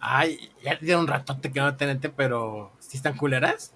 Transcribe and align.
Ay, 0.00 0.50
ya 0.64 0.78
tiene 0.78 0.96
un 0.96 1.06
ratote 1.06 1.52
que 1.52 1.60
no 1.60 1.76
tenete, 1.76 2.08
pero 2.08 2.72
¿sí 2.78 2.96
están 2.96 3.16
culeras? 3.16 3.74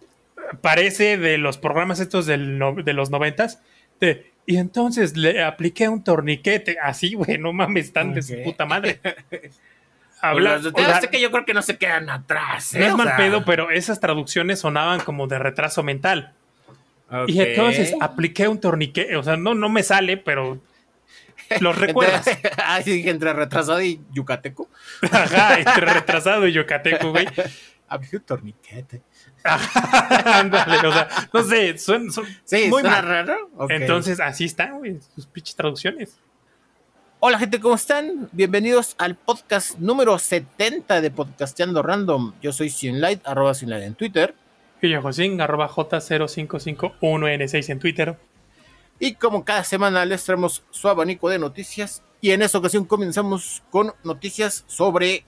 Parece 0.61 1.17
de 1.19 1.39
los 1.39 1.59
programas 1.59 2.01
estos 2.01 2.27
del 2.27 2.59
no- 2.59 2.75
de 2.75 2.93
los 2.93 3.11
noventas. 3.11 3.61
de, 4.01 4.33
y 4.47 4.57
entonces 4.59 5.17
le 5.17 5.43
apliqué 5.43 5.89
un 5.89 6.03
torniquete. 6.05 6.77
Así, 6.83 7.15
güey, 7.15 7.39
no 7.39 7.53
mames, 7.53 7.87
están 7.87 8.13
de 8.13 8.23
su 8.23 8.35
puta 8.43 8.67
madre. 8.67 9.01
Habla, 10.21 10.55
Habla, 10.55 10.71
o 10.73 10.79
sea, 10.85 11.01
sé 11.01 11.09
que 11.09 11.21
yo 11.21 11.31
creo 11.31 11.45
que 11.47 11.55
no 11.55 11.63
se 11.63 11.79
quedan 11.79 12.11
atrás. 12.11 12.75
¿eh? 12.75 12.81
no 12.81 12.87
es 12.87 12.93
O 12.93 12.97
mal 12.99 13.09
sea, 13.09 13.17
pedo, 13.17 13.45
pero 13.45 13.71
esas 13.71 14.01
traducciones 14.01 14.61
sonaban 14.61 15.01
como 15.01 15.27
de 15.27 15.39
retraso 15.39 15.83
mental. 15.83 16.33
ok. 17.11 17.29
Y 17.29 17.41
entonces 17.41 17.95
apliqué 18.01 18.49
un 18.49 18.61
torniquete. 18.61 19.17
O 19.17 19.23
sea, 19.23 19.37
no, 19.37 19.55
no 19.55 19.69
me 19.71 19.83
sale, 19.83 20.17
pero 20.19 20.59
los 21.61 21.77
recuerdas. 21.77 22.27
Entre, 22.27 22.51
ah, 22.59 22.81
sí, 22.83 22.93
dije, 22.93 23.11
entre 23.11 23.33
retrasado 23.33 23.83
y 23.83 24.01
yucateco. 24.13 24.69
Ajá, 25.11 25.59
entre 25.59 25.87
retrasado 25.93 26.47
y 26.47 26.53
yucateco, 26.53 27.11
güey. 27.11 27.27
Había 27.89 28.09
un 28.15 28.21
torniquete. 28.21 29.03
Ándale, 29.45 30.89
o 30.89 30.93
sea, 30.93 31.09
no 31.33 31.43
sé, 31.43 31.79
son, 31.79 32.11
son 32.11 32.25
Sí, 32.45 32.67
muy 32.69 32.81
suena 32.83 33.03
mal. 33.03 33.27
raro. 33.27 33.51
Entonces, 33.69 34.21
así 34.21 34.45
están, 34.47 34.79
güey, 34.79 34.99
sus 35.15 35.27
pinches 35.27 35.55
traducciones. 35.55 36.19
Hola 37.21 37.39
gente, 37.39 37.61
¿cómo 37.61 37.75
están? 37.75 38.29
Bienvenidos 38.33 38.95
al 38.99 39.15
podcast 39.15 39.79
número 39.79 40.19
70 40.19 41.01
de 41.01 41.11
Podcasteando 41.11 41.83
Random. 41.83 42.35
Yo 42.43 42.53
soy 42.53 42.69
Sinlight, 42.69 43.27
arroba 43.27 43.55
Sinlight 43.55 43.85
en 43.85 43.95
Twitter. 43.95 44.35
Y 44.83 44.91
yo, 44.91 45.01
Josín, 45.01 45.41
arroba 45.41 45.69
J0551N6 45.71 47.71
en 47.71 47.79
Twitter. 47.79 48.19
Y 48.99 49.15
como 49.15 49.45
cada 49.45 49.65
semana 49.65 50.05
les 50.05 50.25
traemos 50.25 50.65
su 50.71 50.89
abanico 50.89 51.29
de 51.29 51.39
noticias. 51.39 52.03
Y 52.21 52.31
en 52.31 52.43
esta 52.43 52.59
ocasión 52.59 52.85
comenzamos 52.85 53.63
con 53.71 53.93
noticias 54.03 54.65
sobre 54.67 55.25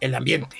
el 0.00 0.14
ambiente. 0.14 0.56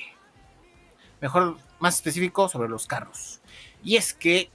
Mejor, 1.21 1.57
más 1.79 1.97
específico, 1.97 2.49
sobre 2.49 2.69
los 2.69 2.87
carros. 2.87 3.41
Y 3.83 3.97
es 3.97 4.13
que 4.13 4.51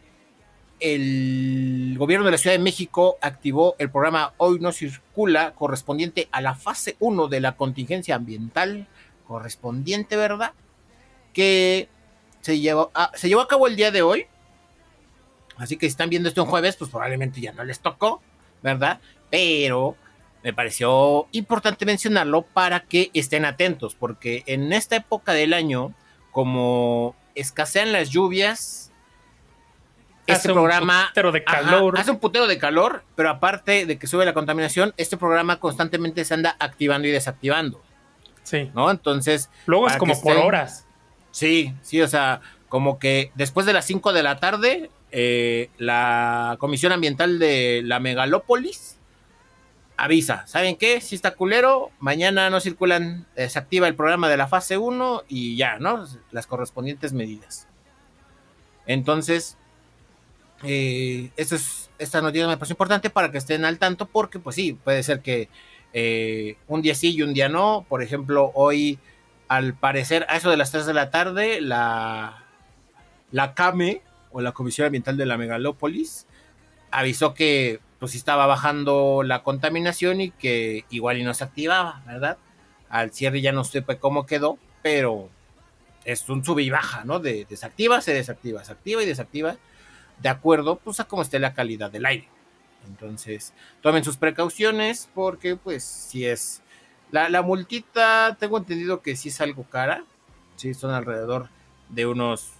el 0.79 1.95
gobierno 1.97 2.25
de 2.25 2.31
la 2.31 2.37
Ciudad 2.37 2.55
de 2.55 2.63
México 2.63 3.17
activó 3.21 3.75
el 3.79 3.89
programa 3.89 4.33
Hoy 4.37 4.59
no 4.59 4.71
circula 4.71 5.55
correspondiente 5.55 6.29
a 6.31 6.41
la 6.41 6.53
fase 6.53 6.95
1 6.99 7.27
de 7.27 7.39
la 7.39 7.55
contingencia 7.55 8.15
ambiental 8.15 8.87
correspondiente, 9.27 10.15
¿verdad? 10.15 10.53
Que 11.33 11.89
se 12.41 12.59
llevó 12.59 12.91
a, 12.93 13.11
se 13.15 13.27
llevó 13.27 13.41
a 13.41 13.47
cabo 13.47 13.67
el 13.67 13.75
día 13.75 13.91
de 13.91 14.01
hoy. 14.01 14.27
Así 15.57 15.77
que 15.77 15.85
si 15.87 15.91
están 15.91 16.09
viendo 16.09 16.29
esto 16.29 16.41
en 16.43 16.47
jueves, 16.47 16.75
pues 16.75 16.89
probablemente 16.91 17.41
ya 17.41 17.51
no 17.53 17.63
les 17.63 17.79
tocó, 17.79 18.21
¿verdad? 18.61 18.99
Pero 19.29 19.95
me 20.43 20.53
pareció 20.53 21.27
importante 21.31 21.85
mencionarlo 21.85 22.43
para 22.43 22.81
que 22.81 23.09
estén 23.13 23.43
atentos, 23.45 23.95
porque 23.95 24.43
en 24.45 24.71
esta 24.73 24.95
época 24.95 25.33
del 25.33 25.53
año, 25.53 25.93
como 26.31 27.15
escasean 27.35 27.91
las 27.91 28.09
lluvias, 28.09 28.91
este 30.27 30.33
Hace 30.33 30.47
un 30.49 30.55
programa 30.55 31.05
putero 31.09 31.31
de 31.31 31.43
Ajá, 31.45 31.61
calor. 31.61 31.97
hace 31.99 32.11
un 32.11 32.19
putero 32.19 32.47
de 32.47 32.57
calor, 32.57 33.03
pero 33.15 33.29
aparte 33.29 33.85
de 33.85 33.97
que 33.97 34.07
sube 34.07 34.25
la 34.25 34.33
contaminación, 34.33 34.93
este 34.97 35.15
programa 35.17 35.59
constantemente 35.59 36.25
se 36.25 36.33
anda 36.33 36.55
activando 36.59 37.07
y 37.07 37.11
desactivando, 37.11 37.81
Sí. 38.43 38.69
¿no? 38.75 38.91
Entonces, 38.91 39.49
Luego 39.65 39.87
es 39.87 39.95
como 39.97 40.19
por 40.21 40.33
estén- 40.35 40.45
horas. 40.45 40.85
Sí, 41.31 41.73
sí, 41.81 42.01
o 42.01 42.07
sea, 42.07 42.41
como 42.67 42.99
que 42.99 43.31
después 43.35 43.65
de 43.65 43.71
las 43.73 43.85
5 43.85 44.11
de 44.11 44.23
la 44.23 44.37
tarde, 44.37 44.91
eh, 45.11 45.69
la 45.77 46.57
Comisión 46.59 46.91
Ambiental 46.91 47.39
de 47.39 47.81
la 47.83 47.99
Megalópolis 47.99 48.97
avisa, 49.95 50.45
¿saben 50.45 50.75
qué? 50.75 51.01
Si 51.01 51.15
está 51.15 51.31
culero, 51.31 51.91
mañana 51.99 52.49
no 52.49 52.59
circulan, 52.59 53.25
eh, 53.35 53.49
se 53.49 53.57
activa 53.57 53.87
el 53.87 53.95
programa 53.95 54.29
de 54.29 54.37
la 54.37 54.47
fase 54.47 54.77
1 54.77 55.23
y 55.27 55.55
ya, 55.55 55.79
¿no? 55.79 56.05
Las 56.31 56.45
correspondientes 56.45 57.13
medidas. 57.13 57.67
Entonces, 58.85 59.57
eh, 60.63 61.31
es, 61.35 61.89
esta 61.97 62.21
noticia 62.21 62.47
me 62.47 62.57
parece 62.57 62.73
importante 62.73 63.09
para 63.09 63.31
que 63.31 63.37
estén 63.37 63.65
al 63.65 63.79
tanto 63.79 64.05
porque, 64.05 64.39
pues 64.39 64.55
sí, 64.55 64.73
puede 64.73 65.03
ser 65.03 65.21
que 65.21 65.49
un 66.67 66.83
día 66.83 66.93
sí 66.93 67.15
y 67.15 67.23
un 67.23 67.33
día 67.33 67.49
no. 67.49 67.83
Por 67.89 68.03
ejemplo, 68.03 68.51
hoy 68.53 68.99
al 69.47 69.73
parecer, 69.73 70.25
a 70.29 70.37
eso 70.37 70.49
de 70.49 70.57
las 70.57 70.71
3 70.71 70.85
de 70.85 70.93
la 70.93 71.09
tarde, 71.09 71.61
la, 71.61 72.43
la 73.31 73.53
CAME, 73.53 74.01
o 74.31 74.41
la 74.41 74.51
Comisión 74.51 74.85
Ambiental 74.85 75.17
de 75.17 75.25
la 75.25 75.37
Megalópolis, 75.37 76.27
avisó 76.91 77.33
que 77.33 77.79
pues 77.99 78.15
estaba 78.15 78.45
bajando 78.45 79.23
la 79.23 79.43
contaminación 79.43 80.21
y 80.21 80.31
que 80.31 80.85
igual 80.89 81.17
y 81.17 81.23
no 81.23 81.33
se 81.33 81.43
activaba, 81.43 82.03
¿verdad? 82.05 82.37
Al 82.89 83.11
cierre 83.11 83.41
ya 83.41 83.51
no 83.51 83.63
supe 83.63 83.97
cómo 83.97 84.25
quedó, 84.25 84.57
pero 84.83 85.29
es 86.05 86.27
un 86.29 86.45
sube 86.45 86.63
y 86.63 86.69
baja, 86.69 87.03
¿no? 87.03 87.19
De 87.19 87.45
desactiva, 87.49 88.01
se 88.01 88.13
desactiva, 88.13 88.63
se 88.63 88.71
activa 88.71 89.03
y 89.03 89.05
desactiva, 89.05 89.57
de 90.21 90.29
acuerdo 90.29 90.77
pues 90.77 90.99
a 90.99 91.05
cómo 91.05 91.21
esté 91.21 91.39
la 91.39 91.53
calidad 91.53 91.91
del 91.91 92.05
aire. 92.05 92.29
Entonces, 92.87 93.53
tomen 93.81 94.03
sus 94.03 94.17
precauciones 94.17 95.09
porque 95.13 95.55
pues 95.57 95.83
si 95.83 96.25
es 96.25 96.61
la, 97.11 97.29
la 97.29 97.41
multita, 97.41 98.37
tengo 98.39 98.57
entendido 98.57 99.01
que 99.01 99.15
sí 99.15 99.29
es 99.29 99.41
algo 99.41 99.63
cara. 99.63 100.03
Sí, 100.55 100.73
son 100.73 100.91
alrededor 100.91 101.49
de 101.89 102.05
unos 102.05 102.53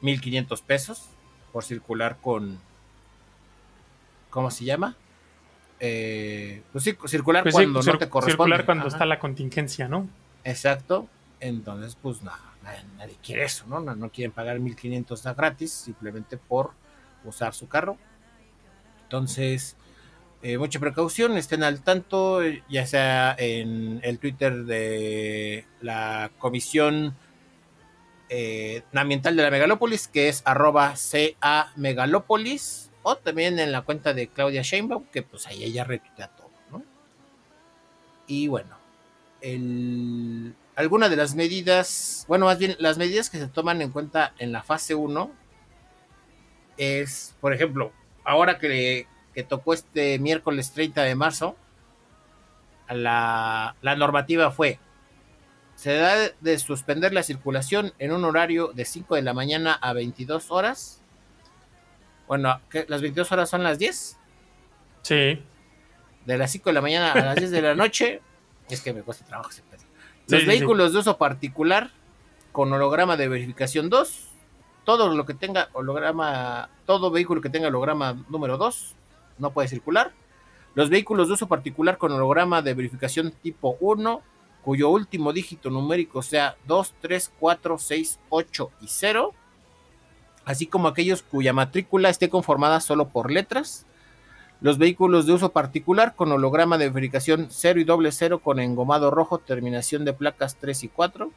1500 0.00 0.62
pesos 0.62 1.08
por 1.52 1.64
circular 1.64 2.16
con. 2.20 2.58
¿Cómo 4.30 4.50
se 4.50 4.64
llama? 4.64 4.94
Eh, 5.80 6.62
pues 6.72 6.84
sí, 6.84 6.96
circular 7.06 7.42
Pues 7.44 7.54
sí, 7.54 7.62
cuando 7.62 7.80
cir- 7.82 7.92
no 7.92 7.98
te 7.98 8.08
corresponde. 8.08 8.32
circular 8.32 8.64
cuando 8.64 8.86
Ajá, 8.86 8.96
está 8.96 9.06
la 9.06 9.18
contingencia, 9.18 9.88
¿no? 9.88 10.08
Exacto. 10.44 11.06
Entonces, 11.40 11.96
pues 12.00 12.22
nada, 12.22 12.40
nadie, 12.64 12.80
nadie 12.96 13.16
quiere 13.22 13.44
eso, 13.44 13.64
¿no? 13.68 13.80
¿no? 13.80 13.94
No 13.94 14.10
quieren 14.10 14.32
pagar 14.32 14.58
1500 14.58 15.24
a 15.26 15.34
gratis 15.34 15.72
simplemente 15.72 16.36
por 16.36 16.72
usar 17.24 17.54
su 17.54 17.68
carro. 17.68 17.96
Entonces, 19.04 19.76
eh, 20.42 20.58
mucha 20.58 20.78
precaución, 20.80 21.36
estén 21.36 21.62
al 21.62 21.80
tanto, 21.82 22.42
eh, 22.42 22.62
ya 22.68 22.86
sea 22.86 23.34
en 23.38 24.00
el 24.02 24.18
Twitter 24.18 24.64
de 24.64 25.64
la 25.80 26.30
Comisión 26.38 27.14
eh, 28.28 28.82
Ambiental 28.94 29.36
de 29.36 29.42
la 29.42 29.50
Megalópolis, 29.50 30.08
que 30.08 30.28
es 30.28 30.42
arroba 30.44 30.94
CA 30.96 31.72
Megalópolis, 31.76 32.90
o 33.02 33.16
también 33.16 33.58
en 33.58 33.72
la 33.72 33.82
cuenta 33.82 34.12
de 34.12 34.28
Claudia 34.28 34.62
Sheinbaum, 34.62 35.04
que 35.06 35.22
pues 35.22 35.46
ahí 35.46 35.64
ella 35.64 35.84
retuitea 35.84 36.28
todo. 36.28 36.48
Y 38.28 38.46
bueno, 38.46 38.76
el, 39.40 40.54
alguna 40.76 41.08
de 41.08 41.16
las 41.16 41.34
medidas, 41.34 42.26
bueno, 42.28 42.44
más 42.44 42.58
bien 42.58 42.76
las 42.78 42.98
medidas 42.98 43.30
que 43.30 43.38
se 43.38 43.48
toman 43.48 43.80
en 43.80 43.90
cuenta 43.90 44.34
en 44.38 44.52
la 44.52 44.62
fase 44.62 44.94
1 44.94 45.30
es, 46.76 47.34
por 47.40 47.54
ejemplo, 47.54 47.90
ahora 48.24 48.58
que, 48.58 49.06
que 49.34 49.42
tocó 49.42 49.72
este 49.72 50.18
miércoles 50.18 50.72
30 50.72 51.02
de 51.02 51.14
marzo, 51.14 51.56
la, 52.90 53.74
la 53.80 53.96
normativa 53.96 54.50
fue, 54.50 54.78
se 55.78 55.94
da 55.94 56.16
de 56.40 56.58
suspender 56.58 57.12
la 57.12 57.22
circulación 57.22 57.92
en 58.00 58.10
un 58.10 58.24
horario 58.24 58.72
de 58.74 58.84
5 58.84 59.14
de 59.14 59.22
la 59.22 59.32
mañana 59.32 59.74
a 59.74 59.92
22 59.92 60.50
horas. 60.50 61.00
Bueno, 62.26 62.60
¿qué? 62.68 62.84
¿las 62.88 63.00
22 63.00 63.30
horas 63.30 63.48
son 63.48 63.62
las 63.62 63.78
10? 63.78 64.18
Sí. 65.02 65.40
de 66.26 66.36
las 66.36 66.50
5 66.50 66.70
de 66.70 66.74
la 66.74 66.80
mañana 66.80 67.12
a 67.12 67.24
las 67.24 67.36
10 67.36 67.52
de 67.52 67.62
la 67.62 67.74
noche. 67.76 68.20
Es 68.68 68.80
que 68.82 68.92
me 68.92 69.02
cuesta 69.02 69.24
trabajo 69.24 69.50
ese 69.50 69.62
pedo. 69.62 69.80
Los 70.26 70.40
Sí, 70.40 70.40
sí, 70.40 70.46
vehículos 70.46 70.92
de 70.92 70.98
uso 70.98 71.16
particular 71.16 71.90
con 72.50 72.72
holograma 72.72 73.16
de 73.16 73.28
verificación 73.28 73.88
2. 73.88 74.28
Todo 74.84 75.14
lo 75.14 75.24
que 75.24 75.34
tenga 75.34 75.68
holograma, 75.74 76.70
todo 76.86 77.12
vehículo 77.12 77.40
que 77.40 77.50
tenga 77.50 77.68
holograma 77.68 78.24
número 78.28 78.58
2 78.58 78.96
no 79.38 79.52
puede 79.52 79.68
circular. 79.68 80.10
Los 80.74 80.90
vehículos 80.90 81.28
de 81.28 81.34
uso 81.34 81.46
particular 81.46 81.98
con 81.98 82.10
holograma 82.12 82.62
de 82.62 82.74
verificación 82.74 83.30
tipo 83.30 83.76
1, 83.80 84.22
cuyo 84.68 84.90
último 84.90 85.32
dígito 85.32 85.70
numérico 85.70 86.20
sea 86.20 86.54
2, 86.66 86.94
3, 87.00 87.32
4, 87.40 87.78
6, 87.78 88.20
8 88.28 88.70
y 88.82 88.86
0. 88.88 89.32
Así 90.44 90.66
como 90.66 90.88
aquellos 90.88 91.22
cuya 91.22 91.54
matrícula 91.54 92.10
esté 92.10 92.28
conformada 92.28 92.80
solo 92.80 93.08
por 93.08 93.30
letras 93.30 93.86
los 94.60 94.76
vehículos 94.76 95.24
de 95.24 95.32
uso 95.32 95.52
particular 95.52 96.14
con 96.14 96.30
holograma 96.32 96.76
de 96.76 96.90
verificación 96.90 97.46
0 97.48 97.80
y 97.80 97.84
doble 97.84 98.12
0 98.12 98.40
con 98.40 98.60
engomado 98.60 99.10
rojo, 99.10 99.38
terminación 99.38 100.04
de 100.04 100.12
placas 100.12 100.56
3 100.56 100.84
y 100.84 100.88
4. 100.88 101.30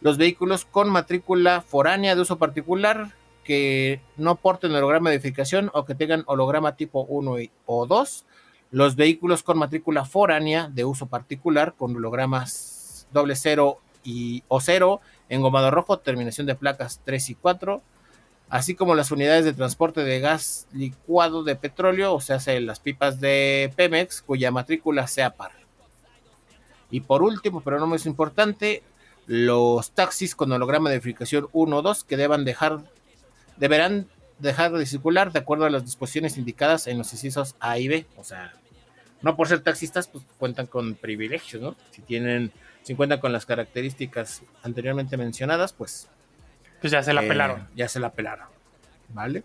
Los 0.00 0.18
vehículos 0.18 0.64
con 0.64 0.90
matrícula 0.90 1.60
foránea 1.60 2.16
de 2.16 2.20
uso 2.22 2.36
particular 2.36 3.12
que 3.44 4.00
no 4.16 4.34
porten 4.34 4.74
holograma 4.74 5.10
de 5.10 5.18
verificación 5.18 5.70
o 5.72 5.84
que 5.84 5.94
tengan 5.94 6.24
holograma 6.26 6.74
tipo 6.74 7.02
1 7.04 7.38
y- 7.38 7.52
o 7.64 7.86
2. 7.86 8.24
Los 8.74 8.96
vehículos 8.96 9.44
con 9.44 9.56
matrícula 9.56 10.04
foránea 10.04 10.68
de 10.68 10.84
uso 10.84 11.06
particular 11.06 11.74
con 11.78 11.94
hologramas 11.94 13.06
doble 13.12 13.36
0 13.36 13.78
y, 14.02 14.42
o 14.48 14.60
0, 14.60 15.00
engomado 15.28 15.70
rojo, 15.70 16.00
terminación 16.00 16.48
de 16.48 16.56
placas 16.56 17.00
3 17.04 17.30
y 17.30 17.34
4 17.36 17.82
así 18.50 18.74
como 18.74 18.96
las 18.96 19.12
unidades 19.12 19.44
de 19.44 19.52
transporte 19.52 20.02
de 20.02 20.18
gas 20.18 20.66
licuado 20.72 21.44
de 21.44 21.54
petróleo, 21.56 22.14
o 22.14 22.20
sea, 22.20 22.40
se- 22.40 22.60
las 22.60 22.80
pipas 22.80 23.20
de 23.20 23.72
Pemex, 23.76 24.22
cuya 24.22 24.50
matrícula 24.50 25.06
sea 25.06 25.30
par. 25.30 25.52
Y 26.90 27.00
por 27.00 27.22
último, 27.22 27.60
pero 27.62 27.78
no 27.78 27.86
más 27.86 28.06
importante, 28.06 28.82
los 29.26 29.92
taxis 29.92 30.34
con 30.34 30.50
holograma 30.52 30.90
de 30.90 30.96
verificación 30.96 31.48
1 31.52 31.76
o 31.76 31.82
2 31.82 32.02
que 32.04 32.16
deban 32.16 32.44
dejar, 32.44 32.80
deberán 33.56 34.08
dejar 34.40 34.72
de 34.72 34.84
circular 34.86 35.30
de 35.32 35.38
acuerdo 35.38 35.64
a 35.64 35.70
las 35.70 35.84
disposiciones 35.84 36.36
indicadas 36.36 36.86
en 36.88 36.98
los 36.98 37.12
incisos 37.12 37.54
A 37.60 37.78
y 37.78 37.86
B. 37.88 38.06
O 38.16 38.24
sea, 38.24 38.52
no 39.24 39.36
por 39.36 39.48
ser 39.48 39.60
taxistas, 39.60 40.06
pues 40.08 40.24
cuentan 40.38 40.66
con 40.66 40.94
privilegios, 40.94 41.60
¿no? 41.62 41.74
Si 41.90 42.02
tienen, 42.02 42.52
si 42.82 42.94
cuentan 42.94 43.18
con 43.20 43.32
las 43.32 43.46
características 43.46 44.42
anteriormente 44.62 45.16
mencionadas, 45.16 45.72
pues. 45.72 46.08
Pues 46.80 46.92
ya 46.92 47.02
se 47.02 47.12
la 47.14 47.22
eh, 47.24 47.28
pelaron. 47.28 47.68
Ya 47.74 47.88
se 47.88 47.98
la 48.00 48.12
pelaron. 48.12 48.46
¿Vale? 49.08 49.42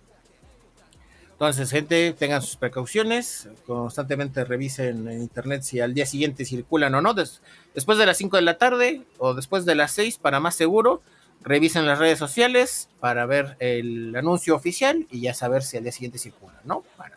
Entonces, 1.31 1.71
gente, 1.71 2.13
tengan 2.19 2.41
sus 2.41 2.57
precauciones, 2.57 3.47
constantemente 3.65 4.43
revisen 4.43 5.07
en 5.07 5.21
internet 5.21 5.61
si 5.63 5.79
al 5.79 5.93
día 5.93 6.05
siguiente 6.05 6.43
circulan 6.43 6.93
o 6.95 7.01
no, 7.01 7.13
des- 7.13 7.41
después 7.73 7.97
de 7.97 8.05
las 8.05 8.17
5 8.17 8.35
de 8.35 8.41
la 8.41 8.57
tarde 8.57 9.03
o 9.19 9.33
después 9.33 9.63
de 9.63 9.75
las 9.75 9.91
6 9.93 10.17
para 10.17 10.41
más 10.41 10.55
seguro, 10.55 11.01
revisen 11.41 11.85
las 11.85 11.97
redes 11.97 12.19
sociales 12.19 12.89
para 12.99 13.25
ver 13.25 13.55
el 13.59 14.13
anuncio 14.17 14.53
oficial 14.53 15.07
y 15.09 15.21
ya 15.21 15.33
saber 15.33 15.63
si 15.63 15.77
al 15.77 15.83
día 15.83 15.93
siguiente 15.93 16.17
circulan, 16.17 16.59
¿no? 16.65 16.83
Para 16.97 17.15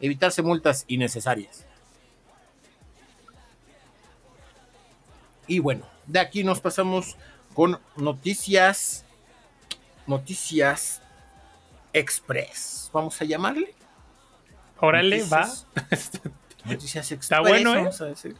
evitarse 0.00 0.42
multas 0.42 0.84
innecesarias. 0.88 1.64
Y 5.46 5.58
bueno, 5.58 5.86
de 6.06 6.20
aquí 6.20 6.44
nos 6.44 6.60
pasamos 6.60 7.16
con 7.54 7.78
noticias, 7.96 9.04
noticias 10.06 11.00
express, 11.92 12.90
vamos 12.92 13.20
a 13.20 13.24
llamarle. 13.24 13.74
Órale, 14.80 15.22
va. 15.24 15.46
Noticias- 15.46 16.20
Noticias 16.64 17.10
Está 17.12 17.36
express, 17.38 17.40
bueno, 17.48 17.74
¿eh? 17.74 17.76
vamos 17.78 18.00
a 18.00 18.04
decir. 18.06 18.36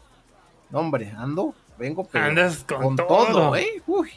No, 0.70 0.78
hombre, 0.78 1.12
ando, 1.16 1.54
vengo, 1.76 2.04
pero 2.04 2.24
Andas 2.24 2.58
con 2.64 2.80
con 2.80 2.96
todo. 2.96 3.26
todo, 3.26 3.56
¿eh? 3.56 3.82
Uy, 3.86 4.10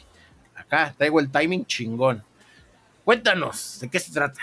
acá 0.54 0.94
traigo 0.96 1.18
el 1.20 1.30
timing 1.30 1.66
chingón. 1.66 2.22
Cuéntanos, 3.04 3.80
¿de 3.80 3.88
qué 3.90 3.98
se 3.98 4.12
trata? 4.12 4.40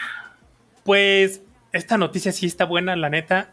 Pues 0.84 1.42
esta 1.72 1.98
noticia 1.98 2.31
sí 2.31 2.45
está 2.45 2.66
buena, 2.66 2.95
la 2.95 3.10
neta, 3.10 3.51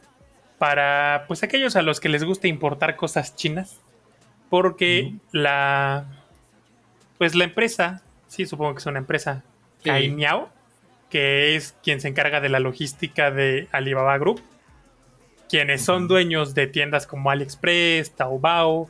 para 0.59 1.25
pues 1.27 1.43
aquellos 1.43 1.75
a 1.77 1.83
los 1.83 2.01
que 2.01 2.09
les 2.09 2.25
gusta 2.25 2.49
importar 2.49 2.97
cosas 2.97 3.35
chinas, 3.37 3.79
porque 4.51 5.15
la 5.33 6.05
pues 7.17 7.35
la 7.35 7.45
empresa, 7.45 8.03
sí 8.29 8.45
supongo 8.47 8.75
que 8.75 8.79
es 8.81 8.87
una 8.87 8.99
empresa, 8.99 9.43
Sí. 9.83 9.91
Que 11.09 11.57
es 11.57 11.75
quien 11.83 12.01
se 12.01 12.09
encarga 12.09 12.41
de 12.41 12.49
la 12.51 12.61
logística 12.61 13.31
de 13.31 13.67
Alibaba 13.73 14.17
Group, 14.19 14.43
quienes 15.49 15.83
son 15.83 16.07
dueños 16.07 16.55
de 16.55 16.67
tiendas 16.67 17.07
como 17.07 17.31
AliExpress, 17.31 18.13
Taobao 18.13 18.89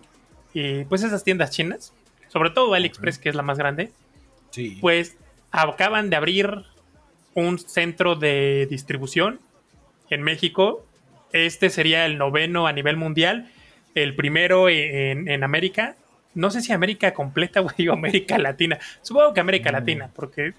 y 0.53 0.85
pues 0.85 1.03
esas 1.03 1.23
tiendas 1.25 1.51
chinas, 1.51 1.93
sobre 2.29 2.51
todo 2.51 2.75
AliExpress 2.75 3.19
que 3.19 3.29
es 3.31 3.35
la 3.35 3.43
más 3.43 3.57
grande, 3.59 3.93
Sí. 4.51 4.79
pues 4.81 5.17
acaban 5.53 6.11
de 6.11 6.17
abrir 6.17 6.65
un 7.35 7.59
centro 7.59 8.17
de 8.17 8.67
distribución 8.69 9.41
en 10.11 10.23
México. 10.23 10.85
Este 11.33 11.71
sería 11.71 12.05
el 12.05 12.19
noveno 12.19 12.67
a 12.67 12.73
nivel 12.73 12.97
mundial, 12.97 13.51
el 13.95 14.15
primero 14.17 14.69
en, 14.69 15.29
en 15.29 15.45
América. 15.45 15.97
No 16.35 16.51
sé 16.51 16.61
si 16.61 16.73
América 16.73 17.13
completa 17.13 17.61
o 17.63 17.69
digo 17.77 17.93
América 17.93 18.39
Latina. 18.39 18.79
Supongo 19.03 19.35
que 19.35 19.41
América 19.41 19.71
Mm. 19.71 19.75
Latina, 19.75 20.11
porque 20.15 20.55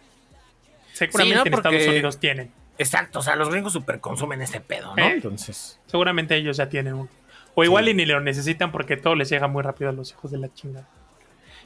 seguramente 0.93 1.35
Sí, 1.35 1.35
¿no? 1.35 1.45
en 1.45 1.53
Estados 1.53 1.87
Unidos 1.87 2.19
tienen. 2.19 2.51
Exacto, 2.77 3.19
o 3.19 3.21
sea, 3.21 3.35
los 3.35 3.49
gringos 3.49 3.73
super 3.73 3.99
consumen 3.99 4.41
este 4.41 4.59
pedo, 4.59 4.95
¿no? 4.95 5.03
¿Eh? 5.03 5.11
Entonces, 5.13 5.79
Seguramente 5.85 6.35
ellos 6.35 6.57
ya 6.57 6.67
tienen 6.69 6.93
uno. 6.95 7.09
O 7.53 7.63
igual 7.63 7.85
Sí. 7.85 7.91
y 7.91 7.93
ni 7.93 8.05
lo 8.05 8.19
necesitan 8.21 8.71
porque 8.71 8.97
todo 8.97 9.13
les 9.15 9.29
llega 9.29 9.47
muy 9.47 9.61
rápido 9.61 9.89
a 9.89 9.93
los 9.93 10.11
hijos 10.11 10.31
de 10.31 10.37
la 10.37 10.53
chingada. 10.53 10.87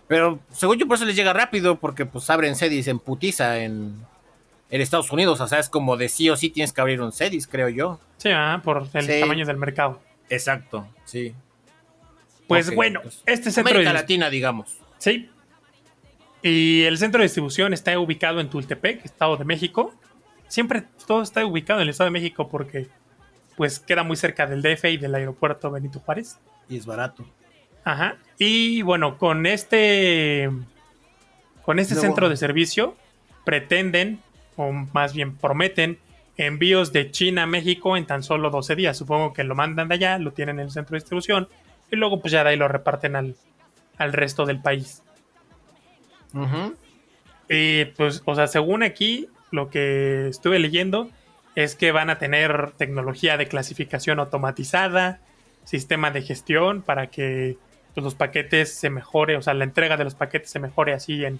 pero 0.07 0.39
según 0.51 0.77
yo 0.77 0.87
por 0.87 0.95
eso 0.97 1.05
les 1.05 1.15
llega 1.15 1.33
rápido, 1.33 1.79
porque 1.79 2.05
pues 2.05 2.29
abren 2.29 2.55
sedis 2.55 2.87
en 2.87 2.99
putiza 2.99 3.57
en, 3.59 4.05
en 4.69 4.81
Estados 4.81 5.11
Unidos, 5.11 5.41
o 5.41 5.47
sea, 5.47 5.57
es 5.59 5.69
como 5.69 5.97
de 5.97 6.09
sí 6.09 6.29
o 6.29 6.35
sí 6.35 6.49
tienes 6.49 6.73
que 6.73 6.81
abrir 6.81 7.01
un 7.01 7.11
sedis, 7.11 7.47
creo 7.47 7.69
yo. 7.69 7.99
Sí, 8.17 8.29
ah, 8.31 8.61
por 8.63 8.87
el 8.93 9.05
Sí. 9.05 9.19
tamaño 9.19 9.45
del 9.47 9.57
mercado. 9.57 10.01
Exacto, 10.29 10.87
sí. 11.05 11.33
Pues 12.47 12.73
bueno, 12.73 13.01
pues, 13.01 13.21
este 13.25 13.51
centro 13.51 13.73
de 13.73 13.79
América 13.79 13.93
Latina, 13.93 14.29
digamos. 14.29 14.77
Sí. 14.97 15.29
Y 16.41 16.83
el 16.83 16.97
centro 16.97 17.19
de 17.19 17.25
distribución 17.25 17.73
está 17.73 17.97
ubicado 17.97 18.39
en 18.39 18.49
Tultepec, 18.49 19.03
Estado 19.03 19.35
de 19.37 19.45
México. 19.45 19.93
Siempre 20.47 20.83
todo 21.07 21.23
está 21.23 21.45
ubicado 21.45 21.79
en 21.79 21.83
el 21.83 21.89
Estado 21.89 22.07
de 22.07 22.11
México 22.11 22.47
porque 22.49 22.87
pues 23.55 23.79
queda 23.79 24.03
muy 24.03 24.15
cerca 24.15 24.45
del 24.45 24.61
DF 24.61 24.85
y 24.85 24.97
del 24.97 25.15
aeropuerto 25.15 25.71
Benito 25.71 25.99
Juárez. 25.99 26.37
Y 26.69 26.77
es 26.77 26.85
barato. 26.85 27.25
Ajá. 27.83 28.17
Y 28.37 28.81
bueno, 28.83 29.17
con 29.17 29.45
este 29.45 30.49
con 31.63 31.79
este 31.79 31.95
centro 31.95 32.29
de 32.29 32.37
servicio 32.37 32.95
pretenden 33.43 34.19
o 34.55 34.71
más 34.71 35.13
bien 35.13 35.35
prometen 35.35 35.97
envíos 36.37 36.93
de 36.93 37.11
China 37.11 37.43
a 37.43 37.47
México 37.47 37.97
en 37.97 38.05
tan 38.05 38.21
solo 38.21 38.49
12 38.49 38.75
días. 38.75 38.97
Supongo 38.97 39.33
que 39.33 39.43
lo 39.43 39.55
mandan 39.55 39.87
de 39.87 39.95
allá, 39.95 40.19
lo 40.19 40.31
tienen 40.31 40.59
en 40.59 40.65
el 40.65 40.71
centro 40.71 40.93
de 40.93 40.99
distribución 40.99 41.47
y 41.91 41.95
luego 41.95 42.21
pues 42.21 42.31
ya 42.31 42.43
de 42.43 42.51
ahí 42.51 42.57
lo 42.57 42.67
reparten 42.67 43.15
al, 43.15 43.35
al 43.97 44.13
resto 44.13 44.45
del 44.45 44.61
país. 44.61 45.03
Ujú. 46.33 46.75
Y 47.49 47.85
pues, 47.85 48.21
o 48.25 48.35
sea, 48.35 48.47
según 48.47 48.83
aquí, 48.83 49.29
lo 49.51 49.69
que 49.69 50.27
estuve 50.27 50.59
leyendo 50.59 51.09
es 51.55 51.75
que 51.75 51.91
van 51.91 52.09
a 52.09 52.17
tener 52.17 52.71
tecnología 52.71 53.37
de 53.37 53.47
clasificación 53.47 54.19
automatizada, 54.19 55.19
sistema 55.63 56.11
de 56.11 56.21
gestión 56.21 56.81
para 56.81 57.07
que 57.07 57.57
pues, 57.93 58.03
los 58.03 58.15
paquetes 58.15 58.73
se 58.73 58.89
mejore, 58.89 59.37
o 59.37 59.41
sea, 59.41 59.53
la 59.53 59.63
entrega 59.63 59.97
de 59.97 60.03
los 60.03 60.15
paquetes 60.15 60.49
se 60.49 60.59
mejore 60.59 60.93
así 60.93 61.23
en 61.23 61.39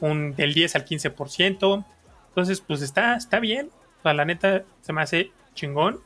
un 0.00 0.34
del 0.34 0.52
10 0.52 0.74
al 0.76 0.84
15%. 0.84 1.84
Entonces, 2.28 2.60
pues 2.60 2.82
está, 2.82 3.14
está 3.16 3.38
bien. 3.38 3.70
O 4.00 4.02
sea, 4.02 4.14
la 4.14 4.24
neta 4.24 4.64
se 4.80 4.92
me 4.92 5.02
hace 5.02 5.30
chingón. 5.54 6.00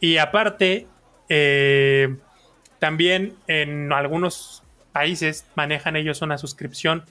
Y 0.00 0.18
aparte, 0.18 0.86
eh, 1.28 2.14
también 2.78 3.34
en 3.46 3.92
algunos 3.92 4.62
países 4.92 5.46
manejan 5.54 5.96
ellos 5.96 6.22
una 6.22 6.38
suscripción 6.38 7.04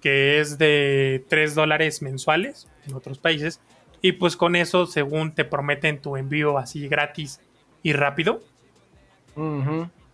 que 0.00 0.40
es 0.40 0.58
de 0.58 1.24
3 1.28 1.54
dólares 1.54 2.02
mensuales 2.02 2.68
en 2.86 2.94
otros 2.94 3.18
países. 3.18 3.60
Y 4.02 4.12
pues 4.12 4.36
con 4.36 4.56
eso, 4.56 4.86
según 4.86 5.34
te 5.34 5.44
prometen 5.44 6.00
tu 6.00 6.16
envío 6.16 6.56
así 6.56 6.88
gratis 6.88 7.40
y 7.82 7.92
rápido. 7.92 8.42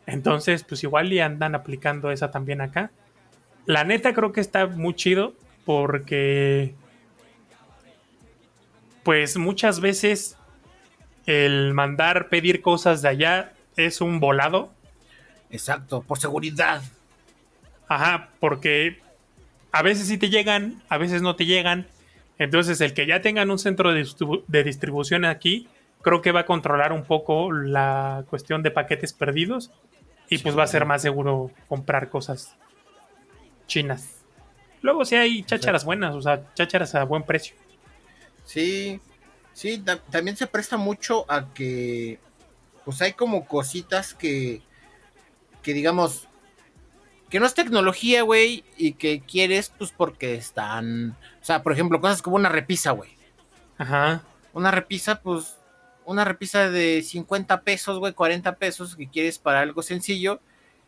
Entonces, 0.07 0.65
pues 0.65 0.83
igual 0.83 1.13
y 1.13 1.21
andan 1.21 1.55
aplicando 1.55 2.11
esa 2.11 2.31
también 2.31 2.61
acá. 2.61 2.91
La 3.65 3.85
neta 3.85 4.13
creo 4.13 4.33
que 4.33 4.41
está 4.41 4.67
muy 4.67 4.95
chido 4.95 5.35
porque 5.65 6.75
pues 9.03 9.37
muchas 9.37 9.81
veces 9.81 10.37
el 11.27 11.75
mandar 11.75 12.29
pedir 12.29 12.63
cosas 12.63 13.03
de 13.03 13.09
allá 13.09 13.53
es 13.77 14.01
un 14.01 14.21
volado. 14.21 14.73
Exacto, 15.51 16.03
por 16.03 16.19
seguridad. 16.19 16.83
Ajá, 17.89 18.31
porque 18.41 18.99
a 19.73 19.83
veces 19.83 20.09
sí 20.09 20.19
te 20.19 20.29
llegan, 20.31 20.83
a 20.89 20.99
veces 20.99 21.23
no 21.23 21.37
te 21.37 21.47
llegan. 21.47 21.87
Entonces, 22.39 22.81
el 22.81 22.93
que 22.95 23.07
ya 23.07 23.21
tengan 23.23 23.51
un 23.51 23.59
centro 23.59 23.93
de, 23.93 24.03
distribu- 24.03 24.45
de 24.47 24.65
distribución 24.65 25.25
aquí, 25.25 25.69
creo 26.03 26.21
que 26.23 26.33
va 26.33 26.41
a 26.41 26.47
controlar 26.47 26.93
un 26.93 27.05
poco 27.05 27.53
la 27.53 28.25
cuestión 28.29 28.63
de 28.63 28.71
paquetes 28.71 29.13
perdidos. 29.13 29.71
Y 30.29 30.39
Sí. 30.39 30.43
pues 30.43 30.59
va 30.59 30.65
a 30.65 30.67
ser 30.67 30.85
más 30.87 31.03
seguro 31.03 31.53
comprar 31.69 32.09
cosas 32.11 32.57
chinas. 33.69 34.25
Luego 34.83 35.05
sí 35.05 35.15
hay 35.15 35.43
chácharas 35.45 35.85
buenas, 35.85 36.15
o 36.15 36.21
sea, 36.23 36.43
chácharas 36.55 36.95
a 36.97 37.05
buen 37.05 37.23
precio. 37.23 37.55
Sí, 38.45 39.01
sí, 39.53 39.79
ta- 39.79 39.99
también 39.99 40.37
se 40.37 40.47
presta 40.49 40.77
mucho 40.77 41.31
a 41.31 41.53
que, 41.55 42.19
pues 42.85 43.01
hay 43.03 43.13
como 43.13 43.47
cositas 43.47 44.15
que, 44.15 44.63
que 45.67 45.75
digamos, 45.75 46.29
que 47.29 47.41
no 47.41 47.47
es 47.47 47.55
tecnología, 47.55 48.23
güey, 48.23 48.63
y 48.77 48.93
que 48.93 49.21
quieres, 49.21 49.73
pues 49.77 49.91
porque 49.91 50.37
están, 50.37 51.17
o 51.43 51.45
sea, 51.45 51.65
por 51.65 51.73
ejemplo, 51.73 52.01
cosas 52.01 52.23
como 52.23 52.37
una 52.37 52.49
repisa, 52.49 52.93
güey. 52.93 53.11
Ajá. 53.77 54.23
Una 54.53 54.71
repisa, 54.71 55.21
pues, 55.21 55.57
una 56.05 56.25
repisa 56.25 56.71
de 56.71 57.03
50 57.03 57.63
pesos, 57.63 57.99
güey, 57.99 58.13
40 58.13 58.55
pesos, 58.55 58.95
que 58.95 59.09
quieres 59.09 59.41
para 59.41 59.59
algo 59.59 59.83
sencillo, 59.83 60.39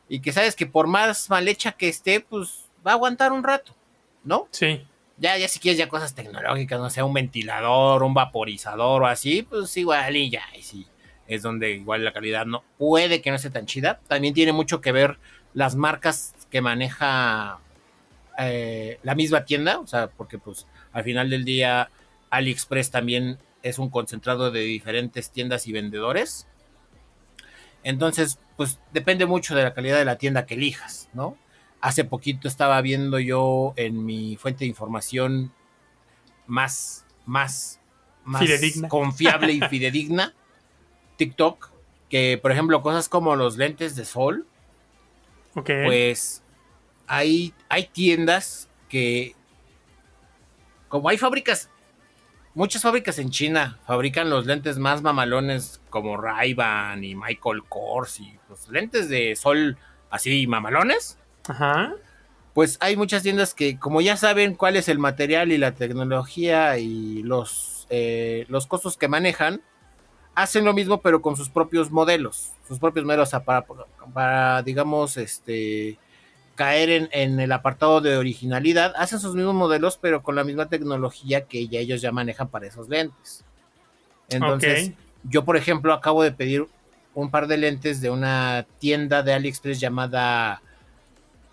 y 0.08 0.20
que 0.20 0.30
sabes 0.30 0.54
que 0.54 0.66
por 0.66 0.86
más 0.86 1.28
mal 1.28 1.48
hecha 1.48 1.72
que 1.72 1.88
esté, 1.88 2.20
pues 2.20 2.66
va 2.86 2.92
a 2.92 2.94
aguantar 2.94 3.32
un 3.32 3.42
rato, 3.42 3.74
¿no? 4.22 4.46
Sí. 4.52 4.86
Ya, 5.16 5.36
ya 5.38 5.48
si 5.48 5.58
quieres 5.58 5.76
ya 5.76 5.88
cosas 5.88 6.14
tecnológicas, 6.14 6.78
no 6.78 6.88
sé, 6.88 7.02
un 7.02 7.14
ventilador, 7.14 8.04
un 8.04 8.14
vaporizador 8.14 9.02
o 9.02 9.06
así, 9.08 9.42
pues 9.42 9.76
igual 9.76 10.14
y 10.14 10.30
ya, 10.30 10.44
y 10.56 10.62
sí, 10.62 10.86
es 11.28 11.42
donde 11.42 11.70
igual 11.70 12.04
la 12.04 12.12
calidad 12.12 12.46
no 12.46 12.64
puede 12.78 13.22
que 13.22 13.30
no 13.30 13.36
esté 13.36 13.50
tan 13.50 13.66
chida. 13.66 14.00
También 14.08 14.34
tiene 14.34 14.52
mucho 14.52 14.80
que 14.80 14.92
ver 14.92 15.18
las 15.54 15.76
marcas 15.76 16.34
que 16.50 16.60
maneja 16.60 17.60
eh, 18.38 18.98
la 19.02 19.14
misma 19.14 19.44
tienda, 19.44 19.78
o 19.78 19.86
sea, 19.86 20.08
porque 20.08 20.38
pues 20.38 20.66
al 20.92 21.04
final 21.04 21.30
del 21.30 21.44
día 21.44 21.90
AliExpress 22.30 22.90
también 22.90 23.38
es 23.62 23.78
un 23.78 23.90
concentrado 23.90 24.50
de 24.50 24.60
diferentes 24.60 25.30
tiendas 25.30 25.66
y 25.66 25.72
vendedores. 25.72 26.46
Entonces, 27.82 28.38
pues 28.56 28.78
depende 28.92 29.26
mucho 29.26 29.54
de 29.54 29.62
la 29.62 29.74
calidad 29.74 29.98
de 29.98 30.04
la 30.04 30.16
tienda 30.16 30.46
que 30.46 30.54
elijas, 30.54 31.08
¿no? 31.12 31.36
Hace 31.80 32.04
poquito 32.04 32.48
estaba 32.48 32.80
viendo 32.80 33.18
yo 33.18 33.72
en 33.76 34.04
mi 34.04 34.36
fuente 34.36 34.60
de 34.60 34.66
información 34.66 35.52
más, 36.46 37.04
más, 37.24 37.80
más 38.24 38.42
Fidedigna. 38.42 38.88
confiable 38.88 39.52
y 39.52 39.60
fidedigna, 39.60 40.34
TikTok, 41.18 41.70
que 42.08 42.38
por 42.40 42.50
ejemplo 42.52 42.80
cosas 42.80 43.10
como 43.10 43.36
los 43.36 43.58
lentes 43.58 43.94
de 43.94 44.06
sol, 44.06 44.46
pues 45.52 46.42
hay, 47.06 47.52
hay 47.68 47.88
tiendas 47.88 48.68
que, 48.88 49.34
como 50.88 51.08
hay 51.08 51.18
fábricas, 51.18 51.68
muchas 52.54 52.82
fábricas 52.82 53.18
en 53.18 53.30
China 53.30 53.78
fabrican 53.86 54.30
los 54.30 54.46
lentes 54.46 54.78
más 54.78 55.02
mamalones 55.02 55.80
como 55.90 56.16
Ray-Ban 56.16 57.04
y 57.04 57.14
Michael 57.14 57.64
Kors 57.68 58.20
y 58.20 58.38
los 58.48 58.68
lentes 58.68 59.08
de 59.08 59.36
sol 59.36 59.76
así 60.10 60.46
mamalones. 60.46 61.18
Ajá. 61.48 61.94
Pues 62.54 62.76
hay 62.80 62.96
muchas 62.96 63.22
tiendas 63.22 63.54
que 63.54 63.78
como 63.78 64.00
ya 64.00 64.16
saben 64.16 64.54
cuál 64.54 64.76
es 64.76 64.88
el 64.88 64.98
material 64.98 65.52
y 65.52 65.58
la 65.58 65.72
tecnología 65.72 66.78
y 66.78 67.22
los, 67.22 67.86
eh, 67.90 68.44
los 68.48 68.66
costos 68.66 68.96
que 68.96 69.08
manejan, 69.08 69.60
hacen 70.42 70.64
lo 70.64 70.72
mismo 70.72 71.00
pero 71.00 71.20
con 71.20 71.36
sus 71.36 71.48
propios 71.48 71.90
modelos, 71.90 72.52
sus 72.66 72.78
propios 72.78 73.04
modelos 73.04 73.28
o 73.28 73.30
sea, 73.30 73.40
para, 73.40 73.66
para, 74.12 74.62
digamos, 74.62 75.16
este 75.16 75.98
caer 76.54 76.90
en, 76.90 77.08
en, 77.12 77.38
el 77.38 77.52
apartado 77.52 78.00
de 78.00 78.16
originalidad, 78.16 78.92
hacen 78.96 79.20
sus 79.20 79.34
mismos 79.34 79.54
modelos 79.54 79.98
pero 80.00 80.22
con 80.22 80.34
la 80.34 80.44
misma 80.44 80.68
tecnología 80.68 81.46
que 81.46 81.68
ya 81.68 81.80
ellos 81.80 82.00
ya 82.00 82.12
manejan 82.12 82.48
para 82.48 82.66
esos 82.66 82.88
lentes. 82.88 83.44
Entonces, 84.28 84.92
yo 85.24 85.44
por 85.44 85.56
ejemplo 85.56 85.92
acabo 85.92 86.22
de 86.22 86.32
pedir 86.32 86.66
un 87.14 87.30
par 87.30 87.46
de 87.46 87.56
lentes 87.56 88.00
de 88.00 88.10
una 88.10 88.66
tienda 88.78 89.22
de 89.22 89.32
AliExpress 89.32 89.80
llamada 89.80 90.62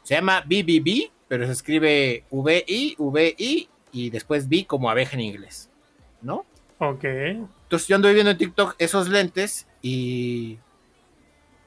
se 0.04 0.14
llama 0.14 0.42
BBB, 0.42 1.12
pero 1.28 1.48
se 1.48 1.54
escribe 1.54 2.24
V-I, 2.30 2.96
V-I 3.00 3.70
y 3.92 4.10
después 4.12 4.48
B 4.48 4.66
como 4.68 4.90
abeja 4.90 5.16
en 5.16 5.22
inglés, 5.22 5.70
¿no? 6.22 6.46
Ok. 6.78 7.06
Entonces 7.76 7.90
yo 7.90 7.98
ando 7.98 8.14
viendo 8.14 8.32
en 8.32 8.38
TikTok 8.38 8.76
esos 8.78 9.10
lentes 9.10 9.68
y 9.82 10.60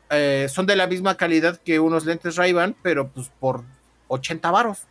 eh, 0.09 0.47
son 0.49 0.65
de 0.65 0.75
la 0.75 0.87
misma 0.87 1.19
calidad 1.19 1.59
que 1.59 1.81
unos 1.81 2.07
lentes 2.07 2.37
Ray-Ban, 2.37 2.75
pero 2.81 3.09
pues 3.09 3.31
por 3.39 3.65
80 4.07 4.51
varos. 4.51 4.87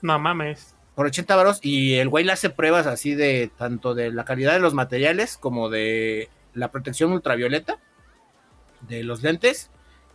No 0.00 0.16
mames. 0.20 0.76
Por 0.94 1.06
80 1.06 1.34
varos 1.34 1.58
y 1.62 1.94
el 1.94 2.08
güey 2.08 2.24
le 2.24 2.30
hace 2.30 2.48
pruebas 2.48 2.86
así 2.86 3.16
de 3.16 3.50
tanto 3.58 3.96
de 3.96 4.12
la 4.12 4.24
calidad 4.24 4.52
de 4.52 4.60
los 4.60 4.72
materiales 4.72 5.36
como 5.36 5.68
de 5.68 6.28
la 6.54 6.70
protección 6.70 7.12
ultravioleta 7.12 7.78
de 8.82 9.02
los 9.02 9.24
lentes 9.24 9.68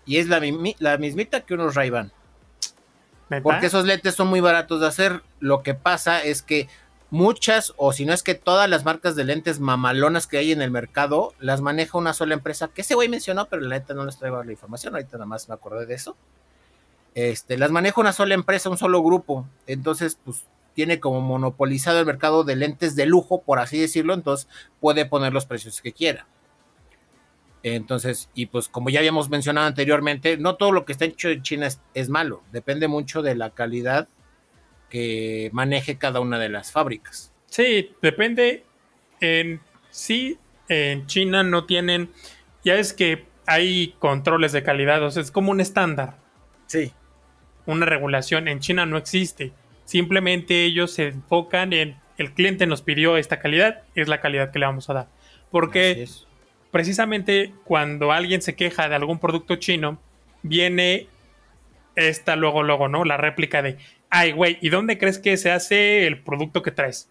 y 0.06 0.16
es 0.16 0.30
la, 0.30 0.42
la 0.80 0.98
mismita 0.98 1.42
que 1.42 1.56
unos 1.56 1.76
Ray-Ban. 1.76 2.14
¿Neta? 3.30 3.44
Porque 3.44 3.66
esos 3.66 3.84
lentes 3.84 4.16
son 4.16 4.30
muy 4.30 4.40
baratos 4.40 4.80
de 4.80 4.88
hacer. 4.88 5.24
Lo 5.42 5.62
que 5.62 5.74
pasa 5.74 6.24
es 6.24 6.42
que 6.42 6.70
muchas, 7.14 7.76
o 7.78 7.94
si 7.94 8.06
no 8.06 8.14
es 8.14 8.24
que 8.24 8.34
todas 8.34 8.68
las 8.68 8.86
marcas 8.86 9.16
de 9.16 9.24
lentes 9.24 9.60
mamalonas 9.60 10.26
que 10.26 10.40
hay 10.40 10.52
en 10.52 10.64
el 10.64 10.72
mercado, 10.72 11.36
las 11.40 11.62
maneja 11.62 12.00
una 12.00 12.12
sola 12.12 12.34
empresa, 12.34 12.70
que 12.70 12.82
ese 12.82 12.96
güey 12.96 13.08
mencionó, 13.08 13.48
pero 13.50 13.62
la 13.62 13.78
neta 13.78 13.94
no 13.94 14.04
les 14.04 14.18
traigo 14.18 14.44
la 14.44 14.52
información, 14.52 14.96
ahorita 14.96 15.18
nada 15.18 15.28
más 15.28 15.48
me 15.48 15.54
acordé 15.54 15.86
de 15.86 15.94
eso. 15.94 16.18
Este, 17.14 17.60
las 17.60 17.70
maneja 17.70 18.02
una 18.02 18.14
sola 18.14 18.34
empresa, 18.34 18.72
un 18.72 18.80
solo 18.80 19.04
grupo. 19.04 19.48
Entonces, 19.68 20.18
pues 20.26 20.46
tiene 20.74 21.00
como 21.00 21.22
monopolizado 21.22 22.00
el 22.00 22.08
mercado 22.08 22.44
de 22.44 22.56
lentes 22.56 22.96
de 22.96 23.06
lujo, 23.06 23.44
por 23.44 23.60
así 23.60 23.80
decirlo, 23.80 24.16
entonces 24.16 24.48
puede 24.80 25.06
poner 25.06 25.34
los 25.34 25.46
precios 25.46 25.82
que 25.82 25.94
quiera. 25.94 26.26
Entonces, 27.62 28.28
y 28.34 28.48
pues 28.48 28.68
como 28.70 28.90
ya 28.90 28.98
habíamos 28.98 29.30
mencionado 29.30 29.68
anteriormente, 29.68 30.38
no 30.38 30.56
todo 30.56 30.72
lo 30.72 30.84
que 30.84 30.94
está 30.94 31.06
hecho 31.06 31.30
en 31.30 31.44
China 31.44 31.68
es, 31.68 31.80
es 31.94 32.10
malo, 32.10 32.42
depende 32.52 32.88
mucho 32.88 33.22
de 33.22 33.36
la 33.36 33.52
calidad 33.52 34.08
que 34.94 35.50
maneje 35.54 35.98
cada 35.98 36.20
una 36.20 36.38
de 36.38 36.50
las 36.50 36.72
fábricas. 36.72 37.34
Sí, 37.48 37.92
depende. 38.00 38.64
En 39.20 39.60
sí, 39.90 40.38
en 40.70 41.08
China 41.08 41.42
no 41.42 41.66
tienen. 41.66 42.12
Ya 42.64 42.76
es 42.76 42.94
que 42.94 43.26
hay 43.48 43.96
controles 43.98 44.52
de 44.52 44.62
calidad, 44.62 45.02
o 45.04 45.10
sea, 45.10 45.24
es 45.24 45.32
como 45.32 45.50
un 45.50 45.60
estándar, 45.60 46.18
Sí. 46.68 46.94
una 47.66 47.88
regulación. 47.88 48.48
En 48.48 48.60
China 48.60 48.86
no 48.86 48.98
existe. 48.98 49.52
Simplemente 49.86 50.64
ellos 50.64 50.92
se 50.94 51.08
enfocan 51.08 51.74
en 51.74 51.98
el 52.20 52.34
cliente 52.34 52.68
nos 52.68 52.84
pidió 52.84 53.18
esta 53.18 53.40
calidad, 53.40 53.82
es 53.96 54.08
la 54.08 54.22
calidad 54.22 54.52
que 54.52 54.60
le 54.60 54.68
vamos 54.68 54.88
a 54.92 54.94
dar. 54.94 55.08
Porque 55.50 56.08
precisamente 56.70 57.52
cuando 57.64 58.12
alguien 58.12 58.44
se 58.44 58.56
queja 58.56 58.88
de 58.88 58.96
algún 58.96 59.18
producto 59.18 59.56
chino, 59.56 60.00
viene 60.44 61.08
esta 61.96 62.36
luego, 62.36 62.62
luego, 62.64 62.88
¿no? 62.88 63.04
La 63.04 63.18
réplica 63.18 63.62
de, 63.64 63.78
ay, 64.14 64.32
güey, 64.32 64.60
¿y 64.62 64.70
dónde 64.70 65.00
crees 65.00 65.18
que 65.18 65.36
se 65.38 65.52
hace 65.52 66.06
el 66.06 66.20
producto 66.20 66.62
que 66.62 66.70
traes? 66.70 67.10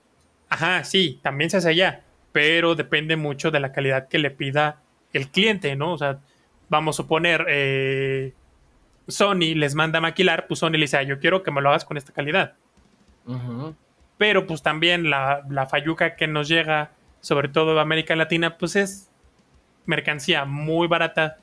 Ajá, 0.49 0.85
sí, 0.85 1.19
también 1.21 1.51
se 1.51 1.57
hace 1.57 1.71
allá, 1.71 2.05
pero 2.31 2.77
depende 2.77 3.17
mucho 3.17 3.51
de 3.51 3.59
la 3.59 3.73
calidad 3.73 4.07
que 4.07 4.21
le 4.21 4.31
pida 4.31 4.81
el 5.13 5.29
cliente, 5.29 5.75
¿no? 5.75 5.95
O 5.95 5.99
sea, 5.99 6.21
vamos 6.69 6.95
a 6.95 6.99
suponer, 6.99 7.45
eh, 7.49 8.33
Sony 9.09 9.57
les 9.57 9.75
manda 9.75 9.99
a 9.99 10.01
maquilar, 10.01 10.47
pues 10.47 10.61
Sony 10.61 10.75
le 10.75 10.83
dice, 10.83 10.97
"Ah, 10.97 11.03
yo 11.03 11.19
quiero 11.19 11.43
que 11.43 11.51
me 11.51 11.61
lo 11.61 11.71
hagas 11.71 11.85
con 11.85 11.97
esta 11.97 12.13
calidad. 12.13 12.55
Pero 14.17 14.47
pues 14.47 14.63
también 14.63 15.11
la, 15.11 15.43
la 15.51 15.67
falluca 15.67 16.15
que 16.15 16.29
nos 16.29 16.47
llega, 16.47 16.93
sobre 17.21 17.49
todo 17.49 17.75
de 17.75 17.81
América 17.81 18.15
Latina, 18.15 18.59
pues 18.59 18.77
es 18.77 19.11
mercancía 19.87 20.45
muy 20.45 20.87
barata, 20.87 21.39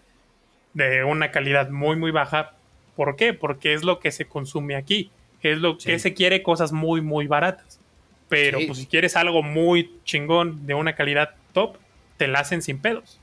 de 0.73 1.03
una 1.03 1.31
calidad 1.31 1.69
muy, 1.69 1.97
muy 1.97 2.11
baja. 2.11 2.53
¿Por 2.95 3.17
qué? 3.17 3.33
Porque 3.33 3.73
es 3.73 3.83
lo 3.83 3.99
que 3.99 4.11
se 4.11 4.25
consume 4.25 4.77
aquí. 4.77 5.11
Es 5.41 5.59
lo 5.59 5.77
que 5.77 5.99
se 5.99 6.13
quiere, 6.13 6.43
cosas 6.43 6.71
muy, 6.71 7.01
muy 7.01 7.27
baratas. 7.27 7.79
Pero 8.27 8.59
Sí. 8.59 8.65
pues 8.67 8.77
si 8.79 8.85
quieres 8.85 9.15
algo 9.15 9.41
muy 9.41 9.91
chingón, 10.03 10.65
de 10.67 10.73
una 10.73 10.95
calidad 10.95 11.31
top, 11.53 11.77
te 12.17 12.27
la 12.27 12.39
hacen 12.39 12.61
sin 12.61 12.79
pedos. 12.79 13.19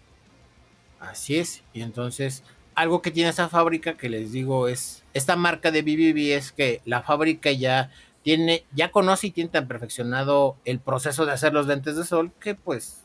Así 0.98 1.36
es. 1.38 1.62
Y 1.72 1.82
entonces, 1.82 2.42
algo 2.74 3.02
que 3.02 3.10
tiene 3.10 3.30
esa 3.30 3.48
fábrica 3.48 3.96
que 3.96 4.08
les 4.08 4.32
digo 4.32 4.66
es, 4.68 5.04
esta 5.14 5.36
marca 5.36 5.70
de 5.70 5.82
BBB 5.82 6.34
es 6.36 6.52
que 6.52 6.80
la 6.84 7.02
fábrica 7.02 7.52
ya 7.52 7.90
tiene, 8.22 8.64
ya 8.72 8.90
conoce 8.90 9.28
y 9.28 9.30
tiene 9.30 9.50
tan 9.50 9.68
perfeccionado 9.68 10.56
el 10.64 10.80
proceso 10.80 11.26
de 11.26 11.32
hacer 11.32 11.52
los 11.52 11.66
lentes 11.68 11.96
de 11.96 12.04
sol 12.04 12.32
que 12.40 12.54
pues 12.56 13.04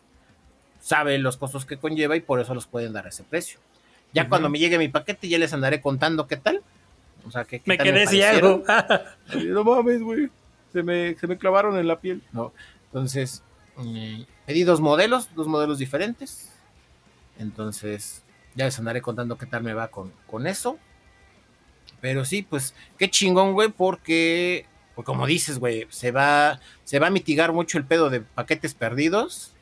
sabe 0.81 1.19
los 1.19 1.37
costos 1.37 1.65
que 1.65 1.77
conlleva 1.77 2.15
y 2.15 2.21
por 2.21 2.39
eso 2.39 2.55
los 2.55 2.65
pueden 2.65 2.93
dar 2.93 3.05
a 3.05 3.09
ese 3.09 3.23
precio. 3.23 3.59
Ya 4.13 4.27
cuando 4.27 4.49
me 4.49 4.57
llegue 4.59 4.79
mi 4.79 4.87
paquete 4.89 5.29
ya 5.29 5.37
les 5.37 5.53
andaré 5.53 5.79
contando 5.79 6.27
qué 6.27 6.37
tal. 6.37 6.63
O 7.25 7.31
sea, 7.31 7.43
que 7.45 7.59
qué 7.59 7.63
Me 7.67 7.77
quedé 7.77 8.07
ciego. 8.07 8.63
No 9.35 9.63
mames, 9.63 10.01
güey. 10.01 10.29
Se 10.73 10.83
me, 10.83 11.15
se 11.15 11.27
me 11.27 11.37
clavaron 11.37 11.77
en 11.77 11.87
la 11.87 11.99
piel. 11.99 12.21
No. 12.31 12.53
Entonces, 12.85 13.43
eh, 13.85 14.25
pedí 14.45 14.63
dos 14.63 14.79
modelos, 14.81 15.29
dos 15.35 15.47
modelos 15.47 15.79
diferentes. 15.79 16.51
Entonces, 17.37 18.23
ya 18.55 18.65
les 18.65 18.77
andaré 18.79 19.01
contando 19.01 19.37
qué 19.37 19.45
tal 19.45 19.63
me 19.63 19.73
va 19.73 19.89
con, 19.89 20.11
con 20.27 20.47
eso. 20.47 20.77
Pero 21.99 22.25
sí, 22.25 22.41
pues, 22.41 22.73
qué 22.97 23.09
chingón, 23.09 23.53
güey, 23.53 23.69
porque, 23.69 24.65
pues, 24.95 25.05
como 25.05 25.27
dices, 25.27 25.59
güey, 25.59 25.87
se 25.89 26.11
va, 26.11 26.59
se 26.83 26.99
va 26.99 27.07
a 27.07 27.11
mitigar 27.11 27.53
mucho 27.53 27.77
el 27.77 27.85
pedo 27.85 28.09
de 28.09 28.21
paquetes 28.21 28.73
perdidos 28.73 29.53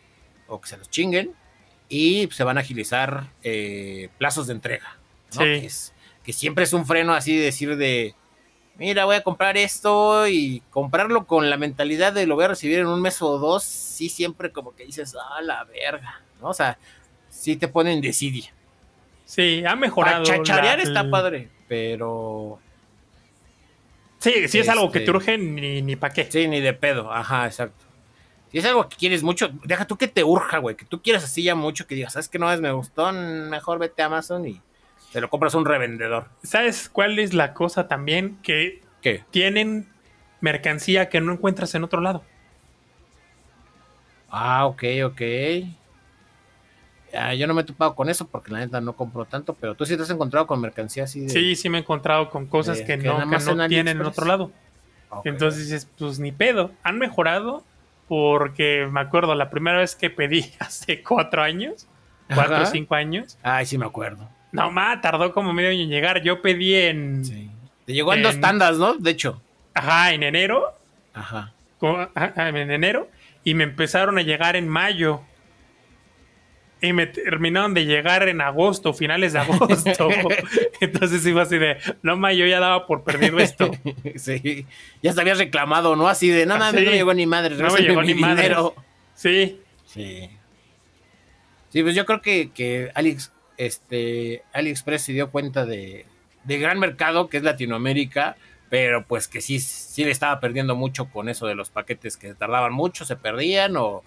o 0.48 0.62
que 0.62 0.70
se 0.70 0.78
los 0.78 0.90
chinguen 0.90 1.34
y 1.90 2.30
se 2.32 2.44
van 2.44 2.58
a 2.58 2.62
agilizar 2.62 3.32
eh, 3.44 4.10
plazos 4.18 4.48
de 4.48 4.54
entrega. 4.54 4.98
¿no? 5.36 5.42
Sí. 5.42 5.44
Que, 5.44 5.66
es- 5.66 5.94
que 6.30 6.34
siempre 6.34 6.64
es 6.64 6.74
un 6.74 6.86
freno 6.86 7.14
así 7.16 7.36
de 7.36 7.46
decir 7.46 7.76
de, 7.76 8.14
mira, 8.78 9.06
voy 9.06 9.16
a 9.16 9.24
comprar 9.24 9.58
esto 9.58 10.28
y 10.28 10.62
comprarlo 10.70 11.26
con 11.26 11.50
la 11.50 11.58
mentalidad 11.58 12.14
de 12.14 12.28
lo 12.28 12.36
voy 12.36 12.46
a 12.46 12.50
recibir 12.50 12.78
en 12.78 12.86
un 12.86 13.02
mes 13.02 13.20
o 13.24 13.40
dos, 13.40 13.64
sí 13.64 14.10
siempre 14.10 14.52
como 14.52 14.76
que 14.76 14.86
dices, 14.86 15.16
ah, 15.20 15.42
la 15.42 15.64
verga, 15.64 16.22
¿no? 16.40 16.50
O 16.50 16.54
sea, 16.54 16.78
sí 17.30 17.56
te 17.56 17.68
ponen 17.68 18.00
desidia. 18.00 18.54
Sí, 19.26 19.64
ha 19.68 19.76
mejorado. 19.76 20.24
Chacharear 20.24 20.78
la- 20.78 20.84
está 20.84 21.10
padre, 21.10 21.50
pero 21.68 22.60
Sí, 24.20 24.48
sí 24.50 24.60
es 24.60 24.70
algo 24.70 24.92
que 24.92 25.00
Este- 25.00 25.12
te 25.12 25.18
urge, 25.18 25.38
ni, 25.40 25.82
ni 25.82 25.96
pa' 25.96 26.12
qué. 26.12 26.30
sí, 26.30 26.48
ni 26.48 26.60
de 26.60 26.74
pedo, 26.74 27.12
ajá, 27.12 27.48
exacto. 27.48 27.86
Si 28.52 28.60
es 28.60 28.66
algo 28.66 28.88
que 28.88 28.98
quieres 28.98 29.24
mucho, 29.24 29.50
deja 29.64 29.88
tú 29.88 29.98
que 29.98 30.08
te 30.08 30.24
urja, 30.24 30.60
güey, 30.60 30.76
que 30.76 30.86
tú 30.86 31.02
quieras 31.02 31.24
así 31.24 31.42
ya 31.42 31.56
mucho, 31.56 31.88
que 31.88 31.96
digas, 31.96 32.14
¿sabes 32.14 32.30
que 32.30 32.38
no 32.38 32.52
es 32.54 32.62
me 32.62 32.72
gustó? 32.72 33.12
Mejor 33.14 33.80
vete 33.80 34.04
a 34.04 34.06
Amazon 34.06 34.48
y 34.48 34.62
te 35.12 35.22
lo 35.22 35.30
compras 35.30 35.56
a 35.56 35.58
un 35.58 35.66
revendedor. 35.66 36.28
¿Sabes 36.44 36.90
cuál 36.90 37.20
es 37.20 37.34
la 37.34 37.54
cosa 37.54 37.88
también? 37.88 38.38
Que 38.44 38.82
¿Qué? 39.02 39.24
tienen 39.32 39.88
mercancía 40.42 41.10
que 41.10 41.22
no 41.22 41.34
encuentras 41.34 41.74
en 41.76 41.84
otro 41.84 42.02
lado. 42.02 42.24
Ah, 44.30 44.66
ok, 44.68 44.84
ok. 45.06 45.22
Ah, 47.14 47.34
yo 47.34 47.48
no 47.48 47.54
me 47.56 47.62
he 47.62 47.66
topado 47.66 47.96
con 47.96 48.08
eso 48.10 48.28
porque 48.28 48.52
la 48.52 48.60
neta 48.60 48.80
no 48.82 48.94
compro 48.94 49.26
tanto, 49.26 49.56
pero 49.56 49.74
tú 49.74 49.86
sí 49.86 49.98
te 49.98 50.04
has 50.04 50.10
encontrado 50.12 50.46
con 50.46 50.62
mercancía 50.62 51.06
así 51.06 51.22
de... 51.22 51.30
Sí, 51.30 51.56
sí 51.56 51.70
me 51.70 51.80
he 51.80 51.82
encontrado 51.82 52.30
con 52.30 52.46
cosas 52.46 52.78
de- 52.78 52.86
que, 52.86 53.00
que 53.00 53.08
no, 53.08 53.28
que 53.28 53.40
no 53.40 53.64
en 53.64 53.70
tienen 53.70 53.98
en 53.98 54.06
otro 54.06 54.26
lado. 54.26 54.52
Entonces 55.26 55.64
dices, 55.64 55.88
pues 55.98 56.20
ni 56.20 56.32
pedo. 56.32 56.72
Han 56.84 57.00
mejorado 57.00 57.64
porque 58.08 58.88
me 58.92 59.00
acuerdo 59.00 59.34
la 59.34 59.50
primera 59.50 59.80
vez 59.80 59.96
que 59.96 60.10
pedí 60.12 60.54
hace 60.60 61.02
cuatro 61.02 61.42
años, 61.42 61.88
cuatro 62.34 62.62
o 62.62 62.66
cinco 62.68 62.94
años, 62.94 63.38
Ay, 63.42 63.66
sí 63.66 63.78
me 63.78 63.86
acuerdo. 63.86 64.30
No, 64.52 64.72
ma, 64.72 65.00
tardó 65.02 65.34
como 65.34 65.54
medio 65.54 65.70
año 65.70 65.84
en 65.84 65.90
llegar. 65.90 66.22
Yo 66.22 66.42
pedí 66.42 66.76
en. 66.76 67.24
Sí. 67.24 67.50
Te 67.86 67.94
llegó 67.94 68.14
en, 68.14 68.24
dos 68.24 68.40
tandas, 68.40 68.78
¿no? 68.78 68.96
De 68.96 69.12
hecho. 69.12 69.42
Ajá, 69.74 70.14
en 70.14 70.24
enero. 70.24 70.74
Ajá. 71.14 71.54
en 71.82 72.72
enero. 72.72 73.10
Y 73.44 73.54
me 73.54 73.64
empezaron 73.64 74.18
a 74.18 74.22
llegar 74.22 74.56
en 74.56 74.68
mayo. 74.68 75.22
Y 76.82 76.94
me 76.94 77.08
terminaron 77.08 77.74
de 77.74 77.86
llegar 77.86 78.30
en 78.30 78.40
agosto, 78.40 78.94
finales 78.94 79.34
de 79.34 79.40
agosto. 79.40 80.10
Entonces 80.80 81.26
iba 81.26 81.42
así 81.42 81.58
de, 81.58 81.78
no, 82.04 82.16
ma, 82.16 82.32
yo 82.32 82.46
ya 82.46 82.62
daba 82.62 82.88
por 82.88 83.04
perdido 83.04 83.38
esto. 83.40 83.70
sí. 84.16 84.66
Ya 85.04 85.12
se 85.12 85.20
había 85.20 85.34
reclamado, 85.34 85.98
¿no? 85.98 86.08
Así 86.08 86.30
de, 86.30 86.46
no, 86.46 86.58
no, 86.58 86.72
no 86.72 86.80
llegó 86.80 87.14
ni 87.14 87.26
madre. 87.26 87.56
No 87.56 87.74
me 87.74 87.82
llegó 87.82 88.02
ni 88.02 88.14
madre. 88.14 88.56
Sí. 89.14 89.60
Sí. 89.86 90.30
Sí, 91.70 91.84
pues 91.84 91.96
yo 91.96 92.06
creo 92.06 92.22
que, 92.22 92.52
que 92.52 92.92
Alex, 92.96 93.32
este, 93.60 94.42
AliExpress 94.54 95.02
se 95.04 95.12
dio 95.14 95.32
cuenta 95.32 95.66
de, 95.66 96.06
gran 96.46 96.80
mercado 96.80 97.28
que 97.28 97.38
es 97.38 97.44
Latinoamérica, 97.44 98.38
pero 98.70 99.06
pues 99.06 99.28
que 99.28 99.42
sí, 99.42 99.60
sí 99.60 100.06
le 100.06 100.12
estaba 100.12 100.40
perdiendo 100.40 100.76
mucho 100.76 101.10
con 101.10 101.28
eso 101.28 101.46
de 101.46 101.56
los 101.56 101.70
paquetes 101.70 102.16
que 102.16 102.34
tardaban 102.34 102.72
mucho, 102.72 103.04
se 103.04 103.18
perdían 103.18 103.76
o 103.76 104.04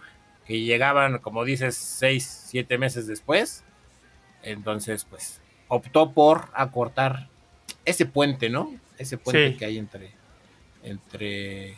que 0.46 0.60
llegaban, 0.60 1.18
como 1.18 1.44
dices, 1.44 1.76
seis, 1.76 2.46
siete 2.48 2.78
meses 2.78 3.06
después. 3.06 3.62
Entonces, 4.42 5.04
pues, 5.04 5.40
optó 5.68 6.12
por 6.12 6.48
acortar 6.54 7.28
ese 7.84 8.06
puente, 8.06 8.48
¿no? 8.48 8.74
Ese 8.96 9.18
puente 9.18 9.56
que 9.58 9.66
hay 9.66 9.76
entre, 9.76 10.12
entre, 10.82 11.76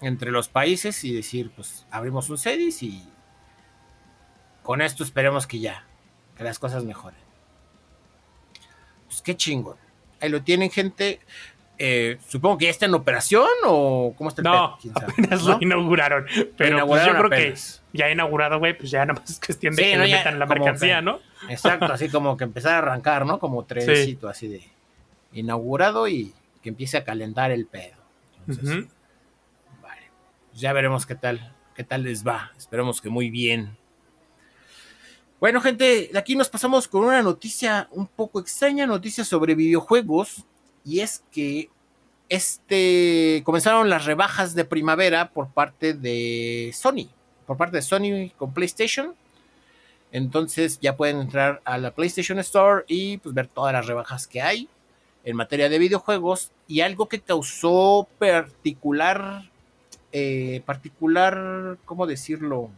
entre 0.00 0.30
los 0.30 0.48
países 0.48 1.04
y 1.04 1.12
decir, 1.12 1.50
pues, 1.54 1.86
abrimos 1.90 2.30
un 2.30 2.38
CEDIS 2.38 2.82
y 2.82 3.06
con 4.62 4.80
esto 4.80 5.04
esperemos 5.04 5.46
que 5.46 5.60
ya, 5.60 5.86
que 6.36 6.44
las 6.44 6.58
cosas 6.58 6.84
mejoren. 6.84 7.20
Pues 9.06 9.22
qué 9.22 9.36
chingón. 9.36 9.76
Ahí 10.20 10.28
lo 10.28 10.42
tienen, 10.42 10.70
gente. 10.70 11.20
Eh, 11.78 12.18
supongo 12.28 12.58
que 12.58 12.66
ya 12.66 12.70
está 12.70 12.86
en 12.86 12.94
operación 12.94 13.48
o 13.64 14.14
cómo 14.16 14.28
está 14.28 14.40
el 14.40 14.44
No, 14.44 14.78
apenas 14.94 15.42
lo 15.42 15.58
inauguraron. 15.60 16.26
Pero 16.56 16.86
pues, 16.86 17.04
yo 17.04 17.12
creo 17.12 17.30
que 17.30 17.54
ya 17.92 18.10
inaugurado, 18.10 18.58
güey, 18.58 18.76
pues 18.76 18.90
ya 18.90 19.00
nada 19.06 19.18
más 19.18 19.30
es 19.30 19.40
cuestión 19.44 19.74
de 19.74 19.82
que 19.82 19.98
le 19.98 20.12
metan 20.12 20.38
la 20.38 20.46
mercancía, 20.46 21.02
¿no? 21.02 21.18
Exacto, 21.48 21.86
así 21.86 22.08
como 22.08 22.36
que 22.36 22.44
empezar 22.44 22.74
a 22.74 22.78
arrancar, 22.78 23.26
¿no? 23.26 23.38
Como 23.38 23.64
trencito 23.64 24.28
así 24.28 24.48
de 24.48 24.62
inaugurado 25.32 26.06
y 26.08 26.32
que 26.62 26.68
empiece 26.68 26.98
a 26.98 27.04
calentar 27.04 27.50
el 27.50 27.66
pedo. 27.66 27.96
Entonces, 28.46 28.86
vale. 29.82 30.02
Pues 30.50 30.60
ya 30.60 30.72
veremos 30.72 31.04
qué 31.04 31.16
tal, 31.16 31.52
qué 31.74 31.84
tal 31.84 32.04
les 32.04 32.24
va. 32.24 32.52
Esperemos 32.56 33.00
que 33.00 33.08
muy 33.08 33.28
bien. 33.28 33.76
Bueno, 35.42 35.60
gente, 35.60 36.08
aquí 36.14 36.36
nos 36.36 36.48
pasamos 36.48 36.86
con 36.86 37.04
una 37.04 37.20
noticia 37.20 37.88
un 37.90 38.06
poco 38.06 38.38
extraña, 38.38 38.86
noticia 38.86 39.24
sobre 39.24 39.56
videojuegos, 39.56 40.44
y 40.84 41.00
es 41.00 41.24
que 41.32 41.68
este 42.28 43.42
comenzaron 43.44 43.90
las 43.90 44.04
rebajas 44.04 44.54
de 44.54 44.64
primavera 44.64 45.30
por 45.32 45.48
parte 45.48 45.94
de 45.94 46.70
Sony, 46.72 47.08
por 47.44 47.56
parte 47.56 47.78
de 47.78 47.82
Sony 47.82 48.30
con 48.38 48.54
PlayStation. 48.54 49.16
Entonces 50.12 50.78
ya 50.80 50.96
pueden 50.96 51.18
entrar 51.18 51.60
a 51.64 51.76
la 51.76 51.90
PlayStation 51.90 52.38
Store 52.38 52.84
y 52.86 53.16
pues 53.16 53.34
ver 53.34 53.48
todas 53.48 53.72
las 53.72 53.86
rebajas 53.86 54.28
que 54.28 54.42
hay 54.42 54.68
en 55.24 55.34
materia 55.34 55.68
de 55.68 55.80
videojuegos 55.80 56.52
y 56.68 56.82
algo 56.82 57.08
que 57.08 57.20
causó 57.20 58.06
particular, 58.20 59.50
eh, 60.12 60.62
particular, 60.64 61.78
¿cómo 61.84 62.06
decirlo? 62.06 62.70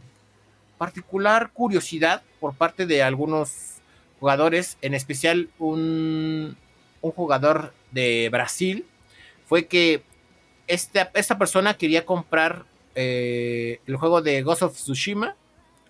Particular 0.77 1.51
curiosidad 1.51 2.21
por 2.39 2.55
parte 2.55 2.85
de 2.85 3.03
algunos 3.03 3.75
jugadores, 4.19 4.77
en 4.81 4.93
especial 4.93 5.49
un, 5.59 6.57
jugador 7.01 7.73
de 7.91 8.29
Brasil, 8.31 8.85
fue 9.45 9.67
que 9.67 10.03
esta, 10.67 11.11
esta 11.13 11.37
persona 11.37 11.75
quería 11.75 12.05
comprar 12.05 12.65
eh, 12.95 13.79
el 13.85 13.95
juego 13.97 14.21
de 14.21 14.41
Ghost 14.41 14.63
of 14.63 14.73
Tsushima, 14.73 15.35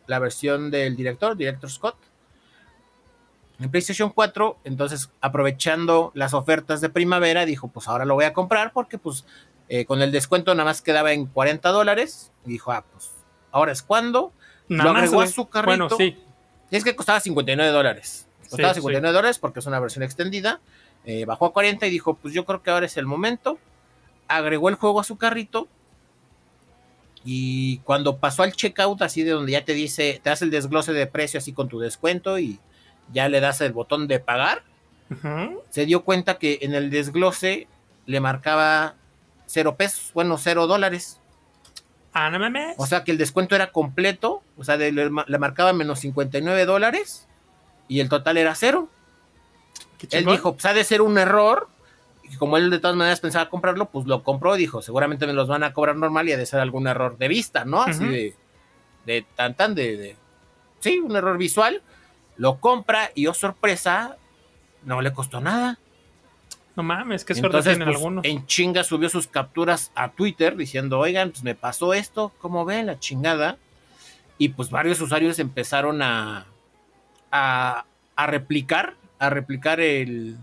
la 0.07 0.19
versión 0.19 0.71
del 0.71 0.95
director, 0.95 1.37
director 1.37 1.69
Scott, 1.71 1.95
en 3.59 3.71
PlayStation 3.71 4.09
4, 4.09 4.57
entonces 4.65 5.09
aprovechando 5.21 6.11
las 6.13 6.33
ofertas 6.33 6.81
de 6.81 6.89
primavera, 6.89 7.45
dijo, 7.45 7.69
pues 7.69 7.87
ahora 7.87 8.03
lo 8.03 8.15
voy 8.15 8.25
a 8.25 8.33
comprar 8.33 8.73
porque 8.73 8.97
pues 8.97 9.25
eh, 9.69 9.85
con 9.85 10.01
el 10.01 10.11
descuento 10.11 10.53
nada 10.53 10.65
más 10.65 10.81
quedaba 10.81 11.13
en 11.13 11.25
40 11.25 11.69
dólares, 11.69 12.31
y 12.45 12.49
dijo, 12.49 12.71
ah, 12.71 12.83
pues 12.91 13.11
ahora 13.51 13.71
es 13.71 13.81
cuando, 13.81 14.33
lo 14.67 14.89
agregó 14.89 15.21
a 15.21 15.27
su 15.27 15.47
carrito. 15.47 15.87
Bueno, 15.87 15.89
sí. 15.97 16.17
Y 16.71 16.75
es 16.75 16.83
que 16.83 16.95
costaba 16.95 17.19
59 17.19 17.71
dólares. 17.71 18.27
Costaba 18.49 18.73
59 18.73 19.13
dólares 19.13 19.39
porque 19.39 19.59
es 19.59 19.65
una 19.65 19.79
versión 19.79 20.03
extendida. 20.03 20.59
Eh, 21.05 21.25
bajó 21.25 21.45
a 21.45 21.53
40 21.53 21.85
y 21.87 21.89
dijo, 21.89 22.15
pues 22.15 22.33
yo 22.33 22.45
creo 22.45 22.63
que 22.63 22.71
ahora 22.71 22.85
es 22.85 22.97
el 22.97 23.05
momento. 23.05 23.59
Agregó 24.27 24.69
el 24.69 24.75
juego 24.75 24.99
a 24.99 25.03
su 25.03 25.17
carrito. 25.17 25.67
Y 27.23 27.79
cuando 27.79 28.17
pasó 28.17 28.43
al 28.43 28.53
checkout, 28.53 29.01
así 29.01 29.23
de 29.23 29.31
donde 29.31 29.51
ya 29.51 29.65
te 29.65 29.73
dice, 29.73 30.19
te 30.23 30.29
hace 30.29 30.45
el 30.45 30.51
desglose 30.51 30.93
de 30.93 31.07
precio 31.07 31.39
así 31.39 31.53
con 31.53 31.67
tu 31.67 31.79
descuento 31.79 32.37
y 32.37 32.59
ya 33.11 33.29
le 33.29 33.39
das 33.39 33.61
el 33.61 33.73
botón 33.73 34.07
de 34.07 34.19
pagar, 34.19 34.63
se 35.69 35.85
dio 35.85 36.03
cuenta 36.03 36.37
que 36.37 36.59
en 36.61 36.75
el 36.75 36.89
desglose 36.91 37.67
le 38.05 38.19
marcaba 38.19 38.95
cero 39.47 39.75
pesos, 39.75 40.11
bueno, 40.13 40.37
cero 40.37 40.67
dólares. 40.67 41.19
Ah, 42.17 42.29
no 42.29 42.39
mames. 42.39 42.75
O 42.77 42.85
sea 42.87 43.03
que 43.03 43.11
el 43.11 43.17
descuento 43.17 43.55
era 43.55 43.73
completo, 43.73 44.41
o 44.55 44.63
sea, 44.63 44.77
le, 44.77 45.09
marcaba 45.09 45.73
menos 45.73 45.99
59 45.99 46.65
dólares 46.65 47.27
y 47.89 47.99
el 47.99 48.07
total 48.07 48.37
era 48.37 48.55
cero. 48.55 48.87
Él 50.11 50.23
dijo, 50.23 50.53
pues 50.53 50.65
ha 50.65 50.73
de 50.73 50.85
ser 50.85 51.01
un 51.01 51.17
error. 51.17 51.67
Y 52.23 52.37
como 52.37 52.55
él 52.55 52.69
de 52.69 52.79
todas 52.79 52.95
maneras 52.95 53.19
pensaba 53.19 53.49
comprarlo, 53.49 53.87
pues 53.89 54.05
lo 54.05 54.23
compró. 54.23 54.55
Dijo, 54.55 54.81
seguramente 54.81 55.27
me 55.27 55.33
los 55.33 55.49
van 55.49 55.63
a 55.63 55.73
cobrar 55.73 55.97
normal 55.97 56.29
y 56.29 56.31
ha 56.31 56.37
de 56.37 56.45
ser 56.45 56.61
algún 56.61 56.87
error 56.87 57.17
de 57.17 57.27
vista, 57.27 57.65
¿no? 57.65 57.81
Así 57.81 58.05
de, 58.05 58.33
de 59.05 59.25
tan 59.35 59.53
tan 59.55 59.75
de, 59.75 59.97
de, 59.97 60.15
Sí, 60.79 60.99
un 60.99 61.17
error 61.17 61.37
visual. 61.37 61.81
Lo 62.37 62.61
compra 62.61 63.11
y, 63.13 63.27
oh 63.27 63.33
sorpresa, 63.33 64.15
no 64.85 65.01
le 65.01 65.11
costó 65.11 65.41
nada. 65.41 65.79
No 66.75 66.83
mames, 66.83 67.23
qué 67.23 67.33
suerte 67.33 67.57
Entonces, 67.57 67.73
tienen 67.73 67.87
pues, 67.87 67.97
algunos. 67.97 68.25
En 68.25 68.45
chinga 68.45 68.83
subió 68.83 69.09
sus 69.09 69.27
capturas 69.27 69.91
a 69.95 70.11
Twitter 70.11 70.57
diciendo, 70.57 70.99
oigan, 70.99 71.31
pues 71.31 71.43
me 71.43 71.55
pasó 71.55 71.93
esto, 71.93 72.33
¿cómo 72.39 72.65
ven? 72.65 72.87
La 72.87 72.99
chingada. 72.99 73.57
Y 74.37 74.49
pues 74.49 74.69
varios 74.69 74.99
usuarios 74.99 75.39
empezaron 75.39 76.01
a, 76.01 76.45
a, 77.31 77.85
a 78.15 78.27
replicar, 78.27 78.95
a 79.19 79.29
replicar 79.29 79.79
el... 79.79 80.37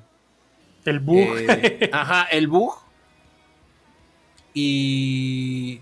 El 0.84 1.00
bug. 1.00 1.36
Eh, 1.36 1.90
ajá, 1.92 2.24
el 2.24 2.48
bug. 2.48 2.74
Y... 4.54 5.80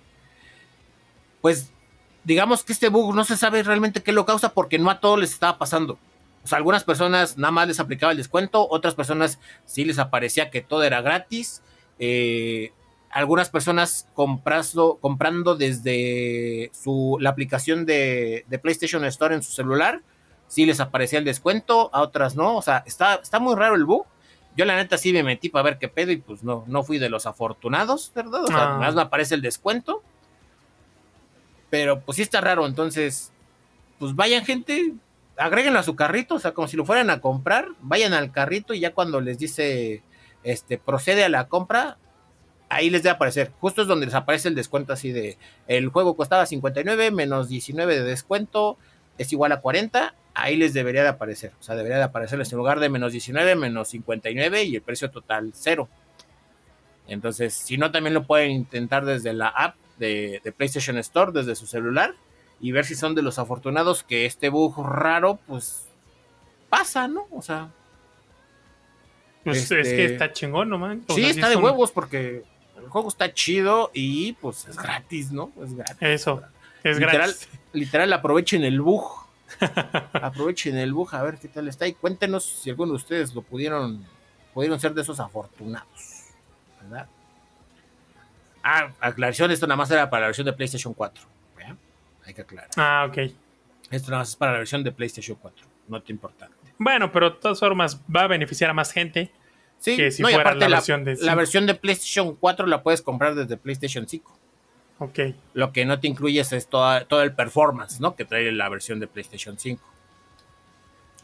Pues 1.41 1.73
digamos 2.25 2.65
que 2.65 2.73
este 2.73 2.89
bug 2.89 3.15
no 3.15 3.25
se 3.25 3.37
sabe 3.37 3.63
realmente 3.63 4.03
qué 4.03 4.13
lo 4.13 4.27
causa 4.27 4.53
porque 4.53 4.79
no 4.79 4.91
a 4.91 5.01
todos 5.01 5.19
les 5.19 5.33
estaba 5.33 5.59
pasando. 5.59 5.99
O 6.43 6.47
sea, 6.47 6.59
algunas 6.59 6.85
personas 6.85 7.37
nada 7.37 7.51
más 7.51 7.69
les 7.69 7.81
aplicaba 7.81 8.13
el 8.13 8.19
descuento, 8.19 8.67
otras 8.71 8.95
personas 8.95 9.39
sí 9.65 9.85
les 9.85 9.99
aparecía 9.99 10.51
que 10.51 10.63
todo 10.63 10.83
era 10.85 11.03
gratis. 11.03 11.63
Eh, 11.99 12.73
algunas 13.11 13.51
personas 13.51 14.09
comprando, 14.15 14.99
comprando 15.01 15.57
desde 15.57 16.71
su, 16.73 17.19
la 17.21 17.31
aplicación 17.31 17.85
de, 17.85 18.47
PlayStation 18.63 19.05
Store 19.05 19.35
en 19.35 19.43
su 19.43 19.53
celular, 19.53 20.01
sí 20.47 20.65
les 20.65 20.81
aparecía 20.81 21.19
el 21.19 21.25
descuento, 21.25 21.91
a 21.93 22.03
otras 22.03 22.37
no. 22.37 22.57
O 22.57 22.63
sea, 22.63 22.85
está, 22.87 23.17
está 23.17 23.39
muy 23.39 23.55
raro 23.57 23.75
el 23.75 23.85
bug. 23.85 24.07
Yo 24.57 24.65
la 24.65 24.77
neta 24.77 24.99
sí 24.99 25.13
me 25.13 25.23
metí 25.23 25.49
para 25.49 25.63
ver 25.63 25.79
qué 25.79 25.89
pedo 25.89 26.13
y 26.13 26.17
pues 26.17 26.43
no, 26.43 26.65
no 26.67 26.83
fui 26.83 26.99
de 26.99 27.09
los 27.09 27.27
afortunados, 27.27 28.13
¿verdad? 28.15 28.45
O 28.45 28.47
sea, 28.47 28.75
más 28.75 28.95
me 28.95 29.03
aparece 29.03 29.35
el 29.35 29.43
descuento. 29.43 30.03
Pero 31.69 32.01
pues 32.01 32.17
sí 32.17 32.23
está 32.23 32.41
raro, 32.41 32.67
entonces, 32.67 33.33
pues 34.01 34.15
vayan 34.17 34.45
gente, 34.45 34.93
agréguenlo 35.41 35.79
a 35.79 35.83
su 35.83 35.97
carrito, 35.97 36.35
o 36.35 36.39
sea, 36.39 36.53
como 36.53 36.69
si 36.69 36.77
lo 36.77 36.85
fueran 36.85 37.11
a 37.11 37.21
comprar, 37.21 37.69
vayan 37.81 38.13
al 38.13 38.31
carrito 38.31 38.75
y 38.75 38.81
ya 38.81 38.93
cuando 38.93 39.21
les 39.21 39.39
dice, 39.39 40.03
este, 40.45 40.79
procede 40.79 41.25
a 41.25 41.29
la 41.29 41.49
compra, 41.49 41.97
ahí 42.69 42.91
les 42.91 43.03
debe 43.03 43.15
aparecer. 43.15 43.51
Justo 43.59 43.83
es 43.83 43.89
donde 43.89 44.07
les 44.07 44.15
aparece 44.15 44.49
el 44.49 44.55
descuento 44.55 44.93
así 44.93 45.13
de, 45.13 45.39
el 45.67 45.89
juego 45.89 46.15
costaba 46.15 46.47
59 46.47 47.11
menos 47.11 47.49
19 47.49 47.99
de 47.99 48.05
descuento 48.05 48.77
es 49.19 49.33
igual 49.33 49.53
a 49.53 49.61
40, 49.61 50.15
ahí 50.35 50.57
les 50.57 50.73
debería 50.73 51.03
de 51.03 51.09
aparecer. 51.09 51.53
O 51.59 51.63
sea, 51.63 51.75
debería 51.75 51.99
de 51.99 52.05
aparecerles 52.05 52.53
en 52.53 52.59
lugar 52.59 52.81
de 52.81 52.89
menos 52.89 53.13
19, 53.13 53.55
menos 53.57 53.89
59 53.89 54.65
y 54.65 54.77
el 54.77 54.83
precio 54.83 55.11
total 55.11 55.53
cero. 55.55 55.89
Entonces, 57.07 57.55
si 57.55 57.77
no, 57.77 57.91
también 57.91 58.15
lo 58.15 58.27
pueden 58.27 58.51
intentar 58.51 59.05
desde 59.05 59.33
la 59.33 59.49
app 59.49 59.77
de, 59.99 60.41
de 60.43 60.53
PlayStation 60.53 60.97
Store, 60.99 61.33
desde 61.33 61.55
su 61.55 61.67
celular 61.67 62.15
y 62.61 62.73
ver 62.73 62.85
si 62.85 62.95
son 62.95 63.15
de 63.15 63.23
los 63.23 63.39
afortunados 63.39 64.03
que 64.03 64.27
este 64.27 64.51
bug 64.51 64.75
raro, 64.85 65.39
pues 65.47 65.87
pasa, 66.69 67.09
¿no? 67.09 67.27
O 67.31 67.43
sea. 67.43 67.71
Pues 69.45 69.63
es 69.63 69.69
que 69.69 69.81
este, 69.81 70.05
está 70.05 70.33
chingón, 70.33 70.69
¿no, 70.69 70.79
man? 70.79 71.03
sí, 71.09 71.25
está 71.25 71.49
de 71.49 71.57
huevos 71.57 71.91
porque 71.93 72.45
el 72.77 72.89
juego 72.89 73.09
está 73.09 73.33
chido 73.33 73.91
y 73.95 74.35
pues 74.35 74.69
es 74.69 74.77
gratis, 74.77 75.33
¿no? 75.33 75.51
Es 75.63 75.75
gratis. 75.75 75.97
Eso, 76.01 76.43
es 76.85 76.99
literal, 76.99 77.17
gratis. 77.17 77.49
Literal, 77.73 78.13
aprovechen 78.13 78.65
el 78.65 78.81
bug. 78.81 79.29
Aprovechen 80.13 80.79
el 80.79 80.93
bug 80.93 81.13
a 81.13 81.25
ver 81.25 81.37
qué 81.39 81.49
tal 81.49 81.67
está 81.67 81.85
y 81.89 81.95
cuéntenos 81.95 82.45
si 82.45 82.71
alguno 82.71 82.93
de 82.93 82.97
ustedes 82.97 83.35
lo 83.35 83.43
pudieron, 83.43 84.07
pudieron 84.55 84.79
ser 84.79 84.95
de 84.95 85.03
esos 85.03 85.19
afortunados. 85.19 86.27
¿Verdad? 86.81 87.09
Ah, 88.63 88.93
aclaración, 89.01 89.51
esto 89.51 89.67
nada 89.67 89.77
más 89.77 89.91
era 89.91 90.09
para 90.09 90.21
la 90.21 90.27
versión 90.29 90.45
de 90.45 90.53
PlayStation 90.53 90.95
4. 90.95 91.25
Hay 92.31 92.35
que 92.35 92.43
aclarar. 92.43 92.71
Ah, 92.77 93.07
ok. 93.09 93.19
Esto 93.91 94.11
nada 94.13 94.21
más 94.23 94.29
es 94.29 94.37
para 94.37 94.53
la 94.53 94.59
versión 94.59 94.85
de 94.85 94.93
PlayStation 94.93 95.37
4. 95.41 95.67
No 95.89 96.01
te 96.01 96.13
importa. 96.13 96.49
Bueno, 96.79 97.11
pero 97.11 97.31
de 97.31 97.37
todas 97.41 97.59
formas 97.59 98.01
va 98.15 98.23
a 98.23 98.27
beneficiar 98.29 98.71
a 98.71 98.73
más 98.73 98.93
gente 98.93 99.33
Sí, 99.81 99.97
que 99.97 100.13
si 100.13 100.23
no, 100.23 100.29
fuera 100.29 100.43
aparte 100.43 100.61
la 100.61 100.69
la, 100.69 100.77
versión 100.77 101.05
de 101.05 101.13
la 101.13 101.17
cinco. 101.19 101.37
versión 101.37 101.67
de 101.67 101.75
PlayStation 101.75 102.37
4 102.37 102.67
la 102.67 102.83
puedes 102.85 103.03
comprar 103.03 103.35
desde 103.35 103.57
PlayStation 103.57 104.07
5. 104.07 104.39
Ok. 105.01 105.19
Lo 105.55 105.73
que 105.73 105.85
no 105.85 105.99
te 105.99 106.07
incluyes 106.07 106.53
es 106.53 106.69
toda, 106.69 107.05
todo 107.07 107.23
el 107.23 107.35
performance, 107.35 107.99
¿no? 107.99 108.15
Que 108.15 108.25
trae 108.25 108.53
la 108.53 108.69
versión 108.69 109.01
de 109.01 109.09
PlayStation 109.09 109.59
5. 109.59 109.83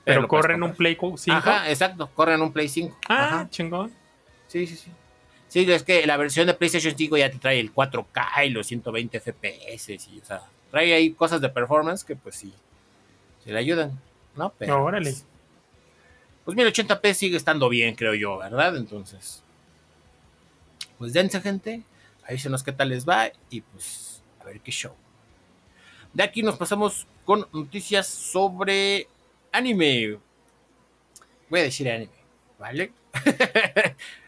Pero 0.04 0.26
puedes 0.26 0.42
corre 0.42 0.54
en 0.54 0.62
un. 0.64 0.74
Play 0.74 0.96
5. 0.98 1.16
Ajá, 1.30 1.70
exacto, 1.70 2.10
corre 2.14 2.34
en 2.34 2.42
un 2.42 2.52
Play 2.52 2.68
5. 2.68 2.98
Ah, 3.08 3.24
Ajá. 3.26 3.50
chingón. 3.50 3.92
Sí, 4.48 4.66
sí, 4.66 4.74
sí. 4.76 4.90
Sí, 5.48 5.70
es 5.70 5.82
que 5.84 6.06
la 6.06 6.16
versión 6.16 6.46
de 6.46 6.54
PlayStation 6.54 6.94
5 6.96 7.16
ya 7.18 7.30
te 7.30 7.38
trae 7.38 7.60
el 7.60 7.72
4K 7.72 8.46
y 8.46 8.50
los 8.50 8.66
120 8.66 9.20
FPS 9.20 9.90
y, 10.10 10.20
o 10.20 10.24
sea, 10.24 10.42
trae 10.70 10.94
ahí 10.94 11.12
cosas 11.12 11.40
de 11.40 11.48
performance 11.48 12.04
que 12.04 12.16
pues 12.16 12.36
sí, 12.36 12.52
se 13.44 13.52
le 13.52 13.58
ayudan, 13.58 13.98
¿no? 14.34 14.52
Pero, 14.58 14.84
Órale. 14.84 15.14
Pues 16.44 16.56
1080p 16.56 17.12
sigue 17.14 17.36
estando 17.36 17.68
bien, 17.68 17.94
creo 17.96 18.14
yo, 18.14 18.38
¿verdad? 18.38 18.76
Entonces, 18.76 19.42
pues 20.98 21.12
dense, 21.12 21.40
gente. 21.40 21.82
Avísenos 22.28 22.62
qué 22.62 22.72
tal 22.72 22.88
les 22.88 23.08
va 23.08 23.30
y 23.50 23.60
pues 23.60 24.22
a 24.40 24.44
ver 24.44 24.60
qué 24.60 24.72
show. 24.72 24.94
De 26.12 26.22
aquí 26.22 26.42
nos 26.42 26.56
pasamos 26.56 27.06
con 27.24 27.46
noticias 27.52 28.06
sobre 28.06 29.06
anime. 29.52 30.18
Voy 31.48 31.60
a 31.60 31.62
decir 31.64 31.88
anime, 31.88 32.10
¿vale? 32.58 32.92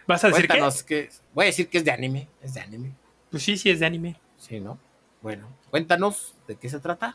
¿Vas 0.06 0.24
a 0.24 0.28
decir 0.28 0.48
qué? 0.48 0.60
Qué. 0.86 1.10
Voy 1.34 1.44
a 1.44 1.46
decir 1.46 1.68
que 1.68 1.78
es 1.78 1.84
de 1.84 1.90
anime. 1.90 2.28
Es 2.42 2.54
de 2.54 2.60
anime. 2.60 2.92
Pues 3.30 3.42
sí, 3.42 3.56
sí 3.56 3.70
es 3.70 3.80
de 3.80 3.86
anime. 3.86 4.16
Sí, 4.38 4.60
¿no? 4.60 4.78
Bueno, 5.28 5.46
cuéntanos 5.68 6.34
de 6.46 6.56
qué 6.56 6.70
se 6.70 6.80
trata. 6.80 7.14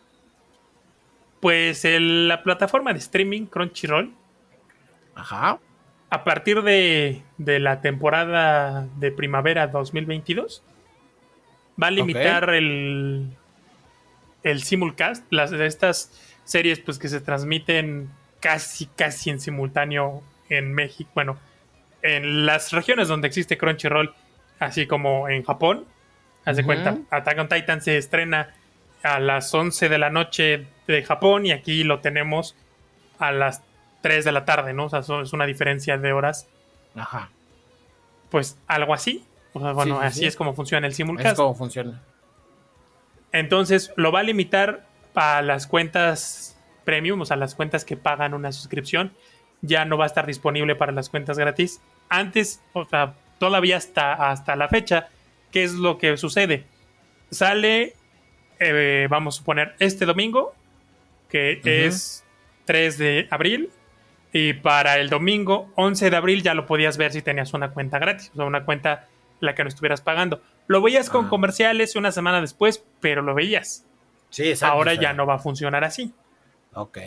Pues 1.41 1.83
el- 1.83 2.27
la 2.27 2.43
plataforma 2.43 2.93
de 2.93 2.99
streaming 2.99 3.47
Crunchyroll, 3.47 4.13
Ajá. 5.15 5.57
a 6.11 6.23
partir 6.23 6.61
de, 6.61 7.23
de 7.39 7.59
la 7.59 7.81
temporada 7.81 8.87
de 8.97 9.11
primavera 9.11 9.65
2022, 9.65 10.61
va 11.81 11.87
a 11.87 11.91
limitar 11.91 12.49
el, 12.53 13.35
el 14.43 14.61
simulcast, 14.63 15.25
las 15.31 15.49
de 15.49 15.65
estas 15.65 16.11
series 16.43 16.79
pues 16.79 16.99
que 16.99 17.09
se 17.09 17.19
transmiten 17.19 18.11
casi, 18.39 18.85
casi 18.85 19.31
en 19.31 19.39
simultáneo 19.39 20.21
en 20.49 20.71
México, 20.71 21.09
bueno, 21.15 21.39
en 22.03 22.45
las 22.45 22.71
regiones 22.73 23.07
donde 23.07 23.27
existe 23.27 23.57
Crunchyroll, 23.57 24.13
así 24.59 24.85
como 24.85 25.27
en 25.29 25.43
Japón. 25.43 25.85
Haz 26.45 26.57
de 26.57 26.63
cuenta, 26.63 26.97
Attack 27.09 27.39
on 27.39 27.47
Titan 27.49 27.81
se 27.81 27.97
estrena 27.97 28.53
a 29.01 29.19
las 29.19 29.53
11 29.53 29.89
de 29.89 29.97
la 29.97 30.09
noche 30.09 30.67
de 30.87 31.03
Japón 31.03 31.45
y 31.45 31.51
aquí 31.51 31.83
lo 31.83 31.99
tenemos 31.99 32.55
a 33.19 33.31
las 33.31 33.61
3 34.01 34.25
de 34.25 34.31
la 34.33 34.43
tarde, 34.45 34.73
¿no? 34.73 34.85
O 34.85 34.89
sea, 34.89 34.99
es 35.21 35.33
una 35.33 35.45
diferencia 35.45 35.97
de 35.97 36.11
horas, 36.13 36.47
Ajá. 36.95 37.29
pues 38.29 38.57
algo 38.67 38.93
así. 38.93 39.25
O 39.53 39.59
sea, 39.61 39.71
bueno, 39.73 39.95
Sí, 39.95 40.01
sí, 40.01 40.07
así 40.07 40.19
sí. 40.19 40.25
es 40.25 40.35
como 40.35 40.53
funciona 40.53 40.87
el 40.87 40.91
Es 40.91 40.97
simulcast. 40.97 41.35
como 41.37 41.53
funciona. 41.55 42.01
Entonces 43.31 43.91
lo 43.95 44.11
va 44.11 44.19
a 44.19 44.23
limitar 44.23 44.85
a 45.15 45.41
las 45.41 45.67
cuentas 45.67 46.57
premium, 46.85 47.21
o 47.21 47.25
sea, 47.25 47.37
las 47.37 47.55
cuentas 47.55 47.85
que 47.85 47.95
pagan 47.97 48.33
una 48.33 48.51
suscripción. 48.51 49.13
Ya 49.61 49.85
no 49.85 49.97
va 49.97 50.03
a 50.03 50.07
estar 50.07 50.25
disponible 50.25 50.75
para 50.75 50.91
las 50.91 51.09
cuentas 51.09 51.37
gratis. 51.37 51.81
Antes, 52.09 52.61
o 52.73 52.83
sea, 52.85 53.13
todavía 53.39 53.77
hasta, 53.77 54.13
hasta 54.31 54.55
la 54.57 54.67
fecha, 54.67 55.07
¿qué 55.53 55.63
es 55.63 55.73
lo 55.75 55.97
que 55.97 56.17
sucede? 56.17 56.65
Sale, 57.31 57.93
eh, 58.59 59.07
vamos 59.09 59.35
a 59.35 59.37
suponer, 59.37 59.75
este 59.79 60.05
domingo, 60.05 60.53
que 61.29 61.61
es 61.63 62.25
3 62.65 62.97
de 62.97 63.27
abril. 63.31 63.69
Y 64.35 64.53
para 64.53 64.97
el 64.97 65.09
domingo 65.09 65.71
11 65.75 66.09
de 66.09 66.15
abril 66.17 66.41
ya 66.41 66.55
lo 66.55 66.65
podías 66.65 66.97
ver 66.97 67.13
si 67.13 67.21
tenías 67.21 67.53
una 67.53 67.69
cuenta 67.71 67.99
gratis, 67.99 68.31
o 68.33 68.37
sea, 68.37 68.45
una 68.45 68.65
cuenta 68.65 69.07
la 69.39 69.53
que 69.53 69.63
no 69.63 69.69
estuvieras 69.69 70.01
pagando. 70.01 70.41
Lo 70.65 70.81
veías 70.81 71.09
con 71.11 71.25
Ah. 71.25 71.29
comerciales 71.29 71.95
una 71.95 72.11
semana 72.11 72.41
después, 72.41 72.83
pero 72.99 73.21
lo 73.21 73.35
veías. 73.35 73.85
Sí, 74.31 74.49
exacto. 74.49 74.73
Ahora 74.75 74.95
ya 74.95 75.13
no 75.13 75.27
va 75.27 75.35
a 75.35 75.39
funcionar 75.39 75.83
así. 75.83 76.11
Ok. 76.73 76.97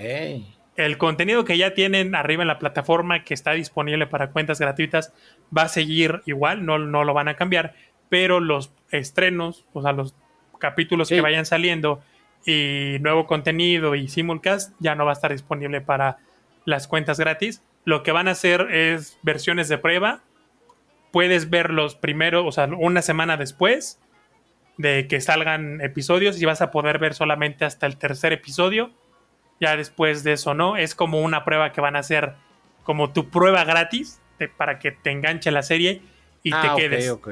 El 0.77 0.99
contenido 0.99 1.45
que 1.45 1.59
ya 1.59 1.75
tienen 1.75 2.15
arriba 2.15 2.43
en 2.43 2.49
la 2.49 2.61
plataforma 2.61 3.25
que 3.25 3.35
está 3.35 3.53
disponible 3.53 4.07
para 4.07 4.31
cuentas 4.31 4.61
gratuitas 4.61 5.13
va 5.57 5.63
a 5.63 5.69
seguir 5.69 6.23
igual, 6.27 6.65
no, 6.65 6.79
no 6.79 7.03
lo 7.03 7.13
van 7.15 7.27
a 7.29 7.35
cambiar, 7.35 7.75
pero 8.09 8.41
los 8.41 8.73
estrenos, 8.91 9.65
o 9.73 9.83
sea, 9.83 9.93
los 9.93 10.15
capítulos 10.59 11.09
Sí. 11.09 11.17
que 11.17 11.21
vayan 11.21 11.47
saliendo 11.47 12.01
y 12.45 12.99
nuevo 13.01 13.27
contenido 13.27 13.95
y 13.95 14.09
simulcast 14.09 14.73
ya 14.79 14.95
no 14.95 15.05
va 15.05 15.11
a 15.11 15.15
estar 15.15 15.33
disponible 15.33 15.81
para 15.81 16.19
las 16.65 16.87
cuentas 16.89 17.19
gratis. 17.19 17.63
Lo 17.85 18.03
que 18.03 18.13
van 18.13 18.29
a 18.29 18.33
hacer 18.33 18.63
es 18.73 19.19
versiones 19.23 19.69
de 19.69 19.79
prueba. 19.79 20.23
Puedes 21.13 21.51
ver 21.51 21.71
los 21.71 21.95
primeros, 21.95 22.45
o 22.47 22.53
sea, 22.53 22.67
una 22.67 23.03
semana 23.03 23.37
después 23.37 24.01
de 24.77 25.07
que 25.09 25.21
salgan 25.21 25.81
episodios 25.81 26.41
y 26.41 26.45
vas 26.45 26.61
a 26.63 26.71
poder 26.71 26.99
ver 26.99 27.15
solamente 27.15 27.65
hasta 27.65 27.87
el 27.87 27.97
tercer 27.97 28.33
episodio. 28.33 28.91
Ya 29.61 29.77
después 29.77 30.23
de 30.23 30.33
eso 30.33 30.53
no, 30.55 30.77
es 30.77 30.95
como 30.95 31.23
una 31.23 31.45
prueba 31.45 31.73
que 31.73 31.81
van 31.81 31.97
a 31.97 32.01
hacer 32.01 32.35
como 32.83 33.13
tu 33.13 33.31
prueba 33.31 33.65
gratis 33.65 34.21
de- 34.39 34.49
para 34.49 34.79
que 34.79 34.93
te 34.93 35.11
enganche 35.11 35.51
la 35.51 35.63
serie 35.63 36.03
y 36.43 36.53
Ah, 36.53 36.61
te 36.63 36.69
ok, 36.69 36.77
quedes. 36.77 37.11
ok. 37.11 37.29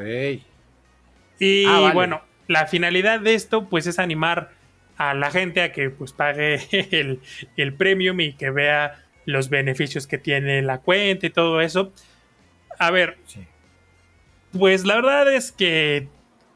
Y 1.38 1.64
Ah, 1.66 1.80
vale. 1.80 1.94
bueno, 1.94 2.22
la 2.48 2.66
finalidad 2.66 3.20
de 3.20 3.34
esto 3.34 3.68
pues 3.68 3.86
es 3.86 3.98
animar 3.98 4.50
a 4.96 5.14
la 5.14 5.30
gente 5.30 5.60
a 5.62 5.72
que 5.72 5.90
pues 5.90 6.12
pague 6.12 6.60
el, 6.92 7.20
el 7.56 7.74
premium 7.74 8.20
y 8.20 8.34
que 8.34 8.50
vea 8.50 9.02
los 9.26 9.48
beneficios 9.48 10.06
que 10.06 10.18
tiene 10.18 10.62
la 10.62 10.78
cuenta 10.78 11.26
y 11.26 11.30
todo 11.30 11.60
eso. 11.60 11.92
A 12.78 12.90
ver, 12.90 13.18
Sí. 13.26 13.44
pues 14.52 14.84
la 14.84 14.96
verdad 14.96 15.32
es 15.32 15.50
que 15.52 16.08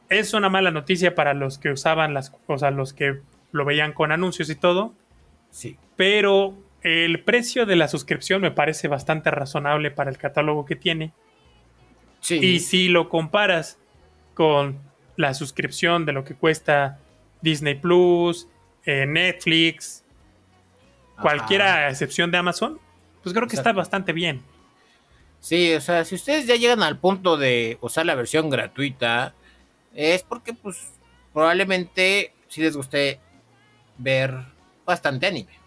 es 0.08 0.32
una 0.34 0.48
mala 0.48 0.70
noticia 0.70 1.14
para 1.14 1.34
los 1.34 1.58
que 1.58 1.70
usaban 1.70 2.14
las 2.14 2.30
cosas, 2.30 2.72
los 2.74 2.92
que 2.92 3.18
lo 3.52 3.64
veían 3.64 3.92
con 3.92 4.12
anuncios 4.12 4.50
y 4.50 4.54
todo, 4.54 4.94
Sí. 5.50 5.76
pero 5.96 6.54
el 6.82 7.20
precio 7.24 7.66
de 7.66 7.76
la 7.76 7.88
suscripción 7.88 8.40
me 8.42 8.50
parece 8.50 8.86
bastante 8.88 9.30
razonable 9.30 9.90
para 9.90 10.10
el 10.10 10.18
catálogo 10.18 10.64
que 10.64 10.76
tiene. 10.76 11.12
Sí. 12.20 12.36
Y 12.42 12.60
si 12.60 12.88
lo 12.88 13.08
comparas 13.08 13.78
con 14.38 14.78
la 15.16 15.34
suscripción 15.34 16.06
de 16.06 16.12
lo 16.12 16.22
que 16.22 16.36
cuesta 16.36 17.00
Disney 17.42 17.74
Plus, 17.74 18.46
eh, 18.84 19.04
Netflix, 19.04 20.04
Ajá. 21.14 21.22
cualquiera 21.22 21.74
a 21.74 21.90
excepción 21.90 22.30
de 22.30 22.38
Amazon, 22.38 22.78
pues 23.20 23.34
creo 23.34 23.48
que 23.48 23.56
está 23.56 23.72
bastante 23.72 24.12
bien. 24.12 24.40
Sí, 25.40 25.74
o 25.74 25.80
sea, 25.80 26.04
si 26.04 26.14
ustedes 26.14 26.46
ya 26.46 26.54
llegan 26.54 26.84
al 26.84 27.00
punto 27.00 27.36
de 27.36 27.78
usar 27.80 28.06
la 28.06 28.14
versión 28.14 28.48
gratuita, 28.48 29.34
es 29.92 30.22
porque 30.22 30.52
pues 30.52 30.92
probablemente 31.32 32.32
sí 32.46 32.60
les 32.60 32.76
guste 32.76 33.18
ver 33.98 34.36
bastante 34.86 35.26
anime. 35.26 35.58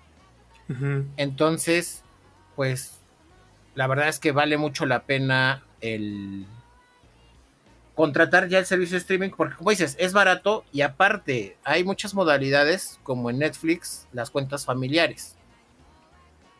Entonces, 1.17 2.05
pues 2.55 3.01
la 3.75 3.87
verdad 3.87 4.07
es 4.07 4.19
que 4.19 4.31
vale 4.31 4.55
mucho 4.55 4.85
la 4.85 5.03
pena 5.03 5.61
el 5.81 6.45
contratar 8.01 8.47
ya 8.47 8.57
el 8.57 8.65
servicio 8.65 8.95
de 8.95 9.01
streaming 9.01 9.29
porque 9.29 9.55
como 9.55 9.69
dices, 9.69 9.95
es 9.99 10.11
barato 10.11 10.65
y 10.71 10.81
aparte 10.81 11.55
hay 11.63 11.83
muchas 11.83 12.15
modalidades 12.15 12.99
como 13.03 13.29
en 13.29 13.37
Netflix, 13.37 14.07
las 14.11 14.31
cuentas 14.31 14.65
familiares. 14.65 15.37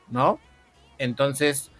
¿No? 0.07 0.39
Entonces, 0.99 1.71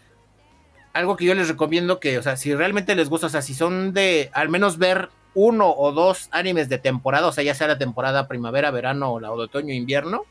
algo 0.94 1.16
que 1.16 1.26
yo 1.26 1.36
les 1.36 1.48
recomiendo 1.48 2.00
que, 2.00 2.18
o 2.18 2.24
sea, 2.24 2.38
si 2.38 2.56
realmente 2.56 2.96
les 2.96 3.08
gusta, 3.08 3.28
o 3.28 3.30
sea, 3.30 3.44
si 3.44 3.54
son 3.54 3.94
de 3.94 4.32
al 4.34 4.50
menos 4.50 4.80
ver 4.80 5.10
uno 5.36 5.70
o 5.70 5.92
dos 5.92 6.30
animes 6.32 6.68
de 6.68 6.80
temporada, 6.80 7.28
o 7.28 7.32
sea, 7.32 7.44
ya 7.44 7.54
sea 7.54 7.68
la 7.68 7.78
temporada 7.78 8.28
primavera, 8.28 8.72
verano 8.72 9.14
o 9.14 9.20
la 9.20 9.28
de 9.28 9.36
otoño, 9.36 9.76
invierno, 9.76 10.24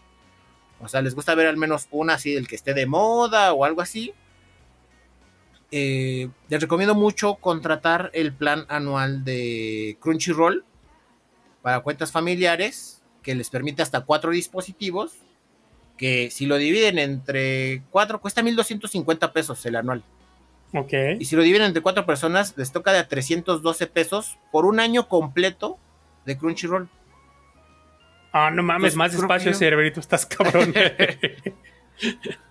o 0.81 0.88
sea, 0.88 1.03
les 1.03 1.14
gusta 1.14 1.37
ver 1.37 1.47
al 1.47 1.57
menos 1.57 1.87
una 1.93 2.14
así 2.14 2.35
del 2.35 2.49
que 2.49 2.57
esté 2.57 2.75
de 2.75 2.87
moda 2.87 3.53
o 3.53 3.64
algo 3.64 3.81
así. 3.81 4.12
Eh, 5.72 6.28
les 6.48 6.61
recomiendo 6.61 6.94
mucho 6.94 7.37
contratar 7.37 8.11
el 8.12 8.33
plan 8.33 8.66
anual 8.68 9.24
de 9.24 9.96
Crunchyroll 10.00 10.64
para 11.62 11.80
cuentas 11.80 12.12
familiares 12.12 13.02
que 13.22 13.35
les 13.35 13.50
permite 13.50 13.83
hasta 13.83 14.00
cuatro 14.02 14.30
dispositivos 14.30 15.12
que 15.96 16.30
si 16.30 16.46
lo 16.46 16.56
dividen 16.56 16.98
entre 16.98 17.83
cuatro 17.90 18.20
cuesta 18.20 18.42
1250 18.42 19.33
pesos 19.33 19.64
el 19.66 19.76
anual 19.76 20.02
Ok. 20.72 20.92
y 21.18 21.24
si 21.24 21.37
lo 21.37 21.42
dividen 21.42 21.66
entre 21.66 21.83
cuatro 21.83 22.06
personas 22.06 22.54
les 22.56 22.72
toca 22.72 22.92
de 22.92 22.98
a 22.98 23.09
312 23.09 23.87
pesos 23.87 24.38
por 24.50 24.64
un 24.64 24.80
año 24.80 25.09
completo 25.09 25.78
de 26.24 26.38
Crunchyroll 26.38 26.88
Ah, 28.33 28.50
no 28.50 28.62
mames, 28.62 28.94
más 28.94 29.12
espacio, 29.12 29.52
cerebrito, 29.54 29.98
estás 29.98 30.24
cabrón. 30.24 30.72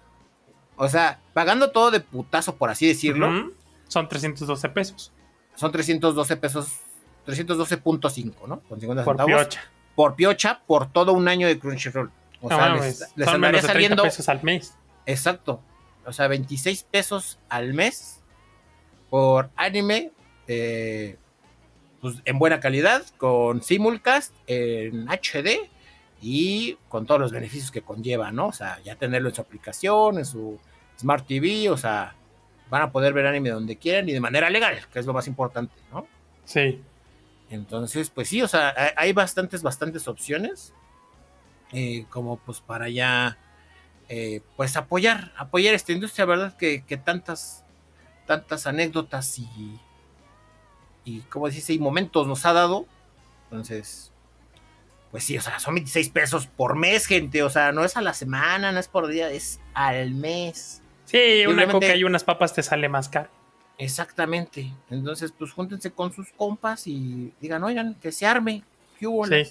O 0.81 0.87
sea, 0.87 1.19
pagando 1.33 1.71
todo 1.71 1.91
de 1.91 1.99
putazo, 1.99 2.55
por 2.55 2.69
así 2.69 2.87
decirlo, 2.87 3.27
Ujú. 3.29 3.53
Son 3.89 4.07
312 4.07 4.69
pesos 4.69 5.11
son 5.55 5.71
312 5.73 6.37
pesos, 6.37 6.69
312.5, 7.27 8.47
¿no? 8.47 8.61
Con 8.61 8.79
50 8.79 9.03
por 9.03 9.17
centavos. 9.17 9.31
piocha. 9.47 9.61
Por 9.95 10.15
piocha, 10.15 10.61
por 10.65 10.89
todo 10.91 11.11
un 11.13 11.27
año 11.27 11.47
de 11.47 11.59
Crunchyroll. 11.59 12.09
O 12.41 12.49
No 12.49 12.55
sea, 12.55 12.75
les, 12.75 12.99
les 13.17 13.27
andaría 13.27 13.37
menos 13.39 13.61
de 13.63 13.67
30 13.67 13.67
saliendo. 13.73 14.03
pesos 14.03 14.29
al 14.29 14.41
mes. 14.43 14.75
Exacto. 15.05 15.61
O 16.05 16.13
sea, 16.13 16.27
26 16.29 16.83
pesos 16.83 17.39
al 17.49 17.73
mes 17.73 18.21
por 19.09 19.49
anime. 19.57 20.11
eh, 20.47 21.17
pues, 21.99 22.15
en 22.23 22.39
buena 22.39 22.61
calidad, 22.61 23.03
con 23.17 23.61
simulcast, 23.61 24.33
en 24.47 25.07
HD 25.09 25.69
y 26.21 26.77
con 26.89 27.05
todos 27.05 27.19
los 27.21 27.31
beneficios 27.31 27.71
que 27.71 27.81
conlleva, 27.81 28.31
¿no? 28.31 28.47
O 28.47 28.51
sea, 28.51 28.79
ya 28.83 28.95
tenerlo 28.95 29.29
en 29.29 29.35
su 29.35 29.41
aplicación, 29.41 30.17
en 30.17 30.25
su 30.25 30.59
Smart 30.99 31.25
TV, 31.25 31.69
o 31.69 31.77
sea, 31.77 32.15
van 32.69 32.81
a 32.83 32.91
poder 32.91 33.13
ver 33.13 33.25
anime 33.25 33.49
donde 33.49 33.77
quieran 33.77 34.07
y 34.09 34.13
de 34.13 34.19
manera 34.19 34.49
legal, 34.49 34.77
que 34.91 34.99
es 34.99 35.05
lo 35.05 35.13
más 35.13 35.27
importante, 35.27 35.73
¿no? 35.91 36.05
Sí. 36.45 36.81
Entonces, 37.49 38.09
pues 38.09 38.29
sí, 38.29 38.41
o 38.41 38.47
sea, 38.47 38.73
hay- 38.95 39.13
bastantes, 39.13 39.63
bastantes 39.63 40.07
opciones. 40.07 40.73
eh, 41.71 42.05
como 42.09 42.37
pues 42.37 42.61
para 42.61 42.89
ya, 42.89 43.37
eh, 44.09 44.41
pues 44.57 44.75
apoyar, 44.75 45.31
apoyar 45.37 45.75
esta 45.75 45.91
industria, 45.91 46.25
¿verdad? 46.25 46.57
Que, 46.57 46.83
que 46.83 46.97
tantas, 46.97 47.63
tantas 48.25 48.65
anécdotas 48.65 49.37
y, 49.37 49.47
y, 51.05 51.19
como 51.21 51.47
dice, 51.47 51.71
y 51.73 51.77
momentos 51.79 52.25
nos 52.27 52.43
ha 52.47 52.53
dado. 52.53 52.85
Entonces, 53.45 54.08
pues 55.11 55.23
sí, 55.23 55.37
o 55.37 55.41
sea, 55.41 55.59
son 55.59 55.75
26 55.75 56.09
pesos 56.09 56.47
por 56.47 56.75
mes, 56.75 57.05
gente. 57.05 57.43
O 57.43 57.49
sea, 57.49 57.71
no 57.71 57.83
es 57.83 57.97
a 57.97 58.01
la 58.01 58.13
semana, 58.13 58.71
no 58.71 58.79
es 58.79 58.87
por 58.87 59.07
día, 59.07 59.29
es 59.31 59.59
al 59.73 60.11
mes. 60.11 60.81
Sí, 61.05 61.45
una 61.47 61.67
coca 61.67 61.95
y 61.95 62.03
unas 62.03 62.23
papas 62.23 62.53
te 62.53 62.61
sale 62.61 62.87
más 62.89 63.09
caro. 63.09 63.29
Exactamente. 63.79 64.71
Entonces, 64.89 65.33
pues 65.35 65.51
júntense 65.51 65.91
con 65.91 66.13
sus 66.13 66.31
compas 66.33 66.85
y 66.85 67.33
digan, 67.39 67.63
oigan, 67.63 67.95
que 67.95 68.11
se 68.11 68.27
arme. 68.27 68.63
¿Qué 68.99 69.07
hubo? 69.07 69.25
Sí. 69.25 69.43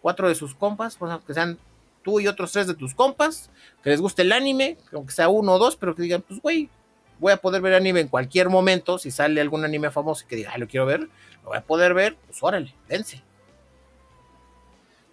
Cuatro 0.00 0.28
de 0.28 0.34
sus 0.34 0.54
compas, 0.54 0.98
que 1.26 1.34
sean 1.34 1.58
tú 2.02 2.20
y 2.20 2.28
otros 2.28 2.52
tres 2.52 2.66
de 2.66 2.74
tus 2.74 2.94
compas, 2.94 3.50
que 3.82 3.90
les 3.90 4.00
guste 4.00 4.22
el 4.22 4.32
anime, 4.32 4.76
aunque 4.92 5.12
sea 5.12 5.28
uno 5.28 5.52
o 5.52 5.58
dos, 5.58 5.76
pero 5.76 5.94
que 5.94 6.02
digan, 6.02 6.22
pues, 6.22 6.40
güey, 6.40 6.68
voy 7.18 7.32
a 7.32 7.36
poder 7.38 7.62
ver 7.62 7.74
anime 7.74 8.00
en 8.00 8.08
cualquier 8.08 8.48
momento. 8.48 8.98
Si 8.98 9.10
sale 9.10 9.40
algún 9.40 9.64
anime 9.64 9.90
famoso 9.90 10.24
y 10.24 10.28
que 10.28 10.36
diga, 10.36 10.50
ay, 10.52 10.60
lo 10.60 10.68
quiero 10.68 10.86
ver, 10.86 11.00
lo 11.00 11.48
voy 11.48 11.58
a 11.58 11.62
poder 11.62 11.94
ver, 11.94 12.16
pues 12.26 12.42
órale, 12.42 12.74
dense. 12.88 13.22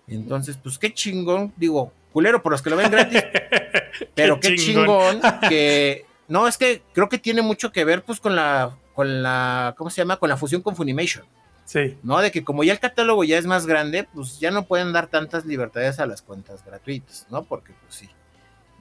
Entonces, 0.09 0.57
pues 0.61 0.77
qué 0.77 0.93
chingón, 0.93 1.53
digo, 1.55 1.91
culero 2.11 2.41
por 2.41 2.51
los 2.51 2.61
que 2.61 2.69
lo 2.69 2.77
ven 2.77 2.91
gratis, 2.91 3.23
pero 4.15 4.39
qué, 4.39 4.55
chingón. 4.55 5.21
que 5.49 6.05
no 6.27 6.47
es 6.47 6.57
que 6.57 6.81
creo 6.93 7.09
que 7.09 7.17
tiene 7.17 7.41
mucho 7.41 7.71
que 7.71 7.85
ver 7.85 8.03
pues 8.03 8.19
con 8.19 8.35
la 8.35 8.75
con 8.93 9.23
la 9.23 9.73
¿cómo 9.77 9.89
se 9.89 10.01
llama? 10.01 10.17
con 10.17 10.29
la 10.29 10.37
fusión 10.37 10.61
con 10.61 10.75
Funimation, 10.75 11.25
Sí. 11.65 11.97
¿no? 12.01 12.19
De 12.19 12.31
que 12.31 12.43
como 12.43 12.63
ya 12.63 12.73
el 12.73 12.79
catálogo 12.79 13.23
ya 13.23 13.37
es 13.37 13.45
más 13.45 13.67
grande, 13.67 14.07
pues 14.13 14.39
ya 14.39 14.49
no 14.49 14.65
pueden 14.65 14.91
dar 14.91 15.07
tantas 15.07 15.45
libertades 15.45 15.99
a 15.99 16.07
las 16.07 16.21
cuentas 16.23 16.65
gratuitas, 16.65 17.27
¿no? 17.29 17.43
Porque 17.43 17.73
pues 17.83 17.95
sí. 17.95 18.09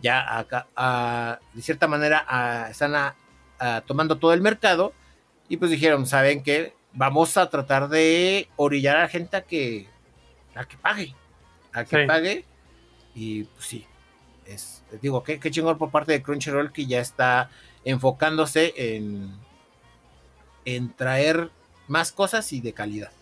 Ya 0.00 0.38
acá 0.38 0.66
de 1.52 1.62
cierta 1.62 1.86
manera 1.88 2.68
están 2.70 3.12
tomando 3.86 4.16
todo 4.16 4.32
el 4.32 4.40
mercado 4.40 4.92
y 5.48 5.56
pues 5.58 5.70
dijeron, 5.70 6.06
¿saben 6.06 6.42
qué? 6.42 6.72
Vamos 6.94 7.36
a 7.36 7.50
tratar 7.50 7.88
de 7.88 8.48
orillar 8.56 8.96
a 8.96 9.00
la 9.02 9.08
gente 9.08 9.36
a 9.36 9.42
que 9.42 9.86
a 10.58 10.64
que 10.66 10.76
pague, 10.76 11.14
a 11.72 11.84
que 11.84 12.02
Sí. 12.02 12.06
pague 12.06 12.44
y 13.14 13.44
pues 13.44 13.64
sí, 13.66 13.86
es, 14.44 14.82
digo, 15.00 15.22
qué, 15.22 15.38
qué 15.38 15.50
chingón 15.50 15.78
por 15.78 15.90
parte 15.90 16.12
de 16.12 16.22
Crunchyroll 16.22 16.72
que 16.72 16.86
ya 16.86 17.00
está 17.00 17.50
enfocándose 17.84 18.74
en, 18.76 19.32
en 20.64 20.92
traer 20.94 21.50
más 21.86 22.12
cosas 22.12 22.52
y 22.52 22.60
de 22.60 22.72
calidad. 22.72 23.12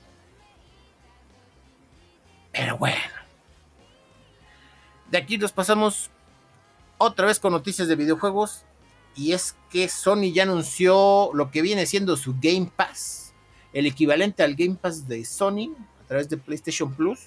Pero 2.53 2.79
bueno. 2.79 2.97
De 5.11 5.19
aquí 5.19 5.37
nos 5.39 5.53
pasamos 5.53 6.11
otra 6.99 7.27
vez 7.27 7.39
con 7.39 7.53
noticias 7.53 7.87
de 7.87 7.97
videojuegos. 7.97 8.65
Y 9.15 9.33
es 9.33 9.57
que 9.71 9.89
Sony 9.89 10.33
ya 10.33 10.43
anunció 10.45 11.31
lo 11.33 11.51
que 11.51 11.63
viene 11.63 11.87
siendo 11.87 12.17
su 12.17 12.35
Game 12.41 12.71
Pass. 12.75 13.35
El 13.73 13.87
equivalente 13.87 14.43
al 14.43 14.55
Game 14.55 14.77
Pass 14.77 15.07
de 15.07 15.25
Sony 15.25 15.75
través 16.07 16.29
de 16.29 16.37
PlayStation 16.37 16.95
Plus. 16.95 17.21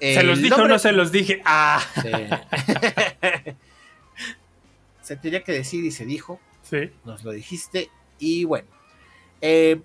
¿Se 0.00 0.22
los 0.22 0.40
dije 0.42 0.54
o 0.54 0.66
no 0.68 0.78
se 0.78 0.92
los 0.92 1.12
dije? 1.12 1.40
Ah, 1.44 1.80
Sí. 2.02 2.10
se 5.02 5.16
tenía 5.16 5.42
que 5.44 5.52
decir 5.52 5.84
y 5.84 5.90
se 5.90 6.04
dijo. 6.04 6.40
sí. 6.62 6.90
Nos 7.04 7.24
lo 7.24 7.32
dijiste. 7.32 7.90
Y 8.18 8.44
bueno. 8.44 8.66
eh, 9.40 9.80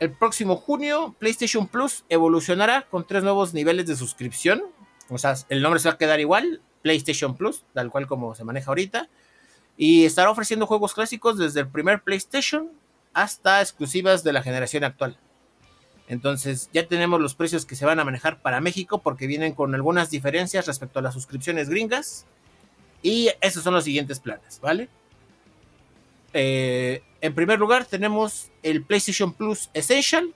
el 0.00 0.10
próximo 0.10 0.56
junio, 0.56 1.14
PlayStation 1.20 1.68
Plus 1.68 2.04
evolucionará 2.08 2.82
con 2.90 3.06
tres 3.06 3.22
nuevos 3.22 3.54
niveles 3.54 3.86
de 3.86 3.94
suscripción. 3.94 4.62
O 5.08 5.16
sea, 5.18 5.34
el 5.48 5.62
nombre 5.62 5.78
se 5.78 5.88
va 5.88 5.94
a 5.94 5.98
quedar 5.98 6.18
igual. 6.18 6.60
PlayStation 6.82 7.36
Plus, 7.36 7.64
tal 7.72 7.90
cual 7.92 8.08
como 8.08 8.34
se 8.34 8.42
maneja 8.42 8.68
ahorita. 8.68 9.08
Y 9.76 10.04
estará 10.04 10.30
ofreciendo 10.30 10.66
juegos 10.66 10.94
clásicos 10.94 11.38
desde 11.38 11.60
el 11.60 11.68
primer 11.68 12.02
PlayStation 12.02 12.70
hasta 13.14 13.60
exclusivas 13.60 14.24
de 14.24 14.32
la 14.32 14.42
generación 14.42 14.82
actual. 14.82 15.16
Entonces 16.08 16.68
ya 16.72 16.86
tenemos 16.86 17.20
los 17.20 17.34
precios 17.34 17.64
que 17.64 17.76
se 17.76 17.86
van 17.86 18.00
a 18.00 18.04
manejar 18.04 18.40
para 18.40 18.60
México 18.60 19.02
porque 19.02 19.26
vienen 19.26 19.54
con 19.54 19.74
algunas 19.74 20.10
diferencias 20.10 20.66
respecto 20.66 20.98
a 20.98 21.02
las 21.02 21.14
suscripciones 21.14 21.68
gringas. 21.68 22.26
Y 23.02 23.30
esos 23.40 23.64
son 23.64 23.74
los 23.74 23.84
siguientes 23.84 24.20
planes, 24.20 24.60
¿vale? 24.60 24.88
Eh, 26.34 27.02
en 27.20 27.34
primer 27.34 27.58
lugar 27.58 27.84
tenemos 27.84 28.50
el 28.62 28.84
PlayStation 28.84 29.32
Plus 29.32 29.70
Essential, 29.74 30.34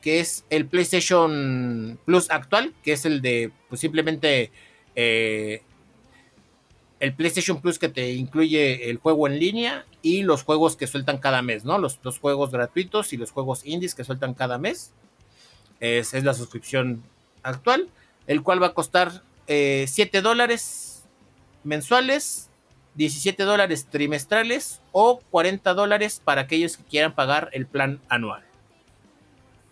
que 0.00 0.20
es 0.20 0.44
el 0.50 0.66
PlayStation 0.66 1.98
Plus 2.04 2.30
actual, 2.30 2.74
que 2.82 2.92
es 2.92 3.04
el 3.04 3.20
de 3.22 3.52
pues 3.68 3.80
simplemente 3.80 4.50
eh, 4.96 5.62
el 7.00 7.14
PlayStation 7.14 7.60
Plus 7.60 7.78
que 7.78 7.88
te 7.88 8.12
incluye 8.12 8.90
el 8.90 8.98
juego 8.98 9.26
en 9.26 9.38
línea 9.38 9.86
y 10.02 10.22
los 10.22 10.42
juegos 10.42 10.76
que 10.76 10.86
sueltan 10.86 11.18
cada 11.18 11.40
mes, 11.40 11.64
¿no? 11.64 11.78
Los, 11.78 11.98
los 12.02 12.18
juegos 12.18 12.50
gratuitos 12.50 13.12
y 13.12 13.16
los 13.16 13.30
juegos 13.30 13.64
indies 13.64 13.94
que 13.94 14.04
sueltan 14.04 14.34
cada 14.34 14.58
mes. 14.58 14.92
Es, 15.80 16.12
es 16.12 16.24
la 16.24 16.34
suscripción 16.34 17.02
actual, 17.42 17.88
el 18.26 18.42
cual 18.42 18.62
va 18.62 18.68
a 18.68 18.74
costar 18.74 19.22
eh, 19.46 19.86
7 19.88 20.20
dólares 20.20 21.04
mensuales, 21.64 22.50
17 22.96 23.44
dólares 23.44 23.86
trimestrales 23.90 24.80
o 24.92 25.20
40 25.30 25.72
dólares 25.74 26.20
para 26.22 26.42
aquellos 26.42 26.76
que 26.76 26.84
quieran 26.84 27.14
pagar 27.14 27.48
el 27.52 27.66
plan 27.66 28.00
anual. 28.10 28.44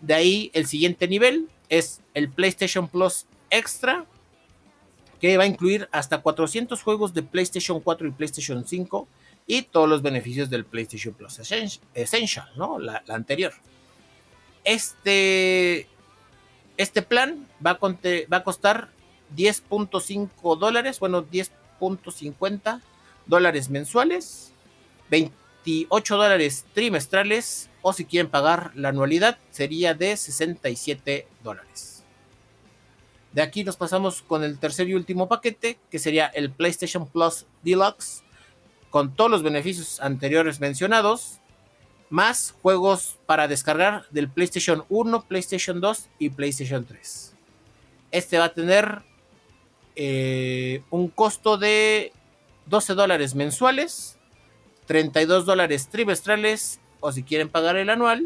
De 0.00 0.14
ahí 0.14 0.50
el 0.54 0.66
siguiente 0.66 1.08
nivel 1.08 1.48
es 1.68 2.00
el 2.14 2.30
PlayStation 2.30 2.88
Plus 2.88 3.26
Extra, 3.50 4.06
que 5.20 5.36
va 5.36 5.44
a 5.44 5.46
incluir 5.46 5.88
hasta 5.92 6.18
400 6.18 6.82
juegos 6.82 7.14
de 7.14 7.22
PlayStation 7.22 7.80
4 7.80 8.08
y 8.08 8.10
PlayStation 8.12 8.66
5 8.66 9.08
y 9.46 9.62
todos 9.62 9.88
los 9.88 10.02
beneficios 10.02 10.50
del 10.50 10.64
PlayStation 10.64 11.14
Plus 11.14 11.38
Essen- 11.38 11.80
Essential, 11.94 12.48
¿no? 12.56 12.78
La, 12.78 13.02
anterior. 13.08 13.52
Este, 14.64 15.86
este 16.76 17.02
plan 17.02 17.46
va 17.64 17.72
a, 17.72 17.78
va 17.80 18.36
a 18.36 18.44
costar 18.44 18.90
10.5 19.34 20.58
dólares, 20.58 21.00
bueno, 21.00 21.24
10.50 21.26 22.80
dólares 23.26 23.70
mensuales, 23.70 24.52
28 25.10 26.16
dólares 26.16 26.66
trimestrales 26.74 27.70
o 27.82 27.92
si 27.92 28.04
quieren 28.04 28.30
pagar 28.30 28.72
la 28.74 28.90
anualidad 28.90 29.38
sería 29.50 29.94
de 29.94 30.16
67 30.16 31.26
dólares. 31.42 31.97
De 33.32 33.42
aquí 33.42 33.62
nos 33.64 33.76
pasamos 33.76 34.22
con 34.22 34.42
el 34.42 34.58
tercer 34.58 34.88
y 34.88 34.94
último 34.94 35.28
paquete, 35.28 35.78
que 35.90 35.98
sería 35.98 36.26
el 36.26 36.50
PlayStation 36.50 37.06
Plus 37.06 37.46
Deluxe, 37.62 38.22
con 38.90 39.14
todos 39.14 39.30
los 39.30 39.42
beneficios 39.42 40.00
anteriores 40.00 40.60
mencionados, 40.60 41.40
más 42.10 42.54
juegos 42.62 43.18
para 43.26 43.48
descargar 43.48 44.06
del 44.10 44.30
PlayStation 44.30 44.84
1, 44.88 45.24
PlayStation 45.26 45.80
2 45.80 46.08
y 46.18 46.30
PlayStation 46.30 46.84
3. 46.86 47.34
Este 48.10 48.38
va 48.38 48.44
a 48.44 48.54
tener 48.54 49.02
eh, 49.94 50.82
un 50.90 51.08
costo 51.08 51.58
de 51.58 52.12
12 52.66 52.94
dólares 52.94 53.34
mensuales, 53.34 54.18
32 54.86 55.44
dólares 55.44 55.88
trimestrales 55.88 56.80
o 57.00 57.12
si 57.12 57.22
quieren 57.22 57.48
pagar 57.48 57.76
el 57.76 57.90
anual, 57.90 58.24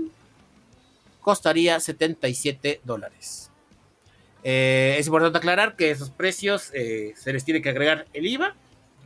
costaría 1.20 1.80
77 1.80 2.80
dólares. 2.84 3.51
Eh, 4.44 4.96
es 4.98 5.06
importante 5.06 5.38
aclarar 5.38 5.76
que 5.76 5.90
esos 5.90 6.10
precios 6.10 6.70
eh, 6.74 7.14
se 7.16 7.32
les 7.32 7.44
tiene 7.44 7.62
que 7.62 7.68
agregar 7.68 8.06
el 8.12 8.26
IVA, 8.26 8.54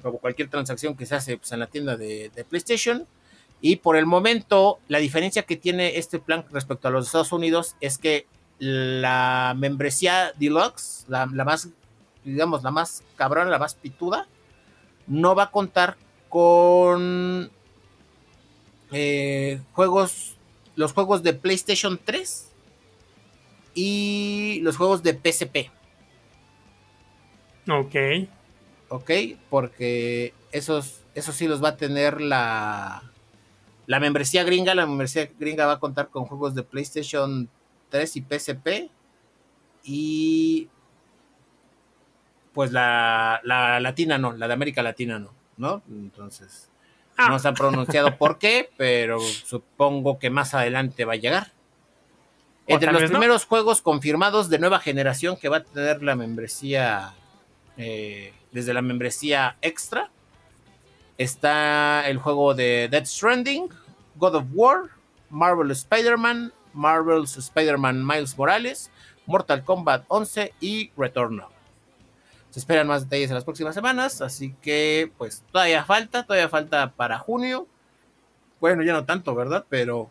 como 0.03 0.19
cualquier 0.19 0.49
transacción 0.49 0.97
que 0.97 1.07
se 1.07 1.15
hace 1.15 1.37
pues, 1.37 1.53
en 1.53 1.61
la 1.61 1.67
tienda 1.67 1.97
de, 1.97 2.31
PlayStation. 2.49 3.07
Y 3.61 3.77
por 3.77 3.97
el 3.97 4.07
momento, 4.07 4.79
la 4.89 4.99
diferencia 4.99 5.43
que 5.43 5.57
tiene 5.57 5.99
este 5.99 6.19
plan 6.19 6.45
respecto 6.53 6.89
a 6.89 6.91
los 6.91 7.07
Estados 7.07 7.33
Unidos 7.33 7.77
es 7.81 7.99
que 7.99 8.27
la 8.59 9.55
membresía 9.57 10.33
deluxe, 10.39 11.05
la, 11.09 11.27
la 11.33 11.45
más, 11.45 11.69
digamos, 12.25 12.63
la 12.63 12.71
más 12.71 13.03
cabrona, 13.17 13.51
la 13.51 13.59
más 13.59 13.75
pituda, 13.75 14.29
no 15.07 15.35
va 15.35 15.45
a 15.45 15.51
contar 15.51 15.97
con 16.29 17.51
eh, 18.93 19.61
juegos, 19.73 20.37
los 20.75 20.93
juegos 20.93 21.23
de 21.23 21.33
PlayStation 21.33 21.99
3 22.03 22.46
y 23.77 24.59
los 24.63 24.77
juegos 24.77 25.03
de 25.05 25.13
PSP. 25.13 25.71
Ok. 27.71 27.95
Ok, 28.89 29.11
porque 29.51 30.33
esos, 30.51 31.03
esos 31.15 31.35
sí 31.35 31.47
los 31.47 31.63
va 31.63 31.71
a 31.71 31.77
tener 31.77 32.21
la, 32.21 33.03
la 33.87 34.01
membresía 34.01 34.43
gringa. 34.45 34.75
La 34.75 34.87
membresía 34.87 35.31
gringa 35.39 35.67
va 35.67 35.75
a 35.75 35.81
contar 35.81 36.09
con 36.09 36.25
juegos 36.25 36.55
de 36.55 36.63
PlayStation 36.63 37.49
3 37.91 38.17
y 38.17 38.21
PSP. 38.23 38.69
Y 39.85 40.69
pues 42.55 42.73
la, 42.73 43.41
la 43.45 43.79
latina 43.81 44.17
no, 44.19 44.33
la 44.33 44.49
de 44.49 44.55
América 44.55 44.83
Latina 44.83 45.19
no, 45.19 45.33
¿no? 45.59 45.83
Entonces, 45.89 46.71
Ah. 47.19 47.29
no 47.31 47.39
se 47.39 47.49
han 47.49 47.55
pronunciado 47.55 48.19
por 48.19 48.39
qué, 48.39 48.69
pero 48.77 49.19
supongo 49.21 50.19
que 50.19 50.29
más 50.29 50.53
adelante 50.53 51.07
va 51.07 51.15
a 51.15 51.17
llegar. 51.17 51.53
Entre 52.67 52.93
los 52.93 53.03
no. 53.03 53.09
primeros 53.09 53.45
juegos 53.45 53.81
confirmados 53.81 54.49
de 54.49 54.59
nueva 54.59 54.81
generación 54.81 55.37
que 55.37 55.49
va 55.49 55.59
a 55.59 55.65
tener 55.65 56.03
la 56.03 56.17
membresía, 56.17 57.15
eh, 57.77 58.33
desde 58.51 58.75
la 58.75 58.83
membresía 58.83 59.57
extra, 59.63 60.11
está 61.17 62.09
el 62.09 62.19
juego 62.19 62.55
de 62.55 62.89
Dead 62.91 63.05
Stranding, 63.05 63.69
God 64.17 64.35
of 64.35 64.45
War, 64.53 64.91
Marvel 65.31 65.71
Spider-Man, 65.71 66.53
Marvel's 66.73 67.37
Spider-Man 67.37 68.05
Miles 68.05 68.37
Morales, 68.37 68.91
Mortal 69.27 69.65
Kombat 69.65 70.05
11 70.09 70.53
y 70.61 70.91
Returnal. 70.97 71.49
Se 72.51 72.61
esperan 72.61 72.87
más 72.87 73.03
detalles 73.03 73.31
en 73.31 73.35
las 73.35 73.45
próximas 73.45 73.75
semanas, 73.75 74.21
así 74.23 74.55
que 74.63 75.13
pues 75.19 75.45
todavía 75.53 75.85
falta, 75.85 76.25
todavía 76.25 76.49
falta 76.49 76.91
para 76.93 77.19
junio. 77.19 77.67
Bueno, 78.61 78.83
ya 78.83 78.93
no 78.93 79.05
tanto, 79.05 79.35
¿verdad? 79.35 79.67
Pero 79.69 80.11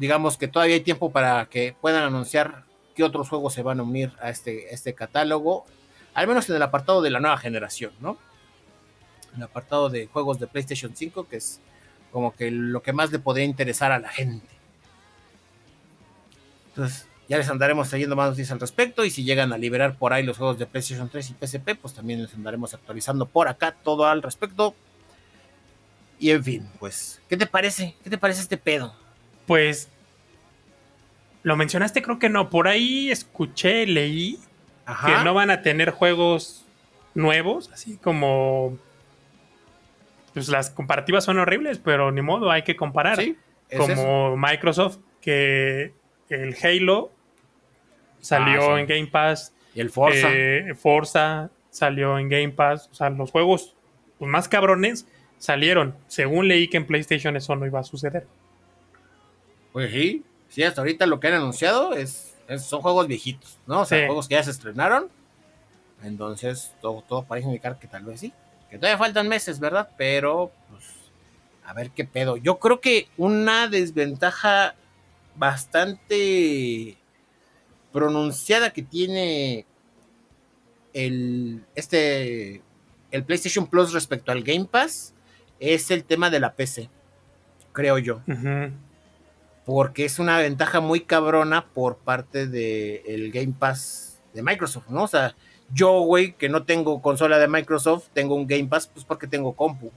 digamos 0.00 0.38
que 0.38 0.48
todavía 0.48 0.76
hay 0.76 0.80
tiempo 0.80 1.12
para 1.12 1.44
que 1.44 1.76
puedan 1.78 2.02
anunciar 2.02 2.64
qué 2.94 3.04
otros 3.04 3.28
juegos 3.28 3.52
se 3.52 3.62
van 3.62 3.80
a 3.80 3.82
unir 3.82 4.10
a 4.22 4.30
este, 4.30 4.72
este 4.72 4.94
catálogo, 4.94 5.66
al 6.14 6.26
menos 6.26 6.48
en 6.48 6.56
el 6.56 6.62
apartado 6.62 7.02
de 7.02 7.10
la 7.10 7.20
nueva 7.20 7.36
generación, 7.36 7.92
¿no? 8.00 8.16
En 9.32 9.36
el 9.36 9.42
apartado 9.42 9.90
de 9.90 10.06
juegos 10.06 10.40
de 10.40 10.46
PlayStation 10.46 10.96
5, 10.96 11.28
que 11.28 11.36
es 11.36 11.60
como 12.12 12.34
que 12.34 12.50
lo 12.50 12.82
que 12.82 12.94
más 12.94 13.12
le 13.12 13.18
podría 13.18 13.44
interesar 13.44 13.92
a 13.92 13.98
la 13.98 14.08
gente. 14.08 14.48
Entonces, 16.68 17.06
ya 17.28 17.36
les 17.36 17.50
andaremos 17.50 17.90
trayendo 17.90 18.16
más 18.16 18.30
noticias 18.30 18.52
al 18.52 18.60
respecto 18.60 19.04
y 19.04 19.10
si 19.10 19.22
llegan 19.22 19.52
a 19.52 19.58
liberar 19.58 19.98
por 19.98 20.14
ahí 20.14 20.22
los 20.22 20.38
juegos 20.38 20.58
de 20.58 20.64
PlayStation 20.64 21.10
3 21.10 21.28
y 21.28 21.46
PSP, 21.46 21.78
pues 21.78 21.92
también 21.92 22.22
les 22.22 22.32
andaremos 22.32 22.72
actualizando 22.72 23.26
por 23.26 23.48
acá 23.48 23.76
todo 23.84 24.06
al 24.06 24.22
respecto. 24.22 24.74
Y 26.18 26.30
en 26.30 26.42
fin, 26.42 26.70
pues, 26.78 27.20
¿qué 27.28 27.36
te 27.36 27.46
parece? 27.46 27.96
¿Qué 28.02 28.08
te 28.08 28.16
parece 28.16 28.40
este 28.40 28.56
pedo? 28.56 28.94
Pues 29.50 29.88
lo 31.42 31.56
mencionaste, 31.56 32.02
creo 32.02 32.20
que 32.20 32.28
no. 32.28 32.50
Por 32.50 32.68
ahí 32.68 33.10
escuché, 33.10 33.84
leí 33.84 34.38
Ajá. 34.86 35.08
que 35.18 35.24
no 35.24 35.34
van 35.34 35.50
a 35.50 35.60
tener 35.60 35.90
juegos 35.90 36.64
nuevos, 37.16 37.68
así 37.72 37.96
como. 37.96 38.78
Pues 40.34 40.48
las 40.50 40.70
comparativas 40.70 41.24
son 41.24 41.40
horribles, 41.40 41.80
pero 41.80 42.12
ni 42.12 42.22
modo, 42.22 42.52
hay 42.52 42.62
que 42.62 42.76
comparar. 42.76 43.16
Sí, 43.16 43.36
es 43.68 43.80
eso. 43.80 43.88
como 43.88 44.36
Microsoft, 44.36 44.98
que 45.20 45.94
el 46.28 46.54
Halo 46.62 47.10
salió 48.20 48.70
Ah, 48.70 48.76
sí. 48.76 48.80
en 48.82 48.86
Game 48.86 49.06
Pass, 49.08 49.52
Y 49.74 49.80
el 49.80 49.90
Forza. 49.90 50.28
eh, 50.30 50.74
Forza 50.76 51.50
salió 51.70 52.20
en 52.20 52.28
Game 52.28 52.50
Pass, 52.50 52.88
o 52.92 52.94
sea, 52.94 53.10
los 53.10 53.32
juegos 53.32 53.74
más 54.20 54.46
cabrones 54.48 55.08
salieron. 55.38 55.96
Según 56.06 56.46
leí 56.46 56.68
que 56.68 56.76
en 56.76 56.86
PlayStation 56.86 57.36
eso 57.36 57.56
no 57.56 57.66
iba 57.66 57.80
a 57.80 57.84
suceder. 57.84 58.28
Pues 59.72 59.90
sí, 59.92 60.24
sí, 60.48 60.62
hasta 60.62 60.80
ahorita 60.80 61.06
lo 61.06 61.20
que 61.20 61.28
han 61.28 61.34
anunciado 61.34 61.94
es, 61.94 62.36
es- 62.48 62.64
son 62.64 62.80
juegos 62.82 63.06
viejitos, 63.06 63.58
¿no? 63.66 63.80
O 63.80 63.84
sea, 63.84 63.98
Sí. 64.00 64.06
juegos 64.06 64.28
que 64.28 64.34
ya 64.34 64.42
se 64.42 64.50
estrenaron. 64.50 65.08
Entonces, 66.02 66.72
todo, 66.80 67.02
todo 67.06 67.24
parece 67.24 67.46
indicar 67.48 67.78
que 67.78 67.86
tal 67.86 68.04
vez 68.04 68.20
sí. 68.20 68.32
Que 68.70 68.78
todavía 68.78 68.98
faltan 68.98 69.28
meses, 69.28 69.60
¿verdad? 69.60 69.90
Pero, 69.98 70.50
pues, 70.70 70.84
a 71.64 71.72
ver 71.74 71.90
qué 71.90 72.04
pedo. 72.04 72.36
Yo 72.36 72.58
creo 72.58 72.80
que 72.80 73.08
una 73.16 73.68
desventaja 73.68 74.74
bastante 75.36 76.96
pronunciada 77.92 78.72
que 78.72 78.82
tiene 78.82 79.66
el, 80.92 81.64
este, 81.74 82.62
el 83.10 83.24
PlayStation 83.24 83.66
Plus 83.66 83.92
respecto 83.92 84.32
al 84.32 84.42
Game 84.42 84.64
Pass 84.64 85.14
es 85.58 85.90
el 85.90 86.04
tema 86.04 86.30
de 86.30 86.40
la 86.40 86.54
PC, 86.54 86.88
creo 87.72 87.98
yo 87.98 88.22
Ujú. 88.26 88.72
Porque 89.72 90.04
es 90.04 90.18
una 90.18 90.36
ventaja 90.38 90.80
muy 90.80 91.02
cabrona 91.02 91.66
por 91.72 91.98
parte 91.98 92.48
del 92.48 93.30
Game 93.30 93.54
Pass 93.56 94.20
de 94.34 94.42
Microsoft, 94.42 94.88
¿no? 94.88 95.04
O 95.04 95.06
sea, 95.06 95.36
yo, 95.72 96.00
güey, 96.00 96.32
que 96.32 96.48
no 96.48 96.64
tengo 96.64 97.00
consola 97.00 97.38
de 97.38 97.46
Microsoft, 97.46 98.08
tengo 98.12 98.34
un 98.34 98.48
Game 98.48 98.66
Pass, 98.66 98.88
pues 98.88 99.04
porque 99.04 99.28
tengo 99.28 99.52
compu. 99.52 99.92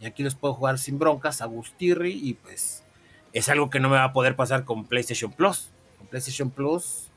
Y 0.00 0.04
aquí 0.04 0.22
los 0.22 0.34
puedo 0.34 0.52
jugar 0.52 0.78
sin 0.78 0.98
broncas, 0.98 1.40
a 1.40 1.46
Gustirri, 1.46 2.12
y 2.12 2.34
pues 2.34 2.84
es 3.32 3.48
algo 3.48 3.70
que 3.70 3.80
no 3.80 3.88
me 3.88 3.96
va 3.96 4.04
a 4.04 4.12
poder 4.12 4.36
pasar 4.36 4.64
con 4.64 4.84
PlayStation 4.84 5.32
Plus. 5.32 5.70
Con 5.96 6.06
PlayStation 6.08 6.50
Plus, 6.50 7.08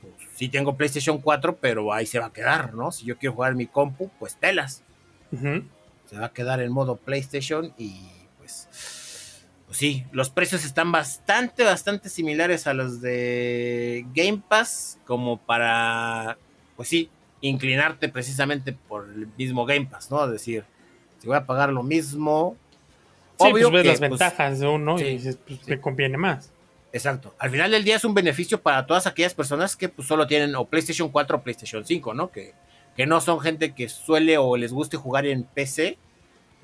pues 0.00 0.14
sí 0.34 0.48
tengo 0.48 0.76
PlayStation 0.76 1.18
4, 1.18 1.58
pero 1.58 1.92
ahí 1.92 2.04
se 2.04 2.18
va 2.18 2.26
a 2.26 2.32
quedar, 2.32 2.74
¿no? 2.74 2.90
Si 2.90 3.06
yo 3.06 3.16
quiero 3.16 3.36
jugar 3.36 3.54
mi 3.54 3.68
compu, 3.68 4.10
pues 4.18 4.34
telas 4.34 4.82
se 5.30 6.18
va 6.18 6.26
a 6.26 6.32
quedar 6.32 6.60
en 6.60 6.72
modo 6.72 6.96
PlayStation 6.96 7.72
y 7.78 8.08
pues, 8.38 8.66
pues 9.68 9.78
sí, 9.78 10.04
los 10.12 10.30
precios 10.30 10.64
están 10.64 10.90
bastante, 10.90 11.62
bastante 11.62 12.08
similares 12.08 12.66
a 12.66 12.74
los 12.74 13.00
de 13.00 14.06
Game 14.14 14.42
Pass 14.48 14.98
como 15.06 15.36
para, 15.38 16.38
pues 16.74 16.88
sí, 16.88 17.10
inclinarte 17.42 18.08
precisamente 18.08 18.72
por 18.72 19.04
el 19.04 19.28
mismo 19.36 19.66
Game 19.66 19.86
Pass, 19.86 20.10
¿no? 20.10 20.24
Es 20.24 20.32
decir, 20.32 20.64
si 21.18 21.26
voy 21.28 21.36
a 21.36 21.44
pagar 21.44 21.70
lo 21.70 21.82
mismo, 21.82 22.56
Sí, 23.38 23.46
obvio 23.52 23.70
pues 23.70 23.72
ves 23.72 23.82
que, 23.82 23.88
las 23.88 23.98
pues, 23.98 24.10
ventajas 24.10 24.58
de 24.58 24.66
uno 24.66 24.98
sí, 24.98 25.04
y 25.04 25.10
dices, 25.10 25.38
pues, 25.46 25.60
sí. 25.60 25.70
me 25.70 25.80
conviene 25.80 26.16
más. 26.16 26.50
Exacto. 26.92 27.34
Al 27.38 27.50
final 27.50 27.70
del 27.70 27.84
día 27.84 27.96
es 27.96 28.04
un 28.04 28.14
beneficio 28.14 28.60
para 28.60 28.86
todas 28.86 29.06
aquellas 29.06 29.34
personas 29.34 29.76
que 29.76 29.88
pues, 29.88 30.08
solo 30.08 30.26
tienen 30.26 30.56
o 30.56 30.64
PlayStation 30.64 31.10
4 31.10 31.36
o 31.36 31.42
PlayStation 31.42 31.84
5, 31.84 32.14
¿no? 32.14 32.30
Que, 32.30 32.54
que 32.96 33.06
no 33.06 33.20
son 33.20 33.38
gente 33.40 33.74
que 33.74 33.88
suele 33.88 34.38
o 34.38 34.56
les 34.56 34.72
guste 34.72 34.96
jugar 34.96 35.26
en 35.26 35.44
PC 35.44 35.98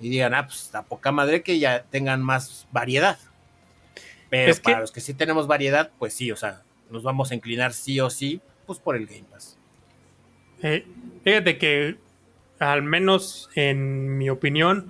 y 0.04 0.10
digan, 0.10 0.34
ah, 0.34 0.46
pues 0.46 0.74
a 0.74 0.82
poca 0.82 1.10
madre 1.12 1.42
que 1.42 1.58
ya 1.58 1.84
tengan 1.84 2.22
más 2.22 2.66
variedad. 2.72 3.18
Pero 4.28 4.50
Es 4.50 4.60
que- 4.60 4.64
para 4.64 4.80
los 4.80 4.92
que 4.92 5.00
sí 5.00 5.14
tenemos 5.14 5.46
variedad, 5.46 5.90
pues 5.98 6.12
sí, 6.14 6.30
o 6.30 6.36
sea, 6.36 6.62
nos 6.90 7.02
vamos 7.02 7.30
a 7.30 7.34
inclinar 7.34 7.72
sí 7.72 8.00
o 8.00 8.10
sí, 8.10 8.40
pues 8.66 8.78
por 8.78 8.96
el 8.96 9.06
Game 9.06 9.24
Pass. 9.30 9.56
Eh, 10.62 10.86
fíjate 11.24 11.56
que, 11.58 11.96
al 12.58 12.82
menos 12.82 13.48
en 13.54 14.18
mi 14.18 14.28
opinión, 14.30 14.86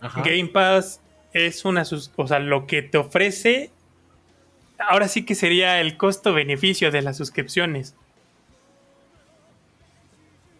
Ajá. 0.00 0.22
Game 0.22 0.46
Pass 0.46 1.00
es 1.32 1.64
una... 1.64 1.84
sus- 1.84 2.10
O 2.16 2.26
sea, 2.26 2.38
lo 2.40 2.66
que 2.66 2.82
te 2.82 2.98
ofrece, 2.98 3.70
ahora 4.78 5.08
sí 5.08 5.24
que 5.24 5.34
sería 5.34 5.80
el 5.80 5.96
costo-beneficio 5.96 6.90
de 6.90 7.02
las 7.02 7.16
suscripciones. 7.16 7.94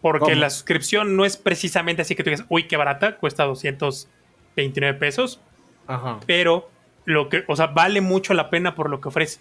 Porque 0.01 0.19
¿Cómo? 0.31 0.35
la 0.35 0.49
suscripción 0.49 1.15
no 1.15 1.25
es 1.25 1.37
precisamente 1.37 2.01
así 2.01 2.15
que 2.15 2.23
tú 2.23 2.29
digas, 2.31 2.45
uy, 2.49 2.63
qué 2.67 2.75
barata, 2.77 3.17
cuesta 3.17 3.43
229 3.43 4.97
pesos, 4.97 5.39
Ajá. 5.87 6.19
pero 6.25 6.69
lo 7.05 7.29
que, 7.29 7.43
o 7.47 7.55
sea, 7.55 7.67
vale 7.67 8.01
mucho 8.01 8.33
la 8.33 8.49
pena 8.49 8.73
por 8.75 8.89
lo 8.89 8.99
que 8.99 9.09
ofrece. 9.09 9.39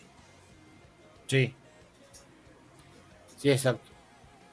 Sí. 1.26 1.54
Sí, 3.36 3.50
exacto. 3.50 3.88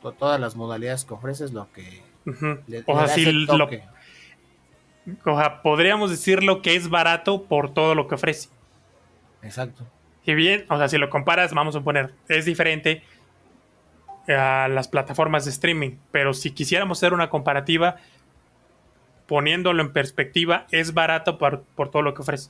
To- 0.01 0.13
Todas 0.13 0.39
las 0.39 0.55
modalidades 0.55 1.03
que 1.03 1.13
ofreces, 1.13 1.51
lo 1.51 1.71
que 1.73 2.01
Ujú. 2.25 2.59
le, 2.67 2.83
o 2.85 2.93
le 2.93 2.97
sea, 2.99 3.07
da 3.07 3.07
sí, 3.09 3.25
lo- 3.31 3.69
o 5.25 5.37
sea, 5.39 5.61
podríamos 5.61 6.09
decirlo 6.11 6.61
que 6.61 6.75
es 6.75 6.89
barato 6.89 7.43
por 7.43 7.73
todo 7.73 7.95
lo 7.95 8.07
que 8.07 8.15
ofrece. 8.15 8.49
Exacto. 9.41 9.85
Si 10.25 10.33
bien, 10.35 10.65
o 10.69 10.77
sea, 10.77 10.89
si 10.89 10.97
lo 10.97 11.09
comparas, 11.09 11.53
vamos 11.53 11.75
a 11.75 11.81
poner, 11.81 12.13
es 12.27 12.45
diferente 12.45 13.01
a 14.27 14.67
las 14.67 14.87
plataformas 14.87 15.45
de 15.45 15.51
streaming, 15.51 15.97
pero 16.11 16.33
si 16.33 16.51
quisiéramos 16.51 16.99
hacer 16.99 17.13
una 17.13 17.29
comparativa, 17.29 17.97
poniéndolo 19.27 19.81
en 19.81 19.91
perspectiva, 19.93 20.67
es 20.71 20.93
barato 20.93 21.37
por, 21.37 21.61
por 21.75 21.91
todo 21.91 22.01
lo 22.01 22.13
que 22.13 22.21
ofrece. 22.21 22.49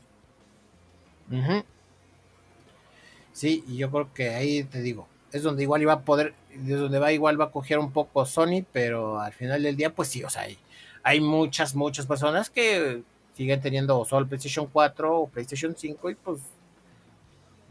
Sí, 3.31 3.63
y 3.67 3.77
yo 3.77 3.91
creo 3.91 4.13
que 4.13 4.29
ahí 4.29 4.63
te 4.63 4.81
digo, 4.81 5.07
es 5.31 5.43
donde 5.43 5.63
igual 5.63 5.81
iba 5.81 5.93
a 5.93 6.01
poder, 6.01 6.33
es 6.51 6.79
donde 6.79 6.99
va 6.99 7.11
igual 7.11 7.39
va 7.39 7.45
a 7.45 7.51
coger 7.51 7.77
un 7.79 7.91
poco 7.91 8.25
Sony, 8.25 8.63
pero 8.71 9.19
al 9.19 9.33
final 9.33 9.61
del 9.63 9.75
día, 9.75 9.93
pues 9.93 10.07
sí, 10.09 10.23
o 10.23 10.29
sea, 10.29 10.43
hay, 10.43 10.57
hay 11.03 11.19
muchas, 11.21 11.75
muchas 11.75 12.05
personas 12.07 12.49
que 12.49 13.03
siguen 13.35 13.61
teniendo 13.61 14.03
solo 14.05 14.27
PlayStation 14.27 14.67
4 14.71 15.15
o 15.15 15.27
PlayStation 15.27 15.75
5 15.77 16.09
y 16.09 16.15
pues 16.15 16.39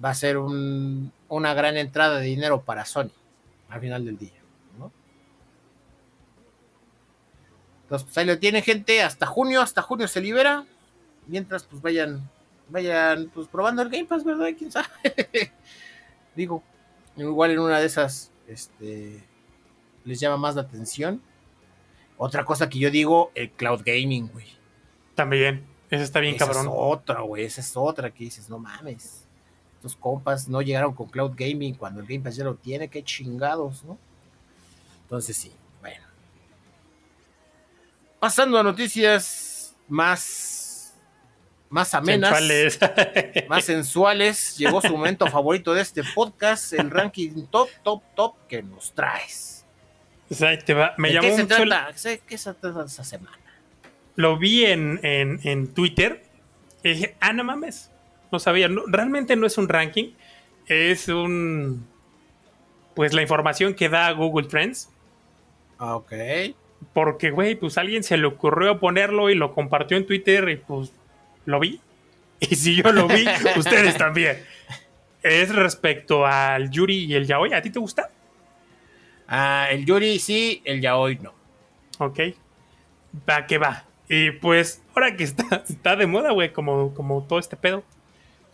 va 0.04 0.10
a 0.10 0.14
ser 0.14 0.38
un- 0.38 1.10
una 1.28 1.54
gran 1.54 1.76
entrada 1.76 2.18
de 2.20 2.26
dinero 2.26 2.60
para 2.62 2.84
Sony 2.84 3.10
al 3.68 3.80
final 3.80 4.04
del 4.04 4.18
día. 4.18 4.42
¿no? 4.78 4.92
Entonces, 7.82 8.04
pues 8.04 8.18
ahí 8.18 8.26
lo 8.26 8.38
tiene 8.38 8.62
gente, 8.62 9.02
hasta 9.02 9.26
junio, 9.26 9.60
hasta 9.60 9.82
junio 9.82 10.08
se 10.08 10.20
libera. 10.20 10.66
Mientras, 11.26 11.64
pues 11.64 11.82
vayan, 11.82 12.28
vayan 12.68 13.30
pues 13.34 13.48
probando 13.48 13.82
el 13.82 13.90
Game 13.90 14.06
Pass, 14.06 14.24
¿verdad? 14.24 14.48
¿Quién 14.56 14.70
sabe? 14.70 14.86
Digo, 16.36 16.62
igual 17.16 17.50
en 17.50 17.58
una 17.58 17.78
de 17.80 17.86
esas, 17.86 18.30
este, 18.46 19.24
les 20.04 20.20
llama 20.20 20.36
más 20.36 20.54
la 20.54 20.62
atención. 20.62 21.20
Otra 22.18 22.44
cosa 22.44 22.68
que 22.68 22.78
yo 22.78 22.90
digo, 22.90 23.30
el 23.34 23.50
cloud 23.50 23.82
gaming, 23.84 24.28
güey. 24.28 24.46
También. 25.14 25.66
Ese 25.90 26.02
está 26.02 26.20
bien 26.20 26.34
Esa 26.34 26.46
cabrón. 26.46 26.66
es 26.66 26.72
otra, 26.74 27.20
güey. 27.20 27.44
Esa 27.44 27.60
es 27.60 27.76
otra 27.76 28.10
que 28.10 28.24
dices, 28.24 28.48
no 28.48 28.58
mames. 28.58 29.25
Estos 29.86 30.00
compas 30.00 30.48
no 30.48 30.62
llegaron 30.62 30.94
con 30.94 31.06
Cloud 31.08 31.34
Gaming 31.36 31.74
cuando 31.76 32.00
el 32.00 32.08
Game 32.08 32.18
Pass 32.18 32.34
ya 32.34 32.42
lo 32.42 32.56
tiene, 32.56 32.88
qué 32.88 33.04
chingados, 33.04 33.84
¿no? 33.84 33.96
Entonces 35.02 35.36
sí, 35.36 35.52
bueno. 35.80 36.04
Pasando 38.18 38.58
a 38.58 38.64
noticias 38.64 39.76
más, 39.86 40.92
más 41.68 41.94
amenas, 41.94 42.36
Sensuales. 42.36 42.78
más 43.48 43.64
sensuales, 43.64 44.58
llegó 44.58 44.80
su 44.80 44.90
momento 44.90 45.24
favorito 45.30 45.72
de 45.72 45.82
este 45.82 46.02
podcast, 46.02 46.72
el 46.72 46.90
ranking 46.90 47.46
top, 47.48 47.68
top, 47.84 48.02
top 48.16 48.34
que 48.48 48.64
nos 48.64 48.92
traes. 48.92 49.64
Va. 50.32 50.94
Me 50.98 51.08
¿De 51.10 51.14
llamó 51.14 51.28
qué 51.28 51.36
se 51.36 51.42
mucho. 51.44 51.56
trata? 51.62 51.94
¿Qué 52.02 52.20
qué 52.26 52.38
se 52.38 52.54
trata 52.54 52.86
esa 52.86 53.04
semana? 53.04 53.38
Lo 54.16 54.36
vi 54.36 54.64
en, 54.64 54.98
en, 55.04 55.38
en 55.44 55.72
Twitter. 55.72 56.24
Y 56.82 56.88
dije, 56.88 57.16
ah, 57.20 57.32
no 57.32 57.44
mames. 57.44 57.92
No 58.32 58.38
sabía. 58.38 58.68
No, 58.68 58.82
realmente 58.86 59.36
no 59.36 59.46
es 59.46 59.58
un 59.58 59.68
ranking. 59.68 60.12
Es 60.66 61.08
un. 61.08 61.86
Pues 62.94 63.12
la 63.12 63.22
información 63.22 63.74
que 63.74 63.88
da 63.88 64.10
Google 64.12 64.48
Trends. 64.48 64.90
Ah, 65.78 65.96
Ok. 65.96 66.12
Porque, 66.92 67.30
güey, 67.30 67.54
pues 67.54 67.78
alguien 67.78 68.02
se 68.02 68.18
le 68.18 68.26
ocurrió 68.26 68.78
ponerlo 68.78 69.30
y 69.30 69.34
lo 69.34 69.54
compartió 69.54 69.96
en 69.96 70.06
Twitter 70.06 70.48
y 70.50 70.56
pues 70.56 70.92
lo 71.44 71.60
vi. 71.60 71.80
Y 72.38 72.54
si 72.54 72.76
yo 72.76 72.92
lo 72.92 73.08
vi, 73.08 73.24
ustedes 73.56 73.96
también. 73.96 74.44
Es 75.22 75.54
respecto 75.54 76.26
al 76.26 76.70
Yuri 76.70 77.04
y 77.04 77.14
el 77.14 77.26
Yaoi. 77.26 77.54
¿A 77.54 77.62
ti 77.62 77.70
te 77.70 77.78
gusta? 77.78 78.10
Ah, 79.26 79.68
el 79.70 79.86
Yuri 79.86 80.18
sí, 80.18 80.60
el 80.66 80.82
Yaoi 80.82 81.18
no. 81.18 81.32
Ok. 81.98 82.20
Va 83.28 83.46
que 83.46 83.56
va. 83.56 83.84
Y 84.08 84.32
pues, 84.32 84.82
ahora 84.94 85.16
que 85.16 85.24
está, 85.24 85.64
está 85.68 85.96
de 85.96 86.06
moda, 86.06 86.32
güey, 86.32 86.52
como, 86.52 86.92
como 86.94 87.22
todo 87.24 87.38
este 87.38 87.56
pedo. 87.56 87.82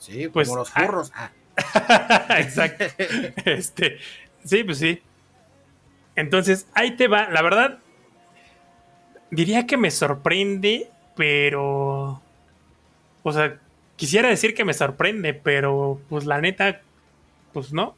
Sí, 0.02 0.26
Pues, 0.28 0.48
como 0.48 0.58
los 0.58 0.72
ah. 0.74 0.80
furros. 0.80 1.12
Ah. 1.14 1.30
Exacto. 2.38 2.84
Este, 3.44 3.98
sí, 4.44 4.64
pues 4.64 4.78
sí. 4.78 5.00
Entonces, 6.16 6.66
ahí 6.74 6.96
te 6.96 7.06
va. 7.06 7.28
La 7.28 7.40
verdad, 7.40 7.78
diría 9.30 9.64
que 9.64 9.76
me 9.76 9.92
sorprende, 9.92 10.90
pero. 11.14 12.20
O 13.22 13.32
sea, 13.32 13.58
quisiera 13.94 14.28
decir 14.28 14.54
que 14.54 14.64
me 14.64 14.74
sorprende, 14.74 15.34
pero 15.34 16.00
pues 16.08 16.24
la 16.26 16.40
neta, 16.40 16.80
pues 17.52 17.72
no. 17.72 17.94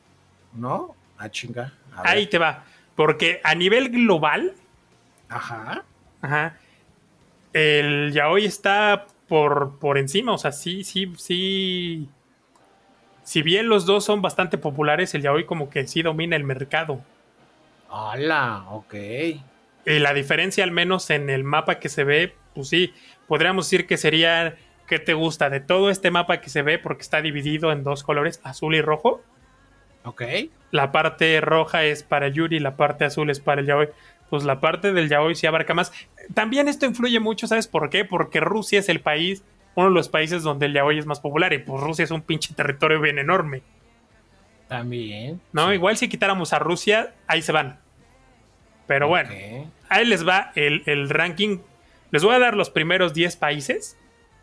¿No? 0.53 0.95
Ah, 1.17 1.31
chinga. 1.31 1.73
A 1.97 2.03
ver. 2.03 2.11
Ahí 2.11 2.27
te 2.27 2.37
va. 2.37 2.65
Porque 2.97 3.41
a 3.43 3.55
nivel 3.55 3.89
global, 3.89 4.55
Ajá. 5.31 5.85
Ajá. 6.21 6.59
El 7.55 8.13
yaoi 8.13 8.45
está 8.45 9.07
por, 9.29 9.79
por 9.79 9.99
encima, 9.99 10.33
o 10.33 10.39
sea, 10.39 10.53
sí, 10.53 10.85
sí, 10.85 11.13
sí. 11.17 12.09
Si 13.23 13.43
bien 13.43 13.69
los 13.69 13.87
dos 13.87 14.05
son 14.05 14.21
bastante 14.21 14.59
populares, 14.59 15.15
el 15.15 15.23
yaoi 15.23 15.47
como 15.47 15.71
que 15.71 15.87
sí 15.87 16.03
domina 16.03 16.37
el 16.37 16.45
mercado. 16.45 17.01
Hola, 17.89 18.67
ok. 18.71 18.95
Y 19.87 19.99
la 19.99 20.15
diferencia, 20.15 20.65
al 20.65 20.73
menos 20.73 21.09
en 21.11 21.31
el 21.31 21.45
mapa 21.45 21.79
que 21.79 21.89
se 21.89 22.05
ve, 22.05 22.35
pues 22.55 22.69
sí, 22.69 22.93
podríamos 23.27 23.67
decir 23.67 23.87
que 23.87 23.97
sería, 23.97 24.57
¿qué 24.87 24.99
te 24.99 25.15
gusta? 25.15 25.51
De 25.51 25.61
todo 25.61 25.91
este 25.91 26.11
mapa 26.11 26.41
que 26.41 26.51
se 26.51 26.63
ve, 26.63 26.79
porque 26.79 27.03
está 27.03 27.23
dividido 27.23 27.73
en 27.73 27.83
dos 27.83 28.03
colores, 28.03 28.41
azul 28.45 28.75
y 28.75 28.83
rojo. 28.83 29.23
Ok. 30.05 30.23
La 30.71 30.93
parte 30.93 31.41
roja 31.41 31.85
es 31.85 32.03
para 32.03 32.29
Yuri, 32.29 32.59
la 32.59 32.77
parte 32.77 33.05
azul 33.05 33.31
es 33.31 33.41
para 33.41 33.61
el 33.61 33.67
yaoi. 33.67 33.89
Pues 34.31 34.45
la 34.45 34.61
parte 34.61 34.93
del 34.93 35.09
yaoi 35.09 35.35
sí 35.35 35.47
abarca 35.47 35.75
más. 35.75 35.93
También 36.35 36.69
esto 36.69 36.87
influye 36.87 37.21
mucho, 37.21 37.47
¿sabes 37.47 37.69
por 37.69 37.91
qué? 37.91 38.05
Porque 38.05 38.41
Rusia 38.41 38.79
es 38.81 38.89
el 38.89 39.01
país, 39.01 39.45
uno 39.75 39.89
de 39.89 39.95
los 39.95 40.09
países 40.09 40.43
donde 40.43 40.67
el 40.67 40.73
yaoi 40.73 40.99
es 40.99 41.07
más 41.07 41.21
popular. 41.21 41.53
Y 41.53 41.59
pues 41.59 41.81
Rusia 41.83 42.05
es 42.05 42.11
un 42.11 42.23
pinche 42.23 42.55
territorio 42.55 43.01
bien 43.01 43.19
enorme. 43.19 43.63
También. 44.69 45.41
¿No? 45.53 45.69
Sí. 45.69 45.75
Igual 45.75 45.97
si 45.97 46.09
quitáramos 46.09 46.53
a 46.53 46.59
Rusia, 46.59 47.13
ahí 47.27 47.43
se 47.43 47.53
van. 47.53 47.79
Pero 48.87 49.09
bueno, 49.09 49.31
ahí 49.89 50.05
les 50.05 50.27
va 50.27 50.53
el, 50.57 50.83
el 50.87 51.09
ranking. 51.11 51.59
Les 52.11 52.23
voy 52.23 52.35
a 52.35 52.39
dar 52.39 52.55
los 52.57 52.71
primeros 52.71 53.15
10 53.15 53.37
países 53.37 53.97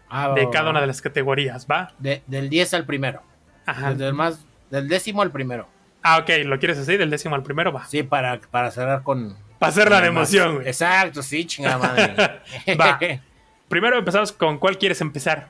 Ah, 0.10 0.34
de 0.36 0.46
va, 0.46 0.52
cada 0.52 0.66
va. 0.66 0.72
una 0.72 0.82
de 0.82 0.88
las 0.88 1.02
categorías, 1.02 1.68
¿va? 1.70 1.94
De- 2.00 2.22
del 2.28 2.50
10 2.50 2.74
al 2.74 2.86
primero. 2.86 3.22
Ajá. 3.66 3.94
Del, 3.94 4.14
más, 4.14 4.46
del 4.70 4.88
décimo 4.88 5.22
al 5.22 5.32
primero. 5.32 5.68
Ah, 6.04 6.18
ok, 6.18 6.30
¿lo 6.46 6.58
quieres 6.60 6.78
así? 6.80 6.98
Del 6.98 7.10
décimo 7.10 7.36
al 7.36 7.44
primero, 7.44 7.72
va. 7.72 7.86
Sí, 7.86 8.04
para, 8.04 8.40
para 8.42 8.72
cerrar 8.72 9.04
con. 9.04 9.38
Para 9.62 9.70
hacerla 9.70 10.02
de 10.02 10.08
emoción, 10.08 10.56
güey. 10.56 10.68
Exacto, 10.68 11.22
sí, 11.22 11.46
chingada 11.46 11.78
madre. 11.78 12.16
Va. 12.82 13.00
Primero 13.70 13.96
empezamos 13.96 14.32
con 14.32 14.58
cuál 14.58 14.80
quieres 14.80 15.00
empezar. 15.02 15.50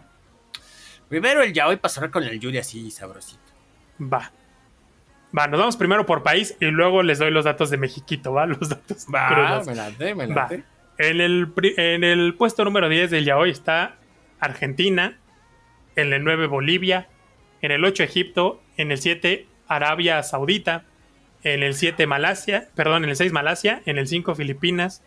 Primero 1.08 1.42
el 1.42 1.54
Yaoi 1.54 1.80
cerrar 1.88 2.12
con 2.12 2.22
el 2.22 2.38
Yuri 2.38 2.58
así 2.58 2.92
sabrosito. 2.92 3.40
Va. 4.02 4.30
Va, 5.38 5.48
nos 5.48 5.58
vamos 5.62 5.78
primero 5.78 6.06
por 6.06 6.24
país 6.24 6.58
y 6.60 6.66
luego 6.66 7.04
les 7.04 7.20
doy 7.20 7.32
los 7.32 7.46
datos 7.46 7.70
de 7.70 7.78
Mexiquito, 7.78 8.34
¿va? 8.34 8.46
Los 8.48 8.68
datos 8.68 9.08
Va, 9.08 9.30
crudos. 9.30 9.68
me 9.68 9.76
late, 9.76 10.14
me 10.14 10.28
Va. 10.28 10.36
late. 10.36 10.64
En 10.98 11.22
el, 11.22 11.54
en 11.78 12.04
el 12.04 12.34
puesto 12.36 12.66
número 12.66 12.90
10 12.90 13.12
del 13.12 13.24
yaoi 13.24 13.50
está 13.50 13.96
Argentina, 14.42 15.18
en 15.96 16.12
el 16.12 16.26
9 16.26 16.48
Bolivia, 16.48 17.08
en 17.62 17.72
el 17.72 17.86
8 17.86 18.04
Egipto, 18.04 18.62
en 18.76 18.92
el 18.92 18.98
7 18.98 19.48
Arabia 19.70 20.22
Saudita, 20.22 20.84
en 21.44 21.64
el 21.64 21.74
7 21.74 22.06
Malasia, 22.08 22.70
perdón, 22.76 23.04
en 23.04 23.10
el 23.10 23.16
6 23.16 23.32
Malasia, 23.32 23.82
en 23.86 23.98
el 23.98 24.08
5 24.08 24.36
Filipinas, 24.36 25.02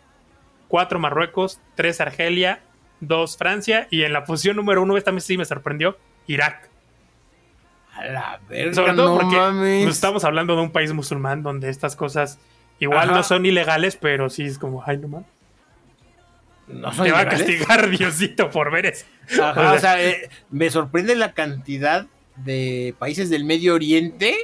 4 0.67 0.99
Marruecos, 0.99 1.59
3 1.75 2.01
Argelia, 2.01 2.61
2 2.99 3.37
Francia 3.37 3.87
y 3.89 4.03
en 4.03 4.13
la 4.13 4.25
posición 4.25 4.55
número 4.55 4.81
1, 4.81 4.97
esta 4.97 5.17
sí 5.19 5.37
me 5.37 5.45
sorprendió, 5.45 5.97
Irak. 6.27 6.69
A 7.93 8.05
la 8.05 8.39
verga, 8.49 8.73
Sobre 8.73 8.93
todo 8.93 9.15
no 9.15 9.21
porque 9.21 9.37
mames. 9.37 9.87
estamos 9.87 10.25
hablando 10.25 10.55
de 10.55 10.61
un 10.61 10.71
país 10.71 10.91
musulmán 10.91 11.43
donde 11.43 11.69
estas 11.69 11.95
cosas 11.95 12.39
igual 12.79 13.09
Ajá. 13.09 13.17
no 13.17 13.23
son 13.23 13.45
ilegales, 13.45 13.95
pero 13.95 14.29
sí 14.29 14.43
es 14.43 14.57
como, 14.57 14.83
ay, 14.85 14.97
no 14.97 15.07
mames. 15.07 15.29
No 16.67 16.91
Te 16.91 17.11
va 17.11 17.19
a 17.19 17.29
castigar 17.29 17.89
Diosito 17.97 18.49
por 18.49 18.71
ver 18.71 18.87
eso. 18.87 19.05
Ajá, 19.41 19.73
o 19.73 19.79
sea, 19.79 20.03
eh, 20.03 20.29
me 20.49 20.69
sorprende 20.69 21.15
la 21.15 21.33
cantidad 21.33 22.07
de 22.37 22.95
países 22.97 23.29
del 23.29 23.45
Medio 23.45 23.75
Oriente 23.75 24.35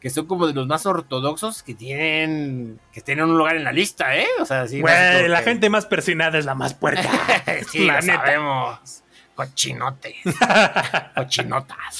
que 0.00 0.10
son 0.10 0.26
como 0.26 0.46
de 0.46 0.54
los 0.54 0.66
más 0.66 0.86
ortodoxos 0.86 1.62
que 1.62 1.74
tienen 1.74 2.80
que 2.92 3.00
tienen 3.02 3.26
un 3.26 3.36
lugar 3.38 3.56
en 3.56 3.64
la 3.64 3.72
lista, 3.72 4.16
¿eh? 4.16 4.26
O 4.40 4.44
sea, 4.46 4.66
sí. 4.66 4.80
Güey, 4.80 5.28
la 5.28 5.38
que- 5.40 5.50
gente 5.50 5.68
más 5.70 5.86
persinada 5.86 6.38
es 6.38 6.44
la 6.46 6.54
más 6.54 6.74
puerca. 6.74 7.08
sí, 7.70 7.80
la 7.86 7.96
lo 7.96 8.00
neta. 8.06 8.14
sabemos. 8.24 9.02
Cochinotes. 9.34 10.14
Cochinotas. 11.16 11.98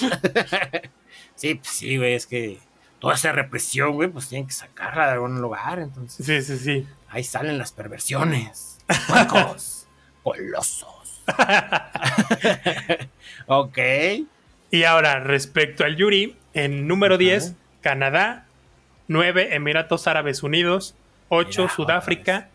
sí, 1.35 1.55
pues 1.55 1.69
sí, 1.69 1.97
güey, 1.97 2.15
es 2.15 2.27
que 2.27 2.59
toda 2.99 3.15
esa 3.15 3.33
represión, 3.33 3.93
güey, 3.93 4.09
pues 4.11 4.29
tienen 4.29 4.47
que 4.47 4.53
sacarla 4.53 5.07
de 5.07 5.13
algún 5.13 5.41
lugar, 5.41 5.79
entonces 5.79 6.27
Sí, 6.27 6.43
sí, 6.43 6.59
sí. 6.59 6.87
ahí 7.09 7.25
salen 7.25 7.57
las 7.59 7.73
perversiones. 7.73 8.79
Puercos, 9.09 9.87
colosos. 10.23 11.23
ok. 13.47 13.79
Y 14.71 14.85
ahora, 14.85 15.21
respecto 15.21 15.85
al 15.85 15.97
Yuri, 15.97 16.37
en 16.55 16.87
número 16.87 17.15
Ajá. 17.15 17.19
10, 17.21 17.55
Canadá, 17.81 18.47
9, 19.09 19.55
Emiratos 19.55 20.07
Árabes 20.07 20.43
Unidos, 20.43 20.95
8, 21.29 21.63
Mira, 21.63 21.75
Sudáfrica, 21.75 22.49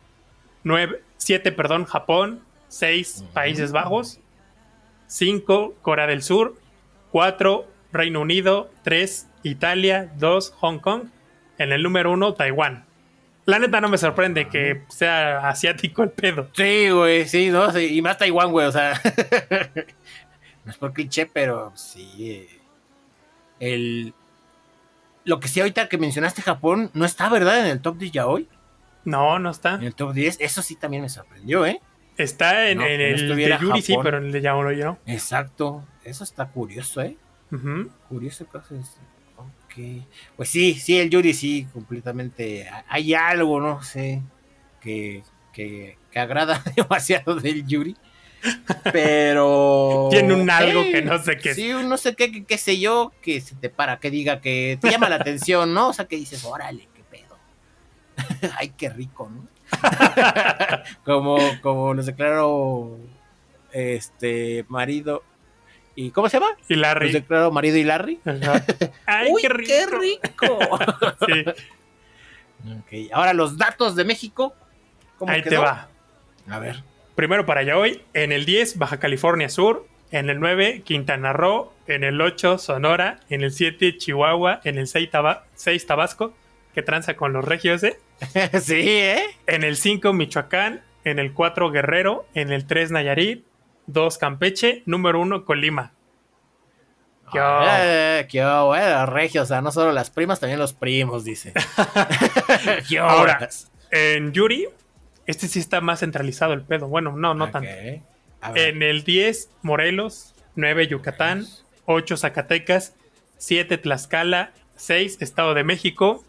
9, 0.63 1.01
7, 1.17 1.51
perdón, 1.51 1.85
Japón, 1.85 2.41
6, 2.69 3.17
Ujú. 3.21 3.33
Países 3.33 3.71
Bajos, 3.71 4.19
5, 5.07 5.75
Corea 5.81 6.07
del 6.07 6.21
Sur, 6.23 6.55
4, 7.11 7.65
Reino 7.91 8.21
Unido, 8.21 8.69
3, 8.83 9.27
Italia, 9.43 10.11
2, 10.17 10.53
Hong 10.59 10.79
Kong, 10.79 11.03
en 11.57 11.71
el 11.71 11.83
número 11.83 12.11
1, 12.11 12.33
Taiwán. 12.33 12.85
La 13.45 13.59
neta 13.59 13.79
no 13.79 13.89
me 13.89 13.97
sorprende 13.99 14.49
que 14.49 14.81
sea 14.89 15.47
asiático 15.47 16.01
el 16.03 16.09
pedo. 16.09 16.49
Sí, 16.53 16.89
güey, 16.89 17.27
sí, 17.27 17.49
¿no? 17.49 17.71
Sí, 17.71 17.95
y 17.95 18.01
más 18.01 18.17
Taiwán, 18.17 18.51
güey, 18.51 18.65
o 18.65 18.71
sea. 18.71 18.99
no 20.65 20.71
es 20.71 20.77
por 20.77 20.93
cliché, 20.93 21.27
pero 21.27 21.71
sí. 21.75 22.31
eh, 22.31 22.59
El. 23.59 24.13
Lo 25.25 25.39
que 25.39 25.47
sí, 25.47 25.59
ahorita 25.59 25.89
que 25.89 25.97
mencionaste 25.97 26.41
Japón, 26.41 26.91
no 26.93 27.03
está, 27.05 27.27
¿verdad? 27.29 27.59
En 27.59 27.65
el 27.67 27.81
top 27.81 27.97
10 27.97 28.11
ya 28.11 28.27
hoy. 28.27 28.47
No, 29.03 29.37
no 29.39 29.49
está. 29.51 29.75
En 29.75 29.83
el 29.83 29.93
top 29.95 30.13
10, 30.13 30.37
eso 30.39 30.61
sí 30.61 30.75
también 30.75 31.03
me 31.03 31.09
sorprendió, 31.09 31.65
¿eh? 31.65 31.81
Está 32.17 32.69
en, 32.69 32.77
No, 32.77 32.85
en 32.85 32.97
que 32.97 32.97
no 32.97 33.33
el 33.33 33.35
de 33.37 33.57
Yuri, 33.59 33.81
sí, 33.81 33.91
Japón. 33.93 34.03
pero 34.05 34.17
en 34.19 34.25
el 34.25 34.31
de 34.31 34.41
Yaoi 34.41 34.77
no. 34.77 34.97
Exacto. 35.05 35.83
Eso 36.03 36.23
está 36.23 36.47
curioso, 36.47 37.01
¿eh? 37.01 37.17
Curioso 38.07 38.45
caso 38.47 38.75
es. 38.75 38.97
Ok. 39.37 40.05
Pues 40.37 40.49
sí, 40.49 40.73
sí, 40.75 40.97
el 40.97 41.09
Yuri 41.09 41.33
sí, 41.33 41.67
completamente. 41.73 42.69
Hay 42.87 43.13
algo, 43.13 43.59
no 43.59 43.81
sé, 43.83 44.21
que, 44.81 45.23
que, 45.51 45.97
que 46.11 46.19
agrada 46.19 46.63
demasiado 46.75 47.35
del 47.35 47.65
Yuri. 47.67 47.95
Pero. 48.91 50.07
Tiene 50.11 50.33
un 50.33 50.49
algo 50.49 50.81
eh, 50.81 50.91
que 50.91 51.01
no 51.01 51.17
sé 51.21 51.37
qué. 51.37 51.53
Sí, 51.53 51.73
un 51.73 51.89
no 51.89 51.97
sé 51.97 52.15
qué, 52.15 52.31
qué, 52.31 52.45
qué 52.45 52.57
sé 52.57 52.79
yo, 52.79 53.11
que 53.21 53.41
se 53.41 53.55
te 53.55 53.69
para, 53.69 53.99
que 53.99 54.09
diga 54.11 54.41
que 54.41 54.77
te 54.81 54.89
llama 54.89 55.09
la 55.09 55.15
atención, 55.17 55.73
¿no? 55.73 55.89
O 55.89 55.93
sea, 55.93 56.05
que 56.05 56.15
dices, 56.15 56.43
órale, 56.45 56.87
qué 56.93 57.03
pedo. 57.09 57.37
Ay, 58.57 58.73
qué 58.77 58.89
rico, 58.89 59.29
¿no? 59.33 59.47
como, 61.03 61.37
como 61.61 61.93
nos 61.93 62.05
declaró 62.05 62.97
este 63.71 64.65
marido. 64.69 65.23
¿Y 65.97 66.11
cómo 66.11 66.27
se 66.27 66.39
llama? 66.39 66.51
Y 66.67 66.73
Nos 66.73 66.81
Larry. 66.81 67.11
declaró 67.11 67.51
marido 67.51 67.77
y 67.77 67.83
Larry. 67.85 68.19
Ay, 69.05 69.29
Uy, 69.31 69.41
qué 69.41 69.49
rico. 69.49 69.97
rico. 69.97 70.79
Sí, 71.25 71.45
Ok, 72.79 73.11
Ahora 73.13 73.33
los 73.33 73.57
datos 73.57 73.95
de 73.95 74.03
México. 74.03 74.53
¿Cómo 75.17 75.31
ahí 75.31 75.41
te 75.41 75.57
va. 75.57 75.87
A 76.49 76.59
ver. 76.59 76.83
Primero 77.15 77.45
para 77.45 77.61
allá 77.61 77.77
hoy, 77.77 78.01
en 78.13 78.31
el 78.33 78.45
10, 78.45 78.77
Baja 78.77 78.99
California 78.99 79.47
Sur, 79.47 79.87
en 80.11 80.29
el 80.29 80.39
9, 80.39 80.81
Quintana 80.83 81.31
Roo, 81.31 81.71
en 81.87 82.03
el 82.03 82.19
8, 82.19 82.57
Sonora, 82.57 83.21
en 83.29 83.41
el 83.41 83.51
7, 83.51 83.97
Chihuahua, 83.97 84.59
en 84.65 84.77
el 84.77 84.87
6, 84.87 85.09
Tabasco, 85.87 86.33
que 86.73 86.81
tranza 86.81 87.15
con 87.15 87.31
los 87.31 87.45
regios, 87.45 87.83
¿eh? 87.83 87.97
sí, 88.61 88.81
¿eh? 88.87 89.23
En 89.47 89.63
el 89.63 89.77
5, 89.77 90.11
Michoacán, 90.11 90.83
en 91.05 91.19
el 91.19 91.33
4, 91.33 91.71
Guerrero, 91.71 92.25
en 92.33 92.51
el 92.51 92.67
3, 92.67 92.91
Nayarit, 92.91 93.45
2, 93.87 94.17
Campeche, 94.17 94.83
número 94.85 95.21
1, 95.21 95.45
Colima. 95.45 95.93
¿Qué 97.31 97.39
Eh, 97.41 98.27
qué 98.29 98.43
bueno, 98.43 99.05
regio. 99.07 99.41
O 99.41 99.45
sea, 99.45 99.61
no 99.61 99.71
solo 99.71 99.91
las 99.91 100.09
primas, 100.11 100.39
también 100.39 100.59
los 100.59 100.73
primos, 100.73 101.23
dice. 101.23 101.53
qué 102.89 102.99
Ahora. 102.99 103.49
En 103.91 104.31
Yuri, 104.31 104.67
este 105.27 105.47
sí 105.47 105.59
está 105.59 105.81
más 105.81 105.99
centralizado 106.01 106.53
el 106.53 106.61
pedo. 106.61 106.87
Bueno, 106.87 107.13
no, 107.15 107.33
no 107.33 107.45
Ok. 107.45 107.51
tanto. 107.51 107.69
En 108.55 108.83
el 108.83 109.03
10, 109.03 109.49
Morelos, 109.63 110.33
9, 110.55 110.87
Yucatán, 110.87 111.45
8, 111.85 112.17
Zacatecas, 112.17 112.93
7, 113.37 113.77
Tlaxcala, 113.77 114.51
6, 114.75 115.17
Estado 115.21 115.53
de 115.55 115.63
México, 115.63 116.23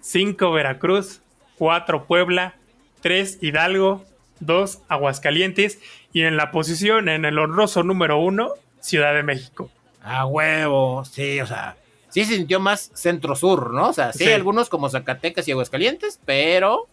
5, 0.00 0.52
Veracruz, 0.52 1.20
4, 1.58 2.06
Puebla, 2.06 2.54
3, 3.02 3.38
Hidalgo, 3.42 4.04
2, 4.40 4.80
Aguascalientes 4.88 5.78
y 6.12 6.22
en 6.22 6.36
la 6.36 6.50
posición, 6.50 7.08
en 7.08 7.24
el 7.24 7.38
honroso 7.38 7.82
número 7.82 8.18
1, 8.18 8.52
Ciudad 8.80 9.12
de 9.14 9.22
México. 9.22 9.70
A 10.02 10.24
huevo, 10.24 11.04
sí, 11.04 11.40
o 11.40 11.46
sea, 11.46 11.76
sí 12.08 12.24
se 12.24 12.36
sintió 12.36 12.60
más 12.60 12.90
centro-sur, 12.94 13.74
¿no? 13.74 13.88
O 13.88 13.92
sea, 13.92 14.12
sí, 14.12 14.24
Sí. 14.24 14.32
algunos 14.32 14.68
como 14.68 14.88
Zacatecas 14.88 15.46
y 15.48 15.52
Aguascalientes, 15.52 16.20
pero 16.24 16.86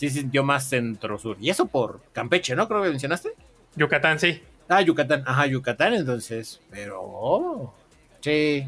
sí 0.00 0.08
sintió 0.08 0.42
más 0.42 0.66
centro-sur. 0.66 1.36
Y 1.42 1.50
eso 1.50 1.66
por 1.66 2.00
Campeche, 2.12 2.56
¿no? 2.56 2.66
Creo 2.66 2.82
que 2.82 2.88
mencionaste. 2.88 3.34
Yucatán, 3.76 4.18
sí. 4.18 4.42
Ah, 4.66 4.80
Yucatán, 4.80 5.24
ajá, 5.26 5.44
Yucatán, 5.44 5.92
entonces, 5.92 6.58
pero 6.70 7.02
oh, 7.02 7.74
sí. 8.22 8.66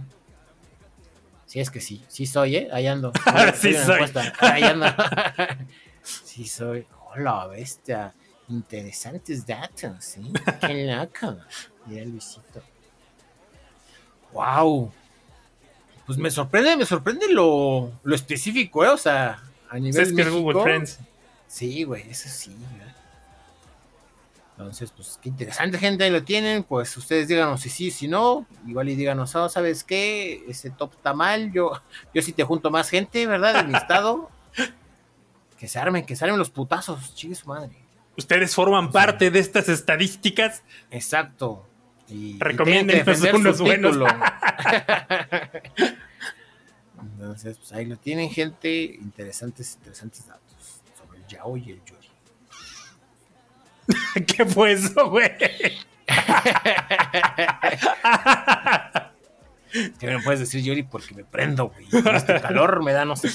Sí, 1.47 1.61
es 1.61 1.70
que 1.70 1.80
sí, 1.80 2.05
sí 2.07 2.26
soy, 2.26 2.57
¿eh? 2.57 2.68
Ahí 2.70 2.87
ando. 2.87 3.12
Sí 3.55 3.68
una 3.74 4.07
soy. 4.07 4.22
Ahí 4.41 4.62
ando. 4.62 4.87
sí 6.03 6.45
soy. 6.45 6.87
Hola, 7.14 7.47
bestia. 7.47 8.12
Interesantes 8.51 9.47
datos, 9.47 10.05
¿sí? 10.05 10.20
Qué 10.61 10.85
loco. 10.95 11.39
Mira, 11.87 12.05
Luisito. 12.05 12.61
Wow. 14.35 14.93
Pues 16.05 16.18
me 16.18 16.30
sorprende, 16.30 16.76
me 16.76 16.85
sorprende 16.85 17.33
lo, 17.33 17.91
lo 18.03 18.14
específico, 18.14 18.85
¿eh? 18.85 18.89
O 18.89 18.99
sea, 18.99 19.43
a 19.70 19.78
nivel 19.78 20.03
Es 20.03 20.12
que 20.12 20.28
Google 20.28 20.62
Friends. 20.62 20.99
Sí, 21.53 21.84
güey, 21.84 22.09
eso 22.09 22.30
sí. 22.30 22.57
Entonces, 24.57 24.90
pues 24.90 25.18
qué 25.22 25.28
interesante, 25.28 25.76
gente, 25.76 26.03
ahí 26.03 26.11
lo 26.11 26.24
tienen. 26.24 26.62
Pues 26.62 26.96
ustedes 26.96 27.28
díganos 27.28 27.61
si 27.61 27.68
sí, 27.68 27.90
si 27.90 28.09
no. 28.09 28.46
Igual 28.66 28.88
y 28.88 28.96
díganos, 28.96 29.34
oh, 29.34 29.50
¿sabes 29.50 29.84
qué? 29.84 30.46
Ese 30.48 30.70
top 30.70 30.94
está 30.94 31.12
mal. 31.12 31.53
Yo, 31.53 31.72
yo 32.14 32.22
sí 32.22 32.32
te 32.32 32.42
junto 32.42 32.70
más 32.70 32.88
gente, 32.88 33.26
¿verdad? 33.26 33.62
De 33.62 33.64
mi 33.70 33.76
estado. 33.76 34.30
Que 35.59 35.68
se 35.68 35.78
armen, 35.78 36.05
que 36.05 36.16
se 36.16 36.24
armen 36.24 36.40
los 36.40 36.50
putazos, 36.50 37.14
chingue 37.14 37.36
su 37.36 37.46
madre. 37.46 37.70
Ustedes 38.16 38.53
forman 38.53 38.90
parte 38.90 39.30
de 39.30 39.38
estas 39.38 39.68
estadísticas. 39.68 40.64
Exacto. 40.90 41.64
Y, 42.09 42.34
y 42.34 42.38
Recomienden 42.40 43.05
que 43.05 43.05
defender 43.05 43.36
unos 43.36 43.61
buenos. 43.61 43.96
Entonces, 47.00 47.59
pues 47.59 47.72
ahí 47.72 47.86
lo 47.86 47.96
tienen, 47.96 48.28
gente. 48.28 48.96
Interesantes, 49.00 49.76
interesantes 49.76 50.26
datos 50.26 50.51
sobre 51.33 51.33
el 51.33 51.35
Yao 51.37 51.57
y 51.57 51.70
el 51.70 51.80
Yuri. 51.85 52.09
¿Qué 54.26 54.45
fue 54.45 54.72
eso, 54.72 55.09
güey? 55.11 55.30
Que 59.99 60.07
me 60.07 60.20
puedes 60.20 60.41
decir 60.41 60.62
Yuri 60.62 60.83
porque 60.83 61.14
me 61.14 61.24
prendo, 61.24 61.70
güey. 61.70 61.87
Con 62.03 62.14
Este 62.14 62.39
calor 62.43 62.85
me 62.85 62.93
da 62.93 63.07
no 63.07 63.16
sé. 63.16 63.30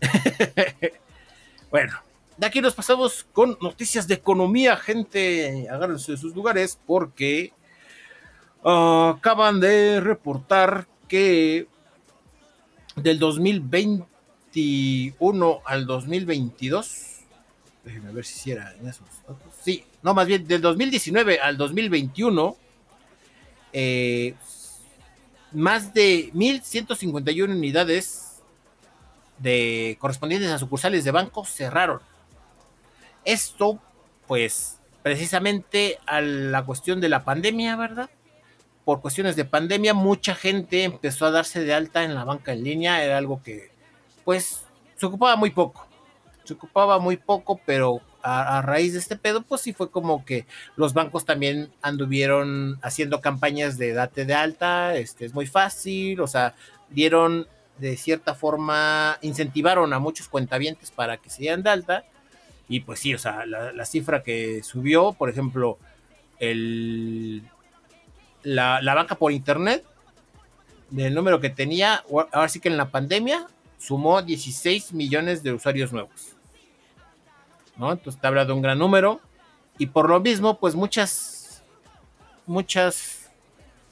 qué. 0.00 0.94
bueno, 1.72 1.92
de 2.36 2.46
aquí 2.46 2.60
nos 2.60 2.74
pasamos 2.74 3.26
con 3.32 3.58
noticias 3.60 4.06
de 4.06 4.14
economía, 4.14 4.76
gente. 4.76 5.66
Agárrense 5.68 6.12
de 6.12 6.18
sus 6.18 6.36
lugares 6.36 6.78
porque 6.86 7.52
ah, 8.64 9.16
acaban 9.18 9.58
de 9.58 9.98
reportar 10.00 10.86
que 11.08 11.66
del 12.94 13.18
2021 13.18 15.62
al 15.64 15.86
2022, 15.86 17.11
déjenme 17.84 18.12
ver 18.12 18.24
si 18.24 18.38
hiciera 18.38 18.74
en 18.78 18.88
esos 18.88 19.06
datos. 19.26 19.38
Sí, 19.62 19.84
no, 20.02 20.14
más 20.14 20.26
bien 20.26 20.46
del 20.46 20.60
2019 20.60 21.40
al 21.40 21.56
2021, 21.56 22.56
eh, 23.72 24.34
más 25.52 25.92
de 25.92 26.30
1.151 26.32 27.50
unidades 27.50 28.42
de 29.38 29.96
correspondientes 30.00 30.50
a 30.50 30.58
sucursales 30.58 31.04
de 31.04 31.10
bancos 31.10 31.48
cerraron. 31.48 32.00
Esto, 33.24 33.80
pues, 34.26 34.78
precisamente 35.02 35.98
a 36.06 36.20
la 36.20 36.64
cuestión 36.64 37.00
de 37.00 37.08
la 37.08 37.24
pandemia, 37.24 37.76
¿verdad? 37.76 38.10
Por 38.84 39.00
cuestiones 39.00 39.36
de 39.36 39.44
pandemia, 39.44 39.94
mucha 39.94 40.34
gente 40.34 40.84
empezó 40.84 41.26
a 41.26 41.30
darse 41.30 41.64
de 41.64 41.74
alta 41.74 42.04
en 42.04 42.14
la 42.14 42.24
banca 42.24 42.52
en 42.52 42.64
línea. 42.64 43.04
Era 43.04 43.18
algo 43.18 43.42
que, 43.42 43.70
pues, 44.24 44.64
se 44.96 45.06
ocupaba 45.06 45.36
muy 45.36 45.50
poco. 45.50 45.86
Se 46.44 46.54
ocupaba 46.54 46.98
muy 46.98 47.16
poco, 47.16 47.60
pero 47.64 48.00
a, 48.22 48.62
raíz 48.62 48.92
de 48.92 48.98
este 48.98 49.16
pedo, 49.16 49.42
pues 49.42 49.60
sí 49.60 49.72
fue 49.72 49.90
como 49.90 50.24
que 50.24 50.46
los 50.76 50.94
bancos 50.94 51.24
también 51.24 51.70
anduvieron 51.82 52.78
haciendo 52.82 53.20
campañas 53.20 53.78
de 53.78 53.92
date 53.92 54.24
de 54.24 54.34
alta, 54.34 54.94
este 54.96 55.24
es 55.24 55.34
muy 55.34 55.46
fácil, 55.46 56.20
o 56.20 56.26
sea, 56.26 56.54
dieron 56.90 57.48
de 57.78 57.96
cierta 57.96 58.34
forma, 58.34 59.18
incentivaron 59.22 59.92
a 59.92 59.98
muchos 59.98 60.28
cuentavientes 60.28 60.90
para 60.90 61.16
que 61.16 61.30
se 61.30 61.42
dieran 61.42 61.62
de 61.62 61.70
alta, 61.70 62.04
y 62.68 62.80
pues 62.80 63.00
sí, 63.00 63.14
o 63.14 63.18
sea, 63.18 63.44
la, 63.46 63.72
la 63.72 63.84
cifra 63.84 64.22
que 64.22 64.62
subió, 64.62 65.12
por 65.12 65.28
ejemplo, 65.28 65.78
el, 66.38 67.42
la, 68.42 68.80
la 68.82 68.94
banca 68.94 69.16
por 69.16 69.32
internet, 69.32 69.84
del 70.90 71.14
número 71.14 71.40
que 71.40 71.50
tenía, 71.50 72.04
ahora 72.32 72.48
sí 72.48 72.60
que 72.60 72.68
en 72.68 72.76
la 72.76 72.90
pandemia, 72.90 73.46
sumó 73.82 74.22
16 74.22 74.92
millones 74.92 75.42
de 75.42 75.52
usuarios 75.52 75.92
nuevos. 75.92 76.36
¿no? 77.76 77.90
Entonces 77.92 78.20
te 78.20 78.26
habla 78.26 78.44
de 78.44 78.52
un 78.52 78.62
gran 78.62 78.78
número. 78.78 79.20
Y 79.78 79.86
por 79.86 80.08
lo 80.08 80.20
mismo, 80.20 80.58
pues 80.58 80.74
muchas, 80.74 81.62
muchas, 82.46 83.30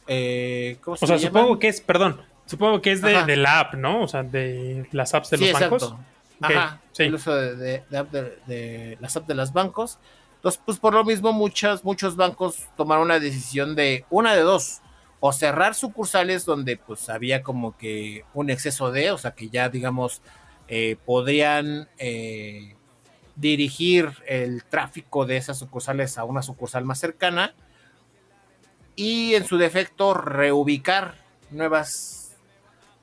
eh, 0.06 0.76
¿cómo 0.82 0.96
se 0.96 1.04
O 1.04 1.08
sea, 1.08 1.18
supongo 1.18 1.58
que 1.58 1.68
es, 1.68 1.80
perdón, 1.80 2.20
supongo 2.46 2.80
que 2.82 2.92
es 2.92 3.00
de, 3.02 3.36
la 3.36 3.60
app, 3.60 3.74
¿no? 3.74 4.02
O 4.02 4.08
sea, 4.08 4.22
de 4.22 4.86
las 4.92 5.14
apps 5.14 5.30
de 5.30 5.38
Sí, 5.38 5.44
los 5.50 5.60
bancos. 5.60 5.82
exacto. 5.82 6.04
Ok, 6.42 6.50
Ajá, 6.56 6.80
sí. 6.92 7.02
el 7.04 7.14
uso 7.14 7.34
de, 7.34 7.56
de- 7.56 7.82
de- 7.90 8.38
de 8.46 8.98
las 9.00 9.16
apps 9.16 9.26
de 9.26 9.34
los 9.34 9.52
bancos. 9.52 9.98
Entonces, 10.36 10.60
pues 10.64 10.78
por 10.78 10.94
lo 10.94 11.04
mismo, 11.04 11.32
muchas, 11.32 11.84
muchos 11.84 12.16
bancos 12.16 12.64
tomaron 12.76 13.08
la 13.08 13.20
decisión 13.20 13.74
de 13.74 14.04
una 14.10 14.34
de 14.34 14.40
dos, 14.42 14.80
o 15.20 15.32
cerrar 15.32 15.74
sucursales 15.74 16.46
donde 16.46 16.78
pues 16.78 17.08
había 17.10 17.42
como 17.42 17.76
que 17.76 18.24
un 18.32 18.50
exceso 18.50 18.90
de, 18.90 19.10
o 19.10 19.18
sea, 19.18 19.32
que 19.32 19.50
ya 19.50 19.68
digamos, 19.68 20.22
eh, 20.68 20.96
podrían 21.04 21.88
eh, 21.98 22.74
dirigir 23.36 24.12
el 24.26 24.64
tráfico 24.64 25.26
de 25.26 25.36
esas 25.36 25.58
sucursales 25.58 26.16
a 26.16 26.24
una 26.24 26.42
sucursal 26.42 26.84
más 26.84 26.98
cercana 26.98 27.54
y 28.96 29.34
en 29.34 29.44
su 29.44 29.58
defecto 29.58 30.14
reubicar 30.14 31.14
nuevas 31.50 32.36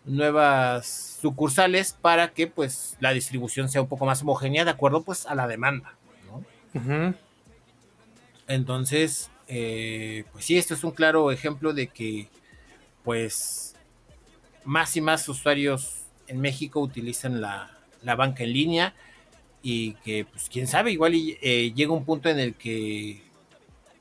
nuevas 0.05 1.18
sucursales 1.22 1.91
para 1.91 2.30
que 2.30 2.47
pues 2.47 2.95
la 2.99 3.11
distribución 3.11 3.68
sea 3.68 3.82
un 3.82 3.89
poco 3.89 4.05
más 4.05 4.22
homogénea 4.22 4.63
de 4.63 4.72
acuerdo 4.72 5.03
pues 5.03 5.26
a 5.26 5.36
la 5.36 5.47
demanda 5.47 5.97
entonces 8.47 9.30
eh, 9.48 10.26
pues 10.32 10.45
sí 10.45 10.58
esto 10.58 10.74
es 10.74 10.84
un 10.84 10.91
claro 10.91 11.32
ejemplo 11.32 11.74
de 11.74 11.88
que 11.88 12.28
pues 13.04 13.76
más 14.66 14.95
y 14.98 15.02
más 15.02 15.28
usuarios 15.30 16.04
en 16.28 16.41
México 16.41 16.82
utilizan 16.82 17.39
la, 17.39 17.72
banca 18.04 18.43
en 18.43 18.54
línea 18.54 18.93
y 19.62 19.93
que 19.95 20.26
pues 20.26 20.50
quién 20.50 20.68
sabe, 20.68 20.91
igual 20.91 21.14
eh, 21.16 21.74
llega 21.74 21.93
un 21.93 22.06
punto 22.06 22.30
en 22.30 22.39
el 22.39 22.54
que 22.56 23.22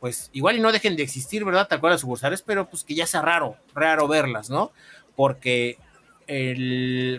pues 0.01 0.31
igual 0.33 0.57
y 0.57 0.61
no 0.61 0.73
dejen 0.73 0.97
de 0.97 1.03
existir, 1.03 1.45
¿verdad? 1.45 1.67
Tal 1.69 1.81
cual 1.81 1.93
las 1.93 2.03
sucursales, 2.03 2.43
pero 2.43 2.69
pues 2.69 2.85
que 2.85 2.95
ya 2.95 3.07
sea 3.07 3.23
raro, 3.23 3.57
raro 3.75 4.07
verlas, 4.07 4.51
¿no? 4.51 4.73
Porque 5.15 5.79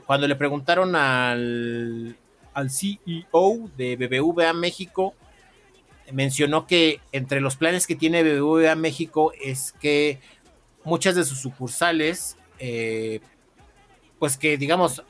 cuando 0.05 0.27
le 0.27 0.35
preguntaron 0.35 0.95
al, 0.95 2.17
al 2.53 2.69
CEO 2.69 3.69
de 3.77 3.95
BBVA 3.95 4.51
México, 4.53 5.15
mencionó 6.11 6.67
que 6.67 7.01
entre 7.11 7.41
los 7.41 7.57
planes 7.57 7.87
que 7.87 7.95
tiene 7.95 8.23
BBVA 8.23 8.75
México 8.75 9.31
es 9.41 9.73
que 9.73 10.19
muchas 10.83 11.15
de 11.15 11.25
sus 11.25 11.39
sucursales, 11.39 12.37
eh, 12.59 13.19
pues 14.19 14.37
que 14.37 14.57
digamos, 14.57 15.03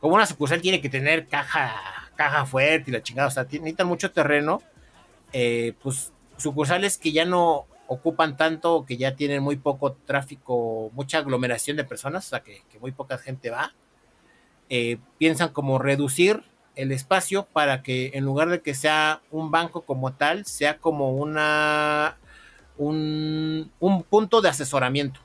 como 0.00 0.16
una 0.16 0.26
sucursal 0.26 0.60
tiene 0.60 0.80
que 0.80 0.90
tener 0.90 1.28
caja, 1.28 1.74
caja 2.14 2.44
fuerte 2.46 2.90
y 2.90 2.92
la 2.92 3.02
chingada, 3.02 3.28
o 3.28 3.30
sea, 3.30 3.44
necesitan 3.44 3.86
mucho 3.86 4.12
terreno, 4.12 4.62
eh, 5.32 5.72
pues 5.82 6.12
sucursales 6.36 6.98
que 6.98 7.12
ya 7.12 7.24
no 7.24 7.66
ocupan 7.86 8.36
tanto, 8.36 8.84
que 8.86 8.96
ya 8.96 9.14
tienen 9.14 9.42
muy 9.42 9.56
poco 9.56 9.92
tráfico, 9.92 10.90
mucha 10.94 11.18
aglomeración 11.18 11.76
de 11.76 11.84
personas, 11.84 12.26
o 12.26 12.30
sea, 12.30 12.40
que, 12.40 12.62
muy 12.80 12.92
poca 12.92 13.18
gente 13.18 13.50
va, 13.50 13.74
eh, 14.68 14.98
piensan 15.18 15.50
como 15.50 15.78
reducir 15.78 16.42
el 16.76 16.92
espacio 16.92 17.46
para 17.52 17.82
que 17.82 18.12
en 18.14 18.24
lugar 18.24 18.48
de 18.48 18.60
que 18.60 18.74
sea 18.74 19.20
un 19.30 19.50
banco 19.50 19.82
como 19.82 20.12
tal, 20.12 20.44
sea 20.46 20.78
como 20.78 21.12
una 21.12 22.16
un, 22.76 23.70
punto 24.08 24.40
de 24.40 24.48
asesoramiento. 24.48 25.20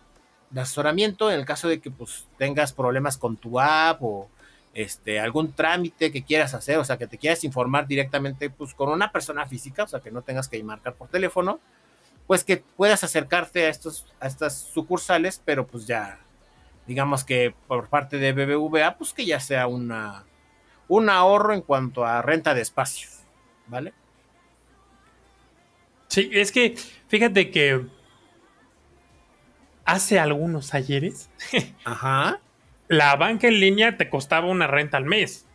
De 0.50 0.62
asesoramiento 0.62 1.32
en 1.32 1.40
el 1.40 1.46
caso 1.46 1.68
de 1.68 1.80
que 1.80 1.92
pues 1.92 2.28
tengas 2.38 2.74
problemas 2.74 3.18
con 3.18 3.38
tu 3.38 3.60
app 3.60 4.02
o 4.02 4.30
este, 4.74 5.20
algún 5.20 5.54
trámite 5.54 6.12
que 6.12 6.24
quieras 6.24 6.54
hacer, 6.54 6.78
o 6.78 6.84
sea, 6.84 6.98
que 6.98 7.08
te 7.08 7.18
quieras 7.18 7.44
informar 7.44 7.88
directamente 7.88 8.50
pues, 8.50 8.74
con 8.74 8.90
una 8.90 9.12
persona 9.12 9.46
física, 9.46 9.84
o 9.84 9.88
sea, 9.88 10.00
que 10.00 10.12
no 10.12 10.22
tengas 10.22 10.48
que 10.48 10.64
marcar 10.64 10.94
por 10.94 11.08
teléfono, 11.08 11.60
pues 12.28 12.44
que 12.44 12.64
puedas 12.78 13.04
acercarte 13.04 13.66
a, 13.66 13.70
estos, 13.70 14.06
a 14.20 14.28
estas 14.28 14.56
sucursales, 14.56 15.42
pero 15.44 15.66
pues 15.66 15.88
ya, 15.88 16.20
digamos 16.88 17.24
que 17.24 17.54
por 17.68 17.90
parte 17.90 18.18
de 18.18 18.34
BBVA, 18.34 18.98
pues 18.98 19.14
que 19.14 19.26
ya 19.26 19.40
sea 19.40 19.68
una, 19.68 20.24
un 20.90 21.10
ahorro 21.10 21.54
en 21.54 21.62
cuanto 21.62 22.06
a 22.06 22.22
renta 22.22 22.54
de 22.54 22.62
espacios, 22.62 23.24
¿vale? 23.68 23.94
Sí, 26.08 26.30
es 26.34 26.52
que 26.52 26.76
fíjate 27.08 27.52
que 27.52 27.86
hace 29.86 30.20
algunos 30.20 30.74
ayeres, 30.74 31.30
Ajá 31.86 32.42
la 32.90 33.16
banca 33.16 33.48
en 33.48 33.60
línea 33.60 33.96
te 33.96 34.10
costaba 34.10 34.48
una 34.48 34.68
renta 34.68 34.98
al 34.98 35.06
mes. 35.06 35.46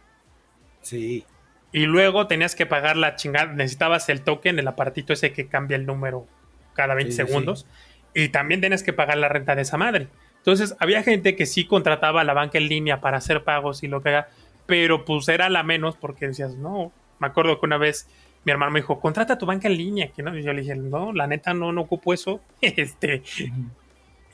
Sí. 0.80 1.26
Y 1.72 1.86
luego 1.86 2.28
tenías 2.28 2.54
que 2.54 2.64
pagar 2.64 2.96
la 2.96 3.16
chingada, 3.16 3.52
necesitabas 3.52 4.08
el 4.08 4.22
token, 4.22 4.58
el 4.58 4.68
aparatito 4.68 5.12
ese 5.12 5.32
que 5.32 5.48
cambia 5.48 5.76
el 5.76 5.84
número 5.84 6.26
cada 6.74 6.94
20 6.94 7.12
segundos. 7.12 7.66
Y 8.14 8.28
también 8.28 8.60
tenías 8.60 8.84
que 8.84 8.92
pagar 8.92 9.18
la 9.18 9.28
renta 9.28 9.56
de 9.56 9.62
esa 9.62 9.76
madre. 9.76 10.06
Entonces, 10.36 10.76
había 10.78 11.02
gente 11.02 11.34
que 11.34 11.46
sí 11.46 11.66
contrataba 11.66 12.22
la 12.22 12.34
banca 12.34 12.58
en 12.58 12.68
línea 12.68 13.00
para 13.00 13.16
hacer 13.16 13.42
pagos 13.42 13.82
y 13.82 13.88
lo 13.88 14.00
que 14.00 14.10
haga, 14.10 14.28
pero 14.66 15.04
pues 15.04 15.28
era 15.28 15.48
la 15.48 15.62
menos 15.62 15.96
porque 15.96 16.28
decías, 16.28 16.54
no. 16.54 16.92
Me 17.18 17.26
acuerdo 17.26 17.58
que 17.60 17.66
una 17.66 17.78
vez 17.78 18.08
mi 18.44 18.52
hermano 18.52 18.72
me 18.72 18.80
dijo, 18.80 19.00
contrata 19.00 19.38
tu 19.38 19.46
banca 19.46 19.68
en 19.68 19.76
línea. 19.76 20.08
Que 20.08 20.22
no, 20.22 20.36
y 20.36 20.42
yo 20.42 20.52
le 20.52 20.62
dije, 20.62 20.74
no, 20.74 21.12
la 21.12 21.26
neta 21.26 21.54
no, 21.54 21.72
no 21.72 21.82
ocupo 21.82 22.12
eso. 22.12 22.40
este, 22.60 23.22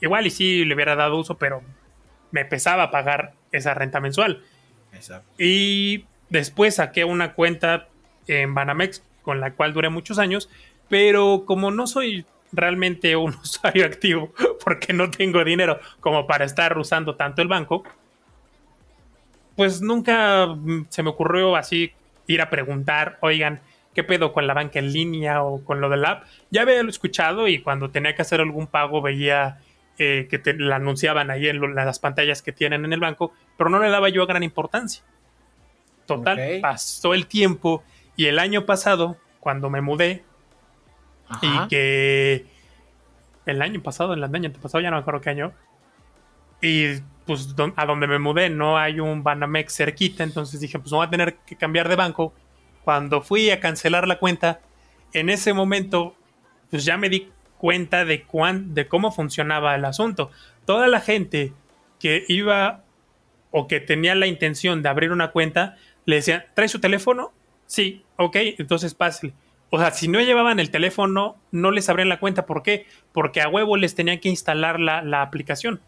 igual 0.01 0.27
y 0.27 0.29
sí 0.29 0.65
le 0.65 0.75
hubiera 0.75 0.95
dado 0.95 1.17
uso, 1.17 1.37
pero 1.37 1.61
me 2.31 2.45
pesaba 2.45 2.91
pagar 2.91 3.33
esa 3.51 3.73
renta 3.73 3.99
mensual. 3.99 4.43
Exacto. 4.93 5.27
Y 5.37 6.05
después 6.29 6.75
saqué 6.75 7.05
una 7.05 7.33
cuenta 7.33 7.87
en 8.27 8.53
Banamex 8.53 9.03
con 9.21 9.39
la 9.39 9.53
cual 9.53 9.73
duré 9.73 9.89
muchos 9.89 10.19
años, 10.19 10.49
pero 10.89 11.43
como 11.45 11.71
no 11.71 11.87
soy 11.87 12.25
realmente 12.51 13.15
un 13.15 13.35
usuario 13.41 13.85
activo 13.85 14.33
porque 14.63 14.93
no 14.93 15.09
tengo 15.11 15.43
dinero 15.43 15.79
como 15.99 16.27
para 16.27 16.45
estar 16.45 16.77
usando 16.77 17.15
tanto 17.15 17.41
el 17.41 17.47
banco, 17.47 17.83
pues 19.61 19.79
nunca 19.79 20.57
se 20.89 21.03
me 21.03 21.11
ocurrió 21.11 21.55
así 21.55 21.91
ir 22.25 22.41
a 22.41 22.49
preguntar, 22.49 23.19
oigan, 23.21 23.61
¿qué 23.93 24.03
pedo 24.03 24.33
con 24.33 24.47
la 24.47 24.55
banca 24.55 24.79
en 24.79 24.91
línea 24.91 25.43
o 25.43 25.63
con 25.63 25.79
lo 25.79 25.87
del 25.87 26.03
app? 26.03 26.23
Ya 26.49 26.63
había 26.63 26.81
escuchado 26.81 27.47
y 27.47 27.59
cuando 27.59 27.91
tenía 27.91 28.15
que 28.15 28.23
hacer 28.23 28.41
algún 28.41 28.65
pago 28.65 29.03
veía 29.03 29.59
eh, 29.99 30.25
que 30.31 30.39
te, 30.39 30.55
la 30.55 30.77
anunciaban 30.77 31.29
ahí 31.29 31.47
en, 31.47 31.75
las 31.75 31.99
pantallas 31.99 32.41
que 32.41 32.51
tienen 32.51 32.85
en 32.85 32.93
el 32.93 32.99
banco, 32.99 33.33
pero 33.55 33.69
no 33.69 33.77
le 33.77 33.91
daba 33.91 34.09
yo 34.09 34.25
gran 34.25 34.41
importancia. 34.41 35.03
Total, 36.07 36.57
pasó 36.59 37.13
el 37.13 37.27
tiempo 37.27 37.83
y 38.15 38.25
el 38.25 38.39
año 38.39 38.65
pasado, 38.65 39.17
cuando 39.39 39.69
me 39.69 39.81
mudé, 39.81 40.23
y 41.43 41.67
que 41.67 42.47
el 43.45 43.61
año 43.61 43.79
pasado, 43.83 44.15
el 44.15 44.23
año 44.23 44.51
pasado, 44.59 44.81
ya 44.81 44.89
no 44.89 44.95
me 44.95 45.01
acuerdo 45.01 45.21
qué 45.21 45.29
año, 45.29 45.53
y 46.61 46.99
pues 47.25 47.55
a 47.75 47.85
donde 47.85 48.07
me 48.07 48.19
mudé 48.19 48.49
no 48.49 48.77
hay 48.77 48.99
un 48.99 49.23
Banamex 49.23 49.75
cerquita, 49.75 50.23
entonces 50.23 50.59
dije, 50.59 50.79
pues 50.79 50.91
no 50.91 50.97
voy 50.97 51.07
a 51.07 51.09
tener 51.09 51.35
que 51.45 51.55
cambiar 51.55 51.87
de 51.89 51.95
banco. 51.95 52.33
Cuando 52.83 53.21
fui 53.21 53.49
a 53.51 53.59
cancelar 53.59 54.07
la 54.07 54.17
cuenta, 54.17 54.59
en 55.13 55.29
ese 55.29 55.53
momento, 55.53 56.15
pues 56.69 56.83
ya 56.83 56.97
me 56.97 57.09
di 57.09 57.29
cuenta 57.57 58.05
de, 58.05 58.23
cuán, 58.23 58.73
de 58.73 58.87
cómo 58.87 59.11
funcionaba 59.11 59.75
el 59.75 59.85
asunto. 59.85 60.31
Toda 60.65 60.87
la 60.87 60.99
gente 60.99 61.53
que 61.99 62.25
iba 62.27 62.83
o 63.51 63.67
que 63.67 63.79
tenía 63.79 64.15
la 64.15 64.27
intención 64.27 64.81
de 64.81 64.89
abrir 64.89 65.11
una 65.11 65.31
cuenta, 65.31 65.77
le 66.05 66.15
decían, 66.15 66.45
¿trae 66.55 66.67
su 66.67 66.79
teléfono? 66.79 67.31
Sí, 67.67 68.03
ok, 68.17 68.35
entonces 68.57 68.95
pásale. 68.95 69.33
O 69.69 69.79
sea, 69.79 69.91
si 69.91 70.07
no 70.07 70.19
llevaban 70.19 70.59
el 70.59 70.71
teléfono, 70.71 71.37
no 71.51 71.71
les 71.71 71.87
abrían 71.87 72.09
la 72.09 72.19
cuenta. 72.19 72.45
¿Por 72.45 72.63
qué? 72.63 72.87
Porque 73.13 73.41
a 73.41 73.47
huevo 73.47 73.77
les 73.77 73.95
tenían 73.95 74.19
que 74.19 74.27
instalar 74.27 74.79
la, 74.79 75.21
aplicación. 75.21 75.79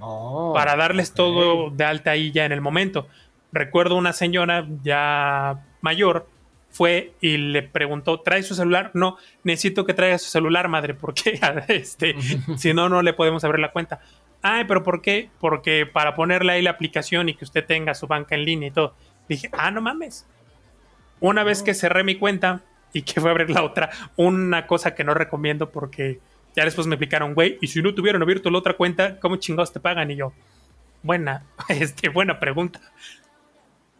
Oh, 0.00 0.52
para 0.54 0.76
darles 0.76 1.12
todo 1.12 1.70
de 1.70 1.84
alta 1.84 2.12
ahí 2.12 2.32
ya 2.32 2.44
en 2.44 2.52
el 2.52 2.60
momento. 2.60 3.06
Recuerdo 3.52 3.96
una 3.96 4.12
señora 4.12 4.66
ya 4.82 5.64
mayor 5.80 6.26
fue 6.74 7.12
y 7.20 7.36
le 7.36 7.62
preguntó, 7.62 8.20
¿trae 8.20 8.42
su 8.42 8.56
celular? 8.56 8.90
No, 8.94 9.16
necesito 9.44 9.86
que 9.86 9.94
traiga 9.94 10.18
su 10.18 10.28
celular, 10.28 10.66
madre, 10.66 10.94
porque 10.94 11.38
este, 11.68 12.16
si 12.56 12.74
no, 12.74 12.88
no 12.88 13.00
le 13.00 13.12
podemos 13.12 13.44
abrir 13.44 13.60
la 13.60 13.70
cuenta. 13.70 14.00
Ay, 14.42 14.64
pero 14.64 14.82
¿por 14.82 15.00
qué? 15.00 15.30
Porque 15.38 15.86
para 15.86 16.16
ponerle 16.16 16.52
ahí 16.52 16.62
la 16.62 16.70
aplicación 16.70 17.28
y 17.28 17.34
que 17.34 17.44
usted 17.44 17.64
tenga 17.64 17.94
su 17.94 18.08
banca 18.08 18.34
en 18.34 18.44
línea 18.44 18.68
y 18.68 18.72
todo. 18.72 18.94
Dije, 19.28 19.48
ah, 19.52 19.70
no 19.70 19.80
mames. 19.80 20.26
Una 21.20 21.44
vez 21.44 21.62
que 21.62 21.74
cerré 21.74 22.02
mi 22.02 22.16
cuenta 22.16 22.60
y 22.92 23.02
que 23.02 23.20
fue 23.20 23.30
a 23.30 23.32
abrir 23.32 23.50
la 23.50 23.62
otra, 23.62 23.90
una 24.16 24.66
cosa 24.66 24.94
que 24.96 25.04
no 25.04 25.14
recomiendo 25.14 25.70
porque 25.70 26.18
ya 26.54 26.64
después 26.64 26.86
me 26.86 26.94
explicaron, 26.94 27.34
güey, 27.34 27.58
y 27.60 27.66
si 27.66 27.82
no 27.82 27.94
tuvieron 27.94 28.22
abierto 28.22 28.50
la 28.50 28.58
otra 28.58 28.76
cuenta, 28.76 29.18
¿cómo 29.18 29.36
chingados 29.36 29.72
te 29.72 29.80
pagan? 29.80 30.10
Y 30.10 30.16
yo, 30.16 30.32
buena, 31.02 31.44
este, 31.68 32.08
buena 32.08 32.38
pregunta. 32.38 32.80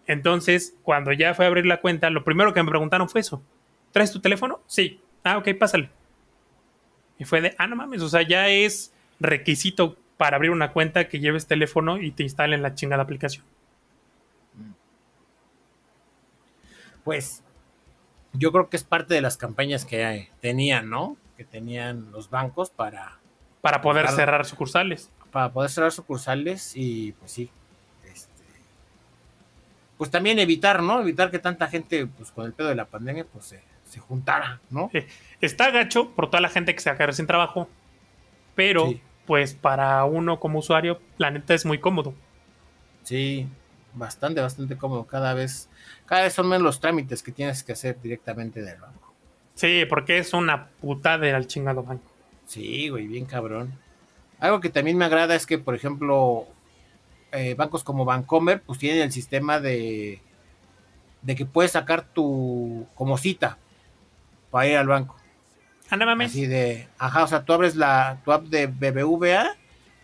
Entonces, 0.06 0.76
cuando 0.82 1.12
ya 1.12 1.34
fue 1.34 1.46
a 1.46 1.48
abrir 1.48 1.66
la 1.66 1.80
cuenta, 1.80 2.10
lo 2.10 2.24
primero 2.24 2.52
que 2.52 2.62
me 2.62 2.68
preguntaron 2.68 3.08
fue 3.08 3.22
eso. 3.22 3.42
¿Traes 3.92 4.12
tu 4.12 4.20
teléfono? 4.20 4.60
Sí. 4.66 5.00
Ah, 5.22 5.38
ok, 5.38 5.48
pásale. 5.58 5.88
Y 7.18 7.24
fue 7.24 7.40
de, 7.40 7.54
ah, 7.58 7.66
no 7.66 7.76
mames, 7.76 8.02
o 8.02 8.08
sea, 8.08 8.22
ya 8.22 8.48
es 8.48 8.92
requisito 9.20 9.96
para 10.16 10.36
abrir 10.36 10.50
una 10.50 10.72
cuenta 10.72 11.08
que 11.08 11.20
lleves 11.20 11.46
teléfono 11.46 11.98
y 11.98 12.10
te 12.10 12.22
instalen 12.22 12.62
la 12.62 12.74
chingada 12.74 13.02
aplicación. 13.02 13.44
Pues 17.04 17.42
yo 18.32 18.50
creo 18.52 18.68
que 18.68 18.76
es 18.76 18.84
parte 18.84 19.14
de 19.14 19.20
las 19.20 19.36
campañas 19.36 19.84
que 19.84 20.30
tenían, 20.40 20.90
¿no? 20.90 21.16
Que 21.36 21.44
tenían 21.44 22.10
los 22.12 22.30
bancos 22.30 22.70
para... 22.70 23.18
Para 23.60 23.80
poder 23.80 24.08
cerrar 24.08 24.44
sucursales. 24.44 25.10
Para 25.30 25.52
poder 25.52 25.70
cerrar 25.70 25.90
sucursales 25.90 26.72
y 26.76 27.12
pues 27.12 27.32
sí, 27.32 27.50
pues 29.96 30.10
también 30.10 30.38
evitar, 30.38 30.82
¿no? 30.82 31.00
Evitar 31.00 31.30
que 31.30 31.38
tanta 31.38 31.68
gente, 31.68 32.06
pues 32.06 32.30
con 32.30 32.46
el 32.46 32.52
pedo 32.52 32.68
de 32.68 32.74
la 32.74 32.86
pandemia, 32.86 33.24
pues 33.24 33.46
se, 33.46 33.62
se 33.84 34.00
juntara, 34.00 34.60
¿no? 34.70 34.90
Está 35.40 35.70
gacho 35.70 36.10
por 36.10 36.30
toda 36.30 36.40
la 36.40 36.48
gente 36.48 36.74
que 36.74 36.80
se 36.80 36.90
va 36.90 36.94
a 36.94 36.98
quedar 36.98 37.14
sin 37.14 37.26
trabajo, 37.26 37.68
pero 38.54 38.94
pues 39.26 39.54
para 39.54 40.04
uno 40.04 40.40
como 40.40 40.58
usuario, 40.58 41.00
la 41.16 41.30
neta 41.30 41.54
es 41.54 41.64
muy 41.64 41.78
cómodo. 41.78 42.14
Sí, 43.04 43.48
bastante, 43.94 44.40
bastante 44.40 44.76
cómodo. 44.76 45.06
Cada 45.06 45.32
vez, 45.34 45.68
cada 46.06 46.22
vez 46.22 46.32
son 46.32 46.48
menos 46.48 46.62
los 46.62 46.80
trámites 46.80 47.22
que 47.22 47.32
tienes 47.32 47.62
que 47.62 47.72
hacer 47.72 48.00
directamente 48.00 48.62
del 48.62 48.80
banco. 48.80 49.03
Sí, 49.54 49.84
porque 49.88 50.18
es 50.18 50.32
una 50.32 50.68
putada 50.80 51.36
al 51.36 51.46
chingado 51.46 51.82
banco. 51.82 52.10
Sí, 52.46 52.88
güey, 52.88 53.06
bien 53.06 53.24
cabrón. 53.24 53.72
Algo 54.40 54.60
que 54.60 54.68
también 54.68 54.98
me 54.98 55.04
agrada 55.04 55.34
es 55.34 55.46
que, 55.46 55.58
por 55.58 55.74
ejemplo, 55.74 56.46
eh, 57.32 57.54
bancos 57.54 57.84
como 57.84 58.04
Bancomer, 58.04 58.60
pues 58.62 58.78
tienen 58.78 59.02
el 59.02 59.12
sistema 59.12 59.60
de, 59.60 60.20
de 61.22 61.34
que 61.34 61.46
puedes 61.46 61.72
sacar 61.72 62.04
tu 62.04 62.86
como 62.94 63.16
cita 63.16 63.58
para 64.50 64.66
ir 64.66 64.76
al 64.76 64.88
banco. 64.88 65.16
Anda, 65.90 66.12
Así 66.24 66.46
de, 66.46 66.88
ajá, 66.98 67.24
o 67.24 67.26
sea, 67.26 67.44
tú 67.44 67.52
abres 67.52 67.76
la, 67.76 68.18
tu 68.24 68.32
app 68.32 68.44
de 68.44 68.66
BBVA 68.66 69.54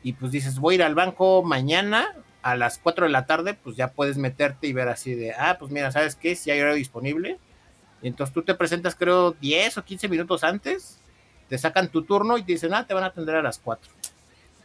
y 0.03 0.13
pues 0.13 0.31
dices, 0.31 0.59
voy 0.59 0.75
a 0.75 0.77
ir 0.77 0.83
al 0.83 0.95
banco 0.95 1.43
mañana 1.43 2.15
a 2.43 2.55
las 2.55 2.79
4 2.79 3.07
de 3.07 3.13
la 3.13 3.27
tarde, 3.27 3.55
pues 3.55 3.77
ya 3.77 3.89
puedes 3.89 4.17
meterte 4.17 4.67
y 4.67 4.73
ver 4.73 4.89
así 4.89 5.15
de, 5.15 5.33
ah, 5.33 5.57
pues 5.59 5.71
mira, 5.71 5.91
¿sabes 5.91 6.17
qué? 6.17 6.37
Si 6.37 6.51
hay 6.51 6.61
horario 6.61 6.77
disponible. 6.77 7.39
Y 8.03 8.09
entonces 8.09 8.33
tú 8.33 8.43
te 8.43 8.55
presentas, 8.55 8.95
creo, 8.95 9.33
10 9.33 9.79
o 9.79 9.85
15 9.85 10.09
minutos 10.09 10.45
antes, 10.45 10.99
te 11.49 11.59
sacan 11.59 11.89
tu 11.89 12.03
turno 12.03 12.39
y 12.39 12.43
te 12.43 12.53
dicen, 12.53 12.73
ah, 12.75 12.87
te 12.87 12.95
van 12.95 13.05
a 13.05 13.09
atender 13.09 13.37
a 13.37 13.43
las 13.43 13.59
4. 13.59 13.93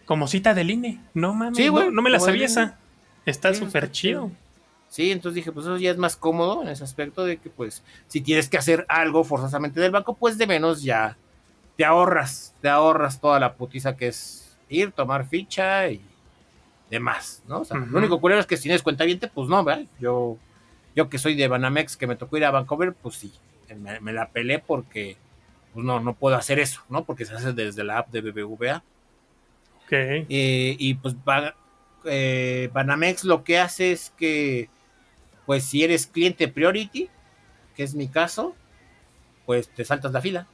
Como 0.05 0.27
cita 0.27 0.53
del 0.53 0.71
INE. 0.71 1.01
No 1.13 1.33
mames, 1.33 1.57
Sí, 1.57 1.67
güey, 1.67 1.85
no, 1.85 1.91
no 1.91 2.01
me 2.01 2.09
la 2.09 2.19
sabía 2.19 2.43
INE. 2.43 2.45
esa. 2.45 2.77
Está 3.25 3.53
súper 3.53 3.91
chido. 3.91 4.31
Sí, 4.87 5.11
entonces 5.11 5.35
dije, 5.35 5.51
pues 5.51 5.65
eso 5.65 5.77
ya 5.77 5.91
es 5.91 5.97
más 5.97 6.15
cómodo 6.15 6.61
en 6.61 6.69
ese 6.69 6.83
aspecto 6.83 7.25
de 7.25 7.37
que, 7.37 7.49
pues, 7.49 7.83
si 8.07 8.21
tienes 8.21 8.47
que 8.47 8.57
hacer 8.57 8.85
algo 8.87 9.23
forzosamente 9.23 9.79
del 9.81 9.91
banco, 9.91 10.13
pues 10.13 10.37
de 10.37 10.47
menos 10.47 10.83
ya 10.83 11.17
te 11.75 11.83
ahorras, 11.83 12.53
te 12.61 12.69
ahorras 12.69 13.19
toda 13.19 13.39
la 13.39 13.55
putiza 13.55 13.97
que 13.97 14.07
es 14.07 14.55
ir, 14.69 14.91
tomar 14.91 15.27
ficha 15.27 15.89
y 15.89 16.01
demás, 16.89 17.41
¿no? 17.47 17.61
O 17.61 17.65
sea, 17.65 17.77
lo 17.77 17.97
único 17.97 18.21
culero 18.21 18.39
es 18.39 18.45
que 18.47 18.57
si 18.57 18.63
tienes 18.63 18.83
cuenta 18.83 19.03
pues 19.33 19.49
no, 19.49 19.63
¿verdad? 19.63 19.85
Yo, 19.99 20.37
yo 20.95 21.09
que 21.09 21.17
soy 21.17 21.35
de 21.35 21.47
Banamex, 21.47 21.97
que 21.97 22.07
me 22.07 22.15
tocó 22.15 22.37
ir 22.37 22.45
a 22.45 22.51
Vancouver, 22.51 22.93
pues 22.93 23.15
sí, 23.15 23.33
me, 23.77 23.99
me 23.99 24.13
la 24.13 24.29
pelé 24.29 24.59
porque, 24.59 25.17
pues 25.73 25.85
no, 25.85 25.99
no 25.99 26.13
puedo 26.13 26.35
hacer 26.35 26.59
eso, 26.59 26.81
¿no? 26.89 27.03
Porque 27.03 27.25
se 27.25 27.33
hace 27.33 27.53
desde 27.53 27.83
la 27.83 27.99
app 27.99 28.11
de 28.11 28.21
BBVA. 28.21 28.83
Ok. 29.83 29.91
Eh, 29.91 30.75
y 30.79 30.93
pues 30.95 31.15
eh, 32.05 32.69
Banamex 32.73 33.23
lo 33.23 33.43
que 33.43 33.59
hace 33.59 33.91
es 33.91 34.11
que, 34.17 34.69
pues 35.45 35.65
si 35.65 35.83
eres 35.83 36.07
cliente 36.07 36.47
Priority, 36.47 37.09
que 37.75 37.83
es 37.83 37.93
mi 37.93 38.07
caso, 38.07 38.55
pues 39.45 39.67
te 39.67 39.83
saltas 39.83 40.11
la 40.11 40.21
fila. 40.21 40.47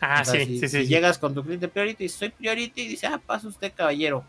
Ah, 0.00 0.22
O 0.22 0.24
sea, 0.24 0.40
sí, 0.40 0.46
si, 0.46 0.52
sí, 0.54 0.60
si 0.60 0.68
sí. 0.68 0.82
sí. 0.82 0.88
llegas 0.88 1.18
con 1.18 1.34
tu 1.34 1.44
cliente 1.44 1.68
Priority, 1.68 2.08
soy 2.08 2.30
Priority, 2.30 2.82
y 2.82 2.88
dice, 2.88 3.06
ah, 3.06 3.20
pasa 3.24 3.46
usted, 3.46 3.72
caballero. 3.74 4.24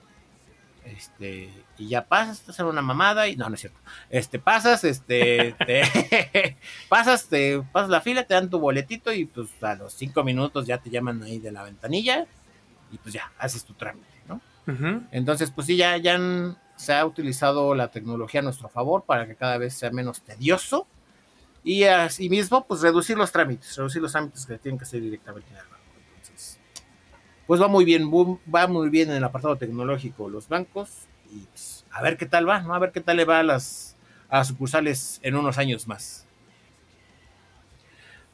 Este, 0.86 1.50
y 1.78 1.88
ya 1.88 2.06
pasas, 2.06 2.42
te 2.42 2.52
hacen 2.52 2.66
una 2.66 2.82
mamada, 2.82 3.28
y 3.28 3.36
no, 3.36 3.48
no 3.48 3.56
es 3.56 3.62
cierto. 3.62 3.80
Este, 4.10 4.38
pasas, 4.40 4.84
este, 4.84 5.56
te- 5.66 6.58
pasas, 6.90 7.28
te 7.28 7.62
pasas 7.72 7.90
la 7.90 8.02
fila, 8.02 8.24
te 8.26 8.34
dan 8.34 8.50
tu 8.50 8.60
boletito, 8.60 9.12
y 9.14 9.26
pues 9.26 9.50
a 9.64 9.76
los 9.76 9.94
cinco 9.94 10.24
minutos 10.24 10.68
ya 10.68 10.78
te 10.78 10.90
llaman 10.90 11.24
ahí 11.24 11.40
de 11.40 11.52
la 11.52 11.64
ventanilla, 11.64 12.26
y 12.92 12.98
pues 12.98 13.14
ya, 13.14 13.32
haces 13.40 13.64
tu 13.64 13.74
trámite, 13.74 14.08
¿no? 14.28 14.42
Entonces, 15.12 15.52
pues 15.52 15.68
sí, 15.68 15.78
ya, 15.78 15.98
ya 15.98 16.16
han- 16.16 16.58
se 16.76 16.94
ha 16.94 17.06
utilizado 17.06 17.76
la 17.76 17.90
tecnología 17.90 18.42
a 18.42 18.44
nuestro 18.44 18.68
favor 18.68 19.04
para 19.06 19.26
que 19.28 19.36
cada 19.36 19.58
vez 19.58 19.74
sea 19.76 19.90
menos 19.92 20.22
tedioso 20.22 20.88
y 21.64 21.84
así 21.84 22.30
mismo, 22.30 22.66
pues 22.66 22.82
reducir 22.82 23.18
los 23.18 23.32
trámites, 23.32 23.76
reducir 23.78 24.02
los 24.02 24.12
trámites 24.12 24.46
que 24.46 24.58
tienen 24.58 24.78
que 24.78 24.84
hacer 24.84 25.00
directamente 25.02 25.50
en 25.52 25.58
el 25.58 25.66
pues 27.48 27.62
va 27.62 27.68
muy 27.68 27.86
bien, 27.86 28.10
va 28.54 28.68
muy 28.68 28.90
bien 28.90 29.10
en 29.10 29.18
el 29.18 29.24
apartado 29.24 29.58
tecnológico 29.58 30.30
los 30.30 30.48
bancos 30.48 30.90
y 31.32 31.40
pues, 31.48 31.86
a 31.92 32.02
ver 32.02 32.18
qué 32.18 32.26
tal 32.26 32.48
va, 32.48 32.62
¿no? 32.62 32.74
A 32.74 32.80
ver 32.80 32.92
qué 32.92 33.02
tal 33.02 33.18
le 33.18 33.26
va 33.26 33.40
a 33.40 33.44
las, 33.44 33.96
a 34.30 34.44
sucursales 34.44 35.20
en 35.24 35.36
unos 35.36 35.58
años 35.58 35.88
más. 35.88 36.26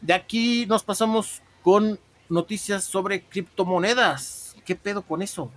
De 0.02 0.14
aquí 0.14 0.66
nos 0.68 0.84
pasamos 0.84 1.42
con 1.62 2.00
noticias 2.30 2.84
sobre 2.84 3.24
criptomonedas. 3.24 4.56
¿Qué 4.66 4.76
pedo 4.76 5.02
con 5.02 5.22
eso? 5.22 5.52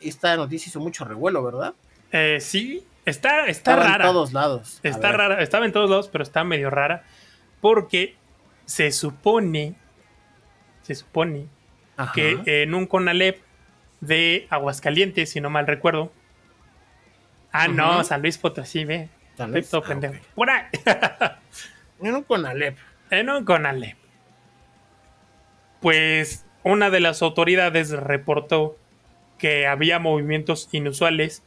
Esta 0.00 0.36
noticia 0.36 0.70
hizo 0.70 0.80
mucho 0.80 1.04
revuelo, 1.04 1.42
¿verdad? 1.44 1.74
Eh, 2.10 2.38
sí, 2.40 2.84
está, 3.04 3.46
está 3.46 3.72
Estaba 3.72 3.82
rara. 3.82 4.06
en 4.06 4.12
todos 4.12 4.32
lados. 4.32 4.80
Está 4.82 5.12
rara, 5.12 5.42
estaba 5.42 5.66
en 5.66 5.72
todos 5.72 5.90
lados, 5.90 6.08
pero 6.08 6.24
está 6.24 6.42
medio 6.42 6.70
rara. 6.70 7.04
Porque 7.60 8.16
se 8.64 8.90
supone, 8.92 9.74
se 10.82 10.94
supone 10.94 11.46
Ajá. 11.98 12.12
que 12.14 12.62
en 12.62 12.74
un 12.74 12.86
Conalep 12.86 13.40
de 14.00 14.46
Aguascalientes, 14.48 15.30
si 15.30 15.40
no 15.42 15.50
mal 15.50 15.66
recuerdo. 15.66 16.10
Ah, 17.52 17.68
no. 17.68 18.02
San 18.04 18.22
Luis 18.22 18.38
Potosí, 18.38 18.84
ve. 18.86 19.08
Estoy 19.54 19.82
Ah, 19.84 19.86
pendejo. 19.88 20.14
Por 20.34 20.48
ahí. 20.50 20.64
En 22.00 22.14
un 22.14 22.22
Conalep. 22.22 22.78
en 23.10 23.28
un 23.28 23.44
Conalep. 23.44 23.96
Pues 25.80 26.44
una 26.64 26.90
de 26.90 27.00
las 27.00 27.22
autoridades 27.22 27.90
reportó 27.90 28.76
que 29.38 29.66
había 29.66 29.98
movimientos 29.98 30.68
inusuales 30.72 31.42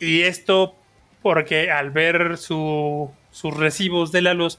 y 0.00 0.22
esto 0.22 0.74
porque 1.22 1.70
al 1.70 1.90
ver 1.90 2.36
su- 2.36 3.10
sus 3.30 3.56
recibos 3.56 4.12
de 4.12 4.22
la 4.22 4.34
luz 4.34 4.58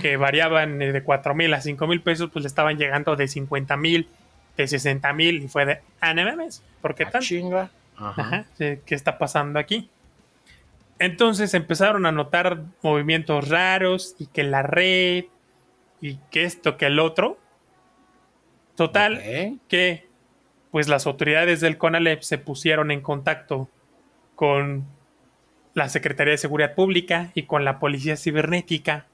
que 0.00 0.16
variaban 0.16 0.80
eh, 0.82 0.92
de 0.92 1.02
4 1.02 1.34
mil 1.34 1.52
a 1.54 1.60
5 1.60 1.86
mil 1.86 2.00
pesos, 2.02 2.30
pues 2.32 2.42
le 2.42 2.46
estaban 2.48 2.76
llegando 2.78 3.16
de 3.16 3.28
50 3.28 3.76
mil, 3.76 4.08
de 4.56 4.66
60 4.68 5.12
mil 5.12 5.42
y 5.42 5.48
fue 5.48 5.64
de, 5.66 5.80
ah, 6.00 6.14
no 6.14 6.24
mames, 6.24 6.62
¿por 6.80 6.94
qué 6.94 7.04
Ah, 7.04 7.10
tan? 7.10 7.22
chinga. 7.22 7.70
Ajá. 7.96 8.44
¿qué 8.58 8.80
está 8.88 9.18
pasando 9.18 9.58
aquí? 9.58 9.88
Entonces 10.98 11.54
empezaron 11.54 12.06
a 12.06 12.12
notar 12.12 12.60
movimientos 12.82 13.48
raros 13.48 14.16
y 14.18 14.26
que 14.26 14.42
la 14.44 14.62
red 14.62 15.24
y 16.00 16.16
que 16.30 16.44
esto, 16.44 16.76
que 16.76 16.86
el 16.86 16.98
otro. 16.98 17.38
Total, 18.76 19.22
que 19.68 20.08
pues 20.72 20.88
las 20.88 21.06
autoridades 21.06 21.60
del 21.60 21.78
CONALEP 21.78 22.22
se 22.22 22.38
pusieron 22.38 22.90
en 22.90 23.00
contacto 23.00 23.68
con 24.34 24.84
la 25.74 25.88
Secretaría 25.88 26.32
de 26.32 26.38
Seguridad 26.38 26.74
Pública 26.74 27.30
y 27.34 27.44
con 27.44 27.64
la 27.64 27.78
Policía 27.78 28.16
Cibernética 28.16 29.06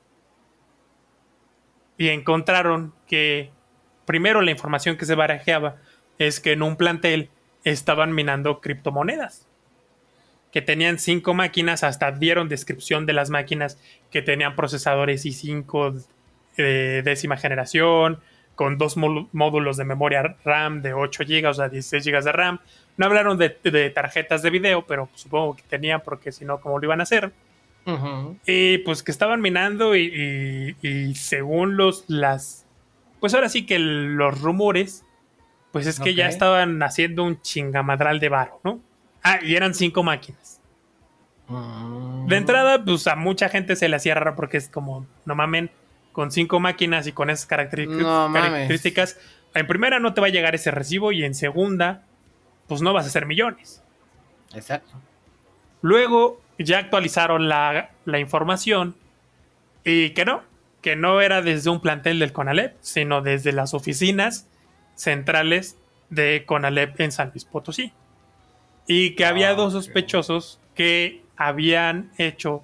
y 1.99 2.09
encontraron 2.09 2.95
que 3.07 3.51
primero 4.11 4.41
la 4.43 4.51
información 4.51 4.97
que 4.97 5.05
se 5.07 5.15
barajeaba 5.15 5.77
es 6.19 6.41
que 6.41 6.51
en 6.51 6.63
un 6.65 6.75
plantel 6.75 7.29
estaban 7.63 8.13
minando 8.13 8.61
criptomonedas 8.61 9.47
que 10.51 10.61
tenían 10.63 10.99
cinco 10.99 11.33
máquinas, 11.33 11.85
hasta 11.85 12.11
dieron 12.11 12.49
descripción 12.49 13.07
de 13.07 13.13
las 13.13 13.31
máquinas 13.31 13.79
que 14.11 14.21
tenían 14.21 14.57
procesadores 14.57 15.25
i5 15.25 16.05
de 16.57 17.03
décima 17.05 17.37
generación, 17.37 18.19
con 18.57 18.77
dos 18.77 18.97
módulos 18.97 19.77
de 19.77 19.85
memoria 19.85 20.35
RAM 20.45 20.83
de 20.83 20.93
8 20.93 21.23
GB, 21.25 21.47
o 21.49 21.55
sea, 21.55 21.69
16 21.69 22.05
GB 22.05 22.25
de 22.25 22.33
RAM. 22.33 22.59
No 22.97 23.07
hablaron 23.07 23.39
de, 23.39 23.57
de 23.63 23.91
tarjetas 23.91 24.43
de 24.43 24.51
video, 24.51 24.85
pero 24.87 25.09
supongo 25.15 25.55
que 25.55 25.63
tenían, 25.69 26.01
porque 26.05 26.33
si 26.33 26.45
no, 26.45 26.61
¿cómo 26.61 26.81
lo 26.81 26.85
iban 26.85 26.99
a 26.99 27.05
hacer? 27.05 27.31
Y 28.45 28.79
pues 28.79 29.05
que 29.05 29.13
estaban 29.13 29.41
minando 29.41 29.95
y, 29.95 30.75
y- 30.83 30.87
y 30.89 31.15
según 31.15 31.77
los, 31.77 32.05
las, 32.09 32.60
pues 33.21 33.35
ahora 33.35 33.49
sí 33.49 33.67
que 33.67 33.79
los 33.79 34.41
rumores, 34.41 35.05
pues 35.73 35.87
es 35.87 36.01
que 36.01 36.15
ya 36.15 36.29
estaban 36.29 36.83
haciendo 36.83 37.25
un 37.25 37.41
chingamadral 37.41 38.19
de 38.19 38.29
varo, 38.29 38.61
¿no? 38.65 38.81
Ah, 39.23 39.39
y 39.43 39.55
eran 39.55 39.75
cinco 39.75 40.03
máquinas. 40.03 40.61
Mm. 41.49 42.27
De 42.27 42.37
entrada, 42.37 42.85
pues 42.85 43.07
a 43.07 43.17
mucha 43.17 43.49
gente 43.49 43.77
se 43.77 43.89
le 43.89 43.97
hacía 43.97 44.15
raro 44.15 44.35
porque 44.35 44.57
es 44.57 44.69
como, 44.69 45.07
no 45.25 45.35
mamen, 45.35 45.71
con 46.13 46.31
cinco 46.31 46.61
máquinas 46.61 47.07
y 47.07 47.13
con 47.13 47.31
esas 47.31 47.49
mames. 47.51 48.43
características, 48.43 49.19
en 49.55 49.67
primera 49.67 50.01
no 50.01 50.15
te 50.15 50.21
va 50.21 50.29
a 50.29 50.31
llegar 50.31 50.55
ese 50.55 50.71
recibo 50.71 51.13
y 51.13 51.25
en 51.25 51.35
segunda, 51.35 52.05
pues 52.67 52.83
no 52.83 52.93
vas 52.93 53.05
a 53.05 53.09
hacer 53.09 53.27
millones. 53.27 53.83
Exacto. 54.55 54.93
Luego 55.83 56.41
ya 56.59 56.79
actualizaron 56.79 57.49
la, 57.49 57.91
la 58.05 58.19
información 58.19 58.95
y 59.85 60.11
que 60.11 60.25
no, 60.25 60.43
que 60.81 60.97
no 60.97 61.21
era 61.21 61.43
desde 61.43 61.71
un 61.71 61.81
plantel 61.81 62.19
del 62.19 62.33
CONALEP, 62.33 62.77
sino 62.81 63.23
desde 63.23 63.53
las 63.53 63.75
oficinas 63.75 64.47
centrales 64.95 65.77
de 66.09 66.45
CONALEP 66.47 67.01
en 67.01 67.13
San 67.13 67.31
Luis 67.31 67.45
Potosí. 67.45 67.93
Y 68.87 69.15
que 69.15 69.25
había 69.25 69.51
Ah, 69.51 69.55
dos 69.55 69.73
sospechosos 69.73 70.59
que 70.75 71.23
habían 71.37 72.11
hecho 72.19 72.63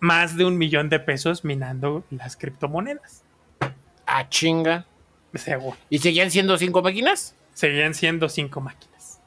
más 0.00 0.36
de 0.36 0.44
un 0.44 0.56
millón 0.58 0.88
de 0.88 1.00
pesos 1.00 1.44
minando 1.44 2.04
las 2.10 2.36
criptomonedas. 2.36 3.24
Ah, 4.06 4.28
chinga. 4.28 4.86
Según. 5.34 5.74
¿Y 5.90 5.98
seguían 5.98 6.30
siendo 6.30 6.56
cinco 6.56 6.82
máquinas? 6.82 7.34
Seguían 7.52 7.94
siendo 7.94 8.28
cinco 8.28 8.60
máquinas. 8.60 9.20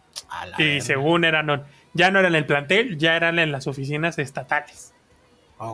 Y 0.57 0.63
verga. 0.63 0.81
según 0.85 1.25
eran, 1.25 1.65
ya 1.93 2.11
no 2.11 2.19
eran 2.19 2.33
en 2.33 2.37
el 2.37 2.45
plantel, 2.45 2.97
ya 2.97 3.15
eran 3.15 3.39
en 3.39 3.51
las 3.51 3.67
oficinas 3.67 4.17
estatales. 4.17 4.93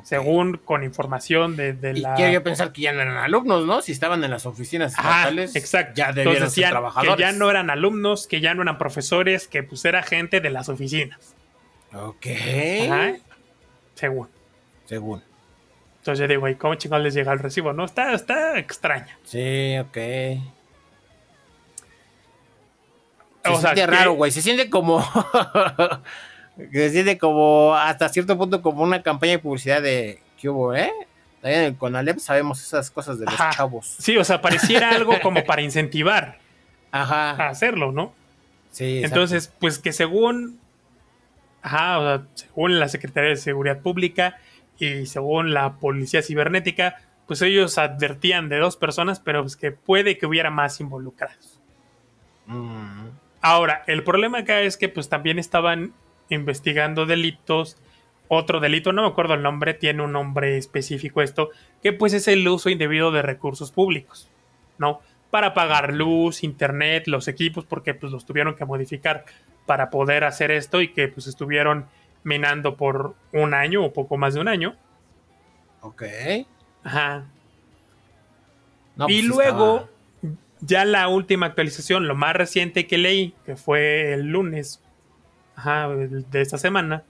Según 0.03 0.57
con 0.57 0.83
información 0.83 1.55
de, 1.55 1.73
de 1.73 1.91
Y 1.91 2.01
la... 2.01 2.15
quiero 2.15 2.33
yo 2.33 2.43
pensar 2.43 2.71
que 2.73 2.81
ya 2.81 2.91
no 2.93 3.01
eran 3.01 3.17
alumnos, 3.17 3.65
¿no? 3.65 3.81
Si 3.83 3.91
estaban 3.91 4.23
en 4.23 4.31
las 4.31 4.47
oficinas 4.47 4.93
estatales, 4.93 5.55
exacto. 5.55 5.93
ya 5.95 6.09
Entonces 6.09 6.15
debieron 6.25 6.41
ser 6.41 6.49
decían 6.49 6.71
trabajadores. 6.71 7.15
que 7.15 7.21
ya 7.21 7.31
no 7.31 7.49
eran 7.51 7.69
alumnos, 7.69 8.25
que 8.25 8.41
ya 8.41 8.55
no 8.55 8.63
eran 8.63 8.79
profesores, 8.79 9.47
que 9.47 9.61
pues 9.61 9.85
era 9.85 10.01
gente 10.01 10.41
de 10.41 10.49
las 10.49 10.69
oficinas. 10.69 11.35
Ok. 11.93 12.25
Ajá. 12.89 13.13
Según. 13.93 14.27
Según. 14.85 15.23
Entonces 15.99 16.19
yo 16.19 16.27
digo, 16.27 16.47
¿y 16.49 16.55
cómo 16.55 16.75
chingados 16.75 17.03
les 17.03 17.13
llega 17.13 17.31
el 17.31 17.39
recibo? 17.39 17.71
No, 17.71 17.85
está, 17.85 18.13
está 18.13 18.57
extraña. 18.57 19.17
Sí, 19.23 19.77
ok. 19.79 19.93
Se 23.43 23.51
O 23.51 23.61
siente 23.61 23.85
raro, 23.85 24.13
güey. 24.13 24.31
Se 24.31 24.41
siente 24.41 24.69
como. 24.71 24.99
se 26.57 26.89
siente 26.89 27.17
como 27.17 27.75
hasta 27.75 28.09
cierto 28.09 28.37
punto 28.37 28.61
como 28.61 28.83
una 28.83 29.01
campaña 29.01 29.33
de 29.33 29.39
publicidad 29.39 29.81
de 29.81 30.19
¿qué 30.39 30.49
hubo, 30.49 30.73
eh? 30.73 30.91
También 31.41 31.61
en 31.61 31.67
el 31.67 31.77
Conalep 31.77 32.19
sabemos 32.19 32.61
esas 32.61 32.89
cosas 32.89 33.19
de 33.19 33.25
los 33.25 33.33
Ajá. 33.33 33.51
chavos. 33.51 33.95
Sí, 33.99 34.17
o 34.17 34.23
sea, 34.23 34.41
pareciera 34.41 34.89
algo 34.89 35.19
como 35.21 35.43
para 35.43 35.61
incentivar 35.61 36.39
Ajá. 36.91 37.31
a 37.31 37.49
hacerlo, 37.49 37.91
¿no? 37.91 38.13
Sí, 38.71 38.97
exacto. 38.97 39.15
Entonces, 39.15 39.53
pues 39.59 39.79
que 39.79 39.93
según, 39.93 40.59
ajá, 41.61 41.99
o 41.99 42.03
sea, 42.03 42.27
según 42.33 42.79
la 42.79 42.89
Secretaría 42.89 43.29
de 43.29 43.35
Seguridad 43.35 43.79
Pública 43.79 44.37
y 44.79 45.05
según 45.05 45.53
la 45.53 45.73
Policía 45.75 46.21
Cibernética, 46.21 46.97
pues 47.27 47.41
ellos 47.41 47.77
advertían 47.77 48.49
de 48.49 48.57
dos 48.57 48.77
personas, 48.77 49.19
pero 49.19 49.41
pues 49.41 49.55
que 49.55 49.71
puede 49.71 50.17
que 50.17 50.25
hubiera 50.25 50.49
más 50.49 50.79
involucrados. 50.79 51.59
Mm, 52.47 53.07
Ahora, 53.41 53.83
el 53.85 54.03
problema 54.03 54.39
acá 54.39 54.61
es 54.61 54.75
que 54.75 54.89
pues 54.89 55.07
también 55.07 55.37
estaban 55.37 55.93
investigando 56.29 57.05
delitos. 57.05 57.77
Otro 58.27 58.59
delito, 58.59 58.91
no 58.91 59.03
me 59.03 59.07
acuerdo 59.07 59.35
el 59.35 59.43
nombre, 59.43 59.73
tiene 59.75 60.01
un 60.01 60.11
nombre 60.13 60.57
específico 60.57 61.21
esto, 61.21 61.49
que 61.83 61.93
pues 61.93 62.13
es 62.13 62.27
el 62.27 62.47
uso 62.47 62.69
indebido 62.69 63.11
de 63.11 63.21
recursos 63.21 63.71
públicos, 63.71 64.29
¿no? 64.79 64.99
Para 65.29 65.53
pagar 65.53 65.93
luz, 65.93 66.43
internet, 66.43 67.03
los 67.07 67.27
equipos, 67.27 67.65
porque 67.65 67.93
pues 67.93 68.11
los 68.11 68.25
tuvieron 68.25 68.55
que 68.55 68.65
modificar 68.65 69.25
para 69.67 69.89
poder 69.91 70.23
hacer 70.23 70.49
esto 70.51 70.81
y 70.81 70.87
que 70.93 71.07
pues 71.07 71.27
estuvieron 71.27 71.85
minando 72.23 72.75
por 72.77 73.13
un 73.31 73.53
año 73.53 73.83
o 73.83 73.93
poco 73.93 74.17
más 74.17 74.33
de 74.33 74.39
un 74.39 74.47
año. 74.47 74.75
ok. 75.81 76.03
Ajá. 76.83 77.25
No, 78.95 79.05
y 79.09 79.13
pues 79.13 79.21
sí 79.21 79.27
luego, 79.27 79.75
estaba- 79.75 80.35
ya 80.61 80.85
la 80.85 81.07
última 81.09 81.47
actualización, 81.47 82.07
lo 82.07 82.15
más 82.15 82.35
reciente 82.35 82.87
que 82.87 82.97
leí, 82.97 83.35
que 83.45 83.55
fue 83.55 84.13
el 84.13 84.27
lunes 84.27 84.81
ajá, 85.55 85.87
de 85.89 86.41
esta 86.41 86.57
semana, 86.57 87.03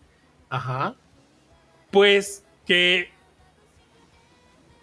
Ajá. 0.50 0.96
pues 1.92 2.46
que 2.66 3.10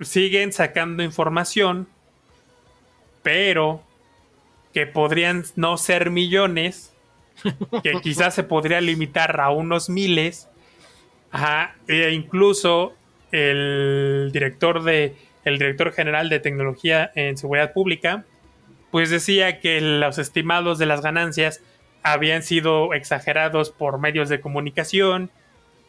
siguen 0.01 0.53
sacando 0.53 1.03
información, 1.03 1.89
pero 3.23 3.83
que 4.73 4.87
podrían 4.87 5.45
no 5.57 5.77
ser 5.77 6.11
millones, 6.11 6.95
que 7.83 7.93
quizás 8.03 8.35
se 8.35 8.43
podría 8.43 8.81
limitar 8.81 9.41
a 9.41 9.51
unos 9.51 9.89
miles, 9.89 10.49
ajá, 11.31 11.77
e 11.87 12.11
incluso 12.13 12.95
el 13.31 14.31
director 14.33 14.83
de 14.83 15.17
el 15.45 15.59
director 15.59 15.93
general 15.93 16.29
de 16.29 16.39
tecnología 16.39 17.11
en 17.15 17.37
seguridad 17.37 17.73
pública, 17.73 18.25
pues 18.91 19.11
decía 19.11 19.59
que 19.61 19.81
los 19.81 20.19
estimados 20.19 20.79
de 20.79 20.87
las 20.87 21.01
ganancias 21.01 21.61
habían 22.03 22.43
sido 22.43 22.95
exagerados 22.95 23.71
por 23.71 23.99
medios 23.99 24.29
de 24.29 24.41
comunicación 24.41 25.31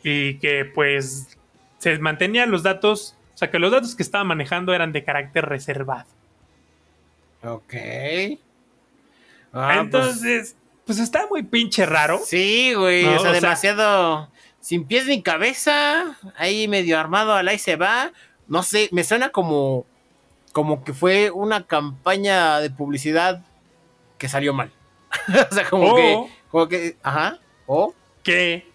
y 0.04 0.36
que 0.40 0.66
pues 0.66 1.38
se 1.80 1.98
mantenían 2.00 2.52
los 2.52 2.64
datos, 2.64 3.16
o 3.34 3.38
sea 3.38 3.50
que 3.52 3.60
los 3.60 3.72
datos 3.72 3.96
que 3.96 4.04
estaba 4.04 4.24
manejando 4.24 4.74
eran 4.74 4.92
de 4.92 5.04
carácter 5.04 5.46
reservado. 5.46 6.08
Ok. 7.44 7.74
Ah, 9.52 9.78
Entonces, 9.80 10.56
pues, 10.86 11.00
está 11.00 11.28
muy 11.30 11.44
pinche 11.44 11.86
raro. 11.86 12.18
pues, 12.18 12.30
sí, 12.30 12.74
güey. 12.74 13.04
No, 13.06 13.16
o 13.16 13.20
sea, 13.20 13.30
o 13.30 13.34
sea- 13.34 13.42
demasiado. 13.42 14.30
Sin 14.60 14.86
pies 14.86 15.08
ni 15.08 15.22
cabeza. 15.22 16.18
Ahí 16.38 16.68
medio 16.70 16.98
armado, 16.98 17.34
al 17.34 17.48
ahí 17.50 17.60
se 17.60 17.76
va. 17.76 18.12
No 18.48 18.64
sé, 18.64 18.88
me 18.92 19.04
suena 19.04 19.30
como. 19.30 19.86
Como 20.54 20.84
que 20.84 20.94
fue 20.94 21.32
una 21.32 21.66
campaña 21.66 22.60
de 22.60 22.70
publicidad 22.70 23.44
que 24.18 24.30
salió 24.30 24.54
mal. 24.54 24.72
o 25.52 25.54
sea, 25.54 25.70
como 25.70 25.92
O 25.92 25.96
que. 25.96 26.30
Como 26.50 26.68
que. 26.68 26.98
Ajá. 27.04 27.40
O 27.66 27.94
que 28.24 28.70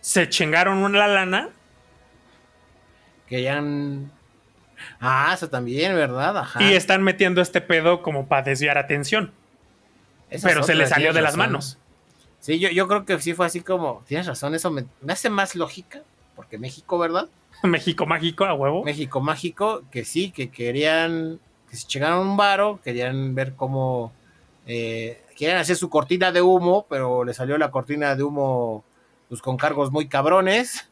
se 0.00 0.28
chingaron 0.28 0.78
una 0.78 1.06
lana 1.06 1.48
que 3.28 3.42
ya 3.42 3.58
han. 3.58 4.10
Ah, 5.00 5.32
eso 5.34 5.48
también, 5.48 5.94
¿verdad? 5.94 6.36
Ajá. 6.36 6.62
y 6.62 6.74
están 6.74 7.02
metiendo 7.02 7.40
este 7.40 7.60
pedo 7.60 8.02
como 8.02 8.26
para 8.26 8.42
desviar 8.42 8.78
atención. 8.78 9.32
Pero 10.42 10.62
se 10.62 10.74
le 10.74 10.86
salió 10.86 11.12
de 11.12 11.22
las 11.22 11.36
manos. 11.36 11.78
Sí, 12.40 12.58
yo, 12.58 12.70
yo 12.70 12.88
creo 12.88 13.04
que 13.04 13.20
sí 13.20 13.34
fue 13.34 13.46
así 13.46 13.60
como. 13.60 14.02
Tienes 14.06 14.26
razón, 14.26 14.54
eso 14.54 14.70
me, 14.70 14.84
me 15.00 15.12
hace 15.12 15.30
más 15.30 15.54
lógica. 15.54 16.02
Porque 16.34 16.58
México, 16.58 16.98
¿verdad? 16.98 17.28
México 17.62 18.06
mágico 18.06 18.44
a 18.44 18.54
huevo. 18.54 18.84
México 18.84 19.20
mágico, 19.20 19.82
que 19.90 20.04
sí, 20.04 20.30
que 20.30 20.50
querían, 20.50 21.38
que 21.70 21.76
se 21.76 21.86
llegaron 21.88 22.26
un 22.26 22.36
varo, 22.36 22.80
querían 22.82 23.34
ver 23.34 23.54
cómo, 23.54 24.12
eh, 24.66 25.22
querían 25.42 25.58
hacer 25.58 25.74
su 25.74 25.90
cortina 25.90 26.30
de 26.30 26.40
humo, 26.40 26.86
pero 26.88 27.24
le 27.24 27.34
salió 27.34 27.58
la 27.58 27.72
cortina 27.72 28.14
de 28.14 28.22
humo 28.22 28.84
pues 29.28 29.42
con 29.42 29.56
cargos 29.56 29.90
muy 29.90 30.06
cabrones. 30.06 30.88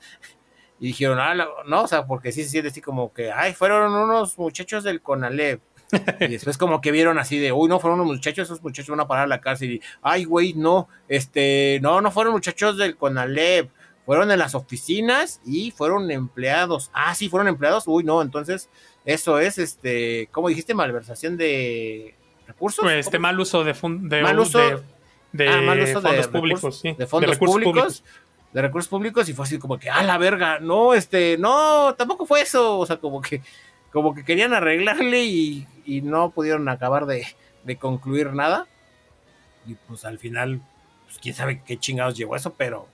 Y 0.80 0.88
dijeron, 0.88 1.20
ah, 1.20 1.34
no, 1.66 1.82
o 1.82 1.86
sea, 1.86 2.06
porque 2.06 2.32
sí 2.32 2.42
se 2.42 2.48
siente 2.48 2.70
así 2.70 2.80
como 2.80 3.12
que, 3.12 3.30
ay, 3.30 3.52
fueron 3.52 3.92
unos 3.92 4.38
muchachos 4.38 4.82
del 4.82 5.02
Conalep. 5.02 5.60
Y 6.20 6.26
después 6.26 6.58
como 6.58 6.80
que 6.80 6.90
vieron 6.90 7.18
así 7.18 7.38
de, 7.38 7.52
uy, 7.52 7.68
no 7.68 7.78
fueron 7.78 8.00
unos 8.00 8.14
muchachos, 8.14 8.48
esos 8.48 8.60
muchachos 8.62 8.90
van 8.90 9.00
a 9.00 9.06
parar 9.06 9.24
a 9.24 9.28
la 9.28 9.40
cárcel. 9.40 9.72
Y, 9.72 9.82
ay, 10.02 10.24
güey, 10.24 10.54
no, 10.54 10.88
este, 11.06 11.78
no, 11.80 12.00
no 12.00 12.10
fueron 12.10 12.32
muchachos 12.32 12.76
del 12.76 12.96
Conalep. 12.96 13.70
Fueron 14.04 14.32
en 14.32 14.38
las 14.40 14.56
oficinas 14.56 15.40
y 15.44 15.70
fueron 15.70 16.10
empleados. 16.10 16.90
Ah, 16.92 17.14
sí, 17.14 17.28
fueron 17.28 17.46
empleados. 17.46 17.84
Uy, 17.86 18.02
no, 18.02 18.20
entonces 18.20 18.68
eso 19.04 19.38
es, 19.38 19.58
este, 19.58 20.28
¿cómo 20.32 20.48
dijiste? 20.48 20.74
Malversación 20.74 21.36
de 21.36 22.16
recursos. 22.50 22.82
Pues, 22.82 23.06
este 23.06 23.18
mal 23.18 23.38
uso 23.40 23.64
de, 23.64 23.74
fun- 23.74 24.08
de, 24.08 24.22
Mal 24.22 24.38
uso- 24.38 24.58
de, 24.58 24.82
de 25.32 25.48
Ah, 25.48 25.60
mal 25.62 25.78
uso 25.80 26.00
de 26.00 26.22
fondos 26.22 26.26
recursos- 26.26 26.30
públicos. 26.32 26.80
sí, 26.80 26.94
de 26.96 27.06
fondos 27.06 27.30
recursos 27.30 27.54
públicos, 27.62 28.04
de 28.52 28.62
recursos 28.62 28.88
públicos 28.88 29.28
y 29.28 29.32
fue 29.32 29.44
así 29.44 29.58
como 29.58 29.78
que, 29.78 29.88
ah, 29.90 30.02
la 30.02 30.18
verga, 30.18 30.58
no, 30.60 30.92
este, 30.94 31.36
no, 31.38 31.94
tampoco 31.96 32.26
fue 32.26 32.42
eso, 32.42 32.78
o 32.78 32.86
sea, 32.86 32.96
como 32.98 33.20
que, 33.22 33.40
como 33.92 34.14
que 34.14 34.24
querían 34.24 34.52
arreglarle 34.54 35.24
y, 35.24 35.66
y 35.84 36.02
no 36.02 36.30
pudieron 36.30 36.68
acabar 36.68 37.06
de, 37.06 37.26
de 37.64 37.76
concluir 37.76 38.32
nada. 38.34 38.66
Y 39.66 39.74
pues 39.74 40.04
al 40.04 40.18
final, 40.18 40.60
pues 41.06 41.18
quién 41.18 41.34
sabe 41.34 41.62
qué 41.66 41.76
chingados 41.78 42.16
llegó 42.16 42.34
eso, 42.34 42.54
pero 42.54 42.88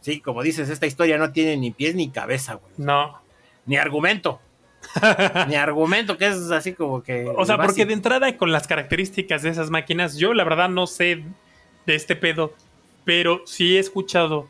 sí, 0.00 0.20
como 0.20 0.42
dices, 0.42 0.68
esta 0.68 0.86
historia 0.86 1.16
no 1.18 1.32
tiene 1.32 1.56
ni 1.56 1.70
pies 1.70 1.94
ni 1.94 2.10
cabeza, 2.10 2.54
güey. 2.54 2.72
No. 2.76 3.20
Ni 3.66 3.76
argumento. 3.76 4.40
ni 5.48 5.54
argumento, 5.56 6.18
que 6.18 6.26
es 6.26 6.50
así 6.50 6.74
como 6.74 7.02
que. 7.02 7.26
O 7.36 7.44
sea, 7.46 7.56
porque 7.56 7.86
de 7.86 7.92
entrada 7.94 8.36
con 8.36 8.52
las 8.52 8.66
características 8.66 9.42
de 9.42 9.50
esas 9.50 9.70
máquinas, 9.70 10.16
yo 10.16 10.34
la 10.34 10.44
verdad 10.44 10.68
no 10.68 10.86
sé 10.86 11.22
de 11.86 11.94
este 11.94 12.16
pedo, 12.16 12.54
pero 13.04 13.42
sí 13.46 13.76
he 13.76 13.80
escuchado 13.80 14.48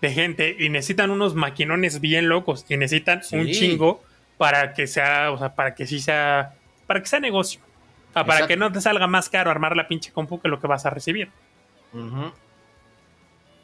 de 0.00 0.10
gente 0.12 0.56
y 0.58 0.68
necesitan 0.68 1.10
unos 1.10 1.34
maquinones 1.34 2.00
bien 2.00 2.28
locos 2.28 2.64
y 2.68 2.76
necesitan 2.76 3.22
Sí. 3.24 3.36
un 3.36 3.46
chingo 3.50 4.02
para 4.36 4.72
que 4.74 4.86
sea, 4.86 5.32
o 5.32 5.38
sea, 5.38 5.54
para 5.54 5.74
que 5.74 5.86
sí 5.86 5.98
sea, 6.00 6.54
para 6.86 7.00
que 7.00 7.06
sea 7.08 7.18
negocio. 7.20 7.60
O 8.10 8.12
sea, 8.12 8.24
para 8.24 8.46
que 8.46 8.56
no 8.56 8.70
te 8.72 8.80
salga 8.80 9.06
más 9.06 9.28
caro 9.28 9.50
armar 9.50 9.76
la 9.76 9.86
pinche 9.88 10.12
compu 10.12 10.40
que 10.40 10.48
lo 10.48 10.60
que 10.60 10.66
vas 10.66 10.86
a 10.86 10.90
recibir. 10.90 11.30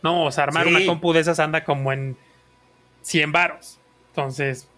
No, 0.03 0.25
o 0.25 0.31
sea, 0.33 0.45
armar 0.45 0.65
Sí. 0.67 0.75
una 0.75 0.85
compu 0.87 1.13
de 1.13 1.21
esas 1.21 1.39
anda 1.41 1.65
como 1.65 1.93
en 1.93 2.17
100 3.03 3.33
varos. 3.33 3.79
Entonces, 4.09 4.69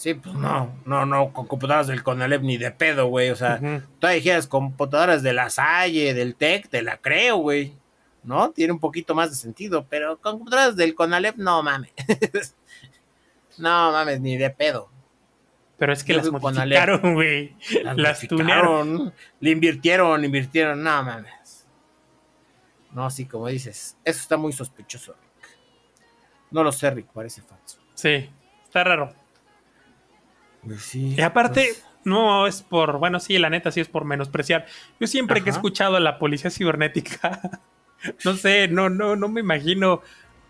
Sí, 0.00 0.14
pues 0.14 0.34
no, 0.34 0.74
no, 0.86 1.04
no, 1.04 1.30
con 1.30 1.46
computadoras 1.46 1.86
del 1.86 2.02
Conalep 2.02 2.40
ni 2.40 2.56
de 2.56 2.70
pedo, 2.70 3.08
güey. 3.08 3.28
O 3.28 3.36
sea, 3.36 3.60
ujú. 3.62 3.82
tú 3.98 4.06
dijeras 4.06 4.46
computadoras 4.46 5.22
de 5.22 5.34
la 5.34 5.50
Salle, 5.50 6.14
del 6.14 6.36
TEC, 6.36 6.70
te 6.70 6.80
la 6.80 6.96
creo, 6.96 7.36
güey. 7.36 7.74
¿No? 8.22 8.50
Tiene 8.50 8.72
un 8.72 8.80
poquito 8.80 9.14
más 9.14 9.28
de 9.28 9.36
sentido, 9.36 9.84
pero 9.90 10.18
con 10.18 10.38
computadoras 10.38 10.74
del 10.74 10.94
Conalep, 10.94 11.36
no 11.36 11.62
mames. 11.62 11.92
no 13.58 13.92
mames, 13.92 14.22
ni 14.22 14.38
de 14.38 14.48
pedo. 14.48 14.88
pero 15.76 15.92
es 15.92 16.02
que 16.02 16.14
Yo 16.14 16.20
las 16.20 16.30
modificaron, 16.30 17.12
güey. 17.12 17.54
Las 17.84 17.94
modificaron, 17.94 18.38
tunearon. 18.38 19.14
Le 19.40 19.50
invirtieron, 19.50 20.24
invirtieron, 20.24 20.82
no 20.82 21.02
mames. 21.02 21.66
No, 22.92 23.10
sí, 23.10 23.26
como 23.26 23.48
dices, 23.48 23.98
eso 24.02 24.18
está 24.18 24.38
muy 24.38 24.54
sospechoso, 24.54 25.12
Rick. 25.12 25.58
No 26.52 26.64
lo 26.64 26.72
sé, 26.72 26.90
Rick, 26.90 27.08
parece 27.12 27.42
falso. 27.42 27.78
Sí, 27.92 28.30
está 28.64 28.82
raro. 28.82 29.19
Pues 30.64 30.82
sí. 30.82 31.14
Y 31.16 31.20
aparte, 31.22 31.68
pues, 31.68 31.84
no 32.04 32.46
es 32.46 32.62
por, 32.62 32.98
bueno, 32.98 33.20
sí, 33.20 33.38
la 33.38 33.50
neta 33.50 33.70
sí 33.70 33.80
es 33.80 33.88
por 33.88 34.04
menospreciar. 34.04 34.66
Yo 34.98 35.06
siempre 35.06 35.42
que 35.42 35.50
he 35.50 35.52
escuchado 35.52 35.96
a 35.96 36.00
la 36.00 36.18
policía 36.18 36.50
cibernética, 36.50 37.40
no 38.24 38.34
sé, 38.34 38.68
no, 38.68 38.88
no, 38.90 39.16
no 39.16 39.28
me 39.28 39.40
imagino, 39.40 40.02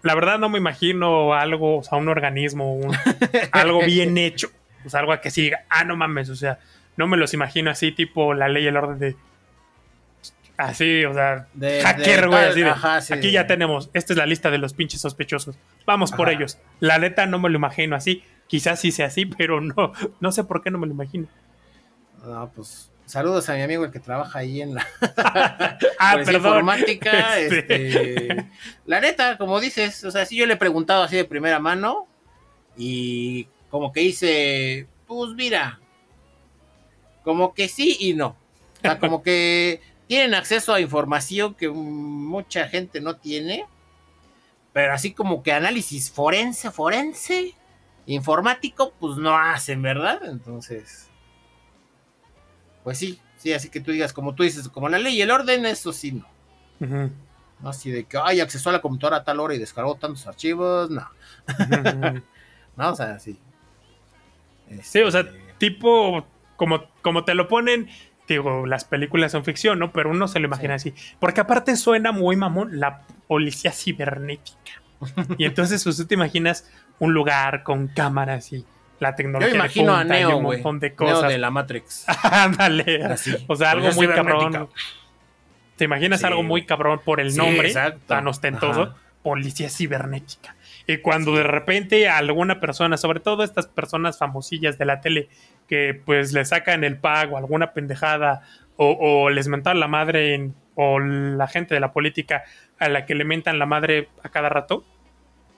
la 0.02 0.14
verdad 0.14 0.38
no 0.38 0.48
me 0.48 0.58
imagino 0.58 1.34
algo, 1.34 1.78
o 1.78 1.82
sea, 1.82 1.98
un 1.98 2.08
organismo, 2.08 2.74
un- 2.74 2.96
algo 3.52 3.80
bien 3.84 4.16
hecho, 4.18 4.50
o 4.84 4.88
sea, 4.88 5.00
algo 5.00 5.18
que 5.20 5.30
sí 5.30 5.42
diga, 5.42 5.64
ah, 5.68 5.84
no 5.84 5.96
mames, 5.96 6.28
o 6.30 6.36
sea, 6.36 6.58
no 6.96 7.06
me 7.06 7.16
los 7.16 7.34
imagino 7.34 7.70
así, 7.70 7.92
tipo 7.92 8.34
la 8.34 8.48
ley 8.48 8.64
y 8.64 8.66
el 8.68 8.76
orden 8.76 8.98
de, 8.98 9.16
así, 10.56 11.04
o 11.04 11.14
sea, 11.14 11.46
de- 11.54 11.82
hacker, 11.82 12.28
güey, 12.28 12.44
así 12.44 12.60
de, 12.60 12.68
ajá, 12.70 13.00
sí, 13.00 13.12
aquí 13.14 13.26
de- 13.28 13.32
ya 13.32 13.46
tenemos, 13.46 13.90
esta 13.94 14.12
es 14.12 14.16
la 14.18 14.26
lista 14.26 14.50
de 14.50 14.58
los 14.58 14.74
pinches 14.74 15.00
sospechosos, 15.00 15.56
vamos 15.86 16.12
por 16.12 16.28
ellos. 16.28 16.58
La 16.80 16.98
neta 16.98 17.26
no 17.26 17.38
me 17.38 17.48
lo 17.48 17.56
imagino 17.56 17.96
así, 17.96 18.22
quizás 18.50 18.80
sí 18.80 18.90
sea 18.90 19.06
así, 19.06 19.24
pero 19.38 19.60
no, 19.60 19.92
no 20.18 20.32
sé 20.32 20.42
por 20.44 20.60
qué 20.62 20.70
no 20.70 20.78
me 20.78 20.86
lo 20.88 20.92
imagino. 20.92 21.28
No, 22.24 22.50
pues 22.54 22.90
saludos 23.06 23.48
a 23.48 23.54
mi 23.54 23.62
amigo 23.62 23.84
el 23.84 23.90
que 23.92 23.98
trabaja 24.00 24.40
ahí 24.40 24.60
en 24.60 24.74
la 24.74 24.86
Ah, 25.98 26.16
perdón. 26.16 26.34
informática. 26.36 27.38
Este. 27.40 28.46
la 28.86 29.00
neta, 29.00 29.38
como 29.38 29.60
dices, 29.60 30.04
o 30.04 30.10
sea, 30.10 30.26
sí 30.26 30.36
yo 30.36 30.46
le 30.46 30.54
he 30.54 30.58
preguntado 30.58 31.04
así 31.04 31.16
de 31.16 31.24
primera 31.24 31.60
mano 31.60 32.06
y 32.76 33.48
como 33.70 33.92
que 33.92 34.00
dice, 34.00 34.86
pues 35.06 35.30
mira, 35.34 35.78
como 37.22 37.54
que 37.54 37.68
sí 37.68 37.96
y 38.00 38.14
no. 38.14 38.36
O 38.78 38.80
sea, 38.82 38.98
como 38.98 39.22
que 39.22 39.80
tienen 40.06 40.34
acceso 40.34 40.74
a 40.74 40.80
información 40.80 41.54
que 41.54 41.68
mucha 41.68 42.66
gente 42.68 43.00
no 43.00 43.16
tiene, 43.16 43.64
pero 44.72 44.92
así 44.92 45.12
como 45.12 45.42
que 45.42 45.52
análisis 45.52 46.10
forense, 46.10 46.70
forense, 46.70 47.54
informático, 48.06 48.92
pues 48.98 49.16
no 49.16 49.36
hacen, 49.36 49.82
¿verdad? 49.82 50.20
Entonces, 50.24 51.10
pues 52.84 52.98
sí, 52.98 53.20
sí, 53.36 53.52
así 53.52 53.68
que 53.68 53.80
tú 53.80 53.92
digas, 53.92 54.12
como 54.12 54.34
tú 54.34 54.42
dices, 54.42 54.68
como 54.68 54.88
la 54.88 54.98
ley 54.98 55.16
y 55.16 55.22
el 55.22 55.30
orden, 55.30 55.66
eso 55.66 55.92
sí, 55.92 56.12
no. 56.12 56.26
No 57.60 57.68
así 57.68 57.90
de 57.90 58.04
que, 58.04 58.18
ay, 58.22 58.40
accesó 58.40 58.70
a 58.70 58.72
la 58.72 58.80
computadora 58.80 59.18
a 59.18 59.24
tal 59.24 59.40
hora 59.40 59.54
y 59.54 59.58
descargó 59.58 59.94
tantos 59.96 60.26
archivos, 60.26 60.90
no. 60.90 61.06
no, 62.76 62.90
o 62.90 62.94
sea, 62.94 63.18
sí. 63.18 63.38
Sí, 64.82 65.00
o 65.00 65.10
sea, 65.10 65.20
este, 65.20 65.38
tipo, 65.58 66.24
como, 66.56 66.84
como 67.02 67.24
te 67.24 67.34
lo 67.34 67.48
ponen, 67.48 67.88
digo, 68.26 68.66
las 68.66 68.84
películas 68.84 69.32
son 69.32 69.44
ficción, 69.44 69.78
¿no? 69.78 69.92
Pero 69.92 70.10
uno 70.10 70.28
se 70.28 70.40
lo 70.40 70.46
imagina 70.46 70.74
así. 70.74 70.94
Porque 71.18 71.40
aparte 71.40 71.76
suena 71.76 72.12
muy 72.12 72.36
mamón 72.36 72.80
la 72.80 73.02
policía 73.26 73.72
cibernética. 73.72 74.82
y 75.38 75.44
entonces 75.44 75.82
pues, 75.84 75.96
tú 75.96 76.06
te 76.06 76.14
imaginas 76.14 76.70
un 77.00 77.12
lugar 77.12 77.64
con 77.64 77.88
cámaras 77.88 78.52
y 78.52 78.64
la 79.00 79.16
tecnología. 79.16 79.50
Yo 79.50 79.56
imagino 79.56 79.94
a 79.94 80.04
Neo, 80.04 80.36
un 80.36 80.44
montón 80.44 80.78
de 80.78 80.94
cosas. 80.94 81.22
Neo 81.22 81.30
de 81.30 81.38
la 81.38 81.50
Matrix. 81.50 82.06
Ándale. 82.22 83.16
o 83.48 83.56
sea, 83.56 83.72
algo 83.72 83.90
muy 83.92 84.06
cabrón. 84.06 84.68
¿Te 85.76 85.84
imaginas 85.84 86.22
algo 86.24 86.42
muy 86.42 86.66
cabrón 86.66 87.00
por 87.04 87.20
el 87.20 87.34
nombre 87.34 87.72
tan 88.06 88.28
ostentoso? 88.28 88.94
Policía 89.22 89.68
cibernética. 89.68 90.54
Y 90.86 90.98
cuando 90.98 91.34
de 91.34 91.42
repente 91.42 92.08
alguna 92.08 92.60
persona, 92.60 92.96
sobre 92.96 93.20
todo 93.20 93.44
estas 93.44 93.66
personas 93.66 94.18
famosillas 94.18 94.76
de 94.76 94.84
la 94.84 95.00
tele, 95.00 95.28
que 95.68 95.94
pues 96.04 96.32
le 96.32 96.44
sacan 96.44 96.84
el 96.84 96.98
pago, 96.98 97.36
alguna 97.36 97.72
pendejada, 97.72 98.42
o, 98.76 99.28
les 99.30 99.46
mentan 99.46 99.78
la 99.78 99.88
madre, 99.88 100.50
o 100.74 100.98
la 100.98 101.46
gente 101.46 101.74
de 101.74 101.80
la 101.80 101.92
política 101.92 102.44
a 102.78 102.88
la 102.88 103.04
que 103.04 103.14
le 103.14 103.24
mentan 103.24 103.58
la 103.58 103.66
madre 103.66 104.08
a 104.22 104.30
cada 104.30 104.48
rato. 104.48 104.84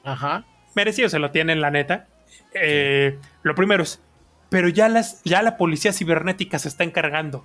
Ajá. 0.05 0.45
Merecido 0.75 1.09
se 1.09 1.19
lo 1.19 1.31
tienen, 1.31 1.61
la 1.61 1.71
neta. 1.71 2.07
Eh, 2.55 3.19
lo 3.43 3.55
primero 3.55 3.83
es, 3.83 4.01
pero 4.49 4.69
ya, 4.69 4.89
las, 4.89 5.23
ya 5.25 5.43
la 5.43 5.57
policía 5.57 5.93
cibernética 5.93 6.59
se 6.59 6.69
está 6.69 6.85
encargando. 6.85 7.45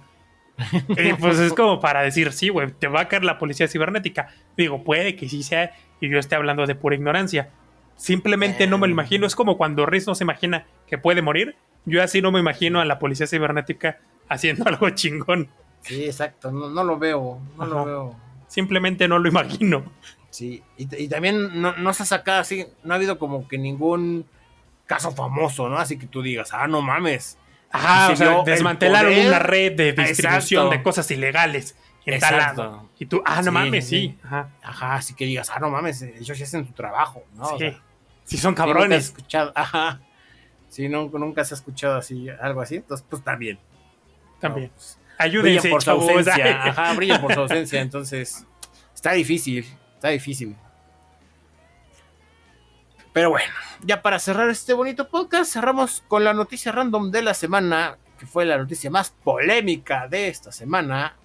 y 0.90 1.14
pues 1.14 1.40
es 1.40 1.54
como 1.54 1.80
para 1.80 2.02
decir, 2.02 2.34
sí, 2.34 2.50
güey, 2.50 2.72
te 2.72 2.88
va 2.88 3.02
a 3.02 3.08
caer 3.08 3.24
la 3.24 3.38
policía 3.38 3.68
cibernética. 3.68 4.30
Digo, 4.56 4.84
puede 4.84 5.16
que 5.16 5.30
sí 5.30 5.44
sea, 5.44 5.72
y 6.02 6.10
yo 6.10 6.20
esté 6.20 6.36
hablando 6.36 6.66
de 6.66 6.76
pura 6.76 6.96
ignorancia. 6.96 7.50
Simplemente 7.96 8.68
no 8.68 8.78
me 8.78 8.88
lo 8.88 8.94
imagino. 8.94 9.26
Es 9.26 9.36
como 9.36 9.58
cuando 9.58 9.86
Riz 9.86 10.08
no 10.08 10.16
se 10.16 10.24
imagina 10.24 10.66
que 10.88 10.98
puede 10.98 11.22
morir. 11.22 11.56
Yo 11.86 12.04
así 12.04 12.22
no 12.22 12.32
me 12.32 12.40
imagino 12.40 12.80
a 12.80 12.86
la 12.86 13.00
policía 13.00 13.28
cibernética 13.28 14.00
haciendo 14.30 14.66
algo 14.68 14.90
chingón. 14.92 15.50
Sí, 15.82 16.06
exacto. 16.06 16.52
No, 16.52 16.84
lo 16.84 17.00
veo. 17.00 17.40
No 17.58 17.66
lo 17.66 17.86
veo. 17.86 18.16
Simplemente 18.48 19.08
no 19.08 19.20
lo 19.20 19.28
imagino. 19.28 19.84
Sí. 20.38 20.62
Y, 20.78 21.08
también 21.08 21.60
no, 21.60 21.94
se 21.96 22.04
ha 22.04 22.06
sacado 22.06 22.42
así. 22.42 22.68
No 22.84 22.94
ha 22.94 22.98
habido 22.98 23.18
como 23.18 23.48
que 23.48 23.58
ningún 23.58 24.28
caso 24.86 25.12
famoso, 25.12 25.68
¿no? 25.68 25.80
Así 25.80 25.98
que 25.98 26.06
tú 26.06 26.22
digas, 26.22 26.52
ah, 26.54 26.68
no 26.68 26.84
mames. 26.84 27.40
Ajá, 27.72 28.12
o 28.12 28.16
sea, 28.16 28.44
desmantelaron 28.44 29.18
una 29.18 29.40
red 29.40 29.74
de 29.74 29.94
distribución 29.94 30.70
de 30.70 30.84
cosas 30.84 31.10
ilegales 31.10 31.76
en 32.06 32.22
Y 33.00 33.08
tú, 33.08 33.24
ah, 33.26 33.42
no 33.42 33.52
mames, 33.52 33.88
sí. 33.88 34.16
Ajá. 34.24 34.50
Ajá, 34.62 34.94
así 34.94 35.16
que 35.16 35.26
digas, 35.26 35.50
ah, 35.50 35.60
no 35.60 35.72
mames, 35.72 36.04
ellos 36.04 36.40
hacen 36.40 36.68
su 36.68 36.74
trabajo, 36.74 37.24
¿no? 37.34 37.58
Sí. 37.58 37.76
Si 38.24 38.38
son 38.38 38.54
cabrones. 38.54 39.06
Escuchado, 39.06 39.52
ajá. 39.56 40.02
Si 40.70 40.88
no, 40.88 41.10
nunca 41.10 41.46
se 41.46 41.56
ha 41.56 41.58
escuchado 41.58 41.98
así, 41.98 42.28
algo 42.30 42.62
así, 42.62 42.76
entonces 42.76 43.04
pues 43.10 43.24
también. 43.24 43.58
También. 44.40 44.70
Pues, 44.70 45.00
Ayúdense, 45.18 45.68
por 45.72 45.82
su 45.82 45.90
ausencia. 45.90 46.64
Ajá, 46.66 46.94
brillan 46.94 47.22
por 47.22 47.34
su 47.34 47.40
ausencia, 47.40 47.82
entonces 47.82 48.46
está 48.94 49.14
difícil, 49.14 49.66
está 49.98 50.10
difícil. 50.10 50.56
Pero 53.14 53.32
bueno, 53.32 53.52
ya 53.84 54.04
para 54.04 54.20
cerrar 54.20 54.48
este 54.50 54.74
bonito 54.74 55.10
podcast, 55.10 55.52
cerramos 55.52 56.04
con 56.08 56.24
la 56.24 56.36
noticia 56.36 56.72
random 56.72 57.10
de 57.10 57.24
la 57.24 57.34
semana, 57.34 57.98
que 58.20 58.28
fue 58.28 58.46
la 58.46 58.60
noticia 58.60 58.92
más 58.92 59.10
polémica 59.10 60.08
de 60.08 60.28
esta 60.28 60.52
semana, 60.52 61.16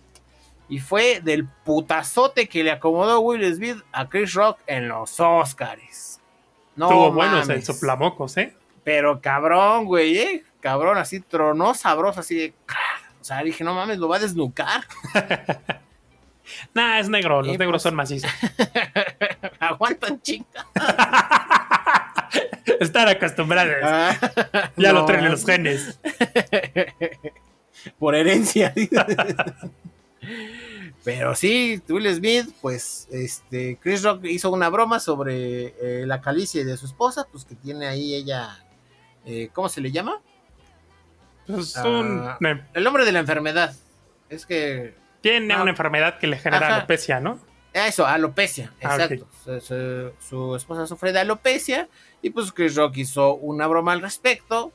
y 0.70 0.78
fue 0.78 1.20
del 1.20 1.46
putazote 1.46 2.48
que 2.48 2.64
le 2.64 2.70
acomodó 2.70 3.20
Will 3.20 3.54
Smith 3.54 3.76
a 3.92 4.08
Chris 4.08 4.32
Rock 4.32 4.60
en 4.66 4.88
los 4.88 5.20
Oscars. 5.20 6.18
No 6.76 6.86
Estuvo 6.86 7.12
bueno 7.12 7.42
el 7.42 7.62
soplamocos, 7.62 8.38
¿eh? 8.38 8.56
Pero 8.84 9.20
cabrón, 9.20 9.84
güey, 9.84 10.16
¿eh? 10.16 10.44
Cabrón, 10.60 10.96
así 10.96 11.20
tronó 11.20 11.74
sabroso, 11.74 12.20
así 12.20 12.36
de. 12.36 12.54
O 13.20 13.24
sea, 13.24 13.42
dije, 13.42 13.64
no 13.64 13.74
mames, 13.74 13.98
lo 13.98 14.08
va 14.08 14.16
a 14.16 14.20
desnucar. 14.20 14.84
nah, 16.74 16.98
es 16.98 17.08
negro, 17.08 17.42
los 17.42 17.58
negros 17.58 17.82
son 17.82 17.94
macizos. 17.94 18.30
Aguantan 19.60 20.20
chinga. 20.22 20.66
Están 22.80 23.08
acostumbrados. 23.08 23.76
Ah, 23.82 24.70
ya 24.76 24.92
lo 24.92 25.04
traen 25.04 25.30
los 25.30 25.44
genes. 25.44 25.98
Por 27.98 28.14
herencia. 28.14 28.72
Pero 31.04 31.34
sí, 31.34 31.82
Will 31.88 32.14
Smith, 32.14 32.54
pues, 32.60 33.08
este, 33.10 33.76
Chris 33.82 34.04
Rock 34.04 34.24
hizo 34.24 34.52
una 34.52 34.68
broma 34.68 35.00
sobre 35.00 35.74
eh, 35.80 36.06
la 36.06 36.20
calicia 36.20 36.64
de 36.64 36.76
su 36.76 36.86
esposa, 36.86 37.26
pues 37.30 37.44
que 37.44 37.56
tiene 37.56 37.86
ahí 37.86 38.14
ella, 38.14 38.64
eh, 39.26 39.50
¿cómo 39.52 39.68
se 39.68 39.80
le 39.80 39.90
llama? 39.90 40.20
Pues 41.46 41.76
ah, 41.76 42.38
el 42.74 42.84
nombre 42.84 43.04
de 43.04 43.12
la 43.12 43.18
enfermedad. 43.18 43.74
Es 44.28 44.46
que... 44.46 44.94
Tiene 45.22 45.56
una 45.56 45.70
enfermedad 45.70 46.18
que 46.18 46.26
le 46.26 46.36
genera 46.36 46.76
alopecia, 46.76 47.20
¿no? 47.20 47.38
Eso, 47.72 48.06
alopecia, 48.06 48.70
ah, 48.82 48.96
exacto. 48.96 49.26
Su, 50.20 50.54
esposa 50.54 50.86
sufre 50.86 51.12
de 51.12 51.20
alopecia 51.20 51.88
y 52.20 52.28
pues 52.28 52.52
Chris 52.52 52.76
Rock 52.76 52.98
hizo 52.98 53.34
una 53.36 53.66
broma 53.66 53.92
al 53.92 54.02
respecto. 54.02 54.72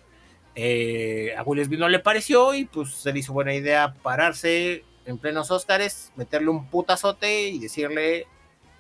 Eh, 0.56 1.36
a 1.38 1.44
Will 1.44 1.78
no 1.78 1.88
le 1.88 2.00
pareció 2.00 2.56
y 2.56 2.66
pues 2.66 2.96
se 2.96 3.14
le 3.14 3.20
hizo 3.20 3.34
buena 3.34 3.54
idea 3.54 3.94
pararse 4.02 4.84
en 5.06 5.20
plenos 5.20 5.52
Óscares, 5.52 6.12
meterle 6.16 6.50
un 6.50 6.68
putazote 6.70 7.50
y 7.50 7.60
decirle, 7.60 8.26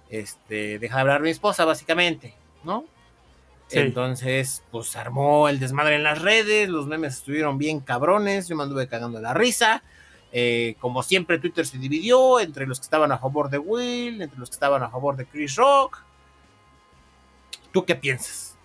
este, 0.09 0.80
deja 0.80 0.95
de 0.95 1.01
hablar 1.01 1.22
mi 1.22 1.30
esposa, 1.30 1.63
básicamente, 1.65 2.34
¿no? 2.63 2.86
Entonces, 3.70 4.63
pues 4.72 4.95
armó 4.95 5.49
el 5.49 5.59
desmadre 5.59 5.95
en 5.95 6.03
las 6.03 6.22
redes, 6.22 6.70
los 6.70 6.88
memes 6.88 7.15
estuvieron 7.18 7.57
bien 7.57 7.82
cabrones, 7.82 8.47
yo 8.47 8.55
me 8.55 8.63
anduve 8.63 8.88
cagando 8.88 9.20
la 9.20 9.34
risa. 9.34 9.84
Eh, 10.32 10.75
como 10.80 11.03
siempre, 11.03 11.39
Twitter 11.39 11.65
se 11.65 11.78
dividió 11.78 12.39
entre 12.39 12.67
los 12.67 12.80
que 12.80 12.84
estaban 12.84 13.11
a 13.11 13.17
favor 13.17 13.49
de 13.49 13.57
Will, 13.57 14.21
entre 14.21 14.39
los 14.39 14.49
que 14.49 14.55
estaban 14.55 14.84
a 14.84 14.89
favor 14.89 15.15
de 15.15 15.25
Chris 15.25 15.55
Rock. 15.55 16.03
¿Tú 17.71 17.86
qué 17.86 17.95
piensas? 17.95 18.57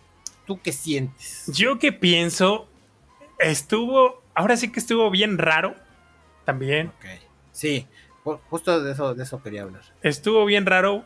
¿Tú 0.46 0.60
qué 0.60 0.72
sientes? 0.72 1.46
Yo 1.46 1.78
qué 1.78 1.92
pienso, 1.92 2.66
estuvo, 3.38 4.22
ahora 4.34 4.56
sí 4.56 4.72
que 4.72 4.80
estuvo 4.80 5.10
bien 5.10 5.38
raro 5.38 5.74
también. 6.44 6.92
Sí, 7.52 7.86
justo 8.50 8.82
de 8.82 8.92
eso, 8.92 9.14
de 9.14 9.22
eso 9.22 9.42
quería 9.42 9.62
hablar. 9.62 9.82
Estuvo 10.02 10.44
bien 10.44 10.66
raro. 10.66 11.04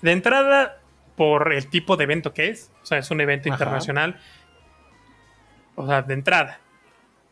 De 0.00 0.10
entrada, 0.10 0.82
por 1.16 1.52
el 1.52 1.68
tipo 1.68 1.96
de 1.96 2.04
evento 2.04 2.32
que 2.32 2.48
es. 2.48 2.70
O 2.82 2.86
sea, 2.86 2.98
es 2.98 3.10
un 3.10 3.20
evento 3.20 3.48
internacional. 3.48 4.20
O 5.74 5.86
sea, 5.86 6.02
de 6.02 6.14
entrada. 6.14 6.60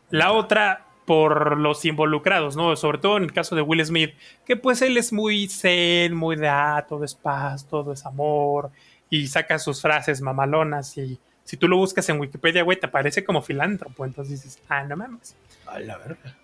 La 0.09 0.31
otra, 0.31 0.85
por 1.11 1.57
los 1.57 1.83
involucrados, 1.83 2.55
¿no? 2.55 2.73
Sobre 2.77 2.97
todo 2.97 3.17
en 3.17 3.23
el 3.23 3.33
caso 3.33 3.53
de 3.53 3.61
Will 3.61 3.85
Smith, 3.85 4.13
que 4.45 4.55
pues 4.55 4.81
él 4.81 4.95
es 4.95 5.11
muy 5.11 5.49
zen, 5.49 6.15
muy 6.15 6.37
de 6.37 6.47
ah, 6.47 6.85
todo 6.87 7.03
es 7.03 7.15
paz, 7.15 7.67
todo 7.67 7.91
es 7.91 8.05
amor, 8.05 8.71
y 9.09 9.27
saca 9.27 9.59
sus 9.59 9.81
frases 9.81 10.21
mamalonas. 10.21 10.97
Y 10.97 11.19
si 11.43 11.57
tú 11.57 11.67
lo 11.67 11.75
buscas 11.75 12.07
en 12.07 12.17
Wikipedia, 12.17 12.63
güey, 12.63 12.79
te 12.79 12.85
aparece 12.85 13.25
como 13.25 13.41
filántropo. 13.41 14.05
Entonces 14.05 14.41
dices, 14.41 14.63
ah, 14.69 14.85
no 14.85 14.95
mames. 14.95 15.35
A 15.67 15.81
la 15.81 15.97
verga. 15.97 16.37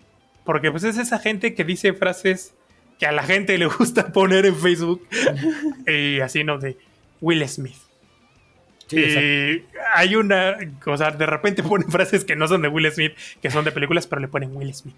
Porque 0.44 0.70
pues 0.70 0.84
es 0.84 0.98
esa 0.98 1.18
gente 1.18 1.54
que 1.54 1.64
dice 1.64 1.94
frases 1.94 2.54
que 2.98 3.06
a 3.06 3.12
la 3.12 3.22
gente 3.22 3.56
le 3.56 3.68
gusta 3.68 4.08
poner 4.12 4.44
en 4.44 4.54
Facebook. 4.54 5.08
y 5.86 6.20
así, 6.20 6.44
¿no? 6.44 6.58
De 6.58 6.76
Will 7.22 7.48
Smith. 7.48 7.87
Y 8.90 9.64
hay 9.94 10.14
una, 10.14 10.56
o 10.86 10.96
sea, 10.96 11.10
de 11.10 11.26
repente 11.26 11.62
ponen 11.62 11.88
frases 11.90 12.24
que 12.24 12.36
no 12.36 12.48
son 12.48 12.62
de 12.62 12.68
Will 12.68 12.90
Smith, 12.90 13.12
que 13.40 13.50
son 13.50 13.64
de 13.64 13.72
películas, 13.72 14.06
pero 14.06 14.20
le 14.20 14.28
ponen 14.28 14.54
Will 14.56 14.74
Smith. 14.74 14.94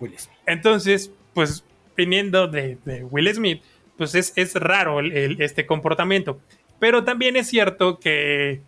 Will 0.00 0.18
Smith. 0.18 0.38
Entonces, 0.46 1.10
pues 1.34 1.64
viniendo 1.96 2.46
de, 2.48 2.78
Will 3.10 3.32
Smith, 3.34 3.62
pues 3.96 4.14
es, 4.14 4.32
es 4.36 4.54
raro 4.54 5.00
este 5.00 5.66
comportamiento. 5.66 6.40
Pero 6.78 7.04
también 7.04 7.36
es 7.36 7.48
cierto 7.48 7.98
que 7.98 8.60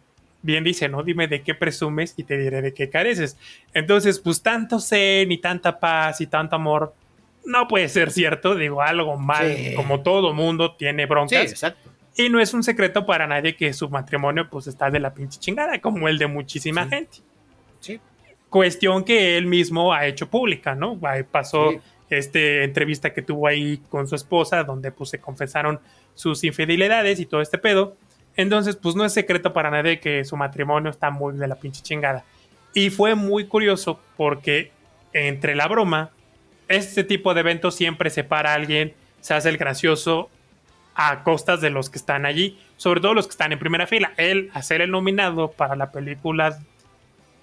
bien 0.42 0.64
dice, 0.64 0.88
¿no? 0.88 1.02
Dime 1.02 1.28
de 1.28 1.42
qué 1.42 1.54
presumes 1.54 2.14
y 2.16 2.24
te 2.24 2.36
diré 2.38 2.62
de 2.62 2.74
qué 2.74 2.90
careces. 2.90 3.36
Entonces, 3.74 4.18
pues 4.18 4.42
tanto 4.42 4.80
zen 4.80 5.30
y 5.30 5.38
tanta 5.38 5.78
paz 5.78 6.20
y 6.20 6.26
tanto 6.26 6.56
amor, 6.56 6.94
no 7.44 7.68
puede 7.68 7.88
ser 7.88 8.10
cierto. 8.10 8.54
Digo, 8.54 8.82
algo 8.82 9.16
mal, 9.16 9.54
como 9.76 10.00
todo 10.00 10.32
mundo 10.32 10.74
tiene 10.74 11.06
broncas. 11.06 11.42
Sí, 11.42 11.48
exacto. 11.48 11.89
Y 12.16 12.28
no 12.28 12.40
es 12.40 12.52
un 12.54 12.62
secreto 12.62 13.06
para 13.06 13.26
nadie 13.26 13.56
que 13.56 13.72
su 13.72 13.88
matrimonio 13.88 14.48
pues 14.50 14.66
está 14.66 14.90
de 14.90 15.00
la 15.00 15.14
pinche 15.14 15.38
chingada, 15.38 15.80
como 15.80 16.08
el 16.08 16.18
de 16.18 16.26
muchísima 16.26 16.86
gente. 16.86 17.18
Sí. 17.80 18.00
Cuestión 18.48 19.04
que 19.04 19.36
él 19.38 19.46
mismo 19.46 19.94
ha 19.94 20.06
hecho 20.06 20.28
pública, 20.28 20.74
¿no? 20.74 20.98
Pasó 21.30 21.70
este 22.10 22.64
entrevista 22.64 23.14
que 23.14 23.22
tuvo 23.22 23.46
ahí 23.46 23.80
con 23.88 24.08
su 24.08 24.16
esposa, 24.16 24.64
donde 24.64 24.90
pues 24.90 25.10
se 25.10 25.20
confesaron 25.20 25.78
sus 26.14 26.42
infidelidades 26.42 27.20
y 27.20 27.26
todo 27.26 27.40
este 27.40 27.58
pedo. 27.58 27.96
Entonces, 28.36 28.76
pues 28.76 28.96
no 28.96 29.04
es 29.04 29.12
secreto 29.12 29.52
para 29.52 29.70
nadie 29.70 30.00
que 30.00 30.24
su 30.24 30.36
matrimonio 30.36 30.90
está 30.90 31.10
muy 31.10 31.36
de 31.36 31.46
la 31.46 31.54
pinche 31.54 31.82
chingada. 31.82 32.24
Y 32.74 32.90
fue 32.90 33.14
muy 33.14 33.46
curioso 33.46 34.00
porque 34.16 34.72
entre 35.12 35.54
la 35.54 35.68
broma, 35.68 36.10
este 36.68 37.04
tipo 37.04 37.34
de 37.34 37.40
eventos 37.40 37.74
siempre 37.76 38.10
separa 38.10 38.52
a 38.52 38.54
alguien, 38.54 38.94
se 39.20 39.34
hace 39.34 39.48
el 39.48 39.56
gracioso 39.56 40.28
a 40.94 41.22
costas 41.22 41.60
de 41.60 41.70
los 41.70 41.90
que 41.90 41.98
están 41.98 42.26
allí, 42.26 42.58
sobre 42.76 43.00
todo 43.00 43.14
los 43.14 43.26
que 43.26 43.32
están 43.32 43.52
en 43.52 43.58
primera 43.58 43.86
fila. 43.86 44.12
Él, 44.16 44.50
a 44.54 44.62
ser 44.62 44.80
el 44.80 44.90
nominado 44.90 45.50
para 45.50 45.76
la 45.76 45.92
película 45.92 46.58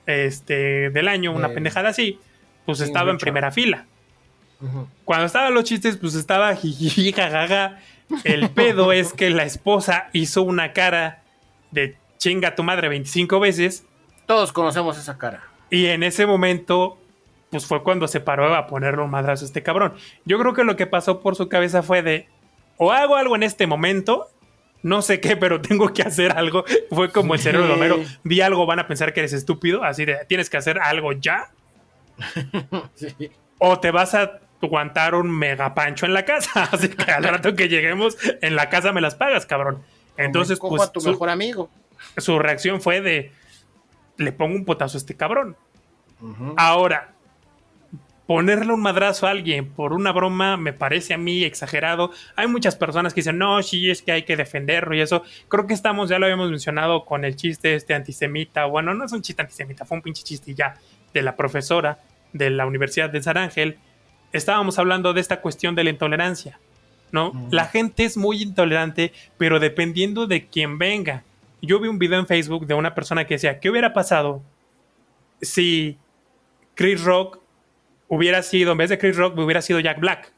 este, 0.05 0.89
del 0.89 1.07
año, 1.07 1.31
una 1.31 1.49
pendejada 1.49 1.89
así, 1.89 2.19
pues 2.65 2.79
estaba 2.81 3.11
en 3.11 3.17
primera 3.17 3.51
fila. 3.51 3.85
Cuando 5.05 5.25
estaban 5.25 5.53
los 5.53 5.63
chistes, 5.63 5.97
pues 5.97 6.15
estaba 6.15 6.55
jiji, 6.55 7.11
jajaja. 7.13 7.79
El 8.23 8.49
pedo 8.55 8.91
es 8.91 9.13
que 9.13 9.29
la 9.29 9.43
esposa 9.43 10.09
hizo 10.13 10.41
una 10.41 10.73
cara 10.73 11.21
de 11.71 11.95
chinga 12.17 12.55
tu 12.55 12.63
madre 12.63 12.89
25 12.89 13.39
veces. 13.39 13.85
Todos 14.25 14.51
conocemos 14.51 14.97
esa 14.97 15.17
cara. 15.17 15.43
Y 15.69 15.87
en 15.87 16.03
ese 16.03 16.25
momento, 16.25 16.97
pues 17.49 17.65
fue 17.65 17.83
cuando 17.83 18.07
se 18.07 18.19
paró 18.19 18.53
a 18.55 18.67
ponerle 18.67 19.01
un 19.01 19.09
madrazo 19.09 19.45
a 19.45 19.47
este 19.47 19.63
cabrón. 19.63 19.93
Yo 20.25 20.39
creo 20.39 20.53
que 20.53 20.63
lo 20.63 20.75
que 20.75 20.87
pasó 20.87 21.21
por 21.21 21.35
su 21.35 21.49
cabeza 21.49 21.83
fue 21.83 22.01
de, 22.01 22.27
o 22.77 22.91
hago 22.91 23.15
algo 23.15 23.35
en 23.35 23.43
este 23.43 23.67
momento, 23.67 24.29
no 24.83 25.01
sé 25.01 25.19
qué, 25.19 25.35
pero 25.35 25.61
tengo 25.61 25.93
que 25.93 26.01
hacer 26.01 26.31
algo. 26.31 26.63
Fue 26.89 27.11
como 27.11 27.33
el 27.33 27.39
cerebro 27.39 27.67
de 27.67 27.73
Homero, 27.73 27.99
vi 28.23 28.41
algo, 28.41 28.65
van 28.65 28.79
a 28.79 28.87
pensar 28.87 29.13
que 29.13 29.21
eres 29.21 29.33
estúpido, 29.33 29.83
así 29.83 30.05
de, 30.05 30.25
tienes 30.27 30.49
que 30.49 30.57
hacer 30.57 30.79
algo 30.79 31.11
ya. 31.13 31.51
O 33.59 33.79
te 33.79 33.89
vas 33.89 34.13
a 34.13 34.39
aguantar 34.61 35.15
un 35.15 35.31
mega 35.31 35.73
pancho 35.73 36.05
en 36.05 36.13
la 36.13 36.25
casa, 36.25 36.63
así 36.71 36.89
que 36.89 37.11
al 37.11 37.23
rato 37.23 37.55
que 37.55 37.69
lleguemos 37.69 38.15
en 38.43 38.55
la 38.55 38.69
casa 38.69 38.91
me 38.91 39.01
las 39.01 39.15
pagas, 39.15 39.47
cabrón. 39.47 39.83
Entonces, 40.15 40.59
pues, 40.59 40.83
a 40.83 40.91
tu 40.91 41.01
mejor 41.01 41.29
amigo. 41.29 41.67
Su 42.17 42.37
reacción 42.37 42.81
fue 42.81 43.01
de, 43.01 43.31
le 44.17 44.31
pongo 44.31 44.55
un 44.55 44.63
potazo 44.63 44.97
a 44.97 44.99
este 44.99 45.15
cabrón. 45.15 45.55
Ahora, 46.55 47.13
ponerle 48.27 48.73
un 48.73 48.81
madrazo 48.81 49.25
a 49.25 49.31
alguien 49.31 49.69
por 49.69 49.93
una 49.93 50.11
broma 50.11 50.57
me 50.57 50.73
parece 50.73 51.13
a 51.13 51.17
mí 51.17 51.43
exagerado. 51.43 52.11
Hay 52.35 52.47
muchas 52.47 52.75
personas 52.75 53.13
que 53.13 53.21
dicen, 53.21 53.37
no, 53.37 53.63
sí, 53.63 53.89
es 53.89 54.01
que 54.01 54.11
hay 54.11 54.23
que 54.23 54.35
defenderlo 54.35 54.93
y 54.95 55.01
eso. 55.01 55.23
Creo 55.47 55.65
que 55.65 55.73
estamos, 55.73 56.09
ya 56.09 56.19
lo 56.19 56.25
habíamos 56.25 56.51
mencionado 56.51 57.05
con 57.05 57.23
el 57.23 57.37
chiste 57.37 57.73
este 57.73 57.93
antisemita. 57.93 58.65
Bueno, 58.65 58.93
no 58.93 59.05
es 59.05 59.13
un 59.13 59.21
chiste 59.21 59.41
antisemita, 59.41 59.85
fue 59.85 59.97
un 59.97 60.03
pinche 60.03 60.23
chiste 60.23 60.53
ya 60.53 60.75
de 61.13 61.21
la 61.21 61.37
profesora 61.37 61.99
de 62.33 62.49
la 62.49 62.65
Universidad 62.65 63.09
de 63.09 63.23
San 63.23 63.37
Ángel. 63.37 63.77
Estábamos 64.33 64.77
hablando 64.77 65.13
de 65.13 65.21
esta 65.21 65.39
cuestión 65.39 65.73
de 65.73 65.85
la 65.85 65.89
intolerancia, 65.89 66.59
¿no? 67.13 67.47
La 67.49 67.65
gente 67.65 68.03
es 68.03 68.17
muy 68.17 68.43
intolerante, 68.43 69.13
pero 69.37 69.61
dependiendo 69.61 70.27
de 70.27 70.47
quién 70.47 70.77
venga. 70.77 71.23
Yo 71.61 71.79
vi 71.79 71.87
un 71.87 71.97
video 71.97 72.19
en 72.19 72.27
Facebook 72.27 72.67
de 72.67 72.73
una 72.73 72.93
persona 72.93 73.25
que 73.25 73.35
decía, 73.35 73.61
¿qué 73.61 73.69
hubiera 73.69 73.93
pasado 73.93 74.43
si 75.41 75.97
Chris 76.75 77.01
Rock 77.03 77.39
hubiera 78.07 78.43
sido, 78.43 78.71
en 78.71 78.77
vez 78.77 78.89
de 78.89 78.97
Chris 78.97 79.17
Rock, 79.17 79.37
hubiera 79.37 79.61
sido 79.61 79.79
Jack 79.79 79.99
Black. 79.99 80.31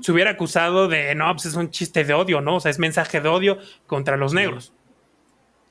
Se 0.00 0.10
hubiera 0.10 0.32
acusado 0.32 0.88
de, 0.88 1.14
no, 1.14 1.32
pues 1.32 1.46
es 1.46 1.54
un 1.54 1.70
chiste 1.70 2.02
de 2.02 2.12
odio, 2.12 2.40
¿no? 2.40 2.56
O 2.56 2.60
sea, 2.60 2.70
es 2.72 2.80
mensaje 2.80 3.20
de 3.20 3.28
odio 3.28 3.58
contra 3.86 4.16
los 4.16 4.34
negros. 4.34 4.72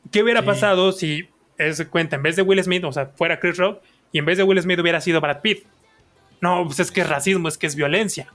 ¿Qué 0.10 0.24
hubiera 0.24 0.44
pasado 0.44 0.94
si, 0.94 1.28
es 1.58 1.84
cuenta, 1.88 2.16
en 2.16 2.24
vez 2.24 2.38
de 2.38 2.44
Will 2.44 2.64
Smith, 2.64 2.86
o 2.86 2.94
sea, 2.94 3.08
fuera 3.08 3.42
Chris 3.42 3.58
Rock, 3.58 3.82
y 4.14 4.20
en 4.20 4.26
vez 4.26 4.38
de 4.38 4.44
Will 4.44 4.62
Smith 4.62 4.80
hubiera 4.80 5.02
sido 5.02 5.20
Brad 5.20 5.42
Pitt? 5.42 5.66
No, 6.40 6.64
pues 6.66 6.80
es 6.80 6.92
que 6.92 7.02
es 7.02 7.10
racismo, 7.10 7.50
es 7.50 7.58
que 7.58 7.68
es 7.68 7.76
violencia. 7.76 8.32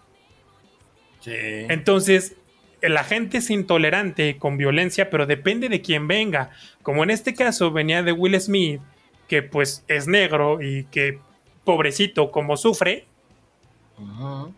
Sí. 1.20 1.32
Entonces, 1.34 2.36
la 2.82 3.04
gente 3.04 3.38
es 3.38 3.48
intolerante 3.48 4.36
con 4.36 4.58
violencia, 4.58 5.08
pero 5.08 5.24
depende 5.24 5.70
de 5.70 5.80
quién 5.80 6.08
venga. 6.08 6.50
Como 6.82 7.04
en 7.04 7.10
este 7.10 7.34
caso 7.34 7.70
venía 7.70 8.02
de 8.02 8.12
Will 8.12 8.38
Smith, 8.38 8.82
que 9.28 9.42
pues 9.42 9.84
es 9.88 10.08
negro 10.08 10.60
y 10.60 10.84
que 10.84 11.20
pobrecito 11.64 12.30
como 12.30 12.56
sufre, 12.56 13.06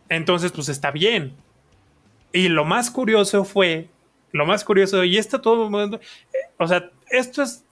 entonces 0.09 0.53
pues 0.53 0.69
está 0.69 0.91
bien. 0.91 1.35
Y 2.33 2.49
lo 2.49 2.65
más 2.65 2.91
curioso 2.91 3.45
fue, 3.45 3.89
lo 4.33 4.47
más 4.47 4.65
curioso, 4.65 5.05
y 5.05 5.19
esto 5.19 5.41
todo 5.41 5.65
el 5.65 5.71
mundo, 5.71 6.01
eh, 6.33 6.51
o 6.59 6.67
sea, 6.67 6.91
esto 7.11 7.43
es, 7.43 7.65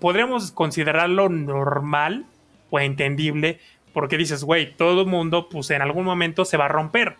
podríamos 0.00 0.52
considerarlo 0.52 1.28
normal 1.28 2.26
o 2.70 2.78
entendible, 2.78 3.60
porque 3.92 4.16
dices, 4.16 4.44
güey, 4.44 4.74
todo 4.76 5.02
el 5.02 5.06
mundo 5.06 5.48
pues 5.48 5.70
en 5.70 5.82
algún 5.82 6.04
momento 6.04 6.44
se 6.44 6.56
va 6.56 6.66
a 6.66 6.68
romper. 6.68 7.16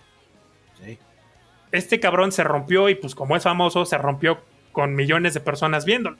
Este 1.73 2.01
cabrón 2.01 2.33
se 2.33 2.45
rompió 2.45 2.91
y 2.91 2.95
pues 2.95 3.15
como 3.15 3.35
es 3.35 3.45
famoso, 3.45 3.87
se 3.87 3.97
rompió 3.97 4.41
con 4.73 4.95
millones 4.95 5.35
de 5.35 5.41
personas 5.41 5.85
viéndolo. 5.85 6.19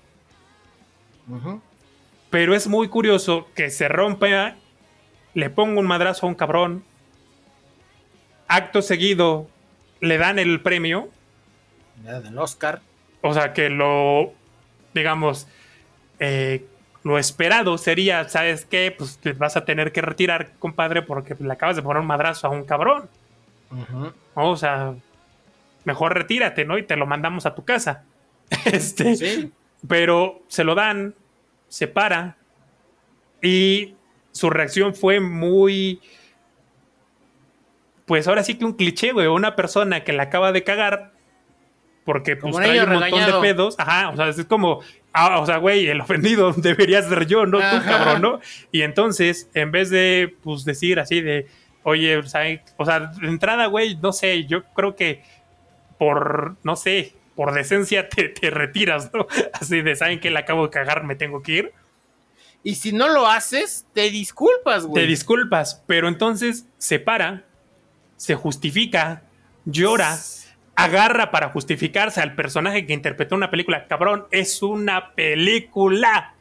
Pero 2.31 2.55
es 2.55 2.67
muy 2.67 2.89
curioso 2.89 3.47
que 3.55 3.71
se 3.71 3.89
rompa 3.89 4.57
le 5.35 5.51
pongo 5.51 5.81
un 5.81 5.87
madrazo 5.87 6.27
a 6.27 6.29
un 6.29 6.35
cabrón, 6.35 6.85
acto 8.49 8.83
seguido 8.83 9.49
le 10.01 10.19
dan 10.19 10.39
el 10.39 10.61
premio. 10.61 11.09
Del 11.97 12.37
Oscar. 12.39 12.81
O 13.21 13.33
sea 13.33 13.53
que 13.53 13.71
lo, 13.71 14.33
digamos, 14.93 15.47
eh, 16.19 16.67
lo 17.05 17.19
esperado 17.19 17.79
sería, 17.79 18.29
¿sabes 18.29 18.65
qué? 18.65 18.95
Pues 18.97 19.19
te 19.19 19.33
vas 19.33 19.57
a 19.57 19.65
tener 19.65 19.93
que 19.93 20.03
retirar, 20.03 20.53
compadre, 20.59 21.03
porque 21.03 21.37
le 21.39 21.53
acabas 21.53 21.77
de 21.77 21.83
poner 21.83 22.01
un 22.01 22.07
madrazo 22.07 22.49
a 22.49 22.51
un 22.51 22.65
cabrón. 22.65 23.09
O 24.35 24.57
sea, 24.57 24.95
mejor 25.85 26.15
retírate, 26.15 26.65
¿no? 26.65 26.77
Y 26.79 26.83
te 26.83 26.97
lo 26.97 27.07
mandamos 27.07 27.47
a 27.47 27.55
tu 27.55 27.65
casa. 27.65 28.05
este, 28.67 29.17
sí. 29.17 29.53
Pero 29.89 30.43
se 30.49 30.65
lo 30.65 30.75
dan, 30.75 31.15
se 31.69 31.89
para 31.89 32.37
y 33.41 33.95
su 34.33 34.51
reacción 34.51 34.95
fue 34.95 35.21
muy. 35.21 36.01
Pues 38.07 38.27
ahora 38.27 38.43
sí 38.43 38.55
que 38.55 38.65
un 38.65 38.73
cliché, 38.73 39.13
güey. 39.13 39.29
Una 39.29 39.55
persona 39.55 40.05
que 40.05 40.13
la 40.13 40.25
acaba 40.25 40.53
de 40.53 40.65
cagar. 40.65 41.13
Porque 42.05 42.35
pues, 42.35 42.57
trae 42.57 42.83
un 42.83 42.93
montón 42.95 43.27
de 43.27 43.33
pedos. 43.41 43.77
Ajá, 43.79 44.11
o 44.11 44.17
sea, 44.17 44.29
es 44.29 44.45
como. 44.47 44.81
Ah, 45.13 45.39
o 45.39 45.47
sea, 45.47 45.59
güey, 45.59 45.89
el 45.89 46.01
ofendido 46.01 46.53
debería 46.57 47.03
ser 47.03 47.27
yo, 47.27 47.47
no 47.47 47.59
tú, 47.59 47.85
cabrón, 47.85 48.23
¿no? 48.23 48.41
Y 48.73 48.83
entonces, 48.83 49.49
en 49.55 49.71
vez 49.71 49.91
de, 49.91 50.35
pues, 50.43 50.65
decir 50.65 50.99
así 50.99 51.21
de, 51.21 51.47
oye, 51.83 52.23
¿sabes? 52.25 52.61
o 52.79 52.87
sea, 52.87 53.01
de 53.01 53.29
entrada, 53.29 53.67
güey, 53.67 53.97
no 53.97 54.13
sé, 54.13 54.47
yo 54.47 54.65
creo 54.73 54.97
que 54.97 55.23
por, 55.99 56.57
no 56.63 56.77
sé, 56.77 57.15
por 57.37 57.53
decencia 57.53 58.09
te, 58.09 58.29
te 58.29 58.51
retiras, 58.51 59.13
¿no? 59.13 59.27
Así 59.53 59.83
de, 59.83 59.95
¿saben 59.95 60.19
que 60.19 60.31
le 60.31 60.39
acabo 60.39 60.65
de 60.65 60.71
cagar? 60.71 61.05
Me 61.05 61.15
tengo 61.15 61.43
que 61.43 61.53
ir. 61.53 61.73
Y 62.65 62.77
si 62.77 62.93
no 62.93 63.09
lo 63.09 63.27
haces, 63.27 63.87
te 63.93 64.11
disculpas, 64.11 64.87
güey. 64.87 65.03
Te 65.03 65.09
disculpas, 65.09 65.83
pero 65.87 66.09
entonces 66.09 66.67
se 66.79 67.01
para, 67.01 67.45
se 68.17 68.37
justifica, 68.37 69.25
llora, 69.65 70.19
agarra 70.77 71.31
para 71.31 71.49
justificarse 71.49 72.21
al 72.21 72.35
personaje 72.35 72.87
que 72.87 72.93
interpretó 72.93 73.35
una 73.35 73.51
película. 73.51 73.87
Cabrón, 73.89 74.27
es 74.31 74.63
una 74.63 75.13
película. 75.15 76.35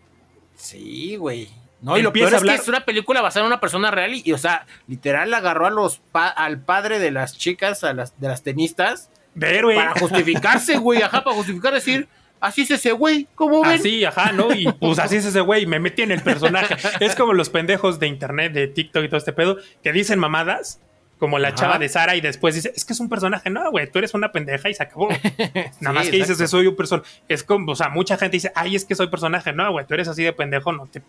Sí, 0.56 1.16
güey. 1.16 1.50
No, 1.82 1.98
y 1.98 2.04
lo 2.04 2.14
peor 2.14 2.32
es 2.34 2.44
que 2.44 2.54
es 2.54 2.68
una 2.68 2.86
película 2.86 3.22
basada 3.22 3.44
en 3.44 3.48
una 3.48 3.60
persona 3.60 3.90
real 3.90 4.14
y, 4.14 4.32
o 4.32 4.38
sea, 4.38 4.68
literal 4.88 5.34
agarró 5.34 5.66
a 5.66 5.72
los 5.72 6.02
al 6.14 6.62
padre 6.62 7.00
de 7.00 7.10
las 7.10 7.36
chicas, 7.36 7.84
a 7.84 7.94
las, 7.94 8.20
de 8.20 8.28
las 8.28 8.44
tenistas. 8.44 9.10
De 9.34 9.58
héroe. 9.58 9.76
Para 9.76 10.00
justificarse, 10.00 10.78
güey, 10.78 11.02
ajá, 11.02 11.24
para 11.24 11.36
justificar, 11.36 11.74
decir, 11.74 12.08
así 12.42 12.62
es 12.64 12.72
ese 12.72 12.92
güey, 12.92 13.28
¿cómo 13.36 13.62
ven? 13.62 13.80
Así, 13.80 14.04
ajá, 14.04 14.32
¿no? 14.34 14.54
Y 14.54 14.66
pues 14.80 15.00
así 15.00 15.16
es 15.16 15.26
ese 15.26 15.40
güey, 15.42 15.66
me 15.66 15.80
metí 15.80 16.02
en 16.02 16.12
el 16.12 16.22
personaje. 16.22 16.76
es 17.00 17.16
como 17.16 17.34
los 17.34 17.50
pendejos 17.50 18.00
de 18.00 18.08
internet, 18.08 18.52
de 18.52 18.68
TikTok 18.68 19.06
y 19.06 19.08
todo 19.08 19.18
este 19.18 19.32
pedo, 19.32 19.58
que 19.84 19.94
dicen 19.94 20.20
mamadas, 20.20 20.82
como 21.20 21.38
la 21.38 21.54
chava 21.54 21.78
de 21.78 21.88
Sara, 21.88 22.16
y 22.16 22.22
después 22.22 22.56
dice, 22.56 22.74
es 22.76 22.84
que 22.84 22.94
es 22.94 23.00
un 23.00 23.08
personaje. 23.08 23.52
No, 23.52 23.70
güey, 23.70 23.90
tú 23.90 24.00
eres 24.00 24.16
una 24.16 24.32
pendeja 24.32 24.70
y 24.70 24.74
se 24.74 24.82
acabó. 24.82 25.08
Nada 25.80 25.94
más 25.94 26.10
que 26.10 26.18
dices 26.18 26.36
que 26.36 26.48
soy 26.48 26.66
un 26.66 26.76
personaje. 26.76 27.08
Es 27.28 27.44
como, 27.44 27.72
o 27.72 27.76
sea, 27.76 27.90
mucha 27.90 28.18
gente 28.18 28.38
dice, 28.38 28.52
ay, 28.56 28.76
es 28.76 28.86
que 28.86 28.96
soy 28.96 29.08
personaje. 29.08 29.54
No, 29.54 29.72
güey, 29.72 29.86
tú 29.86 29.94
eres 29.94 30.08
así 30.08 30.24
de 30.24 30.34
pendejo, 30.34 30.74
no 30.74 30.88
te. 30.88 31.04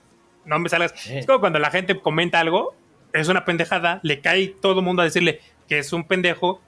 No 0.45 0.59
me 0.59 0.69
salgas. 0.69 0.93
Es 1.07 1.25
como 1.25 1.41
cuando 1.41 1.59
la 1.59 1.71
gente 1.71 1.99
comenta 1.99 2.41
algo, 2.41 2.75
es 3.15 3.29
una 3.29 3.47
pendejada, 3.47 4.01
le 4.03 4.21
cae 4.21 4.49
todo 4.49 4.81
el 4.81 4.85
mundo 4.85 5.01
a 5.01 5.07
decirle 5.07 5.41
que 5.67 5.79
es 5.79 5.93
un 5.95 6.05
pendejo 6.05 6.61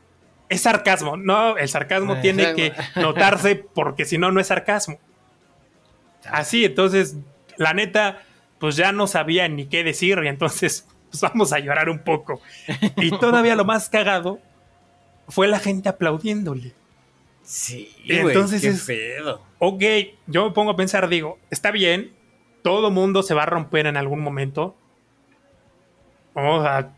es 0.55 0.63
sarcasmo. 0.63 1.17
No, 1.17 1.57
el 1.57 1.69
sarcasmo 1.69 2.21
tiene 2.21 2.55
que 2.55 2.73
notarse 2.97 3.57
porque 3.57 4.05
si 4.05 4.19
no, 4.19 4.31
no 4.33 4.41
es 4.41 4.47
sarcasmo. 4.49 4.99
Así, 6.25 6.65
entonces, 6.65 7.17
la 7.57 7.75
neta, 7.75 8.23
pues 8.59 8.77
ya 8.77 8.93
no 8.93 9.07
sabía 9.07 9.49
ni 9.49 9.67
qué 9.67 9.85
decir 9.85 10.21
y 10.25 10.29
entonces, 10.29 10.89
pues 11.11 11.21
vamos 11.21 11.53
a 11.53 11.59
llorar 11.59 11.89
un 11.89 12.01
poco. 12.01 12.41
Y 12.97 13.11
todavía 13.19 13.57
lo 13.57 13.65
más 13.65 13.89
cagado 13.89 14.41
fue 15.29 15.49
la 15.49 15.59
gente 15.59 15.89
aplaudiéndole. 15.89 16.73
Sí, 17.43 17.95
entonces 18.07 18.63
qué 18.63 18.69
es, 18.69 18.85
pedo. 18.85 19.43
Ok, 19.59 19.83
yo 20.27 20.47
me 20.47 20.53
pongo 20.53 20.71
a 20.71 20.77
pensar, 20.77 21.09
digo, 21.11 21.39
está 21.51 21.71
bien, 21.71 22.15
todo 22.63 22.91
mundo 22.91 23.23
se 23.23 23.35
va 23.35 23.43
a 23.43 23.47
romper 23.47 23.87
en 23.87 23.99
algún 23.99 24.21
momento. 24.21 24.75
Vamos 26.35 26.67
a 26.67 26.95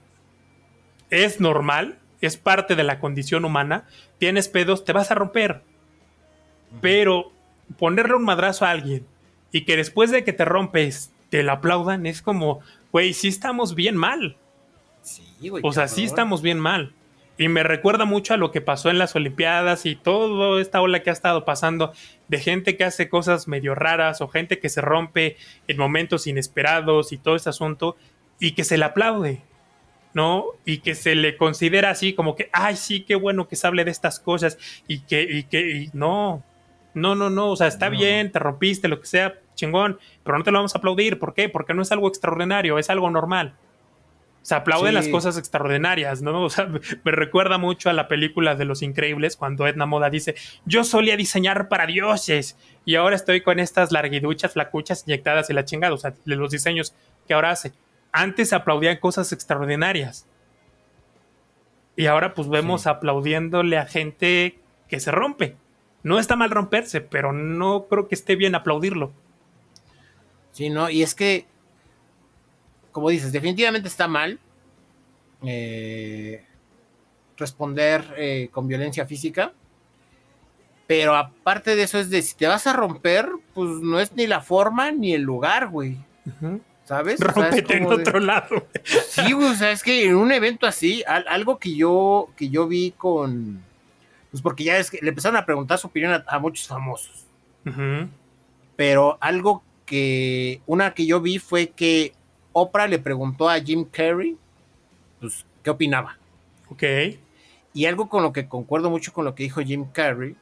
es 1.10 1.40
normal, 1.40 1.98
es 2.27 2.36
parte 2.36 2.77
de 2.77 2.85
la 2.85 3.01
condición 3.01 3.44
humana. 3.44 3.86
Tienes 4.19 4.48
pedos, 4.48 4.85
te 4.85 4.93
vas 4.93 5.11
a 5.11 5.15
romper. 5.15 5.62
Pero 6.81 7.32
ponerle 7.78 8.15
un 8.15 8.24
madrazo 8.24 8.65
a 8.65 8.70
alguien 8.70 9.07
y 9.53 9.65
que 9.65 9.77
después 9.77 10.11
de 10.11 10.24
que 10.24 10.32
te 10.32 10.44
rompes 10.44 11.12
te 11.31 11.43
la 11.43 11.55
aplaudan 11.55 12.07
es 12.07 12.23
como, 12.23 12.61
güey, 12.93 13.12
sí 13.12 13.28
estamos 13.28 13.74
bien 13.74 13.97
mal. 13.97 14.36
Sí, 15.03 15.48
güey. 15.48 15.62
O 15.65 15.73
sea, 15.73 15.89
sí 15.89 16.05
estamos 16.05 16.43
bien 16.43 16.59
mal. 16.59 16.93
Y 17.39 17.48
me 17.48 17.62
recuerda 17.62 18.07
mucho 18.07 18.32
a 18.32 18.39
lo 18.39 18.51
que 18.51 18.62
pasó 18.62 18.89
en 18.89 18.98
las 18.98 19.15
Olimpiadas 19.15 19.85
y 19.85 19.94
toda 19.94 20.61
esta 20.61 20.81
ola 20.81 21.03
que 21.03 21.11
ha 21.11 21.12
estado 21.12 21.44
pasando 21.44 21.93
de 22.28 22.39
gente 22.39 22.77
que 22.77 22.85
hace 22.85 23.11
cosas 23.11 23.47
medio 23.47 23.74
raras 23.74 24.23
o 24.23 24.28
gente 24.28 24.59
que 24.59 24.70
se 24.70 24.81
rompe 24.81 25.36
en 25.69 25.77
momentos 25.77 26.27
inesperados 26.27 27.12
y 27.12 27.19
todo 27.19 27.36
ese 27.36 27.51
asunto 27.51 27.97
y 28.40 28.53
que 28.53 28.65
se 28.65 28.78
le 28.78 28.86
aplaude, 28.86 29.43
¿no? 30.16 30.47
Y 30.64 30.78
que 30.78 30.94
se 30.94 31.14
le 31.14 31.36
considera 31.36 31.90
así 31.90 32.14
como 32.14 32.36
que, 32.36 32.48
ay, 32.51 32.76
sí, 32.76 33.02
qué 33.02 33.16
bueno 33.16 33.48
que 33.48 33.55
se 33.56 33.66
hable 33.66 33.84
de 33.84 33.90
estas 33.90 34.18
cosas 34.18 34.56
y 34.88 35.01
que, 35.01 35.20
y 35.22 35.43
que, 35.43 35.60
y 35.70 35.90
no, 35.93 36.43
no, 36.94 37.14
no, 37.14 37.28
no, 37.28 37.51
o 37.51 37.56
sea, 37.56 37.66
está 37.66 37.90
No. 37.90 37.98
bien, 37.98 38.32
te 38.32 38.38
rompiste, 38.38 38.88
lo 38.88 38.98
que 38.98 39.06
sea, 39.06 39.34
chingón, 39.56 39.98
pero 40.24 40.38
no 40.38 40.43
te 40.44 40.51
lo 40.52 40.56
vamos 40.59 40.74
a 40.74 40.78
aplaudir. 40.78 41.18
¿Por 41.18 41.34
qué? 41.34 41.51
Porque 41.51 41.74
no 41.74 41.82
es 41.82 41.93
algo 41.93 42.09
extraordinario, 42.09 42.78
es 42.78 42.88
algo 42.88 43.10
normal. 43.10 43.56
Se 44.40 44.55
aplauden 44.55 44.93
Sí. 44.93 44.94
las 44.94 45.09
cosas 45.09 45.36
extraordinarias, 45.36 46.22
¿no? 46.22 46.43
O 46.44 46.48
sea, 46.48 46.64
me 46.64 46.80
me 47.05 47.12
recuerda 47.12 47.59
mucho 47.59 47.90
a 47.90 47.93
la 47.93 48.09
película 48.09 48.55
de 48.55 48.64
Los 48.64 48.80
Increíbles 48.80 49.36
cuando 49.36 49.66
Edna 49.66 49.84
Moda 49.84 50.09
dice, 50.09 50.34
yo 50.64 50.82
solía 50.84 51.18
diseñar 51.18 51.68
para 51.68 51.84
dioses 51.84 52.56
y 52.86 52.94
ahora 52.94 53.16
estoy 53.16 53.43
con 53.43 53.59
estas 53.59 53.93
larguiduchas, 53.93 54.55
flacuchas 54.55 55.05
inyectadas 55.06 55.51
y 55.51 55.52
la 55.52 55.66
chingada, 55.66 55.93
o 55.93 55.98
sea, 55.98 56.14
de 56.24 56.36
los 56.36 56.51
diseños 56.52 56.94
que 57.28 57.34
ahora 57.34 57.51
hace. 57.51 57.72
Antes 58.18 58.55
aplaudían 58.55 58.97
cosas 58.97 59.30
extraordinarias. 59.32 60.26
Y 61.97 62.06
ahora 62.06 62.32
pues 62.32 62.48
vemos 62.48 62.82
Sí. 62.82 62.88
aplaudiéndole 62.88 63.76
a 63.76 63.84
gente 63.84 64.59
que 64.88 65.01
se 65.01 65.10
rompe. 65.10 65.55
No 66.02 66.18
está 66.18 66.34
mal 66.34 66.51
romperse, 66.51 67.02
pero 67.02 67.32
no 67.34 67.86
creo 67.88 68.09
que 68.09 68.14
esté 68.14 68.34
bien 68.36 68.55
aplaudirlo. 68.55 69.12
Sí, 70.52 70.70
¿no? 70.70 70.88
Y 70.88 71.02
es 71.02 71.14
que, 71.14 71.44
como 72.90 73.10
dices, 73.10 73.32
definitivamente 73.32 73.88
está 73.88 74.09
mal 74.09 74.38
eh, 75.43 76.43
responder 77.36 78.14
eh, 78.16 78.48
con 78.51 78.66
violencia 78.66 79.05
física. 79.05 79.52
Pero 80.86 81.14
aparte 81.16 81.76
de 81.76 81.82
eso 81.82 81.98
es 81.98 82.09
de 82.09 82.22
si 82.22 82.34
te 82.36 82.47
vas 82.47 82.66
a 82.66 82.72
romper, 82.72 83.28
pues 83.52 83.68
no 83.82 84.01
es 84.01 84.12
ni 84.16 84.26
la 84.26 84.40
forma 84.40 84.90
ni 84.93 85.12
el 85.12 85.22
lugar, 85.22 85.68
güey. 85.68 85.98
¿Sabes? 86.86 87.20
O 87.20 87.24
sea, 87.24 87.28
es 87.28 87.34
Rómpete 87.34 87.76
en 87.76 87.88
de- 87.88 87.94
otro 87.94 88.20
lado. 88.20 88.66
Sí, 88.84 89.32
o 89.34 89.54
sea, 89.54 89.72
es 89.72 89.82
que 89.82 90.06
en 90.06 90.14
un 90.14 90.30
evento 90.32 90.66
así, 90.66 91.02
al- 91.06 91.26
algo 91.28 91.58
que 91.58 91.74
yo, 91.74 92.28
que 92.36 92.48
yo 92.48 92.66
vi 92.66 92.92
con. 92.96 93.60
Pues 94.30 94.42
porque 94.42 94.64
ya 94.64 94.78
es 94.78 94.90
que 94.90 94.98
le 95.02 95.08
empezaron 95.08 95.36
a 95.36 95.44
preguntar 95.46 95.78
su 95.78 95.88
opinión 95.88 96.12
a, 96.12 96.24
a 96.28 96.38
muchos 96.38 96.66
famosos. 96.68 97.24
Pero 98.76 99.18
algo 99.20 99.62
que. 99.84 100.60
Una 100.66 100.94
que 100.94 101.06
yo 101.06 101.20
vi 101.20 101.38
fue 101.38 101.68
que 101.68 102.12
Oprah 102.52 102.86
le 102.86 102.98
preguntó 102.98 103.48
a 103.48 103.58
Jim 103.60 103.84
Carrey, 103.90 104.36
pues, 105.20 105.44
¿qué 105.62 105.70
opinaba? 105.70 106.18
Ok. 106.68 106.82
Y 107.74 107.86
algo 107.86 108.08
con 108.08 108.22
lo 108.22 108.32
que 108.32 108.48
concuerdo 108.48 108.90
mucho 108.90 109.12
con 109.12 109.24
lo 109.24 109.34
que 109.34 109.42
dijo 109.42 109.60
Jim 109.60 109.86
Carrey 109.92 110.36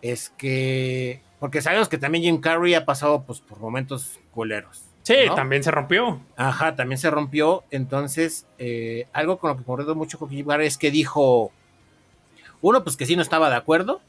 es 0.00 0.30
que. 0.30 1.20
Porque 1.38 1.60
sabemos 1.60 1.88
que 1.88 1.98
también 1.98 2.24
Jim 2.24 2.40
Carrey 2.40 2.74
ha 2.74 2.84
pasado 2.86 3.24
pues, 3.24 3.40
por 3.40 3.58
momentos 3.58 4.18
culeros. 4.30 4.84
Sí, 5.02 5.14
¿no? 5.26 5.34
también 5.34 5.62
se 5.62 5.70
rompió. 5.70 6.20
Ajá, 6.36 6.76
también 6.76 6.98
se 6.98 7.10
rompió. 7.10 7.64
Entonces, 7.70 8.46
eh, 8.58 9.08
algo 9.12 9.38
con 9.38 9.50
lo 9.50 9.56
que 9.56 9.64
concuerdo 9.64 9.94
mucho 9.94 10.18
con 10.18 10.30
Jim 10.30 10.46
Carrey 10.46 10.66
es 10.66 10.78
que 10.78 10.90
dijo. 10.90 11.52
Uno, 12.60 12.84
pues 12.84 12.96
que 12.96 13.06
sí 13.06 13.16
no 13.16 13.22
estaba 13.22 13.50
de 13.50 13.56
acuerdo. 13.56 14.00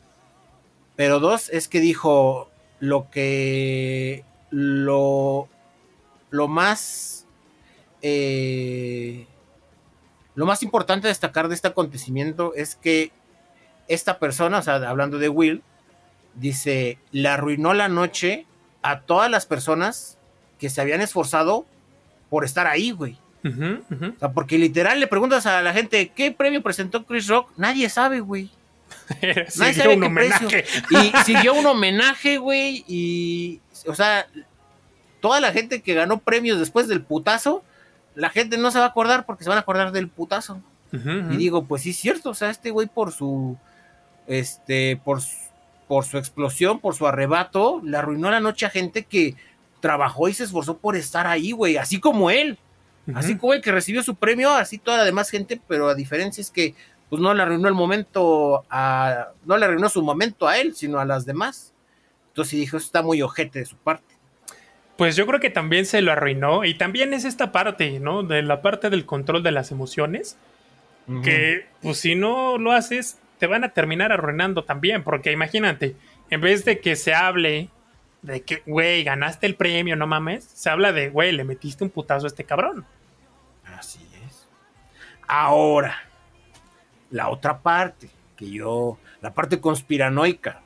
Pero 0.95 1.19
dos, 1.19 1.49
es 1.49 1.67
que 1.67 1.79
dijo 1.79 2.49
lo 2.79 3.09
que. 3.09 4.23
Lo. 4.51 5.49
Lo 6.29 6.47
más. 6.47 7.25
eh, 8.01 9.27
lo 10.35 10.45
más 10.45 10.63
importante 10.63 11.07
destacar 11.07 11.47
de 11.47 11.55
este 11.55 11.67
acontecimiento 11.67 12.53
es 12.55 12.75
que 12.75 13.11
esta 13.87 14.17
persona, 14.19 14.59
o 14.59 14.61
sea, 14.61 14.75
hablando 14.89 15.19
de 15.19 15.29
Will, 15.29 15.63
dice, 16.35 16.97
le 17.11 17.29
arruinó 17.29 17.73
la 17.73 17.87
noche 17.87 18.47
a 18.81 19.01
todas 19.01 19.29
las 19.29 19.45
personas 19.45 20.17
que 20.59 20.69
se 20.69 20.81
habían 20.81 21.01
esforzado 21.01 21.65
por 22.29 22.45
estar 22.45 22.67
ahí, 22.67 22.91
güey. 22.91 23.17
O 23.45 24.19
sea, 24.19 24.31
porque 24.31 24.57
literal 24.57 24.99
le 24.99 25.07
preguntas 25.07 25.45
a 25.45 25.61
la 25.61 25.73
gente, 25.73 26.11
¿qué 26.15 26.31
premio 26.31 26.61
presentó 26.63 27.05
Chris 27.05 27.27
Rock? 27.27 27.51
Nadie 27.57 27.89
sabe, 27.89 28.21
güey. 28.21 28.49
Nadie 29.21 29.45
Siguió 29.49 29.73
sabe 29.73 29.95
un 29.95 29.99
qué 30.01 30.07
homenaje. 30.07 30.47
precio. 30.47 30.99
Y 31.01 31.23
siguió 31.25 31.53
un 31.53 31.65
homenaje, 31.65 32.37
güey. 32.37 32.85
Y, 32.87 33.59
o 33.85 33.93
sea, 33.95 34.27
toda 35.19 35.41
la 35.41 35.51
gente 35.51 35.81
que 35.81 35.93
ganó 35.93 36.19
premios 36.19 36.59
después 36.59 36.87
del 36.87 37.01
putazo, 37.01 37.63
la 38.15 38.29
gente 38.29 38.57
no 38.57 38.71
se 38.71 38.79
va 38.79 38.85
a 38.85 38.89
acordar 38.89 39.25
porque 39.25 39.43
se 39.43 39.49
van 39.49 39.57
a 39.57 39.61
acordar 39.61 39.91
del 39.91 40.07
putazo. 40.07 40.61
Y 40.93 41.37
digo, 41.37 41.65
pues 41.65 41.81
sí 41.81 41.89
es 41.89 41.97
cierto, 41.97 42.29
o 42.29 42.33
sea, 42.35 42.51
este 42.51 42.69
güey 42.69 42.85
por 42.87 43.11
su, 43.11 43.57
este, 44.27 44.95
por 45.03 45.21
su, 45.21 45.35
por 45.87 46.05
su 46.05 46.19
explosión, 46.19 46.79
por 46.79 46.93
su 46.93 47.07
arrebato, 47.07 47.81
le 47.83 47.97
arruinó 47.97 48.29
la 48.29 48.39
noche 48.39 48.67
a 48.67 48.69
gente 48.69 49.03
que 49.03 49.35
trabajó 49.83 50.29
y 50.29 50.33
se 50.33 50.45
esforzó 50.45 50.77
por 50.77 50.95
estar 50.95 51.27
ahí, 51.27 51.51
güey, 51.51 51.75
así 51.75 51.99
como 51.99 52.31
él, 52.31 52.57
así 53.13 53.35
como 53.35 53.53
el 53.53 53.61
que 53.61 53.69
recibió 53.69 54.01
su 54.01 54.15
premio, 54.15 54.49
así 54.53 54.77
toda 54.77 54.99
la 54.99 55.03
demás 55.03 55.29
gente, 55.29 55.59
pero 55.67 55.89
a 55.89 55.93
diferencia 55.93 56.39
es 56.39 56.49
que, 56.49 56.73
pues 57.09 57.21
no 57.21 57.33
le 57.33 57.43
arruinó 57.43 57.67
el 57.67 57.73
momento 57.73 58.63
a, 58.69 59.31
no 59.43 59.57
le 59.57 59.65
arruinó 59.65 59.89
su 59.89 60.01
momento 60.01 60.47
a 60.47 60.57
él, 60.57 60.73
sino 60.73 60.99
a 60.99 61.05
las 61.05 61.25
demás. 61.25 61.73
Entonces 62.29 62.61
dijo, 62.61 62.77
eso 62.77 62.85
está 62.85 63.01
muy 63.01 63.21
ojete 63.21 63.59
de 63.59 63.65
su 63.65 63.75
parte. 63.75 64.15
Pues 64.95 65.17
yo 65.17 65.27
creo 65.27 65.41
que 65.41 65.49
también 65.49 65.85
se 65.85 66.01
lo 66.01 66.13
arruinó. 66.13 66.63
Y 66.63 66.75
también 66.75 67.13
es 67.13 67.25
esta 67.25 67.51
parte, 67.51 67.99
¿no? 67.99 68.23
De 68.23 68.41
la 68.41 68.61
parte 68.61 68.89
del 68.89 69.05
control 69.05 69.43
de 69.43 69.51
las 69.51 69.71
emociones. 69.71 70.37
Que, 71.23 71.67
pues 71.81 71.97
si 71.99 72.15
no 72.15 72.57
lo 72.57 72.71
haces, 72.71 73.19
te 73.37 73.45
van 73.45 73.65
a 73.65 73.73
terminar 73.73 74.11
arruinando 74.11 74.63
también. 74.63 75.03
Porque 75.03 75.31
imagínate, 75.31 75.95
en 76.29 76.41
vez 76.41 76.65
de 76.65 76.79
que 76.79 76.95
se 76.95 77.13
hable 77.13 77.69
de 78.23 78.41
que, 78.41 78.63
güey, 78.65 79.03
ganaste 79.03 79.45
el 79.45 79.55
premio, 79.55 79.95
no 79.95 80.07
mames, 80.07 80.45
se 80.45 80.69
habla 80.69 80.91
de, 80.91 81.09
güey, 81.09 81.33
le 81.33 81.43
metiste 81.43 81.83
un 81.83 81.89
putazo 81.89 82.25
a 82.25 82.27
este 82.27 82.45
cabrón. 82.45 82.85
Así 83.77 83.99
es. 84.25 84.47
Ahora, 85.27 85.95
la 87.11 87.29
otra 87.29 87.59
parte, 87.59 88.09
que 88.35 88.49
yo, 88.49 88.97
la 89.21 89.33
parte 89.33 89.59
conspiranoica. 89.59 90.61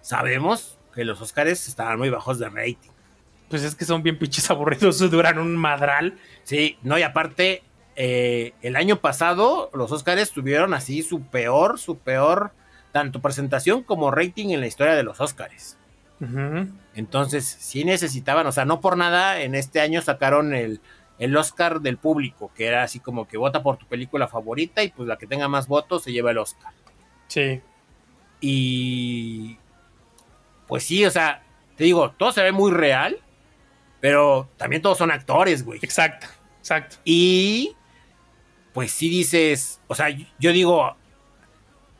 Sabemos 0.00 0.78
que 0.94 1.04
los 1.04 1.20
Oscars 1.20 1.68
estaban 1.68 1.98
muy 1.98 2.10
bajos 2.10 2.38
de 2.38 2.48
rating. 2.48 2.90
Pues 3.48 3.62
es 3.62 3.74
que 3.74 3.84
son 3.84 4.02
bien 4.02 4.18
pinches 4.18 4.50
aburridos, 4.50 4.98
duran 5.10 5.38
un 5.38 5.56
madral. 5.56 6.18
Sí, 6.42 6.78
no, 6.82 6.98
y 6.98 7.02
aparte, 7.02 7.62
eh, 7.94 8.54
el 8.62 8.74
año 8.74 9.00
pasado 9.00 9.70
los 9.72 9.92
Oscars 9.92 10.32
tuvieron 10.32 10.74
así 10.74 11.02
su 11.02 11.22
peor, 11.22 11.78
su 11.78 11.98
peor, 11.98 12.52
tanto 12.92 13.20
presentación 13.22 13.84
como 13.84 14.10
rating 14.10 14.48
en 14.48 14.60
la 14.60 14.66
historia 14.66 14.94
de 14.94 15.04
los 15.04 15.20
Oscars. 15.20 15.77
Entonces, 16.94 17.44
sí 17.44 17.84
necesitaban, 17.84 18.46
o 18.46 18.52
sea, 18.52 18.64
no 18.64 18.80
por 18.80 18.96
nada, 18.96 19.40
en 19.40 19.54
este 19.54 19.80
año 19.80 20.02
sacaron 20.02 20.54
el, 20.54 20.80
el 21.18 21.36
Oscar 21.36 21.80
del 21.80 21.96
público, 21.96 22.50
que 22.54 22.66
era 22.66 22.82
así 22.82 23.00
como 23.00 23.28
que 23.28 23.36
vota 23.36 23.62
por 23.62 23.76
tu 23.76 23.86
película 23.86 24.28
favorita 24.28 24.82
y 24.82 24.90
pues 24.90 25.08
la 25.08 25.16
que 25.16 25.26
tenga 25.26 25.48
más 25.48 25.68
votos 25.68 26.02
se 26.02 26.12
lleva 26.12 26.30
el 26.30 26.38
Oscar. 26.38 26.72
Sí. 27.28 27.60
Y 28.40 29.58
pues 30.66 30.84
sí, 30.84 31.04
o 31.04 31.10
sea, 31.10 31.42
te 31.76 31.84
digo, 31.84 32.10
todo 32.12 32.32
se 32.32 32.42
ve 32.42 32.52
muy 32.52 32.70
real, 32.70 33.18
pero 34.00 34.48
también 34.56 34.82
todos 34.82 34.98
son 34.98 35.10
actores, 35.10 35.64
güey. 35.64 35.80
Exacto, 35.82 36.26
exacto. 36.58 36.96
Y 37.04 37.74
pues 38.72 38.92
sí 38.92 39.08
dices, 39.08 39.80
o 39.88 39.94
sea, 39.94 40.08
yo 40.10 40.52
digo, 40.52 40.96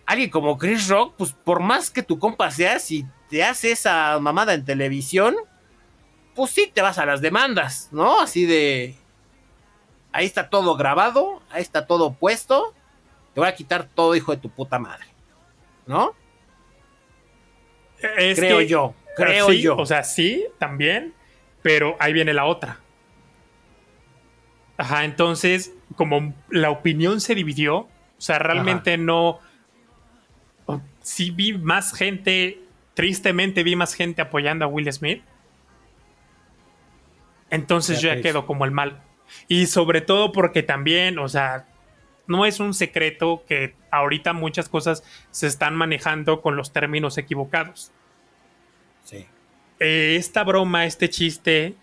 alguien 0.06 0.30
como 0.30 0.56
Chris 0.58 0.88
Rock, 0.88 1.14
pues 1.18 1.32
por 1.32 1.60
más 1.60 1.90
que 1.90 2.02
tu 2.02 2.18
compa 2.18 2.50
sea, 2.50 2.78
si 2.78 3.04
te 3.28 3.44
hace 3.44 3.72
esa 3.72 4.18
mamada 4.20 4.54
en 4.54 4.64
televisión, 4.64 5.36
pues 6.34 6.50
sí 6.52 6.70
te 6.72 6.82
vas 6.82 6.98
a 6.98 7.06
las 7.06 7.20
demandas, 7.20 7.88
¿no? 7.92 8.20
Así 8.20 8.46
de, 8.46 8.94
ahí 10.12 10.26
está 10.26 10.48
todo 10.50 10.76
grabado, 10.76 11.42
ahí 11.50 11.62
está 11.62 11.86
todo 11.86 12.12
puesto, 12.14 12.74
te 13.34 13.40
voy 13.40 13.48
a 13.48 13.54
quitar 13.54 13.88
todo, 13.88 14.14
hijo 14.14 14.32
de 14.32 14.38
tu 14.38 14.50
puta 14.50 14.78
madre, 14.78 15.06
¿no? 15.86 16.14
Es 18.16 18.38
creo 18.38 18.58
que- 18.58 18.66
yo, 18.68 18.94
creo 19.16 19.48
sí, 19.48 19.60
yo. 19.62 19.76
O 19.76 19.86
sea, 19.86 20.04
sí, 20.04 20.46
también, 20.58 21.14
pero 21.62 21.96
ahí 21.98 22.12
viene 22.12 22.32
la 22.32 22.44
otra. 22.44 22.80
Ajá, 24.76 25.04
entonces, 25.04 25.74
como 25.96 26.32
la 26.50 26.70
opinión 26.70 27.20
se 27.20 27.34
dividió, 27.34 27.76
o 27.78 27.88
sea, 28.18 28.38
realmente 28.38 28.96
no. 28.96 29.40
Sí 31.00 31.30
vi 31.30 31.54
más 31.56 31.92
gente, 31.94 32.60
tristemente 32.98 33.62
vi 33.62 33.76
más 33.76 33.94
gente 33.94 34.20
apoyando 34.20 34.64
a 34.64 34.68
Will 34.68 34.92
Smith. 34.92 35.22
Entonces 37.48 38.00
Ya 38.00 38.08
yo 38.08 38.16
ya 38.16 38.22
quedo 38.22 38.44
como 38.44 38.64
el 38.64 38.72
mal. 38.72 39.00
Y 39.46 39.66
sobre 39.66 40.00
todo 40.00 40.32
porque 40.32 40.64
también, 40.64 41.20
o 41.20 41.28
sea, 41.28 41.68
no 42.26 42.44
es 42.44 42.58
un 42.58 42.74
secreto 42.74 43.44
que 43.46 43.76
ahorita 43.92 44.32
muchas 44.32 44.68
cosas 44.68 45.04
se 45.30 45.46
están 45.46 45.76
manejando 45.76 46.42
con 46.42 46.56
los 46.56 46.72
términos 46.72 47.18
equivocados. 47.18 47.92
Sí. 49.04 49.28
Eh, 49.78 50.16
esta 50.18 50.42
broma, 50.42 50.84
este 50.84 51.08
chiste, 51.08 51.76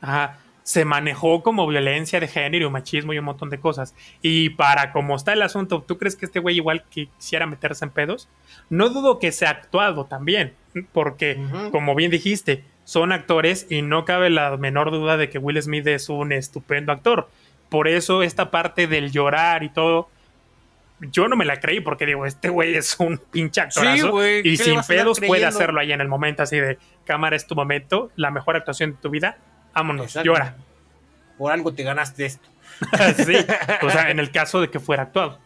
ajá, 0.00 0.40
se 0.66 0.84
manejó 0.84 1.44
como 1.44 1.64
violencia 1.68 2.18
de 2.18 2.26
género, 2.26 2.72
machismo 2.72 3.12
y 3.12 3.18
un 3.20 3.24
montón 3.26 3.50
de 3.50 3.60
cosas. 3.60 3.94
Y 4.20 4.50
para 4.50 4.90
como 4.90 5.14
está 5.14 5.32
el 5.32 5.42
asunto, 5.42 5.84
¿tú 5.86 5.96
crees 5.96 6.16
que 6.16 6.26
este 6.26 6.40
güey 6.40 6.56
igual 6.56 6.82
quisiera 6.90 7.46
meterse 7.46 7.84
en 7.84 7.92
pedos? 7.92 8.28
No 8.68 8.88
dudo 8.88 9.20
que 9.20 9.30
sea 9.30 9.50
actuado 9.50 10.06
también, 10.06 10.54
porque, 10.92 11.40
como 11.70 11.94
bien 11.94 12.10
dijiste, 12.10 12.64
son 12.82 13.12
actores 13.12 13.68
y 13.70 13.82
no 13.82 14.04
cabe 14.04 14.28
la 14.28 14.56
menor 14.56 14.90
duda 14.90 15.16
de 15.16 15.30
que 15.30 15.38
Will 15.38 15.62
Smith 15.62 15.86
es 15.86 16.08
un 16.08 16.32
estupendo 16.32 16.90
actor. 16.90 17.28
Por 17.68 17.86
eso 17.86 18.24
esta 18.24 18.50
parte 18.50 18.88
del 18.88 19.12
llorar 19.12 19.62
y 19.62 19.68
todo, 19.68 20.08
yo 20.98 21.28
no 21.28 21.36
me 21.36 21.44
la 21.44 21.60
creí 21.60 21.78
porque 21.78 22.06
digo, 22.06 22.26
este 22.26 22.48
güey 22.48 22.74
es 22.74 22.98
un 22.98 23.18
pinche 23.18 23.60
actorazo 23.60 24.10
güey, 24.10 24.42
¿qué 24.42 24.48
y 24.48 24.56
sin 24.56 24.80
pedos 24.82 25.20
puede 25.20 25.44
hacerlo 25.44 25.78
ahí 25.78 25.92
en 25.92 26.00
el 26.00 26.08
momento 26.08 26.42
así 26.42 26.58
de 26.58 26.76
cámara 27.04 27.36
es 27.36 27.46
tu 27.46 27.54
momento, 27.54 28.10
la 28.16 28.32
mejor 28.32 28.56
actuación 28.56 28.92
de 28.92 28.96
tu 28.96 29.10
vida, 29.10 29.38
vámonos, 29.76 30.06
Exacto. 30.06 30.26
llora. 30.26 30.56
Por 31.38 31.52
algo 31.52 31.72
te 31.72 31.82
ganaste 31.82 32.26
esto. 32.26 32.48
sí, 33.16 33.36
o 33.82 33.90
sea, 33.90 34.10
en 34.10 34.18
el 34.18 34.30
caso 34.30 34.60
de 34.60 34.70
que 34.70 34.80
fuera 34.80 35.04
actuado. 35.04 35.38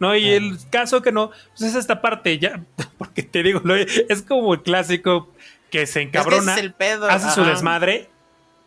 No, 0.00 0.14
y 0.16 0.28
el 0.30 0.58
caso 0.70 1.02
que 1.02 1.12
no, 1.12 1.30
pues 1.50 1.62
es 1.70 1.74
esta 1.76 2.00
parte 2.02 2.38
ya, 2.38 2.60
porque 2.98 3.22
te 3.22 3.42
digo, 3.42 3.62
es 4.08 4.22
como 4.22 4.54
el 4.54 4.62
clásico 4.62 5.32
que 5.70 5.86
se 5.86 6.02
encabrona, 6.02 6.36
Es 6.38 6.44
que 6.44 6.50
ese 6.50 6.60
es 6.60 6.64
el 6.66 6.72
pedo. 6.74 7.08
hace 7.08 7.30
su 7.30 7.44
desmadre 7.44 8.08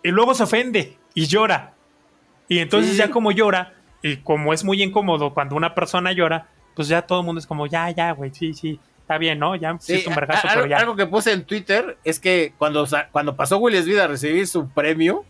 y 0.04 0.10
luego 0.10 0.34
se 0.34 0.44
ofende 0.44 0.98
y 1.14 1.26
llora. 1.28 1.74
Y 2.48 2.60
entonces 2.60 2.92
Sí. 2.92 2.98
ya 2.98 3.10
como 3.10 3.32
llora, 3.32 3.74
y 4.02 4.18
como 4.18 4.54
es 4.54 4.64
muy 4.64 4.82
incómodo 4.82 5.34
cuando 5.34 5.56
una 5.56 5.76
persona 5.76 6.12
llora, 6.14 6.48
pues 6.76 6.88
ya 6.88 7.02
todo 7.02 7.20
el 7.22 7.26
mundo 7.26 7.40
es 7.40 7.48
como, 7.48 7.66
ya, 7.68 7.90
ya, 7.92 8.12
güey, 8.12 8.32
sí, 8.34 8.54
sí, 8.54 8.80
está 9.08 9.18
bien, 9.18 9.40
¿no? 9.40 9.56
Ya 9.56 9.74
sí, 9.80 9.94
es 9.94 10.06
un 10.08 10.16
vergazo, 10.16 10.46
pero 10.54 10.66
ya. 10.66 10.80
algo 10.80 10.98
que 10.98 11.06
puse 11.06 11.32
en 11.32 11.46
Twitter 11.46 11.98
es 12.04 12.20
que 12.20 12.52
cuando, 12.58 12.86
cuando 13.14 13.38
pasó 13.38 13.58
Will 13.58 13.82
Smith 13.82 14.00
a 14.00 14.08
recibir 14.08 14.46
su 14.48 14.68
premio, 14.68 15.24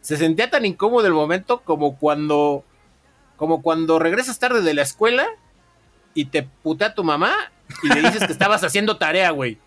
se 0.00 0.16
sentía 0.16 0.48
tan 0.48 0.64
incómodo 0.64 1.06
el 1.06 1.12
momento 1.12 1.60
como 1.60 1.98
cuando, 1.98 2.64
como 3.36 3.60
cuando 3.60 3.98
regresas 3.98 4.38
tarde 4.38 4.62
de 4.62 4.72
la 4.72 4.80
escuela 4.80 5.26
y 6.14 6.24
te 6.24 6.44
putea 6.44 6.94
tu 6.94 7.04
mamá 7.04 7.30
y 7.82 7.88
le 7.88 8.00
dices 8.00 8.24
que 8.24 8.32
estabas 8.32 8.64
haciendo 8.64 8.96
tarea, 8.96 9.32
güey. 9.32 9.58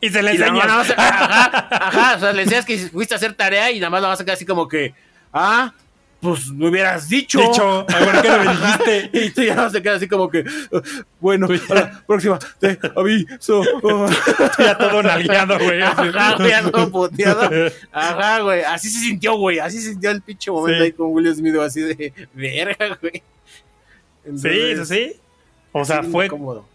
Y 0.00 0.10
se 0.10 0.22
le 0.22 0.36
Y 0.36 0.38
nada 0.38 0.52
más- 0.52 0.94
ajá, 0.96 1.68
ajá, 1.72 2.16
o 2.16 2.20
sea, 2.20 2.32
le 2.32 2.44
decías 2.44 2.64
que 2.64 2.78
fuiste 2.78 3.14
a 3.14 3.16
hacer 3.16 3.34
tarea 3.34 3.72
y 3.72 3.80
nada 3.80 3.90
más 3.90 4.02
la 4.02 4.08
vas 4.08 4.20
a 4.20 4.24
quedar 4.24 4.36
así 4.36 4.46
como 4.46 4.68
que, 4.68 4.94
ah, 5.32 5.72
pues 6.24 6.48
me 6.50 6.68
hubieras 6.70 7.06
dicho. 7.08 7.38
Dicho, 7.38 7.84
"Ay, 7.86 8.04
¿por 8.06 8.22
qué 8.22 8.28
no 8.28 8.38
me 8.38 8.50
dijiste? 8.50 9.10
Y 9.26 9.30
tú 9.30 9.42
ya 9.42 9.54
no 9.54 9.68
se 9.68 9.82
queda 9.82 9.96
así 9.96 10.08
como 10.08 10.30
que, 10.30 10.42
"Ah, 10.72 10.80
bueno, 11.20 11.46
a 11.68 11.74
la 11.74 12.02
próxima 12.06 12.38
te 12.58 12.78
aviso. 12.96 13.62
Oh. 13.82 14.06
ya 14.58 14.78
todo 14.78 15.02
nalgueado, 15.02 15.58
güey. 15.58 15.82
Ajá, 15.82 16.36
güey, 16.36 16.48
ya 16.50 16.70
todo 16.70 16.90
puteado. 16.90 17.70
Ajá, 17.92 18.40
güey. 18.40 18.62
Así 18.62 18.88
se 18.88 19.00
sintió, 19.00 19.36
güey. 19.36 19.58
Así 19.58 19.78
se 19.80 19.90
sintió 19.90 20.10
el 20.10 20.22
pinche 20.22 20.50
momento 20.50 20.78
Sí. 20.78 20.84
ahí 20.84 20.92
con 20.92 21.12
Will 21.12 21.34
Smith, 21.34 21.56
así 21.56 21.82
de 21.82 22.12
verga, 22.32 22.98
güey. 23.00 23.22
Sí, 24.36 24.48
eso 24.48 24.84
sí. 24.86 25.12
O 25.72 25.84
sea, 25.84 26.02
fue, 26.02 26.26
incómodo. 26.26 26.66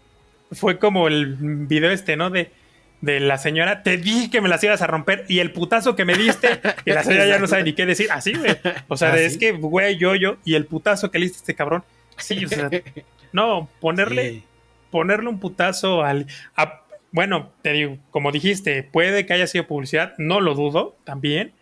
fue 0.52 0.78
como 0.78 1.08
el 1.08 1.34
video 1.66 1.90
este, 1.90 2.16
¿no? 2.16 2.30
De, 2.30 2.52
de 3.00 3.18
la 3.20 3.38
señora, 3.38 3.82
te 3.82 3.96
dije 3.96 4.30
que 4.30 4.40
me 4.40 4.48
las 4.48 4.62
ibas 4.62 4.82
a 4.82 4.86
romper 4.86 5.24
y 5.28 5.38
el 5.38 5.52
putazo 5.52 5.96
que 5.96 6.04
me 6.04 6.14
diste, 6.16 6.60
y 6.84 6.90
la 6.90 7.02
señora 7.02 7.26
ya 7.26 7.38
no 7.38 7.46
sabe 7.46 7.62
ni 7.64 7.72
qué 7.72 7.86
decir. 7.86 8.08
Así, 8.10 8.34
güey. 8.34 8.56
O 8.88 8.96
sea, 8.96 9.10
de, 9.10 9.24
Así. 9.26 9.34
es 9.34 9.38
que, 9.38 9.52
güey, 9.52 9.96
yo, 9.96 10.14
yo, 10.14 10.36
y 10.44 10.54
el 10.54 10.66
putazo 10.66 11.10
que 11.10 11.18
le 11.18 11.24
diste 11.26 11.38
a 11.38 11.40
este 11.42 11.54
cabrón. 11.54 11.82
Sí, 12.18 12.44
o 12.44 12.48
sea, 12.48 12.68
no, 13.32 13.68
ponerle, 13.80 14.30
Sí. 14.30 14.42
ponerle 14.90 15.28
un 15.28 15.40
putazo 15.40 16.02
al. 16.04 16.26
a- 16.56 16.82
bueno, 17.12 17.50
te 17.62 17.72
digo, 17.72 17.96
como 18.10 18.30
dijiste, 18.30 18.82
puede 18.84 19.26
que 19.26 19.32
haya 19.32 19.46
sido 19.46 19.66
publicidad, 19.66 20.12
no 20.18 20.40
lo 20.40 20.54
dudo 20.54 20.96
también, 21.04 21.52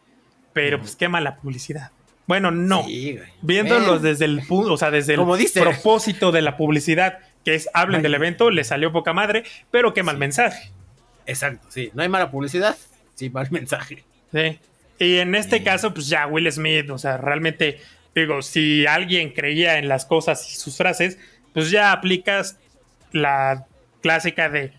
pero 0.53 0.79
pues 0.79 0.95
qué 0.97 1.09
mala 1.09 1.37
publicidad. 1.37 1.91
Bueno, 2.27 2.51
no. 2.51 2.83
Sí. 2.85 3.19
Viéndolos 3.41 4.03
desde 4.03 4.27
el 4.27 4.43
punto, 4.47 4.75
o 4.75 4.77
sea, 4.77 4.91
desde 4.91 5.15
el 5.15 5.25
dice. 5.39 5.63
propósito 5.63 6.33
de 6.33 6.43
la 6.43 6.59
publicidad, 6.59 7.21
que 7.45 7.55
es 7.55 7.71
hablen 7.73 7.99
Ay. 7.99 8.03
del 8.03 8.15
evento, 8.15 8.51
le 8.51 8.65
salió 8.65 8.93
poca 8.93 9.15
madre, 9.15 9.45
pero 9.71 9.95
qué 9.95 10.03
mal 10.03 10.17
Sí. 10.17 10.21
mensaje. 10.21 10.71
Exacto, 11.29 11.69
sí. 11.71 11.91
No 11.95 12.03
hay 12.03 12.09
mala 12.09 12.31
publicidad, 12.31 12.77
sí, 13.15 13.31
mal 13.37 13.49
mensaje. 13.53 14.03
¿sí? 14.33 14.59
Y 14.99 15.19
en 15.19 15.35
este 15.37 15.59
Sí. 15.59 15.65
caso, 15.65 15.95
pues 15.95 16.09
ya 16.09 16.27
Will 16.27 16.51
Smith, 16.51 16.91
o 16.91 16.99
sea, 16.99 17.17
realmente, 17.19 17.81
digo, 18.15 18.43
si 18.43 18.87
alguien 18.87 19.33
creía 19.33 19.79
en 19.79 19.87
las 19.89 20.05
cosas 20.07 20.51
y 20.51 20.57
sus 20.57 20.77
frases, 20.77 21.19
pues 21.55 21.71
ya 21.71 21.93
aplicas 21.93 22.57
la 23.13 23.67
clásica 24.03 24.49
de 24.49 24.73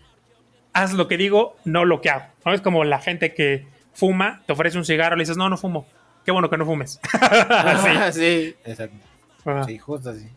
haz 0.72 0.92
lo 0.92 1.08
que 1.08 1.16
digo, 1.16 1.56
no 1.64 1.84
lo 1.84 2.00
que 2.00 2.10
hago. 2.10 2.26
¿no? 2.44 2.52
Es 2.52 2.60
como 2.60 2.84
la 2.84 3.00
gente 3.00 3.32
que 3.34 3.66
fuma, 3.94 4.42
te 4.46 4.52
ofrece 4.52 4.78
un 4.78 4.84
cigarro, 4.84 5.16
le 5.16 5.22
dices, 5.22 5.36
no, 5.36 5.48
no 5.48 5.56
fumo. 5.56 5.86
Qué 6.24 6.30
bueno 6.32 6.48
que 6.50 6.56
no 6.58 6.66
fumes. 6.66 7.00
Ah, 7.12 8.10
sí, 8.12 8.54
exacto. 8.64 8.96
Ajá. 9.44 9.64
Sí, 9.64 9.78
justo 9.78 10.10
así. 10.10 10.28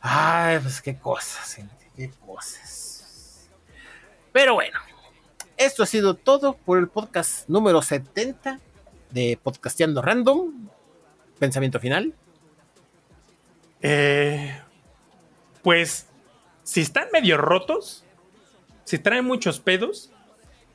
Ay, 0.00 0.58
pues 0.60 0.80
qué 0.82 0.96
cosas, 0.96 1.54
gente, 1.54 1.74
qué 1.96 2.10
cosas. 2.26 2.81
Pero 4.32 4.54
bueno, 4.54 4.78
esto 5.58 5.82
ha 5.82 5.86
sido 5.86 6.14
todo 6.14 6.54
por 6.54 6.78
el 6.78 6.88
podcast 6.88 7.48
número 7.48 7.82
70 7.82 8.58
de 9.10 9.38
Podcasteando 9.42 10.00
Random. 10.00 10.68
Pensamiento 11.38 11.78
final. 11.78 12.14
Eh, 13.82 14.58
pues, 15.62 16.08
si 16.62 16.80
están 16.80 17.08
medio 17.12 17.36
rotos, 17.36 18.04
si 18.84 18.98
traen 18.98 19.26
muchos 19.26 19.60
pedos 19.60 20.10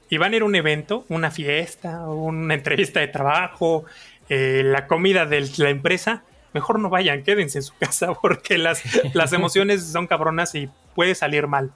y 0.08 0.18
van 0.18 0.34
a 0.34 0.36
ir 0.36 0.42
a 0.44 0.46
un 0.46 0.56
evento, 0.56 1.06
una 1.10 1.32
fiesta, 1.32 2.08
una 2.08 2.54
entrevista 2.54 3.00
de 3.00 3.08
trabajo, 3.08 3.86
eh, 4.30 4.62
la 4.64 4.86
comida 4.86 5.26
de 5.26 5.50
la 5.58 5.70
empresa, 5.70 6.24
mejor 6.54 6.80
no 6.80 6.90
vayan, 6.90 7.24
quédense 7.24 7.58
en 7.58 7.64
su 7.64 7.74
casa 7.80 8.14
porque 8.14 8.60
las, 8.60 8.84
las 9.16 9.34
emociones 9.34 9.84
son 9.84 10.06
cabronas 10.06 10.54
y 10.54 10.70
puede 10.94 11.16
salir 11.16 11.48
mal. 11.48 11.74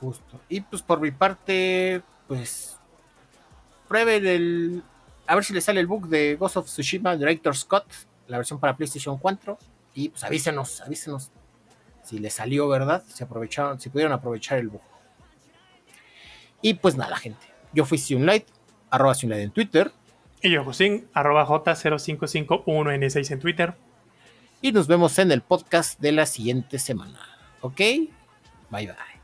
Justo. 0.00 0.40
Y 0.48 0.60
pues 0.60 0.82
por 0.82 1.00
mi 1.00 1.10
parte, 1.10 2.02
pues 2.26 2.78
prueben 3.88 4.26
el. 4.26 4.82
A 5.26 5.34
ver 5.34 5.44
si 5.44 5.52
les 5.52 5.64
sale 5.64 5.80
el 5.80 5.86
book 5.86 6.08
de 6.08 6.36
Ghost 6.36 6.56
of 6.56 6.66
Tsushima 6.66 7.16
Director 7.16 7.56
Scott, 7.56 7.86
la 8.28 8.38
versión 8.38 8.58
para 8.58 8.76
PlayStation 8.76 9.18
4. 9.18 9.58
Y 9.94 10.10
pues 10.10 10.24
avísenos, 10.24 10.80
avísenos 10.80 11.30
si 12.08 12.18
les 12.18 12.32
salió, 12.32 12.68
¿verdad? 12.68 13.02
Si 13.08 13.22
aprovecharon, 13.22 13.78
si 13.80 13.90
pudieron 13.90 14.12
aprovechar 14.12 14.58
el 14.58 14.68
book. 14.68 14.82
Y 16.62 16.74
pues 16.74 16.96
nada, 16.96 17.16
gente. 17.16 17.46
Yo 17.72 17.84
fui 17.84 17.98
Sunlight, 17.98 18.46
arroba 18.90 19.14
Sunlight 19.14 19.42
en 19.42 19.50
Twitter. 19.50 19.92
Y 20.40 20.50
yo, 20.50 20.64
Josín, 20.64 21.08
arroba 21.12 21.46
J0551N6 21.46 23.30
en 23.32 23.40
Twitter. 23.40 23.74
Y 24.62 24.72
nos 24.72 24.86
vemos 24.86 25.18
en 25.18 25.32
el 25.32 25.42
podcast 25.42 26.00
de 26.00 26.12
la 26.12 26.26
siguiente 26.26 26.78
semana. 26.78 27.20
¿Ok? 27.60 27.78
Bye 28.70 28.86
bye. 28.86 29.17